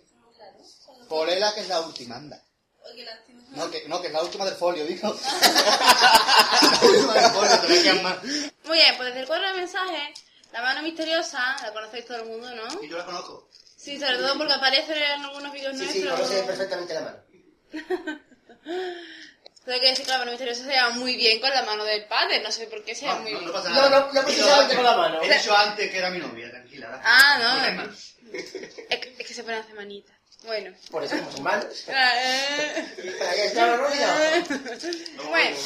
Pues 1.08 1.30
léela, 1.30 1.54
que 1.54 1.60
es 1.60 1.68
la 1.68 1.80
última, 1.80 2.16
anda. 2.16 2.42
Oye, 2.82 2.96
qué 2.96 3.04
lástima. 3.04 3.42
No, 3.50 3.70
que, 3.70 3.88
no, 3.88 4.00
que 4.00 4.08
es 4.08 4.12
la 4.12 4.22
última 4.22 4.44
del 4.44 4.54
folio, 4.56 4.84
dijo. 4.84 5.06
la 5.14 6.80
última 6.82 7.14
del 7.14 7.30
folio, 7.30 7.60
te 7.60 7.82
quedan 7.82 8.02
más. 8.02 8.22
Muy 8.24 8.78
bien, 8.78 8.96
pues 8.96 9.06
desde 9.08 9.20
el 9.20 9.26
cuadro 9.26 9.46
de 9.48 9.54
mensajes, 9.54 10.20
la 10.52 10.62
mano 10.62 10.82
misteriosa, 10.82 11.56
la 11.62 11.72
conocéis 11.72 12.04
todo 12.06 12.18
el 12.18 12.24
mundo, 12.26 12.50
¿no? 12.54 12.82
Y 12.82 12.88
yo 12.88 12.98
la 12.98 13.04
conozco. 13.06 13.48
Sí, 13.76 13.98
sobre 13.98 14.16
todo 14.18 14.36
porque 14.36 14.52
aparece 14.54 14.92
en 15.14 15.22
algunos 15.24 15.52
vídeos 15.52 15.78
Sí, 15.78 15.86
sí, 15.86 16.00
nuestros. 16.00 16.28
conoce 16.28 16.42
perfectamente 16.42 16.94
la 16.94 17.00
mano. 17.00 17.18
Hay 19.72 19.80
que 19.80 19.90
decir 19.90 20.04
que 20.04 20.10
la 20.12 20.18
mano 20.18 20.30
misteriosa 20.30 20.64
se 20.64 20.70
lleva 20.70 20.90
muy 20.90 21.16
bien 21.16 21.40
con 21.40 21.50
la 21.50 21.62
mano 21.62 21.84
del 21.84 22.04
padre, 22.06 22.40
no 22.42 22.50
sé 22.50 22.66
por 22.66 22.82
qué 22.84 22.94
se 22.94 23.02
lleva 23.02 23.14
No, 23.16 23.20
muy 23.22 23.32
no, 23.32 23.38
bien. 23.38 23.46
no 23.48 23.52
pasa 23.54 23.68
No, 23.70 23.74
nada. 23.74 24.00
no, 24.00 24.12
no 24.12 24.22
precisamente 24.24 24.74
con 24.74 24.84
la 24.84 24.96
mano. 24.96 25.22
He 25.22 25.32
dicho 25.34 25.56
antes 25.56 25.90
que 25.90 25.98
era 25.98 26.10
mi 26.10 26.18
novia, 26.18 26.50
tranquila. 26.50 27.00
Ah, 27.04 27.38
no. 27.40 27.60
hay 27.62 27.72
más. 27.74 28.14
Es 28.32 28.98
que, 29.00 29.14
es 29.18 29.26
que 29.26 29.34
se 29.34 29.42
pone 29.42 29.56
a 29.56 29.60
hacer 29.60 29.74
manita. 29.74 30.12
Bueno. 30.44 30.74
Por 30.90 31.02
eso 31.04 31.16
como 31.18 31.32
son 31.32 31.42
manos. 31.42 31.84
Eh, 31.88 31.92
Ahí 33.30 33.40
está 33.40 33.66
la 33.66 33.76
novia. 33.76 34.44
bueno. 35.28 35.56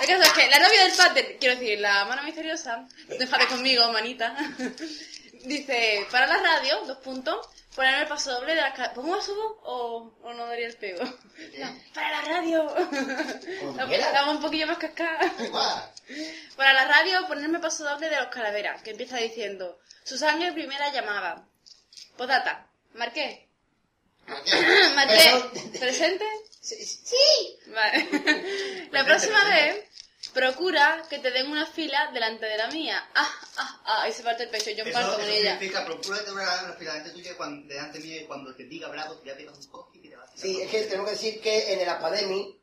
El 0.00 0.06
caso 0.06 0.22
es 0.22 0.32
que 0.32 0.48
la 0.48 0.58
novia 0.60 0.84
del 0.84 0.92
padre, 0.96 1.36
quiero 1.40 1.58
decir, 1.58 1.80
la 1.80 2.04
mano 2.04 2.22
misteriosa, 2.22 2.86
no 3.08 3.16
te 3.16 3.22
enfades 3.24 3.48
conmigo, 3.48 3.90
manita, 3.92 4.32
dice, 5.44 6.06
para 6.10 6.26
la 6.28 6.36
radio, 6.36 6.84
dos 6.86 6.98
puntos, 6.98 7.48
ponerme 7.78 8.02
el 8.02 8.08
paso 8.08 8.32
doble 8.32 8.56
de 8.56 8.60
la 8.60 8.72
ca- 8.74 8.92
¿Pongo 8.92 9.14
a 9.14 9.22
subo 9.22 9.60
o, 9.62 10.12
o 10.22 10.32
no 10.34 10.46
daría 10.46 10.66
el 10.66 10.76
pego? 10.76 11.04
No, 11.04 11.80
para 11.94 12.10
la 12.10 12.22
radio. 12.22 12.74
Estamos 13.88 14.34
un 14.34 14.42
poquillo 14.42 14.66
más 14.66 14.78
cascadas. 14.78 15.32
Igual. 15.38 15.92
Para 16.56 16.72
la 16.72 16.86
radio, 16.88 17.24
ponerme 17.28 17.60
paso 17.60 17.84
doble 17.84 18.08
de 18.10 18.16
los 18.16 18.26
calaveras, 18.34 18.82
que 18.82 18.90
empieza 18.90 19.18
diciendo, 19.18 19.78
su 20.02 20.18
sangre 20.18 20.50
primera 20.52 20.92
llamaba. 20.92 21.46
Podata, 22.16 22.66
Marqué. 22.94 23.48
Marqué, 24.26 25.44
¿presente? 25.78 26.24
Sí, 26.60 26.84
sí. 26.84 27.58
Vale. 27.68 28.88
La 28.90 29.04
próxima 29.04 29.44
vez, 29.44 29.84
procura 30.38 31.04
que 31.10 31.18
te 31.18 31.32
den 31.32 31.50
una 31.50 31.66
fila 31.66 32.10
delante 32.12 32.46
de 32.46 32.56
la 32.56 32.68
mía. 32.68 33.04
Ah, 33.14 33.28
ah, 33.56 33.80
ah, 33.84 34.02
ahí 34.02 34.12
se 34.12 34.22
parte 34.22 34.44
el 34.44 34.50
pecho, 34.50 34.70
yo 34.70 34.84
Eso, 34.84 34.92
parto 34.92 35.10
eso 35.10 35.18
con 35.20 35.28
ella. 35.28 35.54
significa, 35.54 35.84
procura 35.84 36.24
que 36.24 36.30
una 36.30 36.44
la 36.44 36.76
fila 36.78 36.92
delante 36.92 37.10
tuya 37.10 37.36
cuando, 37.36 37.66
delante 37.66 37.98
mío 37.98 38.20
y 38.20 38.24
cuando 38.24 38.54
te 38.54 38.62
diga 38.64 38.86
bravo, 38.88 39.20
ya 39.24 39.34
pegas 39.36 39.58
un 39.58 39.66
coge 39.66 39.98
y 39.98 40.08
te 40.08 40.14
vas 40.16 40.30
a 40.30 40.36
Sí, 40.36 40.60
es 40.60 40.70
que 40.70 40.84
tengo 40.84 41.04
que 41.04 41.10
decir 41.10 41.40
que 41.40 41.72
en 41.72 41.80
el 41.80 41.88
Academy, 41.88 42.56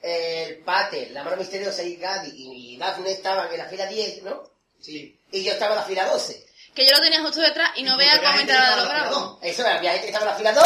el 0.00 0.58
Pate, 0.58 1.10
la 1.10 1.24
mano 1.24 1.38
misteriosa 1.38 1.82
y 1.82 1.96
Gadi 1.96 2.30
y 2.32 2.78
Daphne 2.78 3.10
estaban 3.10 3.50
en 3.50 3.58
la 3.58 3.66
fila 3.66 3.86
10, 3.86 4.22
¿no? 4.22 4.44
Sí. 4.80 5.18
Y 5.32 5.42
yo 5.42 5.50
estaba 5.52 5.74
en 5.74 5.80
la 5.80 5.86
fila 5.86 6.06
12. 6.06 6.46
Que 6.72 6.86
yo 6.86 6.92
lo 6.92 7.02
tenía 7.02 7.20
justo 7.20 7.40
detrás 7.40 7.72
y 7.74 7.82
no 7.82 7.94
Porque 7.94 8.04
vea 8.04 8.22
cómo 8.22 8.38
entraba 8.38 8.70
de 8.70 8.76
los 8.76 8.88
bravos. 8.88 9.38
Eso 9.42 9.62
era, 9.62 9.78
había 9.78 9.90
gente 9.94 10.06
que 10.06 10.12
estaba 10.12 10.26
en 10.26 10.30
la 10.30 10.36
fila 10.36 10.52
2. 10.52 10.64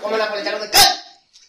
Como 0.00 0.14
el 0.14 0.22
napolitano 0.22 0.58
de 0.58 0.70
¡Cal! 0.70 1.04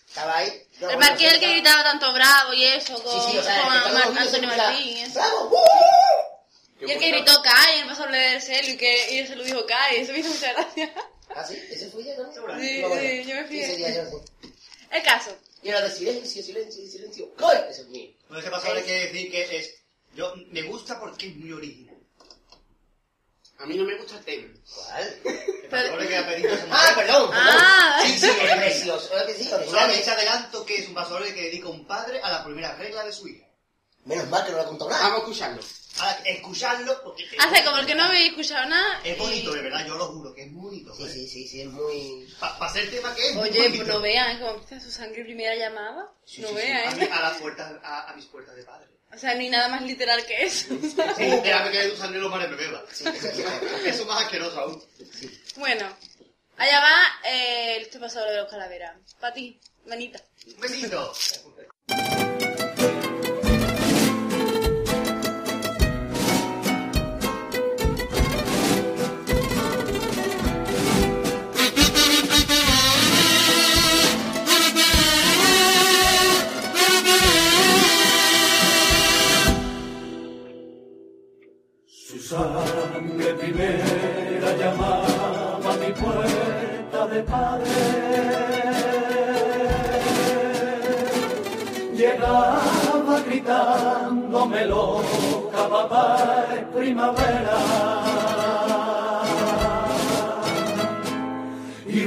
Estaba 0.06 0.36
ahí. 0.38 0.65
No, 0.80 0.90
El 0.90 0.96
bueno, 0.98 1.00
Marqué 1.12 1.28
el 1.30 1.40
que 1.40 1.52
gritaba 1.54 1.84
tanto 1.84 2.12
bravo 2.14 2.54
y 2.54 2.66
eso, 2.66 3.02
con, 3.02 3.14
Sí, 3.14 3.32
sí, 3.32 3.38
o 3.38 3.44
sea, 3.44 3.62
con 3.62 3.74
que 3.74 3.80
todos 3.80 3.94
Mar- 3.94 4.06
los 4.06 4.14
niños 4.16 4.28
Antonio 4.34 4.50
Martín 4.58 4.88
y 4.98 5.02
eso. 5.02 5.14
¡Bravo! 5.20 5.50
¡Uh! 5.52 6.86
Y 6.86 6.92
el 6.92 7.00
que 7.00 7.12
gritó 7.12 7.42
Kai 7.42 7.76
en 7.76 7.82
el 7.84 7.88
paso 7.88 8.06
del 8.08 8.42
celo 8.42 8.70
y 8.70 8.78
que 8.78 9.12
y 9.22 9.26
se 9.28 9.36
lo 9.38 9.44
dijo 9.44 9.66
Kai, 9.66 9.98
eso 9.98 10.12
me 10.12 10.20
hizo 10.20 10.30
mucha 10.30 10.52
gracia. 10.54 10.94
Ah, 11.36 11.44
sí, 11.46 11.58
ese 11.72 11.90
fui 11.90 12.04
yo, 12.06 12.12
¿no? 12.18 12.32
Sí, 12.60 12.82
No, 12.82 12.90
bueno, 12.90 13.02
sí, 13.02 13.24
yo 13.26 13.36
me 13.36 13.46
fui. 13.46 13.60
ese 13.62 13.76
día 13.78 13.90
yo. 13.94 14.24
El 14.92 15.04
caso. 15.04 15.36
Y 15.64 15.70
era 15.70 15.82
de 15.82 15.90
silencio, 15.90 16.44
silencio, 16.44 16.86
silencio. 16.88 17.28
¡Gol! 17.38 17.58
Ese 17.70 17.82
es 17.82 17.88
mío. 17.88 18.12
Pues 18.28 18.42
ese 18.42 18.52
paso 18.52 18.72
hay 18.72 18.84
que 18.84 18.92
decir 19.08 19.32
que 19.32 19.58
es... 19.58 19.74
Yo, 20.14 20.34
me 20.52 20.62
gusta 20.62 20.98
porque 21.00 21.28
es 21.28 21.36
muy 21.36 21.52
original. 21.52 21.85
A 23.60 23.66
mí 23.66 23.78
no 23.78 23.84
me 23.86 23.96
gusta 23.96 24.18
el 24.18 24.24
tema. 24.26 24.54
¿Cuál? 24.74 25.20
Que 25.66 26.48
esa 26.48 26.66
Ah, 26.72 26.94
perdón. 26.96 27.30
Ah, 27.34 27.98
perdón. 28.02 28.12
Sí, 28.14 28.20
sí, 28.20 28.28
es 28.30 28.56
precioso. 28.56 29.10
¿verdad 29.10 29.26
que 29.28 29.34
sí? 29.34 29.50
¿eh? 29.50 30.10
adelanto 30.12 30.66
que 30.66 30.76
es 30.78 30.88
un 30.88 30.94
paso 30.94 31.18
que 31.18 31.32
dedica 31.34 31.68
un 31.70 31.86
padre 31.88 32.22
a 32.22 32.30
la 32.30 32.44
primera 32.46 32.76
regla 32.76 33.04
de 33.04 33.12
su 33.12 33.28
hija. 33.28 33.46
Menos 34.06 34.28
mal 34.30 34.46
que 34.46 34.52
no 34.52 34.58
lo 34.58 34.64
ha 34.64 34.68
contado 34.68 34.92
nada. 34.92 35.04
Vamos 35.04 35.18
a 35.20 35.24
escucharlo. 35.24 35.62
A 35.98 36.12
escucharlo 36.26 37.02
porque... 37.04 37.26
hace 37.40 37.64
como 37.64 37.78
el 37.80 37.86
que 37.88 37.96
no 37.96 38.04
habéis 38.04 38.30
escuchado 38.30 38.70
nada. 38.70 39.02
Es 39.04 39.18
bonito, 39.18 39.52
y- 39.52 39.56
de 39.56 39.62
verdad, 39.64 39.88
yo 39.88 39.96
lo 39.96 40.06
juro, 40.08 40.34
que 40.36 40.44
es 40.44 40.54
bonito. 40.54 40.94
Sí, 40.96 41.08
sí, 41.10 41.28
sí, 41.28 41.48
sí, 41.48 41.62
es 41.62 41.68
muy... 41.68 42.28
Para 42.40 42.72
ser 42.72 42.90
tema 42.92 43.16
que 43.16 43.30
es 43.32 43.36
Oye, 43.38 43.70
pues 43.72 43.88
no 43.88 44.02
vean 44.02 44.40
cómo 44.40 44.52
empieza 44.52 44.86
su 44.86 44.92
sangre 44.92 45.24
primera 45.24 45.56
llamada. 45.56 46.12
Sí, 46.26 46.42
no 46.42 46.50
sí, 46.50 46.54
sí, 46.56 46.62
vean, 46.62 46.88
a, 46.88 46.96
mi- 46.96 47.04
¿eh? 47.04 47.10
a 47.12 47.22
las 47.22 47.38
puertas, 47.42 47.72
a, 47.84 48.12
a 48.12 48.16
mis 48.16 48.26
puertas 48.26 48.56
de 48.56 48.64
padre. 48.64 48.88
O 49.16 49.18
sea, 49.18 49.34
no 49.34 49.40
hay 49.40 49.50
nada 49.50 49.70
más 49.70 49.82
literal 49.82 50.26
que 50.26 50.44
eso. 50.44 50.76
Sí, 51.16 51.26
déjame 51.44 51.72
que 51.72 51.88
tu 51.90 51.96
sangre 51.96 52.20
lo 52.20 52.30
mare 52.30 52.48
me 52.50 52.56
beba. 52.56 52.84
Eso 52.92 53.10
es 53.86 54.06
más 54.06 54.24
asqueroso 54.24 54.60
aún. 54.60 54.84
bueno, 55.56 55.88
allá 56.58 56.80
va 56.80 57.30
eh, 57.30 57.78
este 57.82 58.00
pasador 58.00 58.30
de 58.30 58.38
los 58.42 58.52
calaveras. 58.52 58.98
Para 59.20 59.34
ti, 59.34 59.60
manita. 59.86 60.20
Un 60.48 60.62
besito. 60.62 61.14
Sangre 82.26 83.34
primera 83.36 84.50
llamaba 84.58 85.72
a 85.72 85.78
mi 85.78 85.92
puerta 85.94 87.08
de 87.14 87.22
padre. 87.22 87.70
llegaba 91.96 93.20
gritándome 93.28 94.66
loca, 94.66 95.70
papá, 95.70 96.46
es 96.56 96.64
primavera. 96.76 97.60
Y 101.88 102.06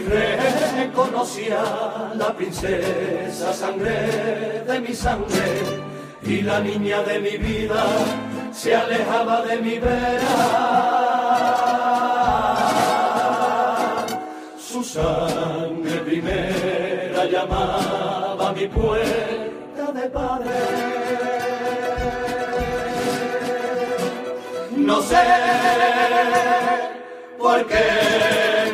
reconocía 0.78 1.62
la 2.16 2.34
princesa 2.34 3.52
sangre 3.52 4.64
de 4.66 4.80
mi 4.80 4.94
sangre 4.94 5.46
y 6.22 6.42
la 6.42 6.58
niña 6.58 7.02
de 7.02 7.20
mi 7.20 7.36
vida 7.36 7.84
se 8.58 8.74
alejaba 8.74 9.42
de 9.42 9.56
mi 9.58 9.78
vera. 9.78 10.34
Su 14.58 14.82
sangre 14.82 15.98
primera 16.08 17.24
llamaba 17.32 18.48
a 18.48 18.52
mi 18.52 18.66
puerta 18.66 19.92
de 19.94 20.10
padre. 20.10 20.50
No 24.76 25.00
sé 25.02 25.24
por 27.38 27.64
qué 27.66 27.86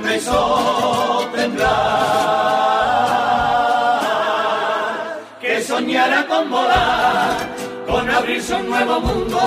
me 0.03 0.17
hizo 0.17 1.29
temblar, 1.35 1.71
que 5.43 5.63
soñara 5.63 6.27
con 6.27 6.51
volar, 6.51 7.54
abrirse 8.15 8.55
un 8.55 8.69
nuevo 8.69 9.01
mundo, 9.01 9.41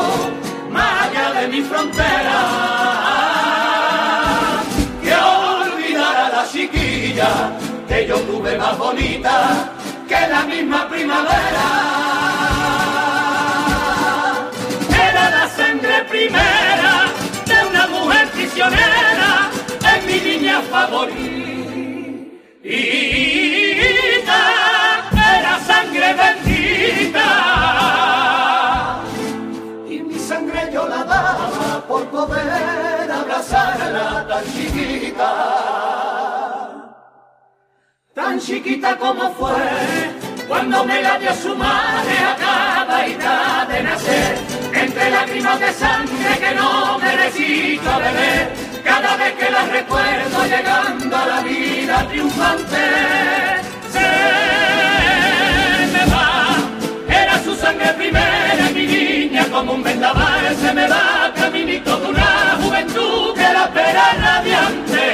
más 0.70 1.08
allá 1.08 1.42
de 1.42 1.48
mi 1.48 1.62
frontera, 1.62 2.40
que 5.02 5.14
olvidara 5.14 6.30
la 6.30 6.48
chiquilla 6.52 7.30
que 7.88 8.08
yo 8.08 8.20
tuve 8.22 8.58
más 8.58 8.78
bonita 8.78 9.72
que 10.08 10.28
la 10.28 10.42
misma 10.44 10.88
primavera. 10.90 11.68
Era 15.10 15.30
la 15.30 15.50
sangre 15.50 16.04
primera 16.10 17.06
de 17.46 17.68
una 17.70 17.88
mujer 17.88 18.28
prisionera, 18.32 19.50
es 19.96 20.06
mi 20.06 20.20
niña 20.30 20.62
favorita, 20.70 21.18
era 25.16 25.60
sangre 25.66 26.14
bendita. 26.14 27.47
Poder 32.28 33.12
abrazarla 33.12 34.26
tan 34.28 34.46
chiquita. 34.54 35.32
Tan 38.14 38.40
chiquita 38.40 38.98
como 38.98 39.32
fue, 39.32 39.64
cuando 40.48 40.84
me 40.86 41.02
la 41.02 41.18
dio 41.20 41.34
su 41.36 41.56
madre 41.56 42.18
a 42.32 42.36
cada 42.36 43.06
edad 43.06 43.68
de 43.68 43.84
nacer, 43.84 44.38
entre 44.74 45.12
lágrimas 45.12 45.60
de 45.60 45.72
sangre 45.74 46.32
que 46.44 46.56
no 46.56 46.98
merecía 47.00 47.98
beber, 48.06 48.54
cada 48.84 49.18
vez 49.18 49.34
que 49.40 49.50
la 49.52 49.64
recuerdo 49.66 50.46
llegando 50.46 51.16
a 51.16 51.26
la 51.26 51.42
vida 51.42 52.08
triunfante, 52.10 52.84
se 53.94 54.08
me 55.94 56.04
va, 56.14 56.28
era 57.22 57.44
su 57.44 57.56
sangre 57.56 57.88
niña 58.12 58.47
como 59.58 59.74
un 59.74 59.82
vendaval, 59.82 60.56
se 60.56 60.72
me 60.72 60.88
va 60.88 61.34
caminito 61.36 62.00
de 62.00 62.08
una 62.10 62.60
juventud 62.62 63.34
que 63.34 63.42
la 63.42 63.64
espera 63.66 64.14
radiante 64.14 65.06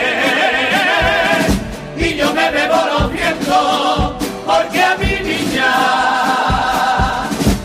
y 1.95 2.15
yo 2.18 2.34
me 2.34 2.52
bebo 2.52 2.76
los 2.76 3.14
vientos 3.14 4.26
porque 4.45 4.82
a 4.82 4.98
mi 4.98 5.14
niña 5.30 5.72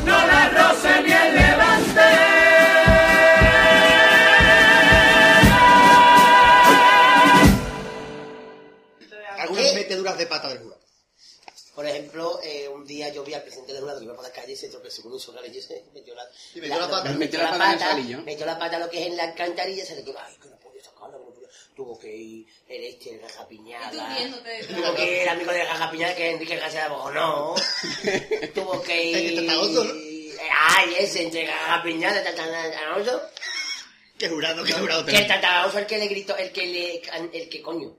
no 0.06 0.26
la 0.30 0.48
roce 0.50 1.02
ni 1.02 1.12
el 1.12 1.34
levante. 1.34 2.08
Algunas 9.40 9.74
meteduras 9.74 10.16
de 10.16 10.26
pata 10.26 10.48
del 10.48 10.58
jurado. 10.58 10.78
Por 11.74 11.86
ejemplo, 11.86 12.38
eh, 12.44 12.67
día 12.98 13.12
yo 13.12 13.24
vi 13.24 13.34
al 13.34 13.42
presidente 13.42 13.72
del 13.72 13.82
jurado 13.82 14.00
que 14.00 14.04
iba 14.04 14.14
por 14.14 14.24
la 14.24 14.32
calle 14.32 14.52
y 14.52 14.56
se 14.56 14.68
tropezó 14.68 15.02
con 15.02 15.12
un 15.12 15.20
solar 15.20 15.44
y 15.46 15.62
se 15.62 15.84
metió 15.94 16.14
la, 16.14 16.24
Y 16.54 16.60
metió 16.60 16.78
la 16.78 16.90
pata. 16.90 17.12
Metió 17.12 17.38
la 17.38 17.50
pata 17.52 17.72
el 17.72 17.78
salillo. 17.78 18.22
metió 18.22 18.46
la 18.46 18.58
pata 18.58 18.78
lo 18.78 18.90
que 18.90 19.00
es 19.00 19.06
en 19.06 19.16
la 19.16 19.24
alcantarilla 19.24 19.84
se 19.84 19.96
le 19.96 20.04
quedó, 20.04 20.18
ay, 20.18 20.34
que 20.42 20.48
no 20.48 20.58
podía 20.58 20.82
sacarla, 20.82 21.16
que 21.18 21.24
no 21.24 21.30
podía. 21.30 21.48
Tuvo 21.76 21.98
que 21.98 22.14
ir 22.14 22.46
el 22.68 22.84
este, 22.84 23.10
el 23.10 23.20
riéndote 23.20 24.48
detrás. 24.48 24.76
Tuvo 24.76 24.94
que 24.96 25.12
ir 25.12 25.18
el 25.22 25.28
amigo 25.28 25.52
de 25.52 25.64
Rajapiñada, 25.64 26.14
que 26.16 26.28
es 26.28 26.34
Enrique 26.34 26.56
García 26.56 26.82
de 26.84 26.88
Bojonó. 26.88 27.54
Tuvo 28.54 28.82
que 28.82 29.12
El 29.12 29.34
ir... 29.34 29.42
¿no? 29.42 30.08
Ay, 30.50 30.94
ese, 30.98 31.22
entre 31.22 31.46
Rajapiñada 31.46 32.20
y 32.20 32.24
Tataraoso. 32.24 33.22
Qué 34.18 34.28
jurado, 34.28 34.64
qué 34.64 34.72
jurado 34.72 35.04
Que 35.04 35.12
el 35.12 35.16
tenemos. 35.18 35.40
Tataraoso 35.40 35.78
el 35.78 35.86
que 35.86 35.98
le 35.98 36.08
gritó, 36.08 36.36
el 36.36 36.50
que 36.50 36.66
le... 36.66 37.02
El 37.32 37.48
que 37.48 37.62
coño. 37.62 37.96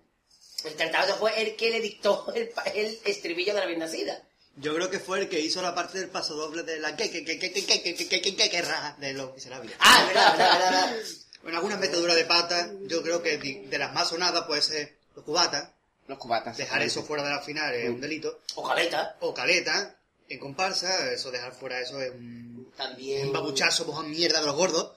El 0.65 0.75
Tataraoso 0.75 1.15
fue 1.15 1.41
el 1.41 1.55
que 1.55 1.69
le 1.69 1.79
dictó 1.79 2.33
el, 2.35 2.51
el 2.75 2.99
estribillo 3.05 3.53
de 3.53 3.59
la 3.61 3.65
bien 3.65 3.79
nacida. 3.79 4.21
Yo 4.59 4.75
creo 4.75 4.89
que 4.89 4.99
fue 4.99 5.19
el 5.19 5.29
que 5.29 5.39
hizo 5.39 5.61
la 5.61 5.73
parte 5.73 5.99
del 5.99 6.09
paso 6.09 6.35
doble 6.35 6.63
de 6.63 6.79
la 6.79 6.95
que 6.95 7.09
que 7.09 7.23
que 7.23 7.39
que 7.39 7.51
que 7.51 7.65
que 7.65 7.81
que 7.81 7.95
que 7.95 8.21
que 8.21 8.35
que 8.35 8.49
que 8.49 8.61
ra 8.61 8.95
de 8.99 9.13
los 9.13 9.33
miserables. 9.33 9.75
Ah, 9.79 10.03
verdad, 10.07 10.37
verdad, 10.37 10.59
verdad. 10.59 10.97
Bueno, 11.43 11.57
algunas 11.57 11.79
meteduras 11.79 12.15
de 12.17 12.25
pata, 12.25 12.69
yo 12.81 13.01
creo 13.01 13.21
que 13.23 13.37
de, 13.37 13.77
las 13.77 13.93
más 13.93 14.09
sonadas 14.09 14.43
puede 14.45 14.61
ser 14.61 14.97
los 15.15 15.23
cubatas. 15.23 15.69
Los 16.07 16.17
cubatas. 16.17 16.57
Dejar 16.57 16.81
eso 16.81 17.03
fuera 17.03 17.23
de 17.23 17.29
la 17.29 17.41
final 17.41 17.73
es 17.73 17.89
Mm. 17.89 17.93
un 17.93 18.01
delito. 18.01 18.39
O 18.55 18.67
caleta. 18.67 19.15
O 19.21 19.33
caleta, 19.33 19.95
en 20.27 20.39
comparsa, 20.39 21.11
eso 21.11 21.31
dejar 21.31 21.53
fuera 21.53 21.79
eso 21.79 22.01
es 22.01 22.11
un, 22.11 22.73
También... 22.75 23.27
un 23.27 23.33
babuchazo, 23.33 23.85
mojón 23.85 24.09
mierda 24.11 24.39
de 24.41 24.45
los 24.47 24.55
gordos. 24.55 24.91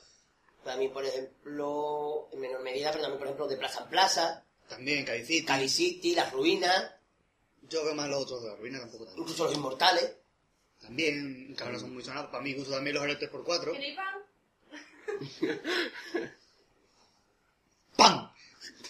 También, 0.65 0.93
por 0.93 1.05
ejemplo, 1.05 2.29
en 2.33 2.41
menor 2.41 2.63
medida, 2.63 2.91
pero 2.91 3.03
también, 3.03 3.19
por 3.19 3.27
ejemplo, 3.29 3.47
de 3.49 3.57
Plaza 3.57 3.83
en 3.83 3.89
Plaza, 3.91 4.45
También 4.69 5.05
Cadicito. 5.05 5.47
Cali 5.49 5.69
City, 5.69 6.15
Las 6.15 6.33
Ruinas, 6.33 6.91
Yo 7.73 7.85
veo 7.85 7.95
más 7.95 8.09
los 8.09 8.23
otros 8.23 8.43
de 8.43 8.49
la 8.51 8.57
ruina 8.57 8.79
tampoco 8.81 9.07
tanto. 9.07 9.21
incluso 9.23 9.45
Los 9.45 9.55
Inmortales. 9.55 10.13
También, 10.81 11.55
que 11.57 11.63
ahora 11.65 11.79
son 11.79 11.95
muy 11.95 12.03
sonados. 12.05 12.31
Para 12.31 12.43
mí, 12.43 12.53
gusto 12.55 12.73
también 12.73 12.95
los 12.97 13.05
héroes 13.05 13.19
3x4. 13.21 13.73
¿Queréis 13.73 13.97
pan? 13.97 14.15
¡Pam! 17.97 18.33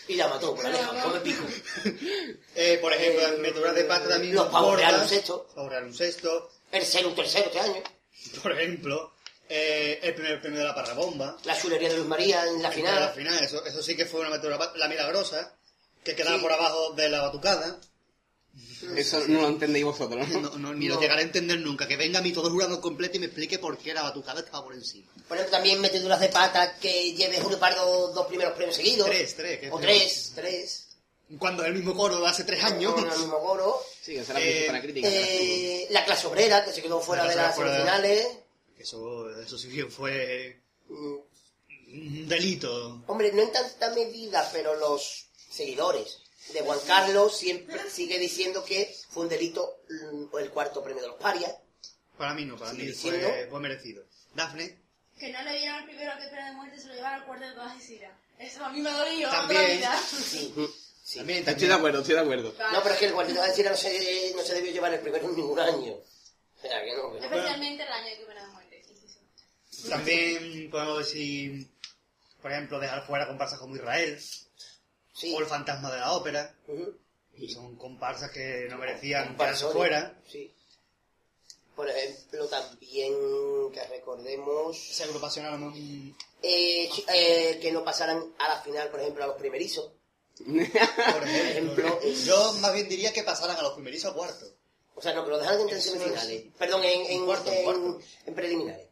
Y 0.08 0.14
la 0.16 0.28
mató 0.28 0.54
por 0.54 0.64
la 0.64 0.70
leja, 0.70 1.02
come 1.02 1.20
pico. 1.20 1.44
Eh, 2.54 2.78
por 2.82 2.92
ejemplo, 2.92 3.22
las 3.22 3.38
meteduras 3.38 3.74
de 3.74 3.84
pata 3.84 4.08
también. 4.08 4.34
Los 4.34 4.48
pavos 4.48 4.76
real 4.76 5.00
un 5.00 5.08
sexto. 5.08 5.46
Pavo 5.54 5.68
real 5.70 5.84
un 5.84 5.94
sexto. 5.94 6.50
El 6.70 6.84
ser 6.84 7.06
un 7.06 7.14
tercero 7.14 7.46
este 7.46 7.60
año. 7.60 7.82
Por 8.42 8.52
ejemplo, 8.52 9.14
eh, 9.48 9.98
el 10.02 10.14
primer 10.14 10.40
premio 10.40 10.58
de 10.58 10.64
la 10.66 10.74
parrabomba. 10.74 11.36
La 11.44 11.58
chulería 11.58 11.88
de 11.88 11.96
Luz 11.96 12.06
María 12.06 12.42
en 12.46 12.46
la 12.46 12.56
En 12.56 12.62
la 12.62 12.70
final. 12.70 13.12
final, 13.14 13.42
eso, 13.44 13.64
eso 13.64 13.82
sí 13.82 13.96
que 13.96 14.04
fue 14.06 14.20
una 14.20 14.30
pata. 14.58 14.76
La 14.76 14.88
milagrosa, 14.88 15.56
que 16.04 16.14
quedaba 16.14 16.36
Sí. 16.36 16.42
por 16.42 16.52
abajo 16.52 16.92
de 16.92 17.08
la 17.08 17.22
batucada. 17.22 17.78
Eso 18.96 19.22
no 19.28 19.42
lo 19.42 19.48
entendéis 19.48 19.84
vosotros, 19.84 20.28
¿no? 20.28 20.40
No, 20.50 20.58
no, 20.58 20.74
ni 20.74 20.86
No. 20.88 20.94
lo 20.96 21.00
llegaré 21.00 21.20
a 21.22 21.24
entender 21.24 21.58
nunca. 21.60 21.86
Que 21.86 21.96
venga 21.96 22.18
a 22.18 22.22
mí 22.22 22.32
todo 22.32 22.48
el 22.48 22.52
jurado 22.52 22.80
completo 22.80 23.16
y 23.16 23.20
me 23.20 23.26
explique 23.26 23.58
por 23.58 23.78
qué 23.78 23.94
la 23.94 24.02
batucada 24.02 24.40
estaba 24.40 24.64
por 24.64 24.74
encima. 24.74 25.10
Por 25.28 25.36
ejemplo, 25.36 25.56
también 25.56 25.80
meteduras 25.80 26.20
de 26.20 26.28
pata 26.28 26.76
que 26.78 27.12
lleve 27.14 27.40
Julio 27.40 27.58
Pardo 27.58 28.08
dos 28.12 28.26
primeros 28.26 28.54
premios 28.54 28.76
seguidos. 28.76 29.06
Tres, 29.06 29.34
tres, 29.36 29.72
O 29.72 29.78
es 29.78 29.82
tres, 29.86 30.32
tres. 30.34 30.88
Cuando 31.38 31.64
el 31.64 31.72
mismo 31.74 31.96
coro 31.96 32.20
de 32.20 32.26
hace 32.26 32.44
tres 32.44 32.62
años. 32.62 32.92
Con 32.92 33.10
el 33.10 33.18
mismo 33.18 33.38
coro. 33.40 33.80
Sí, 34.02 34.16
esa 34.16 34.32
es 34.32 34.38
la 34.38 34.40
Eh, 34.40 34.52
principal 34.52 34.82
crítica. 34.82 35.08
Eh, 35.10 35.86
la 35.90 36.04
clase 36.04 36.26
obrera, 36.26 36.64
que 36.64 36.72
se 36.72 36.82
quedó 36.82 37.00
fuera 37.00 37.22
La 37.24 37.28
de 37.30 37.34
clase 37.36 37.60
las 37.60 37.70
de- 37.70 37.76
semifinales. 37.76 38.26
Eso, 38.78 39.40
eso 39.40 39.56
sí 39.56 39.68
bien 39.68 39.90
fue 39.90 40.60
un 40.90 42.28
delito. 42.28 43.02
Hombre, 43.06 43.32
no 43.32 43.42
en 43.42 43.52
tanta 43.52 43.90
medida, 43.94 44.48
pero 44.52 44.74
los 44.76 45.26
seguidores 45.50 46.18
de 46.52 46.62
Juan 46.62 46.78
Carlos 46.86 47.36
siempre 47.36 47.78
sigue 47.90 48.18
diciendo 48.18 48.64
que 48.64 48.94
fue 49.10 49.24
un 49.24 49.28
delito 49.28 49.80
mm, 49.88 50.36
el 50.38 50.50
cuarto 50.50 50.82
premio 50.82 51.02
de 51.02 51.08
los 51.08 51.16
parias. 51.18 51.52
Para 52.16 52.34
mí 52.34 52.44
no, 52.44 52.56
para 52.56 52.70
¿Sigue 52.72 52.82
mí 52.84 52.88
diciendo? 52.90 53.28
fue, 53.28 53.46
fue 53.50 53.60
merecido. 53.60 54.04
Dafne, 54.34 54.78
Que 55.18 55.30
no 55.32 55.42
le 55.42 55.58
dieron 55.58 55.76
al 55.76 55.84
primero 55.84 56.12
que 56.20 56.26
pena 56.28 56.50
de 56.50 56.56
muerte, 56.56 56.78
se 56.80 56.88
lo 56.88 56.94
llevaron 56.94 57.20
al 57.20 57.26
cuarto 57.26 57.46
de 57.46 57.52
todas 57.52 57.76
y 57.76 57.80
Sira. 57.80 58.18
Eso 58.38 58.64
a 58.64 58.70
mí 58.72 58.80
me 58.80 58.90
ha 58.90 58.96
dolido 58.96 59.30
También. 59.30 59.60
toda 59.60 59.68
la 59.68 59.74
vida. 59.76 60.02
Sí. 60.08 60.54
sí. 61.04 61.18
también, 61.18 61.38
Estoy 61.40 61.52
también. 61.54 61.68
de 61.70 61.74
acuerdo, 61.74 61.98
estoy 62.00 62.14
de 62.14 62.20
acuerdo. 62.20 62.54
No, 62.72 62.82
pero 62.82 62.94
es 62.94 62.98
que 63.00 63.06
el 63.06 63.12
cuarteto 63.12 63.40
de 63.40 63.46
Alcira 63.48 63.70
no 63.70 63.76
se, 63.76 64.32
no 64.36 64.42
se 64.42 64.54
debió 64.54 64.72
llevar 64.72 64.94
el 64.94 65.00
primero 65.00 65.28
en 65.28 65.36
ningún 65.36 65.58
año. 65.58 65.92
O 65.94 66.60
sea, 66.60 66.82
que 66.84 66.96
no. 66.96 67.12
que 67.12 67.20
no. 67.20 67.24
Especialmente 67.26 67.82
el 67.82 67.92
año 67.92 68.06
de 68.10 68.16
que 68.18 68.24
pena 68.24 68.46
de 68.46 68.52
muerte. 68.52 68.82
sí, 68.86 68.94
sí, 69.00 69.08
sí. 69.82 69.88
También 69.88 70.70
podemos 70.70 70.98
decir, 70.98 71.68
por 72.40 72.52
ejemplo, 72.52 72.78
dejar 72.80 73.06
fuera 73.06 73.26
comparsas 73.26 73.58
como 73.58 73.74
Israel 73.76 74.18
Sí. 75.22 75.34
o 75.34 75.40
el 75.40 75.46
fantasma 75.46 75.90
de 75.92 76.00
la 76.00 76.12
ópera. 76.12 76.54
Ujú. 76.66 76.94
Son 77.48 77.76
comparsas 77.76 78.30
que 78.30 78.66
no 78.68 78.76
merecían 78.76 79.36
quedarse 79.36 79.66
fuera. 79.68 80.20
Sí. 80.28 80.52
Por 81.76 81.88
ejemplo, 81.88 82.46
también 82.48 83.14
que 83.72 83.82
recordemos 83.88 85.00
agrupación 85.00 85.72
eh, 86.42 86.90
eh, 87.08 87.58
que 87.62 87.72
no 87.72 87.82
pasaran 87.84 88.22
a 88.38 88.48
la 88.48 88.60
final, 88.62 88.90
por 88.90 89.00
ejemplo, 89.00 89.24
a 89.24 89.28
los 89.28 89.36
primerizos. 89.36 89.92
por 90.44 91.28
ejemplo, 91.28 92.00
yo 92.26 92.52
más 92.54 92.74
bien 92.74 92.88
diría 92.88 93.12
que 93.12 93.22
pasaran 93.22 93.56
a 93.56 93.62
los 93.62 93.72
primerizos 93.74 94.10
a 94.10 94.14
cuarto. 94.14 94.46
O 94.94 95.00
sea, 95.00 95.14
no, 95.14 95.24
que 95.24 95.30
lo 95.30 95.38
dejaron 95.38 95.68
en 95.68 95.80
semifinales. 95.80 96.44
Perdón, 96.58 96.84
en, 96.84 97.06
en, 97.06 97.24
cuarto, 97.24 97.50
en 97.50 97.58
en- 97.58 97.64
cuarto. 97.64 97.98
en 98.26 98.34
preliminares. 98.34 98.88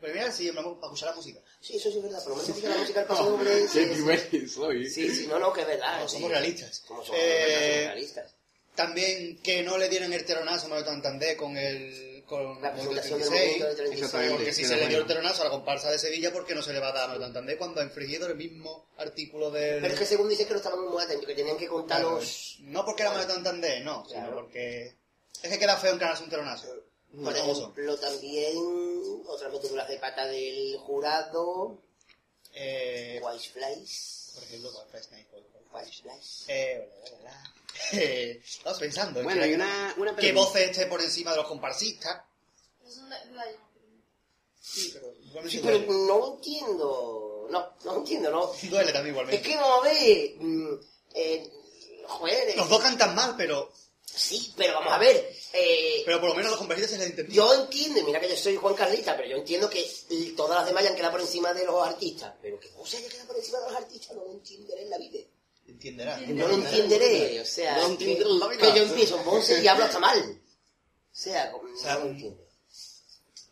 Pero 0.00 0.14
mira, 0.14 0.30
sí, 0.32 0.50
vamos 0.50 0.74
para 0.78 0.86
escuchar 0.92 1.10
la 1.10 1.16
música. 1.16 1.40
Sí, 1.60 1.76
eso 1.76 1.90
sí 1.90 1.98
es 1.98 2.02
verdad. 2.04 2.22
Por 2.22 2.30
lo 2.30 2.36
menos 2.36 2.46
dice 2.48 2.60
que 2.60 2.68
la 2.68 2.76
música 2.76 3.00
del 3.00 3.08
paso 3.08 3.30
doble... 3.30 3.68
Sí, 3.68 3.86
primer 3.86 4.48
soy. 4.48 4.88
sí, 4.90 5.10
sí, 5.14 5.26
no, 5.26 5.38
no, 5.38 5.52
que 5.52 5.62
es 5.62 5.66
verdad. 5.66 6.00
No, 6.00 6.08
sí. 6.08 6.16
somos 6.16 6.30
realistas. 6.30 6.80
Como 6.86 7.04
somos, 7.04 7.20
Eh, 7.20 7.84
realistas. 7.86 8.34
También 8.74 9.38
que 9.42 9.62
no 9.64 9.76
le 9.76 9.88
dieron 9.88 10.12
el 10.12 10.24
teronazo 10.24 10.66
a 10.66 10.68
Manuel 10.68 10.86
Santander 10.86 11.36
con 11.36 11.56
el 11.56 12.24
con 12.28 12.60
La 12.60 12.72
presentación 12.74 13.18
del 13.20 13.28
36, 13.28 13.30
movimiento 13.30 13.66
del 13.66 13.76
36. 13.76 14.04
Exactamente. 14.04 14.36
Porque 14.36 14.52
si 14.52 14.64
se 14.66 14.76
le 14.76 14.86
dio 14.86 14.98
el 14.98 15.06
teronazo 15.06 15.40
a 15.40 15.44
la 15.46 15.50
comparsa 15.50 15.90
de 15.90 15.98
Sevilla, 15.98 16.30
¿por 16.30 16.44
qué 16.44 16.54
no 16.54 16.62
se 16.62 16.74
le 16.74 16.78
va 16.78 16.88
a 16.88 16.92
dar 16.92 17.04
a 17.04 17.06
Manuel 17.08 17.24
Santander 17.24 17.56
cuando 17.56 17.80
ha 17.80 17.84
infringido 17.84 18.26
el 18.26 18.36
mismo 18.36 18.90
artículo 18.98 19.50
del... 19.50 19.80
Pero 19.80 19.94
es 19.94 19.98
que 19.98 20.04
según 20.06 20.28
dice 20.28 20.44
que 20.44 20.50
no 20.50 20.58
estaban 20.58 20.84
muy 20.90 21.02
atentos, 21.02 21.26
que 21.26 21.34
tenían 21.34 21.56
que 21.56 21.66
contar 21.66 22.00
Claro, 22.00 22.16
los... 22.16 22.58
No 22.60 22.84
porque 22.84 23.02
era 23.02 23.12
Manuel 23.12 23.30
Santander, 23.30 23.82
no, 23.82 24.06
sino 24.06 24.30
porque... 24.30 24.94
Es 25.42 25.50
que 25.50 25.58
queda 25.58 25.78
feo 25.78 25.94
encararse 25.94 26.22
un 26.22 26.28
teronazo. 26.30 26.68
Por 27.24 27.34
ejemplo, 27.36 27.96
también 27.98 28.54
otras 29.26 29.52
meteduras 29.52 29.88
de 29.88 29.98
pata 29.98 30.26
del 30.26 30.76
jurado, 30.78 31.78
Eh, 32.52 33.20
White 33.22 33.50
Flies, 33.50 34.30
por 34.34 34.42
ejemplo, 34.44 34.72
con- 34.72 34.84
con- 34.90 35.80
White 35.80 35.92
Flies. 36.02 36.44
Eh, 36.48 36.90
bla, 37.02 37.10
bla, 37.10 37.18
bla. 37.20 37.54
Eh, 37.92 38.40
Estamos 38.44 38.78
pensando. 38.78 39.20
en 39.20 39.24
Bueno, 39.24 39.40
que- 39.40 39.46
hay 39.48 39.54
una, 39.54 39.94
una 39.98 40.10
¿Qué 40.12 40.16
pregunta. 40.22 40.48
voces 40.50 40.70
esté 40.70 40.86
por 40.86 41.00
encima 41.00 41.30
de 41.32 41.36
los 41.38 41.46
comparsistas? 41.46 42.22
Sí, 44.60 44.90
pero 44.92 45.12
igualmente 45.22 45.50
Sí, 45.50 45.60
pero 45.64 45.78
duele. 45.78 46.06
no 46.06 46.34
entiendo. 46.34 47.46
No, 47.50 47.72
no 47.84 47.96
entiendo, 47.98 48.30
no. 48.30 48.46
Duele 48.70 48.92
también 48.92 49.14
Es 49.14 49.20
igualmente. 49.22 49.42
que 49.42 49.56
vamos 49.56 49.78
a 49.86 49.88
ver. 49.88 50.34
mm, 50.38 50.80
eh, 51.14 51.50
joder. 52.06 52.48
eh, 52.50 52.54
Los 52.56 52.68
dos 52.68 52.82
cantan 52.82 53.14
mal, 53.14 53.34
pero, 53.36 53.72
Sí, 54.18 54.52
pero 54.56 54.74
vamos 54.74 54.92
a 54.92 54.98
ver. 54.98 55.32
eh, 55.52 56.02
pero 56.04 56.20
por 56.20 56.30
lo 56.30 56.34
menos 56.34 56.48
a 56.48 56.50
los 56.50 56.58
comparsistas 56.58 56.92
se 56.92 56.98
les 56.98 57.10
entendió. 57.10 57.34
yo 57.54 57.62
entiendo, 57.62 58.00
y 58.00 58.02
mira 58.04 58.20
que 58.20 58.28
yo 58.28 58.36
soy 58.36 58.56
Juan 58.56 58.74
Carlita, 58.74 59.16
pero 59.16 59.28
yo 59.28 59.36
entiendo 59.36 59.70
que 59.70 59.88
todas 60.36 60.58
las 60.58 60.66
demás 60.66 60.82
hayan 60.82 60.96
quedado 60.96 61.12
por 61.12 61.20
encima 61.20 61.54
de 61.54 61.64
los 61.64 61.86
artistas. 61.86 62.34
Pero 62.42 62.58
que 62.60 62.68
vos 62.70 62.92
haya 62.94 63.08
quedado 63.08 63.28
por 63.28 63.36
encima 63.36 63.58
de 63.60 63.64
los 63.70 63.76
artistas 63.76 64.16
no 64.16 64.24
lo 64.24 64.32
entenderé 64.32 64.82
en 64.82 64.90
la 64.90 64.98
vida. 64.98 65.18
Entenderá. 65.66 66.18
No 66.20 66.48
lo 66.48 66.54
entenderé. 66.54 67.40
O 67.40 67.44
sea, 67.44 67.76
No 67.76 67.88
lo 67.88 67.98
que, 67.98 68.04
entenderé 68.04 68.30
en 68.30 68.38
la 68.40 68.48
vida. 68.48 68.60
que 68.72 68.78
yo 68.78 68.82
empiezo 68.84 69.18
Monse 69.24 69.62
y 69.62 69.68
hablo 69.68 69.84
hasta 69.84 69.98
mal. 69.98 70.18
O 70.20 71.20
sea, 71.20 71.50
como- 71.52 71.76
sea, 71.76 71.94
no 71.94 72.00
lo 72.04 72.10
entiendo. 72.10 72.44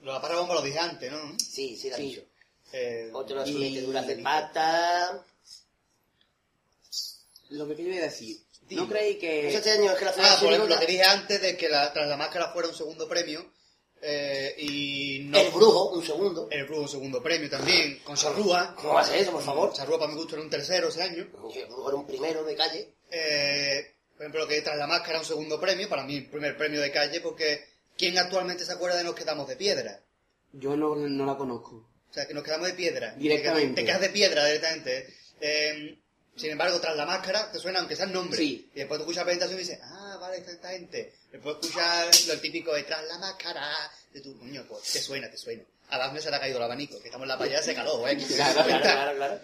Lo 0.01 0.13
de 0.21 0.21
la 0.21 0.55
lo 0.55 0.63
dije 0.63 0.79
antes, 0.79 1.11
¿no? 1.11 1.37
Sí, 1.39 1.77
sí, 1.77 1.89
lo 1.91 1.97
ha 1.97 1.99
dicho. 1.99 2.23
Eh, 2.73 3.11
Otras 3.13 3.49
y- 3.49 3.55
meteduras 3.55 4.07
de 4.07 4.17
pata. 4.19 5.25
Lo 7.51 7.69
que 7.69 7.77
quería 7.77 8.03
decir. 8.03 8.41
¿No 8.71 8.89
creéis 8.89 9.19
que... 9.19 9.49
Eso 9.49 9.59
este 9.59 9.71
año 9.71 9.93
es 9.93 9.99
que 9.99 10.05
la 10.05 10.15
Ah, 10.19 10.37
por 10.41 10.53
ejemplo, 10.53 10.75
lo 10.75 10.81
que 10.81 10.87
dije 10.87 11.03
antes 11.05 11.41
de 11.41 11.57
que 11.57 11.69
la, 11.69 11.93
tras 11.93 12.09
la 12.09 12.17
máscara 12.17 12.53
fuera 12.53 12.69
un 12.69 12.75
segundo 12.75 13.09
premio. 13.09 13.53
eh, 14.03 14.55
y 14.59 15.21
no. 15.25 15.39
El 15.39 15.51
brujo, 15.51 15.91
un 15.91 16.05
segundo. 16.05 16.49
El 16.51 16.65
brujo 16.65 16.83
un 16.83 16.89
segundo 16.89 17.23
premio 17.23 17.49
también, 17.49 18.01
con 18.05 18.17
Charrúa. 18.17 18.75
¿Cómo 18.77 18.95
va 18.95 19.01
a 19.01 19.05
ser 19.05 19.21
eso, 19.21 19.33
por 19.33 19.43
favor? 19.43 19.73
Charrúa 19.73 19.99
para 19.99 20.11
mi 20.13 20.19
gusto 20.19 20.35
era 20.35 20.43
un 20.45 20.51
tercero 20.51 20.89
ese 20.89 21.03
año. 21.03 21.19
El 21.23 21.29
brujo 21.67 21.89
era 21.89 21.97
un 21.97 22.07
primero 22.07 22.45
de 22.45 22.55
calle. 22.57 22.95
Eh, 23.11 23.95
por 24.17 24.23
ejemplo, 24.23 24.47
que 24.49 24.63
tras 24.63 24.77
la 24.79 24.87
máscara 24.87 25.19
un 25.21 25.25
segundo 25.25 25.61
premio, 25.61 25.89
para 25.89 26.05
mí 26.05 26.17
el 26.17 26.31
primer 26.31 26.57
premio 26.57 26.81
de 26.81 26.91
calle, 26.91 27.21
porque 27.21 27.65
¿quién 27.97 28.19
actualmente 28.19 28.65
se 28.65 28.73
acuerda 28.73 28.97
de 28.97 29.05
Nos 29.05 29.15
Quedamos 29.15 29.47
de 29.49 29.57
Piedra? 29.57 30.01
Yo 30.53 30.77
no, 30.77 30.95
no 30.97 31.27
la 31.27 31.37
conozco. 31.37 31.89
O 32.09 32.13
sea, 32.13 32.27
que 32.27 32.33
nos 32.35 32.43
quedamos 32.45 32.69
de 32.69 32.73
piedra. 32.75 33.13
Directamente. 33.15 33.81
Te 33.83 33.87
quedas 33.87 34.01
de 34.01 34.09
piedra 34.09 34.45
directamente. 34.47 35.07
Eh, 35.41 35.99
sin 36.37 36.51
embargo, 36.51 36.79
tras 36.81 36.97
la 36.97 37.07
máscara, 37.07 37.51
te 37.51 37.59
suena, 37.59 37.79
aunque 37.79 37.97
sea 37.97 38.05
el 38.05 38.13
nombre. 38.13 38.37
Sí. 38.37 38.71
Y 38.75 38.79
después 38.81 38.99
tú 38.99 39.05
escuchas 39.05 39.23
la 39.23 39.25
presentación 39.25 39.59
y 39.59 39.63
dices, 39.63 39.81
ah, 39.83 40.19
vale, 40.21 40.37
esta, 40.39 40.71
gente. 40.71 41.15
Después 41.33 41.57
escuchas 41.61 42.27
lo 42.27 42.39
típico 42.41 42.75
de 42.75 42.83
tras 42.83 43.05
la 43.05 43.19
máscara. 43.19 43.91
De 44.13 44.21
tu 44.21 44.39
coño, 44.39 44.65
pues, 44.69 44.93
te 44.93 45.01
suena, 45.01 45.31
te 45.31 45.39
suena. 45.39 45.65
A 45.89 45.99
Dafne 45.99 46.21
se 46.21 46.31
le 46.31 46.37
ha 46.37 46.41
caído 46.41 46.59
el 46.59 46.65
abanico, 46.65 47.01
que 47.01 47.07
estamos 47.07 47.25
en 47.25 47.29
la 47.29 47.39
playa, 47.39 47.63
se 47.63 47.75
caló, 47.75 48.07
¿eh? 48.07 48.17
Claro, 48.37 48.65
Claro, 48.65 48.83
claro, 48.83 49.17
claro. 49.17 49.41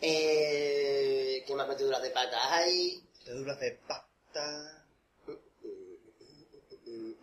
Eh, 0.00 1.44
¿Qué 1.46 1.54
más 1.54 1.68
meteduras 1.68 2.02
de 2.02 2.10
pata 2.10 2.54
hay? 2.54 3.02
Te 3.24 3.32
duras 3.32 3.58
de 3.58 3.78
pata. 3.86 4.84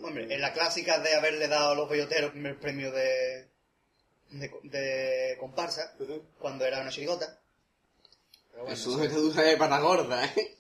Hombre, 0.02 0.34
en 0.34 0.42
la 0.42 0.54
clásica 0.54 1.00
de 1.00 1.16
haberle 1.16 1.48
dado 1.48 1.72
a 1.72 1.76
los 1.76 1.90
belloteros 1.90 2.26
el 2.26 2.32
primer 2.32 2.60
premio 2.60 2.92
de, 2.92 3.50
de, 4.32 4.52
de 4.64 5.38
comparsa, 5.40 5.96
cuando 6.40 6.66
era 6.66 6.82
una 6.82 6.92
chirigota. 6.92 7.40
Pero 8.56 8.64
bueno, 8.68 8.74
Eso 8.80 9.04
es 9.04 9.14
dura 9.14 9.44
de 9.44 9.58
pata 9.58 9.80
gorda, 9.80 10.24
¿eh? 10.26 10.58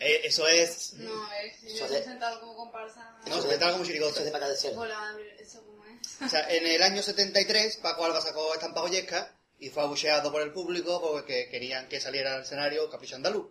eh, 0.00 0.20
eso 0.24 0.48
es... 0.48 0.94
No, 0.94 1.32
es 1.32 1.60
que 1.60 1.66
Eso 1.68 1.86
yo 1.86 1.92
de- 1.92 2.00
he 2.00 2.04
sentado 2.04 2.40
como 2.40 2.56
comparsa. 2.56 3.16
No, 3.28 3.40
se 3.40 3.46
trata 3.48 3.70
como 3.70 3.84
Eso 3.84 3.92
chirigota. 3.92 4.18
es 4.18 4.24
de 4.24 4.30
pata 4.32 4.48
de 4.48 4.56
cerdo. 4.56 4.80
Hola, 4.80 5.16
eso 5.38 5.62
como 5.64 5.84
es. 5.84 6.22
O 6.22 6.28
sea, 6.28 6.50
en 6.50 6.66
el 6.66 6.82
año 6.82 7.02
73, 7.02 7.76
Paco 7.76 8.04
Alba 8.04 8.20
sacó 8.20 8.52
Estampa 8.52 8.80
Joyesca 8.80 9.32
y 9.60 9.70
fue 9.70 9.84
abucheado 9.84 10.32
por 10.32 10.42
el 10.42 10.52
público 10.52 11.00
porque 11.00 11.48
querían 11.48 11.88
que 11.88 12.00
saliera 12.00 12.34
al 12.34 12.42
escenario 12.42 12.90
Capricho 12.90 13.14
Andaluz. 13.14 13.46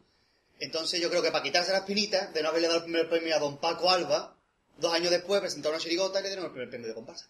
Entonces 0.59 0.99
yo 0.99 1.09
creo 1.09 1.21
que 1.21 1.31
para 1.31 1.43
quitarse 1.43 1.71
las 1.71 1.83
pinitas 1.85 2.33
de 2.33 2.43
no 2.43 2.49
haberle 2.49 2.67
dado 2.67 2.79
el 2.79 2.83
primer 2.85 3.07
premio 3.09 3.33
a 3.35 3.39
don 3.39 3.57
Paco 3.59 3.89
Alba, 3.89 4.35
dos 4.77 4.93
años 4.93 5.11
después 5.11 5.39
presentó 5.39 5.69
una 5.69 5.79
chirigota 5.79 6.19
y 6.19 6.23
le 6.23 6.29
dieron 6.29 6.45
el 6.45 6.51
primer 6.51 6.69
premio 6.69 6.87
de 6.89 6.93
comparsa. 6.93 7.27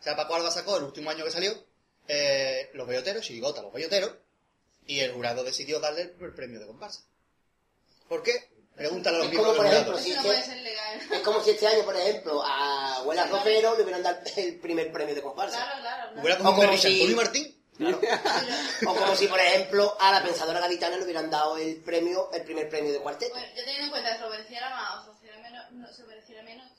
O 0.00 0.02
sea, 0.02 0.16
Paco 0.16 0.34
Alba 0.34 0.50
sacó 0.50 0.76
el 0.76 0.82
último 0.84 1.10
año 1.10 1.24
que 1.24 1.30
salió 1.30 1.52
eh, 2.08 2.70
Los 2.74 2.86
Belloteros, 2.88 3.24
chirigota, 3.24 3.62
Los 3.62 3.72
Belloteros, 3.72 4.12
y 4.86 5.00
el 5.00 5.12
jurado 5.12 5.44
decidió 5.44 5.80
darle 5.80 6.02
el 6.02 6.34
premio 6.34 6.60
de 6.60 6.66
comparsa. 6.66 7.02
¿Por 8.08 8.22
qué? 8.22 8.50
Pregúntale 8.74 9.16
a 9.16 9.20
los 9.20 9.32
Es 9.32 9.38
como, 9.38 9.54
por 9.54 9.66
ejemplo, 9.66 9.98
si 9.98 10.12
no 10.12 10.22
legal. 10.22 11.00
Es 11.12 11.20
como 11.20 11.40
si 11.42 11.50
este 11.50 11.66
año, 11.68 11.84
por 11.84 11.96
ejemplo, 11.96 12.42
a 12.42 12.96
Abuela 12.96 13.26
Ropero 13.26 13.76
le 13.76 13.82
hubieran 13.84 14.02
dado 14.02 14.18
el 14.36 14.58
primer 14.58 14.90
premio 14.90 15.14
de 15.14 15.22
comparsa. 15.22 15.56
Claro, 15.58 15.80
claro. 15.80 15.96
claro. 16.12 16.20
Hubiera 16.20 16.40
O 16.40 16.54
como 16.54 16.76
si- 16.76 17.14
Martín. 17.14 17.60
Claro. 17.76 18.00
O 18.86 18.94
como 18.94 19.16
si, 19.16 19.26
por 19.26 19.38
ejemplo, 19.40 19.96
a 20.00 20.12
la 20.12 20.22
pensadora 20.22 20.60
gaditana 20.60 20.96
le 20.96 21.04
hubieran 21.04 21.30
dado 21.30 21.56
el 21.56 21.76
premio, 21.82 22.30
el 22.32 22.42
primer 22.42 22.68
premio 22.68 22.92
de 22.92 22.98
cuarteto. 23.00 23.32
Bueno, 23.32 23.46
yo 23.56 23.64
teniendo 23.64 23.84
en 23.86 23.90
cuenta 23.90 24.10
que 24.12 24.16
se 24.16 24.22
lo 24.22 24.30
mereciera 24.30 24.70
más 24.70 25.08
o 25.08 25.14
se 25.92 26.02
lo 26.02 26.08
mereciera 26.08 26.42
menos, 26.42 26.70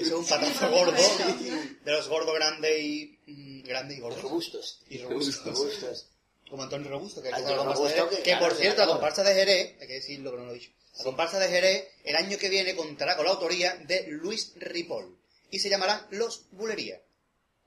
es 0.00 0.10
un 0.10 0.26
patazo 0.26 0.70
gordo, 0.70 0.92
de 1.84 1.92
los 1.92 2.08
gordos 2.08 2.34
grandes 2.34 2.78
y... 2.80 3.18
mm, 3.26 3.62
grandes 3.64 3.98
y 3.98 4.00
gordos. 4.00 4.22
Robustos. 4.22 4.80
Y 4.88 4.98
robustos. 4.98 5.44
Robustos. 5.44 6.06
Como 6.48 6.62
Antonio 6.62 6.88
Robusto, 6.90 7.22
que, 7.22 7.28
Antonio 7.28 7.58
de 7.58 7.74
Robusto, 7.74 8.08
que, 8.08 8.22
Que, 8.22 8.36
por 8.36 8.54
cierto, 8.54 8.80
la 8.82 8.86
comparsa 8.86 9.24
de 9.24 9.34
Jerez, 9.34 9.76
hay 9.80 9.86
que 9.86 9.94
decirlo 9.94 10.30
que 10.30 10.36
no 10.36 10.44
lo 10.44 10.52
he 10.52 10.54
dicho, 10.54 10.70
la 10.98 11.04
comparsa 11.04 11.38
de 11.38 11.48
Jerez 11.48 11.88
el 12.04 12.16
año 12.16 12.38
que 12.38 12.48
viene 12.48 12.76
contará 12.76 13.16
con 13.16 13.24
la 13.24 13.32
autoría 13.32 13.74
de 13.74 14.06
Luis 14.08 14.52
Ripoll 14.56 15.18
y 15.50 15.58
se 15.58 15.68
llamará 15.68 16.06
Los 16.10 16.46
Bulería. 16.52 17.00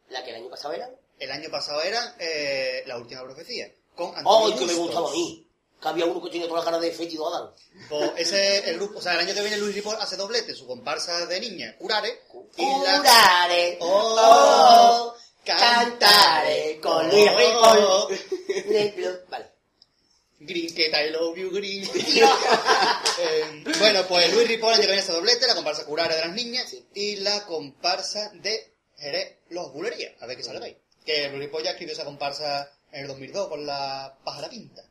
La 0.10 0.24
que 0.24 0.32
el 0.32 0.38
año 0.38 0.50
pasado 0.50 0.74
era. 0.74 0.90
El 1.20 1.32
año 1.32 1.50
pasado 1.50 1.82
era 1.82 2.16
eh, 2.20 2.84
La 2.88 2.98
Última 2.98 3.22
Profecía, 3.24 3.72
con 3.96 4.12
¡Ay, 4.12 4.20
Antonio 4.20 4.58
que 4.58 4.66
me 4.66 4.74
gustaba 4.74 5.10
a 5.10 5.14
mí! 5.14 5.49
Que 5.82 5.88
había 5.88 6.06
uno 6.06 6.22
que 6.22 6.30
tenía 6.30 6.48
toda 6.48 6.60
la 6.60 6.66
cara 6.66 6.80
de 6.80 6.92
Fétido 6.92 7.28
Adam. 7.34 7.52
Pues 7.88 8.12
ese 8.18 8.70
el 8.70 8.76
grupo, 8.78 9.00
o 9.00 9.02
sea, 9.02 9.14
el 9.14 9.20
año 9.20 9.34
que 9.34 9.42
viene 9.42 9.58
Luis 9.58 9.76
Ripoll 9.76 9.96
hace 10.00 10.18
doblete, 10.18 10.54
su 10.54 10.68
comparsa 10.68 11.26
de 11.26 11.40
niña, 11.40 11.76
Curare, 11.78 12.22
y 12.58 12.66
la... 12.84 12.98
Curare, 12.98 13.78
Oh, 13.82 14.16
oh, 14.20 15.16
cantare 15.46 16.80
con 16.82 17.06
oh. 17.06 17.10
Luis 17.12 17.32
Ripoll. 17.36 19.26
Vale. 19.30 19.52
Green, 20.42 20.74
que 20.74 20.88
I 20.88 21.10
love 21.12 21.38
you, 21.38 21.52
Green. 21.52 21.90
Eh, 23.22 23.64
bueno, 23.80 24.06
pues 24.08 24.34
Luis 24.34 24.48
Ripoll 24.48 24.72
año 24.74 24.80
que 24.82 24.88
viene 24.88 25.02
hace 25.02 25.12
doblete, 25.12 25.46
la 25.46 25.54
comparsa 25.56 25.86
Curare 25.86 26.16
de 26.16 26.22
las 26.22 26.32
niñas 26.34 26.70
Sí. 26.70 26.88
y 26.94 27.18
la 27.18 27.46
comparsa 27.46 28.32
de 28.34 28.74
Jerez 28.98 29.40
Los 29.50 29.74
Bulerías. 29.74 30.14
A 30.22 30.26
ver 30.26 30.38
qué 30.38 30.44
sale 30.44 30.60
de 30.62 30.66
ahí. 30.68 30.78
Que 31.06 31.28
Luis 31.28 31.42
Ripoll 31.42 31.64
ya 31.64 31.72
escribió 31.72 31.94
esa 31.94 32.06
comparsa 32.06 32.72
en 32.94 33.02
el 33.02 33.08
2002 33.10 33.50
con 33.50 33.66
la 33.66 34.18
pájara 34.24 34.50
pinta. 34.50 34.84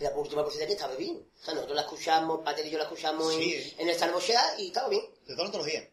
La 0.00 0.10
última 0.16 0.42
cosita 0.42 0.66
que 0.66 0.72
estaba 0.72 0.94
bien. 0.94 1.16
O 1.40 1.44
sea, 1.44 1.54
nosotros 1.54 1.76
la 1.76 1.82
escuchamos, 1.82 2.40
Pater 2.42 2.66
y 2.66 2.70
yo 2.70 2.78
la 2.78 2.84
escuchamos 2.84 3.32
Sí. 3.34 3.54
en, 3.76 3.82
en 3.82 3.88
el 3.90 3.98
Salvochea 3.98 4.54
y 4.58 4.68
estaba 4.68 4.88
bien. 4.88 5.02
De 5.26 5.34
toda 5.34 5.38
la 5.38 5.44
antología. 5.46 5.88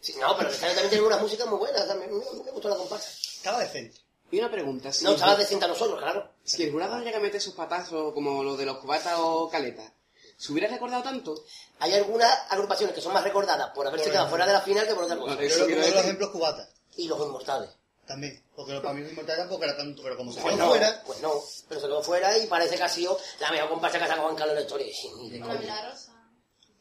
Sí, 0.00 0.14
no, 0.20 0.36
pero 0.36 0.50
el 0.50 0.58
también 0.58 0.88
tiene 0.90 1.06
unas 1.06 1.20
músicas 1.22 1.46
muy 1.46 1.58
buenas. 1.58 1.86
También, 1.86 2.10
me, 2.12 2.18
me 2.44 2.50
gustó 2.50 2.68
la 2.68 2.76
comparsa. 2.76 3.08
Estaba 3.10 3.60
decente. 3.60 3.98
Y 4.30 4.38
una 4.38 4.50
pregunta. 4.50 4.92
Si, 4.92 5.04
No, 5.04 5.12
estaba 5.12 5.36
decente 5.36 5.64
a 5.64 5.68
nosotros, 5.68 5.98
claro. 5.98 6.30
si 6.44 6.62
el 6.64 6.72
jurado 6.72 6.98
llega 7.00 7.18
a 7.18 7.20
meter 7.20 7.40
sus 7.40 7.54
patazos 7.54 8.12
como 8.14 8.42
los 8.42 8.58
de 8.58 8.66
los 8.66 8.78
cubatas 8.78 9.14
o 9.18 9.48
caletas, 9.48 9.92
¿se 10.36 10.52
hubiera 10.52 10.68
recordado 10.68 11.02
tanto? 11.02 11.34
Hay 11.78 11.92
algunas 11.94 12.30
agrupaciones 12.50 12.94
que 12.94 13.00
son 13.02 13.12
más 13.12 13.24
recordadas 13.24 13.70
por 13.74 13.86
haberse 13.86 14.06
Por 14.06 14.12
quedado 14.12 14.28
fuera 14.28 14.46
de 14.46 14.52
la 14.54 14.60
final 14.62 14.86
que 14.86 14.94
por 14.94 15.04
otra 15.04 15.16
cosa. 15.18 15.34
Vale. 15.36 15.48
Yo 15.48 15.54
creo 15.66 15.66
que 15.68 15.90
los 15.90 16.00
ejemplos 16.04 16.30
cubatas. 16.30 16.68
Y 16.96 17.08
los 17.08 17.18
inmortales. 17.20 17.70
También. 18.06 18.42
Porque 18.56 18.74
para 18.80 18.92
mí 18.94 19.00
los 19.02 19.12
inmortales 19.12 19.40
tampoco 19.42 19.64
era 19.64 19.76
tanto, 19.76 20.02
pero 20.02 20.16
como 20.16 20.32
se 20.32 20.40
Pues 20.40 20.54
quedó 20.54 20.64
no, 20.64 20.70
fuera. 20.70 21.02
pues 21.06 21.20
no. 21.22 21.32
Pero 21.68 21.80
se 21.80 21.86
quedó 21.86 22.02
fuera 22.02 22.36
y 22.38 22.46
parece 22.46 22.76
que 22.76 22.82
ha 22.82 22.88
sido 22.88 23.18
la 23.40 23.50
mejor 23.50 23.68
comparsa 23.70 23.98
que 23.98 24.04
ha 24.04 24.08
sacado 24.08 24.24
Juan 24.26 24.36
Carlos 24.36 24.52
en 24.52 24.56
la 24.56 24.62
historia. 24.62 24.86
De 25.30 25.38
milagrosa. 25.38 26.12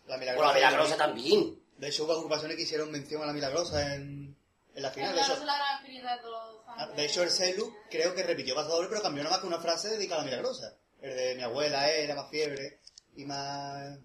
La 0.07 0.17
Bueno, 0.17 0.19
milagrosa. 0.19 0.47
la 0.47 0.53
milagrosa 0.53 0.97
también. 0.97 1.63
De 1.77 1.87
hecho, 1.87 2.03
hubo 2.05 2.13
agrupaciones 2.13 2.57
que 2.57 2.63
hicieron 2.63 2.91
mención 2.91 3.21
a 3.23 3.27
la 3.27 3.33
milagrosa 3.33 3.93
en, 3.95 4.35
en 4.75 4.81
la 4.83 4.91
final. 4.91 5.09
De 5.15 5.21
Milagrosa 5.21 5.33
hecho, 5.33 5.41
es 5.41 5.45
la 5.47 5.57
gran 5.57 5.83
de 6.17 6.21
todos 6.21 6.53
los 6.55 6.61
Ah, 6.67 6.75
fans. 6.85 6.95
De 6.95 7.05
hecho, 7.05 7.23
el 7.23 7.29
Celu 7.29 7.73
creo 7.89 8.15
que 8.15 8.23
repitió 8.23 8.55
pasador, 8.55 8.87
pero 8.89 9.01
cambió 9.01 9.23
nada 9.23 9.35
más 9.35 9.41
que 9.41 9.47
una 9.47 9.59
frase 9.59 9.89
dedicada 9.89 10.21
a 10.21 10.25
la 10.25 10.31
milagrosa. 10.31 10.75
El 11.01 11.15
de 11.15 11.35
mi 11.35 11.41
abuela 11.43 11.89
era 11.89 12.15
más 12.15 12.29
fiebre 12.29 12.79
y 13.15 13.25
más 13.25 13.97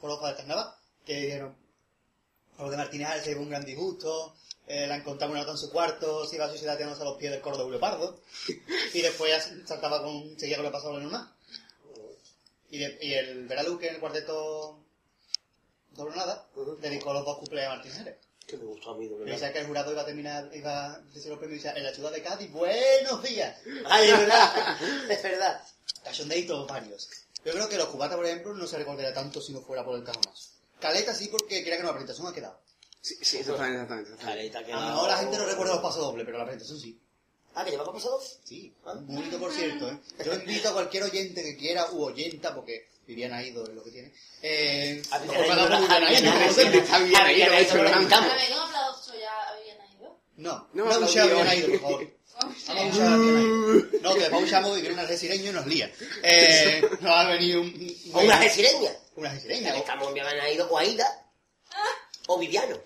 forofa 0.00 0.28
del 0.28 0.36
carnaval. 0.36 0.74
que 1.04 1.14
dijeron, 1.14 1.56
a 2.58 2.62
los 2.62 2.70
de 2.70 2.76
Martínez 2.76 3.22
se 3.22 3.30
llevó 3.30 3.42
un 3.42 3.50
gran 3.50 3.64
disgusto, 3.64 4.36
eh, 4.72 4.86
la 4.86 4.96
encontramos 4.96 5.36
una 5.38 5.50
en 5.50 5.58
su 5.58 5.70
cuarto, 5.70 6.24
se 6.26 6.36
iba 6.36 6.46
a 6.46 6.48
suicidar 6.48 6.76
tirándose 6.76 7.02
a 7.02 7.06
los 7.06 7.16
pies 7.18 7.30
del 7.32 7.40
coro 7.40 7.56
de 7.58 7.64
Julio 7.64 7.80
Pardo, 7.80 8.20
y 8.94 9.02
después 9.02 9.30
ya 9.30 9.66
saltaba 9.66 10.02
con, 10.02 10.38
seguía 10.38 10.56
con 10.56 10.64
lo 10.66 10.72
pasado 10.72 10.94
lo 10.94 11.00
normal. 11.00 11.28
Y, 12.70 12.78
de- 12.78 12.98
y 13.02 13.12
el 13.14 13.46
Veraluz, 13.46 13.78
que 13.78 13.88
en 13.88 13.94
el 13.96 14.00
cuarteto 14.00 14.78
doble 15.90 16.16
nada, 16.16 16.48
dedicó 16.80 17.12
los 17.12 17.24
dos 17.24 17.38
cumpleaños 17.38 17.72
a 17.72 17.74
Martínez 17.76 17.98
Ares. 18.00 18.16
Que 18.46 18.56
me 18.56 18.64
gustó 18.64 18.90
a 18.92 18.96
mí, 18.96 19.06
de 19.06 19.24
Pensaba 19.24 19.52
que 19.52 19.58
el 19.60 19.66
jurado 19.66 19.92
iba 19.92 20.02
a 20.02 20.06
terminar, 20.06 20.50
iba 20.54 20.94
a 20.94 20.98
decir 21.00 21.28
los 21.30 21.38
premios 21.38 21.60
y 21.60 21.62
decía, 21.64 21.78
en 21.78 21.84
la 21.84 21.92
ciudad 21.94 22.10
de 22.10 22.22
Cádiz, 22.22 22.50
buenos 22.50 23.22
días. 23.22 23.56
Ay, 23.84 24.08
es 24.10 24.18
verdad, 24.18 24.78
es 25.10 25.22
verdad. 25.22 25.62
Cachondeitos 26.02 26.66
varios. 26.66 27.08
Yo 27.44 27.52
creo 27.52 27.68
que 27.68 27.76
los 27.76 27.88
cubatas, 27.88 28.16
por 28.16 28.26
ejemplo, 28.26 28.54
no 28.54 28.66
se 28.66 28.78
recordaría 28.78 29.12
tanto 29.12 29.40
si 29.40 29.52
no 29.52 29.60
fuera 29.60 29.84
por 29.84 29.96
el 29.96 30.02
cajonazo. 30.04 30.50
Caleta 30.80 31.14
sí, 31.14 31.28
porque 31.28 31.62
quería 31.62 31.76
que 31.76 31.82
no, 31.82 31.88
la 31.88 31.92
presentación 31.94 32.26
ha 32.26 32.32
quedado. 32.32 32.58
Sí, 33.02 33.16
sí, 33.20 33.38
exactamente, 33.38 33.82
exactamente. 33.82 34.10
exactamente. 34.46 34.64
Que 34.66 34.72
A 34.72 34.76
lo 34.80 34.86
mejor 34.86 35.08
la 35.10 35.16
gente 35.18 35.36
no 35.36 35.44
recuerda 35.44 35.72
los 35.74 35.82
pasos 35.82 36.00
dobles, 36.02 36.24
pero 36.24 36.38
la 36.38 36.44
presentación 36.44 36.78
sí. 36.80 36.98
Ah, 37.54 37.64
que 37.64 37.72
llevaba 37.72 37.92
pasado. 37.92 38.18
Sí, 38.44 38.72
muy 39.06 39.16
bonito 39.16 39.38
por 39.38 39.52
cierto, 39.52 39.90
¿eh? 39.90 39.98
Yo 40.24 40.32
invito 40.34 40.68
a 40.70 40.72
cualquier 40.72 41.02
oyente 41.02 41.42
que 41.42 41.56
quiera, 41.56 41.90
u 41.90 42.04
oyenta, 42.04 42.54
porque 42.54 42.88
Viviana 43.06 43.42
Ido 43.44 43.64
es 43.64 43.70
lo 43.74 43.82
que 43.84 43.90
tiene. 43.90 44.12
Eh, 44.40 45.02
A 45.10 45.18
Viviana 45.18 45.46
Ido, 45.46 45.52
a 45.52 46.10
Ido, 46.12 47.00
Viviana. 47.00 47.32
Ido. 47.32 47.44
Está 47.44 47.60
hecho, 47.60 47.76
¿no? 47.82 47.90
No, 50.36 50.68
No 50.72 50.84
no. 51.00 51.06
Viviana 51.06 51.54
Ido, 51.54 51.68
por 51.68 51.80
favor. 51.80 52.10
Vamos 52.68 52.98
a. 53.00 53.16
No, 53.16 54.14
que 54.14 54.20
después 54.20 54.44
usamos 54.44 54.74
vivir 54.76 54.92
una 54.92 55.04
resireño 55.04 55.50
y 55.50 55.52
nos 55.52 55.66
lía. 55.66 55.92
Eh, 56.22 56.80
nos 57.00 57.10
va 57.12 57.20
a 57.20 57.26
venir 57.28 57.58
un... 57.58 57.96
O 58.14 58.20
una 58.20 58.38
gesireña. 58.38 58.90
Una 59.16 59.30
o- 59.30 59.76
estamos 59.76 60.08
en 60.08 60.14
Viviana 60.14 60.50
Ido 60.50 60.68
o 60.70 60.78
Aida. 60.78 61.06
O 62.28 62.38
Viviano. 62.38 62.80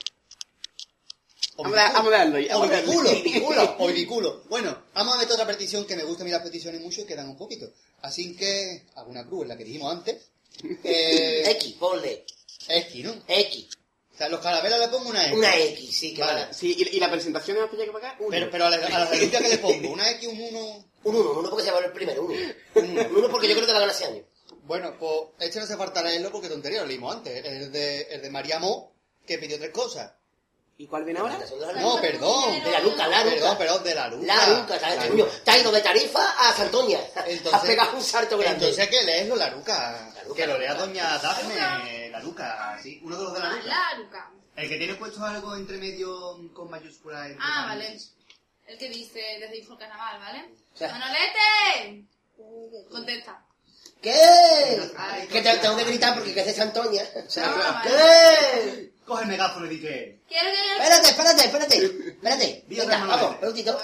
Vamos 1.57 1.73
a 1.73 1.77
dar- 1.77 1.93
vamos 1.95 2.13
a 2.13 2.19
darlo 2.19 2.39
ya, 2.39 2.59
O 2.59 2.69
biculo, 2.69 3.11
Biculo. 3.23 3.77
o 3.79 3.87
biculo. 3.89 4.43
Bueno, 4.49 4.83
vamos 4.95 5.15
a 5.15 5.19
meter 5.19 5.33
otra 5.33 5.47
petición 5.47 5.87
que 5.87 5.97
me 5.97 6.05
gusta 6.05 6.23
a 6.23 6.27
mí 6.27 6.31
las 6.31 6.43
peticiones 6.43 6.81
mucho 6.83 7.01
y 7.01 7.05
quedan 7.07 7.29
un 7.31 7.37
poquito. 7.37 7.71
Así 8.03 8.37
que, 8.37 8.85
alguna 8.95 9.27
cruz 9.27 9.43
en 9.43 9.49
la 9.49 9.57
que 9.57 9.65
dijimos 9.65 9.93
antes. 9.93 10.17
Eh, 10.85 11.51
X, 11.53 11.75
ponle. 11.79 12.25
X, 12.69 13.05
¿no? 13.05 13.15
X. 13.29 13.67
O 14.15 14.17
sea, 14.17 14.29
los 14.31 14.41
caramelos 14.41 14.79
le 14.79 14.89
pongo 14.89 15.11
una 15.11 15.27
X. 15.27 15.37
Una 15.39 15.55
X, 15.59 15.97
sí, 15.99 16.15
que 16.15 16.23
Vale. 16.23 16.43
vale. 16.45 16.55
Sí, 16.55 16.75
y, 16.79 16.97
y 16.97 17.01
la 17.01 17.11
presentación 17.11 17.57
es 17.59 17.63
más 17.65 17.71
pequeña 17.71 17.87
que 17.89 17.93
para 17.93 18.09
acá. 18.09 18.17
Uno. 18.21 18.31
Pero, 18.31 18.51
pero 18.51 18.65
a 18.67 18.71
la, 18.71 18.77
a 18.77 18.99
la 19.05 19.11
que 19.11 19.49
le 19.49 19.59
pongo, 19.59 19.91
una 19.91 20.11
X, 20.13 20.27
un 20.29 20.41
1. 20.41 20.59
Un 21.05 21.15
uno, 21.15 21.31
un 21.33 21.37
uno 21.39 21.51
porque 21.51 21.65
se 21.65 21.71
va 21.71 21.79
el 21.81 21.93
primero, 21.93 22.23
un 22.25 22.33
uno. 22.33 22.53
Un 22.75 23.17
uno 23.17 23.29
porque 23.31 23.49
yo 23.49 23.55
creo 23.55 23.67
que 23.67 23.73
la 23.75 23.81
gana 23.81 23.93
ese 23.93 24.07
año. 24.07 24.23
Bueno, 24.65 24.97
pues 24.99 25.13
este 25.41 25.59
no 25.59 25.67
hace 25.67 25.77
falta 25.77 26.03
leerlo 26.03 26.33
porque 26.33 26.49
tontería, 26.49 26.81
lo 26.81 26.87
leímos 26.87 27.15
antes. 27.15 27.45
El 27.45 27.71
de, 27.71 28.01
el 28.11 28.23
de 28.23 28.31
María 28.31 28.59
Mo, 28.59 28.93
que 29.27 29.39
pidió 29.39 29.59
tres 29.59 29.71
cosas. 29.71 30.13
¿Y 30.79 30.87
cuál 30.87 31.05
viene 31.05 31.21
ahora? 31.21 31.39
No, 31.81 31.99
perdón. 32.03 32.63
De 32.63 32.71
la 32.71 32.81
Luca, 32.81 33.09
la 33.09 33.23
Perdón, 33.25 33.39
Luca. 33.41 33.59
perdón, 33.59 33.85
de 33.85 33.95
la 33.95 34.09
Luca. 34.09 34.27
La 34.27 34.49
Luca, 34.59 34.79
¿sabes? 34.79 34.99
Te 35.43 35.51
ha 35.51 35.59
ido 35.59 35.73
de 35.73 35.81
Tarifa 35.81 36.35
a 36.39 36.53
Santoña. 36.53 37.01
Entonces- 37.27 37.55
Has 37.55 37.63
pegado 37.65 37.97
un 37.97 38.03
salto 38.03 38.37
grande. 38.37 38.67
Entonces 38.69 38.89
que 38.89 39.03
leeslo, 39.03 39.37
la 39.37 39.49
Luca. 39.49 40.11
La 40.15 40.23
Luca, 40.25 40.37
que 40.37 40.47
lo 40.47 40.59
lea 40.59 40.75
doña 40.75 41.17
Dafne, 41.19 42.11
la 42.11 42.21
Luca, 42.21 42.79
sí. 42.83 43.01
Uno 43.03 43.17
de 43.17 43.25
los 43.25 43.33
de 43.33 43.39
la 43.41 43.47
Ah, 43.49 43.53
Luca. 43.57 43.67
la 43.67 43.99
Luca. 43.99 44.31
El 44.55 44.69
que 44.69 44.77
tiene 44.77 44.95
puesto 44.97 45.25
algo 45.25 45.57
entre 45.57 45.79
medio 45.79 46.39
con 46.53 46.71
mayúscula. 46.71 47.27
entre 47.27 47.39
Ah, 47.43 47.65
vale. 47.69 47.99
El 48.67 48.77
que 48.79 48.89
dice 48.91 49.21
desde 49.41 49.57
Info 49.59 49.79
Carnaval, 49.79 50.19
¿vale? 50.21 50.45
sea- 50.75 50.89
¡Manolete! 50.93 52.05
Contesta. 52.91 53.43
¿Qué? 54.03 54.13
Ay, 54.97 55.27
Que 55.29 55.41
te 55.41 55.57
tengo 55.57 55.77
que 55.77 55.85
gritar 55.85 56.15
porque 56.15 56.35
que 56.35 56.41
es 56.41 56.47
de 56.47 56.53
Santoña. 56.55 57.03
No, 57.15 57.57
vale. 57.57 57.91
¿Qué? 57.91 58.93
Coge 59.07 59.23
el 59.23 59.29
megáfono 59.29 59.67
y 59.67 59.69
di 59.69 59.81
que. 59.81 60.21
Quiero 60.29 60.51
que... 60.51 60.73
Espérate, 60.83 61.09
espérate, 61.09 61.45
espérate. 61.45 61.77
Espérate. 62.09 62.65
Venga, 62.67 62.99
vamos. 63.07 63.41
Bueno. 63.41 63.79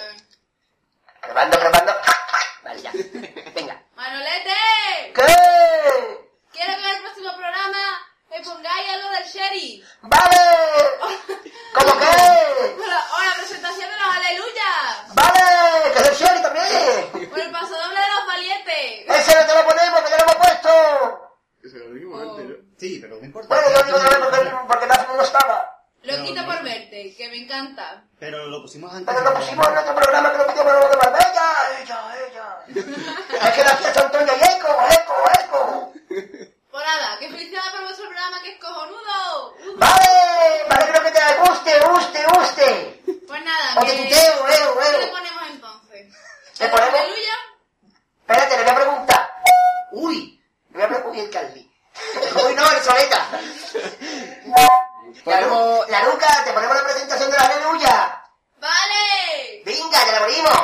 Grabando, 1.23 1.59
grabando. 1.61 1.93
Vale, 2.65 2.83
ya. 2.83 2.91
Venga. 3.55 3.83
¡Manolete! 3.95 4.51
¿Qué? 5.15 5.23
Quiero 6.53 6.73
que 6.75 6.89
en 6.89 6.97
el 6.97 7.03
próximo 7.03 7.37
programa 7.37 7.79
me 8.31 8.41
pongáis 8.41 8.89
algo 8.95 9.11
del 9.11 9.25
sheriff. 9.25 9.87
¡Vale! 10.03 10.37
¿Cómo 11.75 11.99
qué? 12.01 12.07
O 12.83 12.87
la, 12.87 13.01
o 13.15 13.23
la 13.23 13.35
presentación 13.37 13.91
de 13.91 13.97
los 13.97 14.15
aleluyas. 14.17 15.15
¡Vale! 15.15 15.93
¡Que 15.93 15.99
es 16.01 16.09
el 16.09 16.15
Sherry 16.17 16.43
también! 16.43 17.31
O 17.33 17.37
el 17.37 17.51
paso 17.53 17.75
doble 17.75 18.01
de 18.01 18.09
los 18.09 18.27
valientes. 18.27 19.07
¡Ese 19.09 19.41
no 19.41 19.47
te 19.47 19.55
lo 19.55 19.67
ponemos, 19.69 20.01
que 20.03 20.11
ya 20.11 20.17
lo 20.17 20.23
hemos 20.25 20.37
puesto! 20.37 20.71
Eso 21.63 21.77
lo 21.79 21.95
dijimos 21.95 22.23
antes, 22.23 22.45
¿no? 22.47 22.72
Sí, 22.83 22.99
pero 23.01 23.17
no 23.17 23.25
importa. 23.25 23.47
Bueno, 23.47 23.79
yo 23.79 23.85
digo 23.85 23.99
vez 24.01 24.19
porque, 24.19 24.51
porque 24.67 24.87
no, 24.89 25.15
no 25.15 25.23
estaba. 25.23 25.87
Lo 26.03 26.25
quito 26.25 26.45
por 26.45 26.65
verte, 26.65 27.15
que 27.17 27.29
me 27.29 27.37
encanta. 27.37 28.03
Pero 28.19 28.49
lo 28.49 28.61
pusimos 28.61 28.93
antes. 28.93 29.15
Pero 29.15 29.31
lo 29.31 29.37
pusimos 29.37 29.69
en 29.69 29.79
otro 29.79 29.95
programa 29.95 30.33
que 30.33 30.39
lo 30.39 30.47
pidió 30.49 30.65
Manolo 30.65 30.89
de 30.89 30.97
Marbella. 30.97 31.47
Ella, 31.81 32.01
ella. 32.27 32.59
es 32.67 33.51
que 33.55 33.63
la 33.63 33.77
fiesta 33.77 34.01
Antonio 34.01 34.33
y 34.37 34.57
eco, 34.57 34.79
eco, 34.91 35.15
eco. 35.45 35.93
Pues 36.09 36.85
nada, 36.85 37.19
que 37.21 37.29
felicidades 37.31 37.71
por 37.71 37.83
vuestro 37.85 38.07
programa 38.07 38.43
que 38.43 38.51
es 38.51 38.59
cojonudo. 38.59 39.55
Vale, 39.77 40.65
me 40.69 40.75
alegro 40.75 41.03
que 41.05 41.11
te 41.13 41.21
guste, 41.39 41.81
guste, 41.87 42.25
guste. 42.35 43.03
Pues 43.29 43.45
nada, 43.45 43.81
O 43.81 43.87
que 43.87 43.93
tuteo, 43.93 44.49
eo, 44.49 44.79
¿qué 44.81 44.99
le 44.99 45.05
eo. 45.05 45.11
ponemos 45.13 45.43
entonces? 45.53 46.13
¿Le 46.59 46.69
ponemos? 46.69 46.99
Aleluya. 46.99 47.35
Espérate, 48.23 48.57
le 48.57 48.63
voy 48.65 48.73
a 48.73 48.75
preguntar. 48.75 49.31
Uy, 49.93 50.43
le 50.71 50.75
voy 50.75 50.83
a 50.83 50.89
preguntar. 50.89 51.13
Uy, 51.13 51.21
el 51.21 51.31
Carly. 51.31 51.72
Uy, 52.47 52.55
no, 52.55 52.71
el 52.71 52.83
Soleta. 52.83 53.27
La, 55.25 55.41
Lu- 55.43 55.85
la 55.89 56.03
Luca, 56.05 56.45
te 56.45 56.53
ponemos 56.53 56.77
la 56.77 56.83
presentación 56.85 57.31
de 57.31 57.37
la 57.37 57.45
aleluya. 57.45 58.23
¡Vale! 58.61 59.63
Venga, 59.65 60.05
que 60.05 60.13
la 60.13 60.21
morimos. 60.21 60.59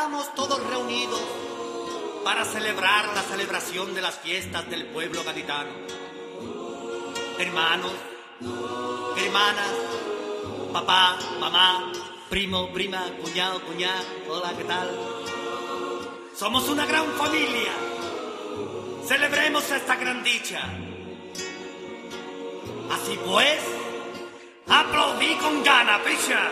Encontramos 0.00 0.34
todos 0.34 0.66
reunidos 0.66 1.20
para 2.24 2.46
celebrar 2.46 3.08
la 3.14 3.22
celebración 3.22 3.94
de 3.94 4.00
las 4.00 4.18
fiestas 4.20 4.68
del 4.70 4.86
pueblo 4.86 5.22
gaditano. 5.24 5.70
Hermanos, 7.38 7.92
hermanas, 9.18 9.72
papá, 10.72 11.18
mamá, 11.38 11.92
primo, 12.30 12.72
prima, 12.72 13.04
cuñado, 13.22 13.60
cuñada, 13.60 14.02
hola, 14.26 14.54
¿qué 14.56 14.64
tal? 14.64 14.90
Somos 16.34 16.66
una 16.70 16.86
gran 16.86 17.06
familia. 17.12 17.72
Celebremos 19.06 19.70
esta 19.70 19.96
gran 19.96 20.24
dicha. 20.24 20.62
Así 22.90 23.18
pues, 23.26 23.60
aplaudí 24.66 25.34
con 25.34 25.62
gana, 25.62 26.02
picha. 26.02 26.50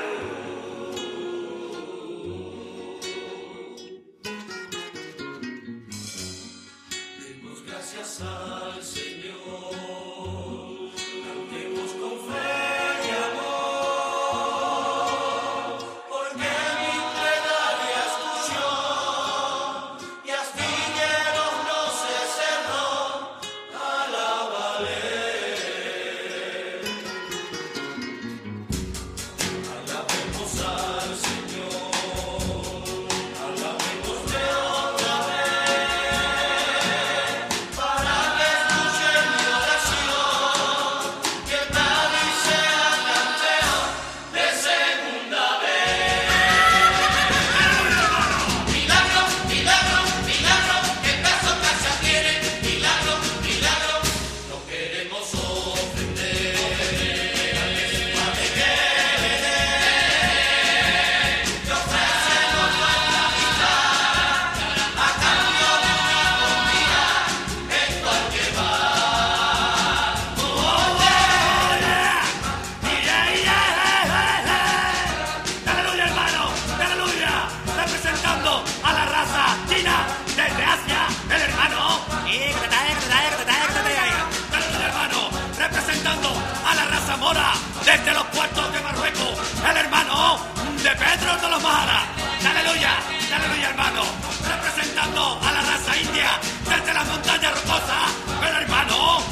Aleluya, 91.58 92.92
aleluya 93.34 93.68
hermano. 93.70 94.02
Representando 94.46 95.40
a 95.42 95.52
la 95.52 95.60
raza 95.62 95.96
india 95.96 96.38
desde 96.64 96.94
las 96.94 97.06
montañas 97.06 97.52
rocosas. 97.52 98.04
Pero 98.40 98.58
hermano, 98.58 99.22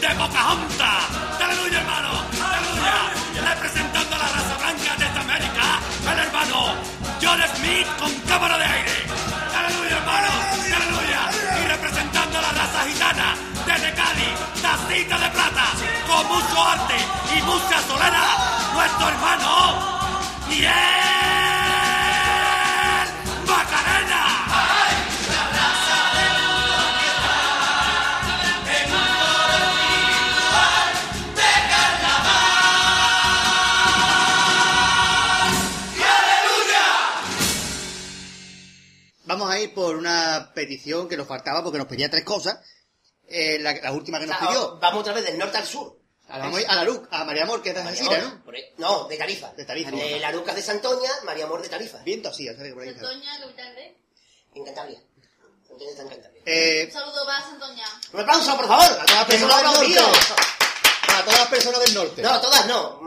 de 0.00 0.08
Pocahontas. 0.08 1.04
Aleluya 1.40 1.78
hermano, 1.78 2.10
aleluya. 2.34 2.96
Representando 3.54 4.16
a 4.16 4.18
la 4.18 4.28
raza 4.28 4.54
blanca 4.58 4.92
desde 4.98 5.18
América. 5.20 5.64
El 6.10 6.18
hermano 6.18 6.74
John 7.22 7.40
Smith 7.54 7.86
con 8.00 8.12
cámara 8.26 8.58
de 8.58 8.64
aire. 8.64 8.96
Aleluya 9.54 9.96
hermano, 9.98 10.30
aleluya. 10.78 11.20
Y 11.62 11.66
representando 11.68 12.38
a 12.38 12.42
la 12.42 12.52
raza 12.58 12.80
gitana 12.90 13.28
desde 13.66 13.94
Cali. 13.94 14.30
Tacita 14.62 15.16
de 15.18 15.28
plata. 15.30 15.66
Con 16.08 16.26
mucho 16.26 16.58
arte 16.60 16.96
y 17.36 17.42
mucha 17.42 17.78
solera. 17.86 18.24
Nuestro 18.74 19.08
hermano. 19.08 19.98
Yeah! 20.50 21.17
Vamos 39.38 39.54
a 39.54 39.60
ir 39.60 39.72
por 39.72 39.94
una 39.94 40.50
petición 40.52 41.08
que 41.08 41.16
nos 41.16 41.28
faltaba 41.28 41.62
porque 41.62 41.78
nos 41.78 41.86
pedía 41.86 42.10
tres 42.10 42.24
cosas. 42.24 42.58
Eh, 43.28 43.58
la, 43.60 43.72
la 43.72 43.92
última 43.92 44.18
que 44.18 44.24
O 44.24 44.28
nos 44.28 44.36
sea, 44.36 44.48
pidió. 44.48 44.78
Vamos 44.80 45.00
otra 45.02 45.12
vez 45.12 45.24
del 45.26 45.38
norte 45.38 45.58
al 45.58 45.64
sur. 45.66 45.96
A 46.28 46.48
ir 46.60 46.66
a 46.68 46.74
la 46.74 46.82
Luc, 46.84 47.06
a 47.12 47.24
María 47.24 47.44
Amor, 47.44 47.62
que 47.62 47.68
es 47.68 47.74
de 47.76 47.80
Algeciras, 47.82 48.24
¿no? 48.24 48.42
no, 48.78 49.08
de 49.08 49.16
Tarifa. 49.16 49.52
De 49.52 49.64
Tarifa. 49.64 49.92
De 49.92 50.18
la 50.18 50.32
Lucas 50.32 50.56
de 50.56 50.62
Santoña, 50.62 51.08
María 51.24 51.44
Amor 51.44 51.62
de 51.62 51.68
Tarifa. 51.68 51.98
Viento 51.98 52.30
así, 52.30 52.46
que 52.46 52.74
por 52.74 52.82
ahí. 52.82 52.90
Santoña, 52.90 53.38
capital 53.40 53.74
de... 53.76 53.96
En 54.56 54.64
Cantabria. 54.64 55.00
Santoña 55.68 55.90
está 55.90 56.02
en 56.02 56.08
Cantabria. 56.08 56.42
Eh, 56.44 56.84
Un 56.86 56.92
saludo 56.92 57.24
para 57.26 57.40
Santoña. 57.40 57.84
Un 58.12 58.20
aplauso, 58.20 58.56
por 58.56 58.66
favor. 58.66 59.00
a 59.00 59.06
todas 59.06 59.14
las 59.14 59.26
personas 59.26 59.80
del 59.80 59.94
norte. 59.94 60.00
A 61.14 61.22
todas 61.24 61.38
las 61.38 61.48
personas 61.48 61.80
del 61.80 61.94
norte. 61.94 62.22
No, 62.22 62.40
todas 62.40 62.66
no. 62.66 63.00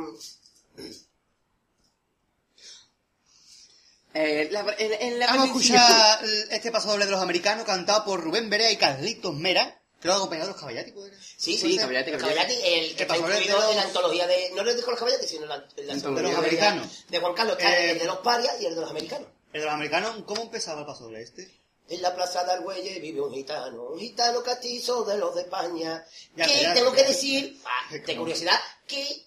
Eh, 4.13 4.49
la- 4.51 4.75
en, 4.77 4.93
en 4.93 5.19
la 5.19 5.27
Vamos 5.27 5.43
a 5.43 5.45
escuchar 5.47 6.19
este 6.49 6.71
paso 6.71 6.89
doble 6.89 7.05
de 7.05 7.11
los 7.11 7.21
americanos 7.21 7.65
cantado 7.65 8.03
por 8.05 8.21
Rubén 8.21 8.49
Berea 8.49 8.71
y 8.71 8.77
Carlitos 8.77 9.33
Mera. 9.35 9.77
Creo 10.01 10.13
que 10.13 10.17
acompañado 10.17 10.47
de 10.47 10.53
los 10.53 10.59
Caballati, 10.59 10.91
¿puede 10.93 11.11
ser? 11.11 11.19
Sí, 11.23 11.57
Sí, 11.57 11.71
sí, 11.73 11.77
Caballati, 11.77 12.11
Los 12.11 12.21
Caballati. 12.21 12.53
El 12.55 12.89
que 12.89 12.95
¿Qué 12.95 13.03
está 13.03 13.17
incluido 13.17 13.59
los- 13.59 13.69
en 13.69 13.75
la 13.77 13.81
antología 13.83 14.25
de... 14.27 14.51
No 14.55 14.61
es 14.67 14.75
de 14.75 14.81
los 14.81 14.99
Caballati, 14.99 15.27
sino 15.27 15.45
la, 15.45 15.57
la 15.77 15.93
Antología 15.93 16.23
de 16.27 16.29
los 16.33 16.39
americanos. 16.39 17.05
De 17.07 17.19
Juan 17.19 17.33
Carlos, 17.35 17.57
está 17.59 17.79
Eh, 17.79 17.91
el 17.91 17.99
de 17.99 18.05
los 18.05 18.17
parias 18.17 18.55
y 18.61 18.65
el 18.65 18.75
de 18.75 18.81
los 18.81 18.89
americanos. 18.89 19.27
El 19.53 19.59
de 19.61 19.65
los 19.65 19.73
americanos, 19.75 20.15
¿cómo 20.25 20.41
empezaba 20.41 20.79
el 20.81 20.85
paso 20.87 21.03
doble 21.03 21.21
este? 21.21 21.51
En 21.87 22.01
la 22.01 22.15
plaza 22.15 22.43
de 22.45 22.51
Argüelles 22.53 22.99
vive 23.01 23.21
un 23.21 23.31
gitano, 23.33 23.83
un 23.89 23.99
gitano 23.99 24.41
castizo 24.41 25.03
de 25.03 25.17
los 25.17 25.35
de 25.35 25.41
España. 25.41 26.03
Ya, 26.35 26.45
que 26.47 26.61
ya, 26.61 26.73
tengo 26.73 26.89
ya. 26.91 26.95
que 26.95 27.03
decir, 27.07 27.61
ah, 27.65 27.87
Qué 27.91 27.99
de 27.99 28.15
curiosidad, 28.17 28.59
que 28.87 29.25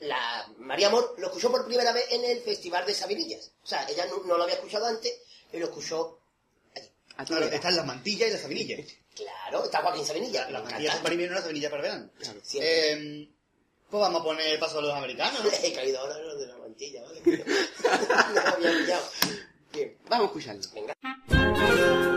la 0.00 0.46
María 0.58 0.88
Amor 0.88 1.14
lo 1.18 1.26
escuchó 1.28 1.50
por 1.50 1.66
primera 1.66 1.92
vez 1.92 2.04
en 2.10 2.24
el 2.24 2.40
Festival 2.40 2.86
de 2.86 2.94
Sabinillas. 2.94 3.52
O 3.62 3.66
sea, 3.66 3.86
ella 3.88 4.06
no, 4.06 4.22
no 4.24 4.36
lo 4.36 4.42
había 4.44 4.56
escuchado 4.56 4.86
antes 4.86 5.12
y 5.52 5.58
lo 5.58 5.66
escuchó 5.66 6.20
allí. 6.76 6.88
A 7.16 7.24
Claro, 7.24 7.46
están 7.46 7.76
las 7.76 7.86
mantillas 7.86 8.28
y 8.28 8.32
las 8.32 8.40
sabinillas. 8.42 8.80
Claro, 9.14 9.64
está 9.64 9.82
Joaquín 9.82 10.04
Sabinilla. 10.06 10.48
Las 10.50 10.62
mantillas 10.64 10.94
son 10.94 11.02
para 11.02 11.14
invierno 11.14 11.34
y 11.34 11.36
las 11.36 11.44
sabinillas 11.44 11.70
para 11.70 11.82
verano. 11.82 12.10
Siempre. 12.42 12.92
Eh, 12.92 13.28
pues 13.90 14.00
vamos 14.00 14.20
a 14.20 14.24
poner 14.24 14.46
el 14.48 14.58
paso 14.58 14.76
de 14.76 14.82
los 14.82 14.94
americanos, 14.94 15.42
¿no? 15.42 15.50
He 15.62 15.72
caído 15.72 15.98
ahora 16.00 16.16
en 16.18 16.26
lo 16.28 16.36
de 16.36 16.46
la 16.46 16.56
mantilla, 16.58 17.02
¿vale? 17.02 17.20
no 18.34 18.40
había 18.40 18.70
pillado. 18.72 19.10
Bien, 19.72 19.98
Vamos 20.08 20.24
a 20.24 20.26
escucharlo. 20.26 20.62
venga. 20.74 22.14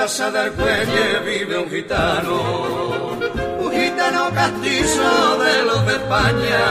Plaza 0.00 0.30
de 0.30 0.38
Argüelles 0.38 1.24
vive 1.26 1.58
un 1.58 1.68
gitano, 1.68 2.36
un 3.64 3.70
gitano 3.70 4.30
castizo 4.32 5.36
de 5.44 5.62
los 5.68 5.86
de 5.88 5.92
España, 5.92 6.64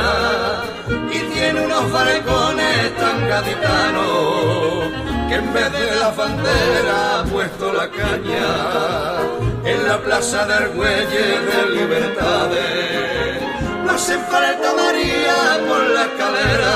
y 1.12 1.20
tiene 1.34 1.62
unos 1.62 1.92
balcones 1.92 2.96
tan 2.98 3.30
gaditanos, 3.30 4.90
que 5.30 5.36
en 5.36 5.54
vez 5.54 5.72
de 5.72 5.96
la 6.00 6.10
bandera 6.10 7.20
ha 7.20 7.24
puesto 7.26 7.72
la 7.72 7.88
caña. 8.02 8.48
En 9.64 9.88
la 9.88 10.00
plaza 10.00 10.48
de 10.48 10.54
Argüelles 10.66 11.40
de 11.50 11.60
Libertades, 11.78 13.42
no 13.86 13.92
hace 13.92 14.18
falta 14.32 14.74
María 14.74 15.38
por 15.68 15.82
la 15.96 16.04
escalera, 16.10 16.76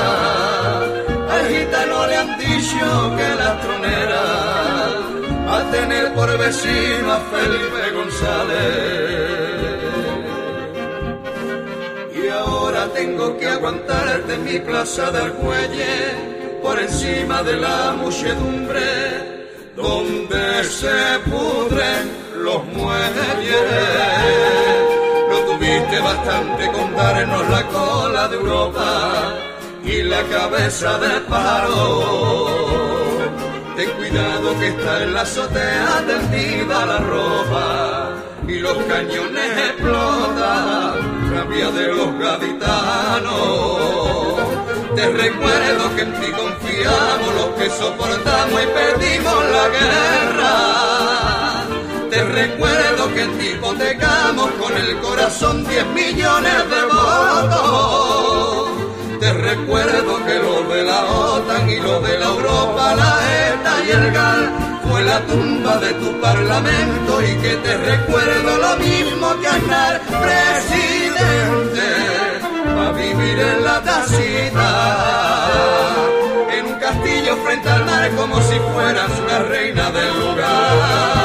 al 1.34 1.48
gitano 1.48 2.06
le 2.06 2.16
han 2.16 2.38
dicho 2.38 3.16
que 3.16 3.28
la 3.42 3.60
tronera 3.60 4.93
a 5.54 5.70
tener 5.70 6.12
por 6.14 6.36
vecino 6.36 7.12
a 7.12 7.20
Felipe 7.32 7.90
González. 7.94 9.34
Y 12.12 12.28
ahora 12.28 12.88
tengo 12.88 13.36
que 13.38 13.46
aguantarte 13.46 14.34
en 14.34 14.44
mi 14.44 14.58
plaza 14.58 15.10
de 15.12 15.18
Argüelles, 15.20 16.14
por 16.62 16.78
encima 16.80 17.42
de 17.42 17.56
la 17.56 17.92
muchedumbre, 17.92 19.46
donde 19.76 20.64
se 20.64 21.18
pudren 21.30 22.02
los 22.36 22.64
muelles. 22.66 23.68
No 25.30 25.38
tuviste 25.50 26.00
bastante 26.00 26.66
con 26.72 26.96
darnos 26.96 27.48
la 27.48 27.62
cola 27.68 28.28
de 28.28 28.36
Europa 28.36 29.34
y 29.84 30.02
la 30.02 30.22
cabeza 30.24 30.98
del 30.98 31.22
paro. 31.22 32.93
Ten 33.76 33.90
cuidado 33.96 34.56
que 34.60 34.68
está 34.68 35.02
en 35.02 35.14
la 35.14 35.22
azotea 35.22 36.04
tendida 36.06 36.86
la 36.86 36.98
ropa 36.98 38.12
y 38.46 38.60
los 38.60 38.76
cañones 38.84 39.58
explotan, 39.68 41.30
rabia 41.32 41.70
de 41.72 41.88
los 41.88 42.16
gaditanos. 42.16 43.34
Te 44.94 45.10
recuerdo 45.10 45.96
que 45.96 46.02
en 46.02 46.12
ti 46.20 46.26
confiamos 46.30 47.34
los 47.34 47.48
que 47.58 47.70
soportamos 47.70 48.62
y 48.62 48.66
perdimos 48.66 49.44
la 49.50 49.68
guerra. 49.76 50.54
Te 52.10 52.24
recuerdo 52.24 53.12
que 53.12 53.22
en 53.22 53.38
ti 53.38 53.46
hipotecamos 53.48 54.50
con 54.52 54.76
el 54.76 54.98
corazón 55.00 55.66
10 55.66 55.86
millones 55.88 56.70
de 56.70 56.82
votos. 56.84 58.23
Te 59.24 59.32
recuerdo 59.32 60.22
que 60.26 60.34
lo 60.34 60.64
de 60.64 60.82
la 60.82 61.02
OTAN 61.06 61.70
y 61.70 61.80
lo 61.80 61.98
de 61.98 62.18
la 62.18 62.26
Europa, 62.26 62.94
la 62.94 63.20
ETA 63.48 63.84
y 63.86 63.90
el 63.90 64.12
GAL 64.12 64.52
fue 64.86 65.02
la 65.02 65.18
tumba 65.20 65.78
de 65.78 65.94
tu 65.94 66.20
parlamento 66.20 67.22
y 67.22 67.34
que 67.36 67.56
te 67.56 67.74
recuerdo 67.74 68.58
lo 68.58 68.76
mismo 68.76 69.34
que 69.40 69.48
Aznar, 69.48 70.02
presidente, 70.26 71.86
a 72.78 72.92
vivir 72.92 73.38
en 73.38 73.64
la 73.64 73.80
tacita, 73.80 74.68
en 76.58 76.66
un 76.66 76.78
castillo 76.78 77.36
frente 77.46 77.70
al 77.70 77.86
mar 77.86 78.10
como 78.16 78.38
si 78.42 78.58
fueras 78.74 79.10
una 79.20 79.38
reina 79.38 79.90
del 79.90 80.20
lugar. 80.20 81.23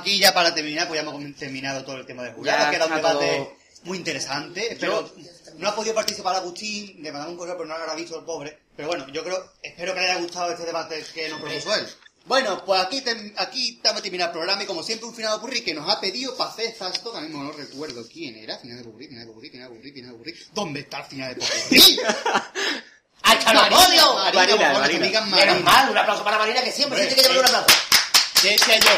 Aquí 0.00 0.18
ya 0.18 0.34
para 0.34 0.54
terminar, 0.54 0.88
pues 0.88 1.02
ya 1.02 1.08
hemos 1.08 1.36
terminado 1.36 1.84
todo 1.84 1.96
el 1.96 2.06
tema 2.06 2.22
de 2.24 2.32
jurado. 2.32 2.58
Ya 2.64 2.70
Queda 2.70 2.86
un 2.86 2.94
debate 2.96 3.36
todo- 3.36 3.56
muy 3.84 3.98
interesante. 3.98 4.72
Espero, 4.72 5.10
no 5.56 5.68
ha 5.68 5.74
podido 5.74 5.94
participar 5.94 6.36
Agustín, 6.36 6.96
le 7.02 7.10
mandamos 7.12 7.32
un 7.32 7.38
correo, 7.38 7.56
pero 7.56 7.68
no 7.68 7.76
lo 7.76 7.82
habrá 7.82 7.94
visto 7.94 8.18
el 8.18 8.24
pobre. 8.24 8.58
Pero 8.76 8.88
bueno, 8.88 9.08
yo 9.10 9.22
creo, 9.24 9.52
espero 9.62 9.94
que 9.94 10.00
le 10.00 10.10
haya 10.10 10.20
gustado 10.20 10.50
este 10.52 10.64
debate 10.66 11.04
que 11.14 11.28
nos 11.28 11.40
propuso 11.40 11.74
él. 11.74 11.86
Bueno, 12.26 12.62
pues 12.66 12.80
aquí, 12.82 13.00
tem- 13.00 13.32
aquí 13.38 13.76
estamos 13.76 14.02
terminando 14.02 14.32
el 14.32 14.38
programa 14.38 14.62
y 14.62 14.66
como 14.66 14.82
siempre 14.82 15.08
un 15.08 15.14
final 15.14 15.32
de 15.34 15.40
Purri 15.40 15.62
que 15.62 15.72
nos 15.72 15.88
ha 15.90 15.98
pedido 16.00 16.36
para 16.36 16.50
hacer 16.50 16.74
que 16.76 16.84
ahora 16.84 17.20
mismo 17.22 17.42
no 17.42 17.52
recuerdo 17.52 18.06
quién 18.12 18.36
era, 18.36 18.58
final 18.58 18.76
de 18.78 18.84
Purri, 18.84 19.08
final 19.08 19.26
de 19.26 19.32
Purri, 19.32 19.50
final 19.50 19.68
de 19.70 19.76
Purri, 19.76 19.92
final 19.92 20.10
de 20.12 20.18
Purri. 20.18 20.34
¿Dónde 20.52 20.80
está 20.80 20.98
el 20.98 21.04
final 21.06 21.34
de 21.34 21.40
Purri? 21.40 22.00
¡Al 23.22 23.38
Canabolio! 23.44 24.14
Marina, 24.34 24.72
Marina, 24.78 25.20
Marina. 25.22 25.36
Menos 25.52 25.62
mal, 25.64 25.90
un 25.90 25.98
aplauso 25.98 26.22
para 26.24 26.38
Marina 26.38 26.62
que 26.62 26.72
siempre 26.72 27.06
tiene 27.06 27.22
que 27.22 27.28
llevar 27.28 27.38
un 27.38 27.44
eh. 27.44 27.58
aplauso. 27.58 27.80
Decía 28.42 28.78
yo, 28.78 28.90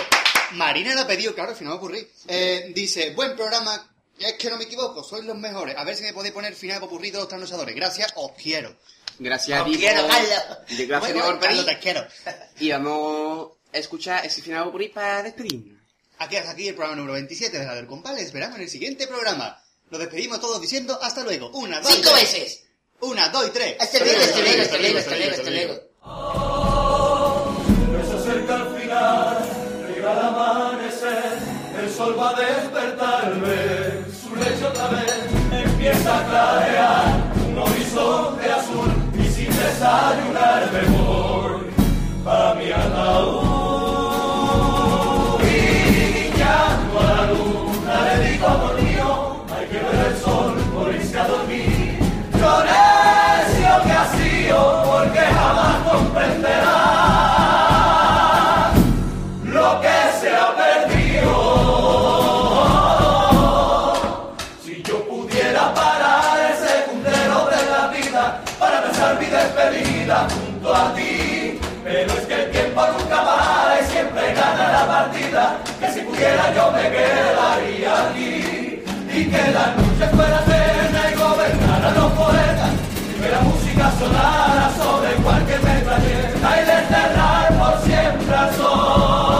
Marina 0.54 0.94
le 0.94 1.00
ha 1.00 1.06
pedido, 1.06 1.34
claro, 1.34 1.50
al 1.50 1.56
final 1.56 1.72
va 1.72 1.76
a 1.76 1.78
ocurrir. 1.78 2.10
Eh, 2.28 2.72
dice, 2.74 3.10
buen 3.14 3.34
programa, 3.36 3.88
es 4.18 4.34
que 4.34 4.50
no 4.50 4.56
me 4.56 4.64
equivoco, 4.64 5.02
sois 5.02 5.24
los 5.24 5.36
mejores. 5.36 5.76
A 5.76 5.84
ver 5.84 5.96
si 5.96 6.02
me 6.02 6.12
podéis 6.12 6.34
poner 6.34 6.54
final 6.54 6.76
de 6.76 6.86
popurrí 6.86 7.10
de 7.10 7.18
los 7.18 7.28
trasnochadores. 7.28 7.74
Gracias, 7.74 8.12
os 8.16 8.32
quiero. 8.32 8.76
Gracias 9.18 9.58
a 9.58 9.62
Os 9.64 9.70
ti 9.70 9.76
quiero, 9.78 10.06
Carlos. 10.08 10.28
de 10.76 10.86
gracias 10.86 11.12
Bueno, 11.12 11.38
Carlos, 11.40 11.66
te 11.66 11.78
quiero. 11.78 12.06
Y 12.60 12.70
vamos 12.70 13.52
a 13.72 13.78
escuchar 13.78 14.24
ese 14.24 14.42
final 14.42 14.72
ahí 14.78 14.88
para 14.88 15.22
despedirnos. 15.22 15.80
Aquí 16.18 16.36
hasta 16.36 16.52
aquí 16.52 16.68
el 16.68 16.74
programa 16.74 16.96
número 16.96 17.14
27 17.14 17.58
de 17.58 17.66
la 17.66 17.74
del 17.74 17.86
Compal. 17.86 18.14
Les 18.14 18.26
esperamos 18.26 18.56
en 18.56 18.62
el 18.62 18.70
siguiente 18.70 19.06
programa. 19.06 19.60
Nos 19.90 20.00
despedimos 20.00 20.40
todos 20.40 20.60
diciendo 20.60 20.98
hasta 21.02 21.22
luego. 21.24 21.50
Una, 21.50 21.80
dos, 21.80 21.92
Cinco 21.92 22.10
tres. 22.14 22.32
veces. 22.32 22.64
Una, 23.00 23.28
dos 23.28 23.48
y 23.48 23.50
tres. 23.50 23.76
Este 23.80 24.00
luego, 24.00 24.20
este 24.20 24.42
luego, 24.42 24.62
este 24.62 24.78
luego, 24.78 24.98
este 24.98 25.50
luego, 25.50 25.80
sol 32.02 32.14
va 32.18 32.30
a 32.30 32.34
despertarme, 32.34 33.56
su 34.20 34.34
lecho 34.34 34.68
otra 34.68 34.88
vez 34.88 35.22
empieza 35.52 36.18
a 36.18 36.24
clarear 36.28 37.04
un 37.46 37.58
horizonte 37.58 38.44
azul 38.50 38.90
y 39.22 39.24
sin 39.34 39.50
desayunar 39.62 40.62
me 40.72 40.82
voy 40.96 41.60
para 42.24 42.54
mi 42.54 42.72
ataúd. 42.72 43.82
Y 45.42 46.38
ya 46.38 46.58
a 46.74 47.04
la 47.08 47.22
luna 47.30 47.94
le 48.06 48.14
digo 48.30 48.72
Pero 71.85 72.12
es 72.15 72.27
que 72.27 72.35
el 72.35 72.51
tiempo 72.51 72.81
nunca 72.99 73.23
para 73.23 73.78
y 73.78 73.85
siempre 73.85 74.32
gana 74.32 74.73
la 74.73 74.86
partida. 74.86 75.59
Que 75.78 75.93
si 75.93 76.01
pudiera 76.01 76.55
yo 76.55 76.70
me 76.73 76.82
quedaría 76.90 78.09
aquí. 78.09 78.82
Y 79.12 79.24
que 79.27 79.51
la 79.53 79.74
noche 79.77 80.07
fuera 80.16 80.40
eterna 80.40 81.11
y 81.11 81.15
gobernaran 81.15 81.94
los 81.94 82.12
poetas. 82.12 82.70
Y 83.11 83.20
que 83.20 83.28
la 83.28 83.40
música 83.40 83.93
sonara 83.99 84.70
sobre 84.78 85.12
cualquier 85.16 85.62
metralleta 85.62 86.62
y 86.62 86.66
le 86.66 86.86
cerrar 86.89 87.59
por 87.59 87.82
siempre 87.82 88.35
al 88.35 88.55
sol. 88.57 89.31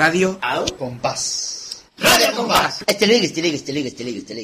Radio 0.00 0.40
Compás. 0.78 1.82
Radio 1.98 2.34
Compás. 2.34 2.82
Este 2.86 3.06
ligue, 3.06 3.26
este 3.26 3.42
ligue, 3.42 3.56
este 3.56 3.70
ligue, 3.70 3.88
este 3.88 4.02
ligue, 4.02 4.18
este 4.20 4.32
ligue. 4.32 4.38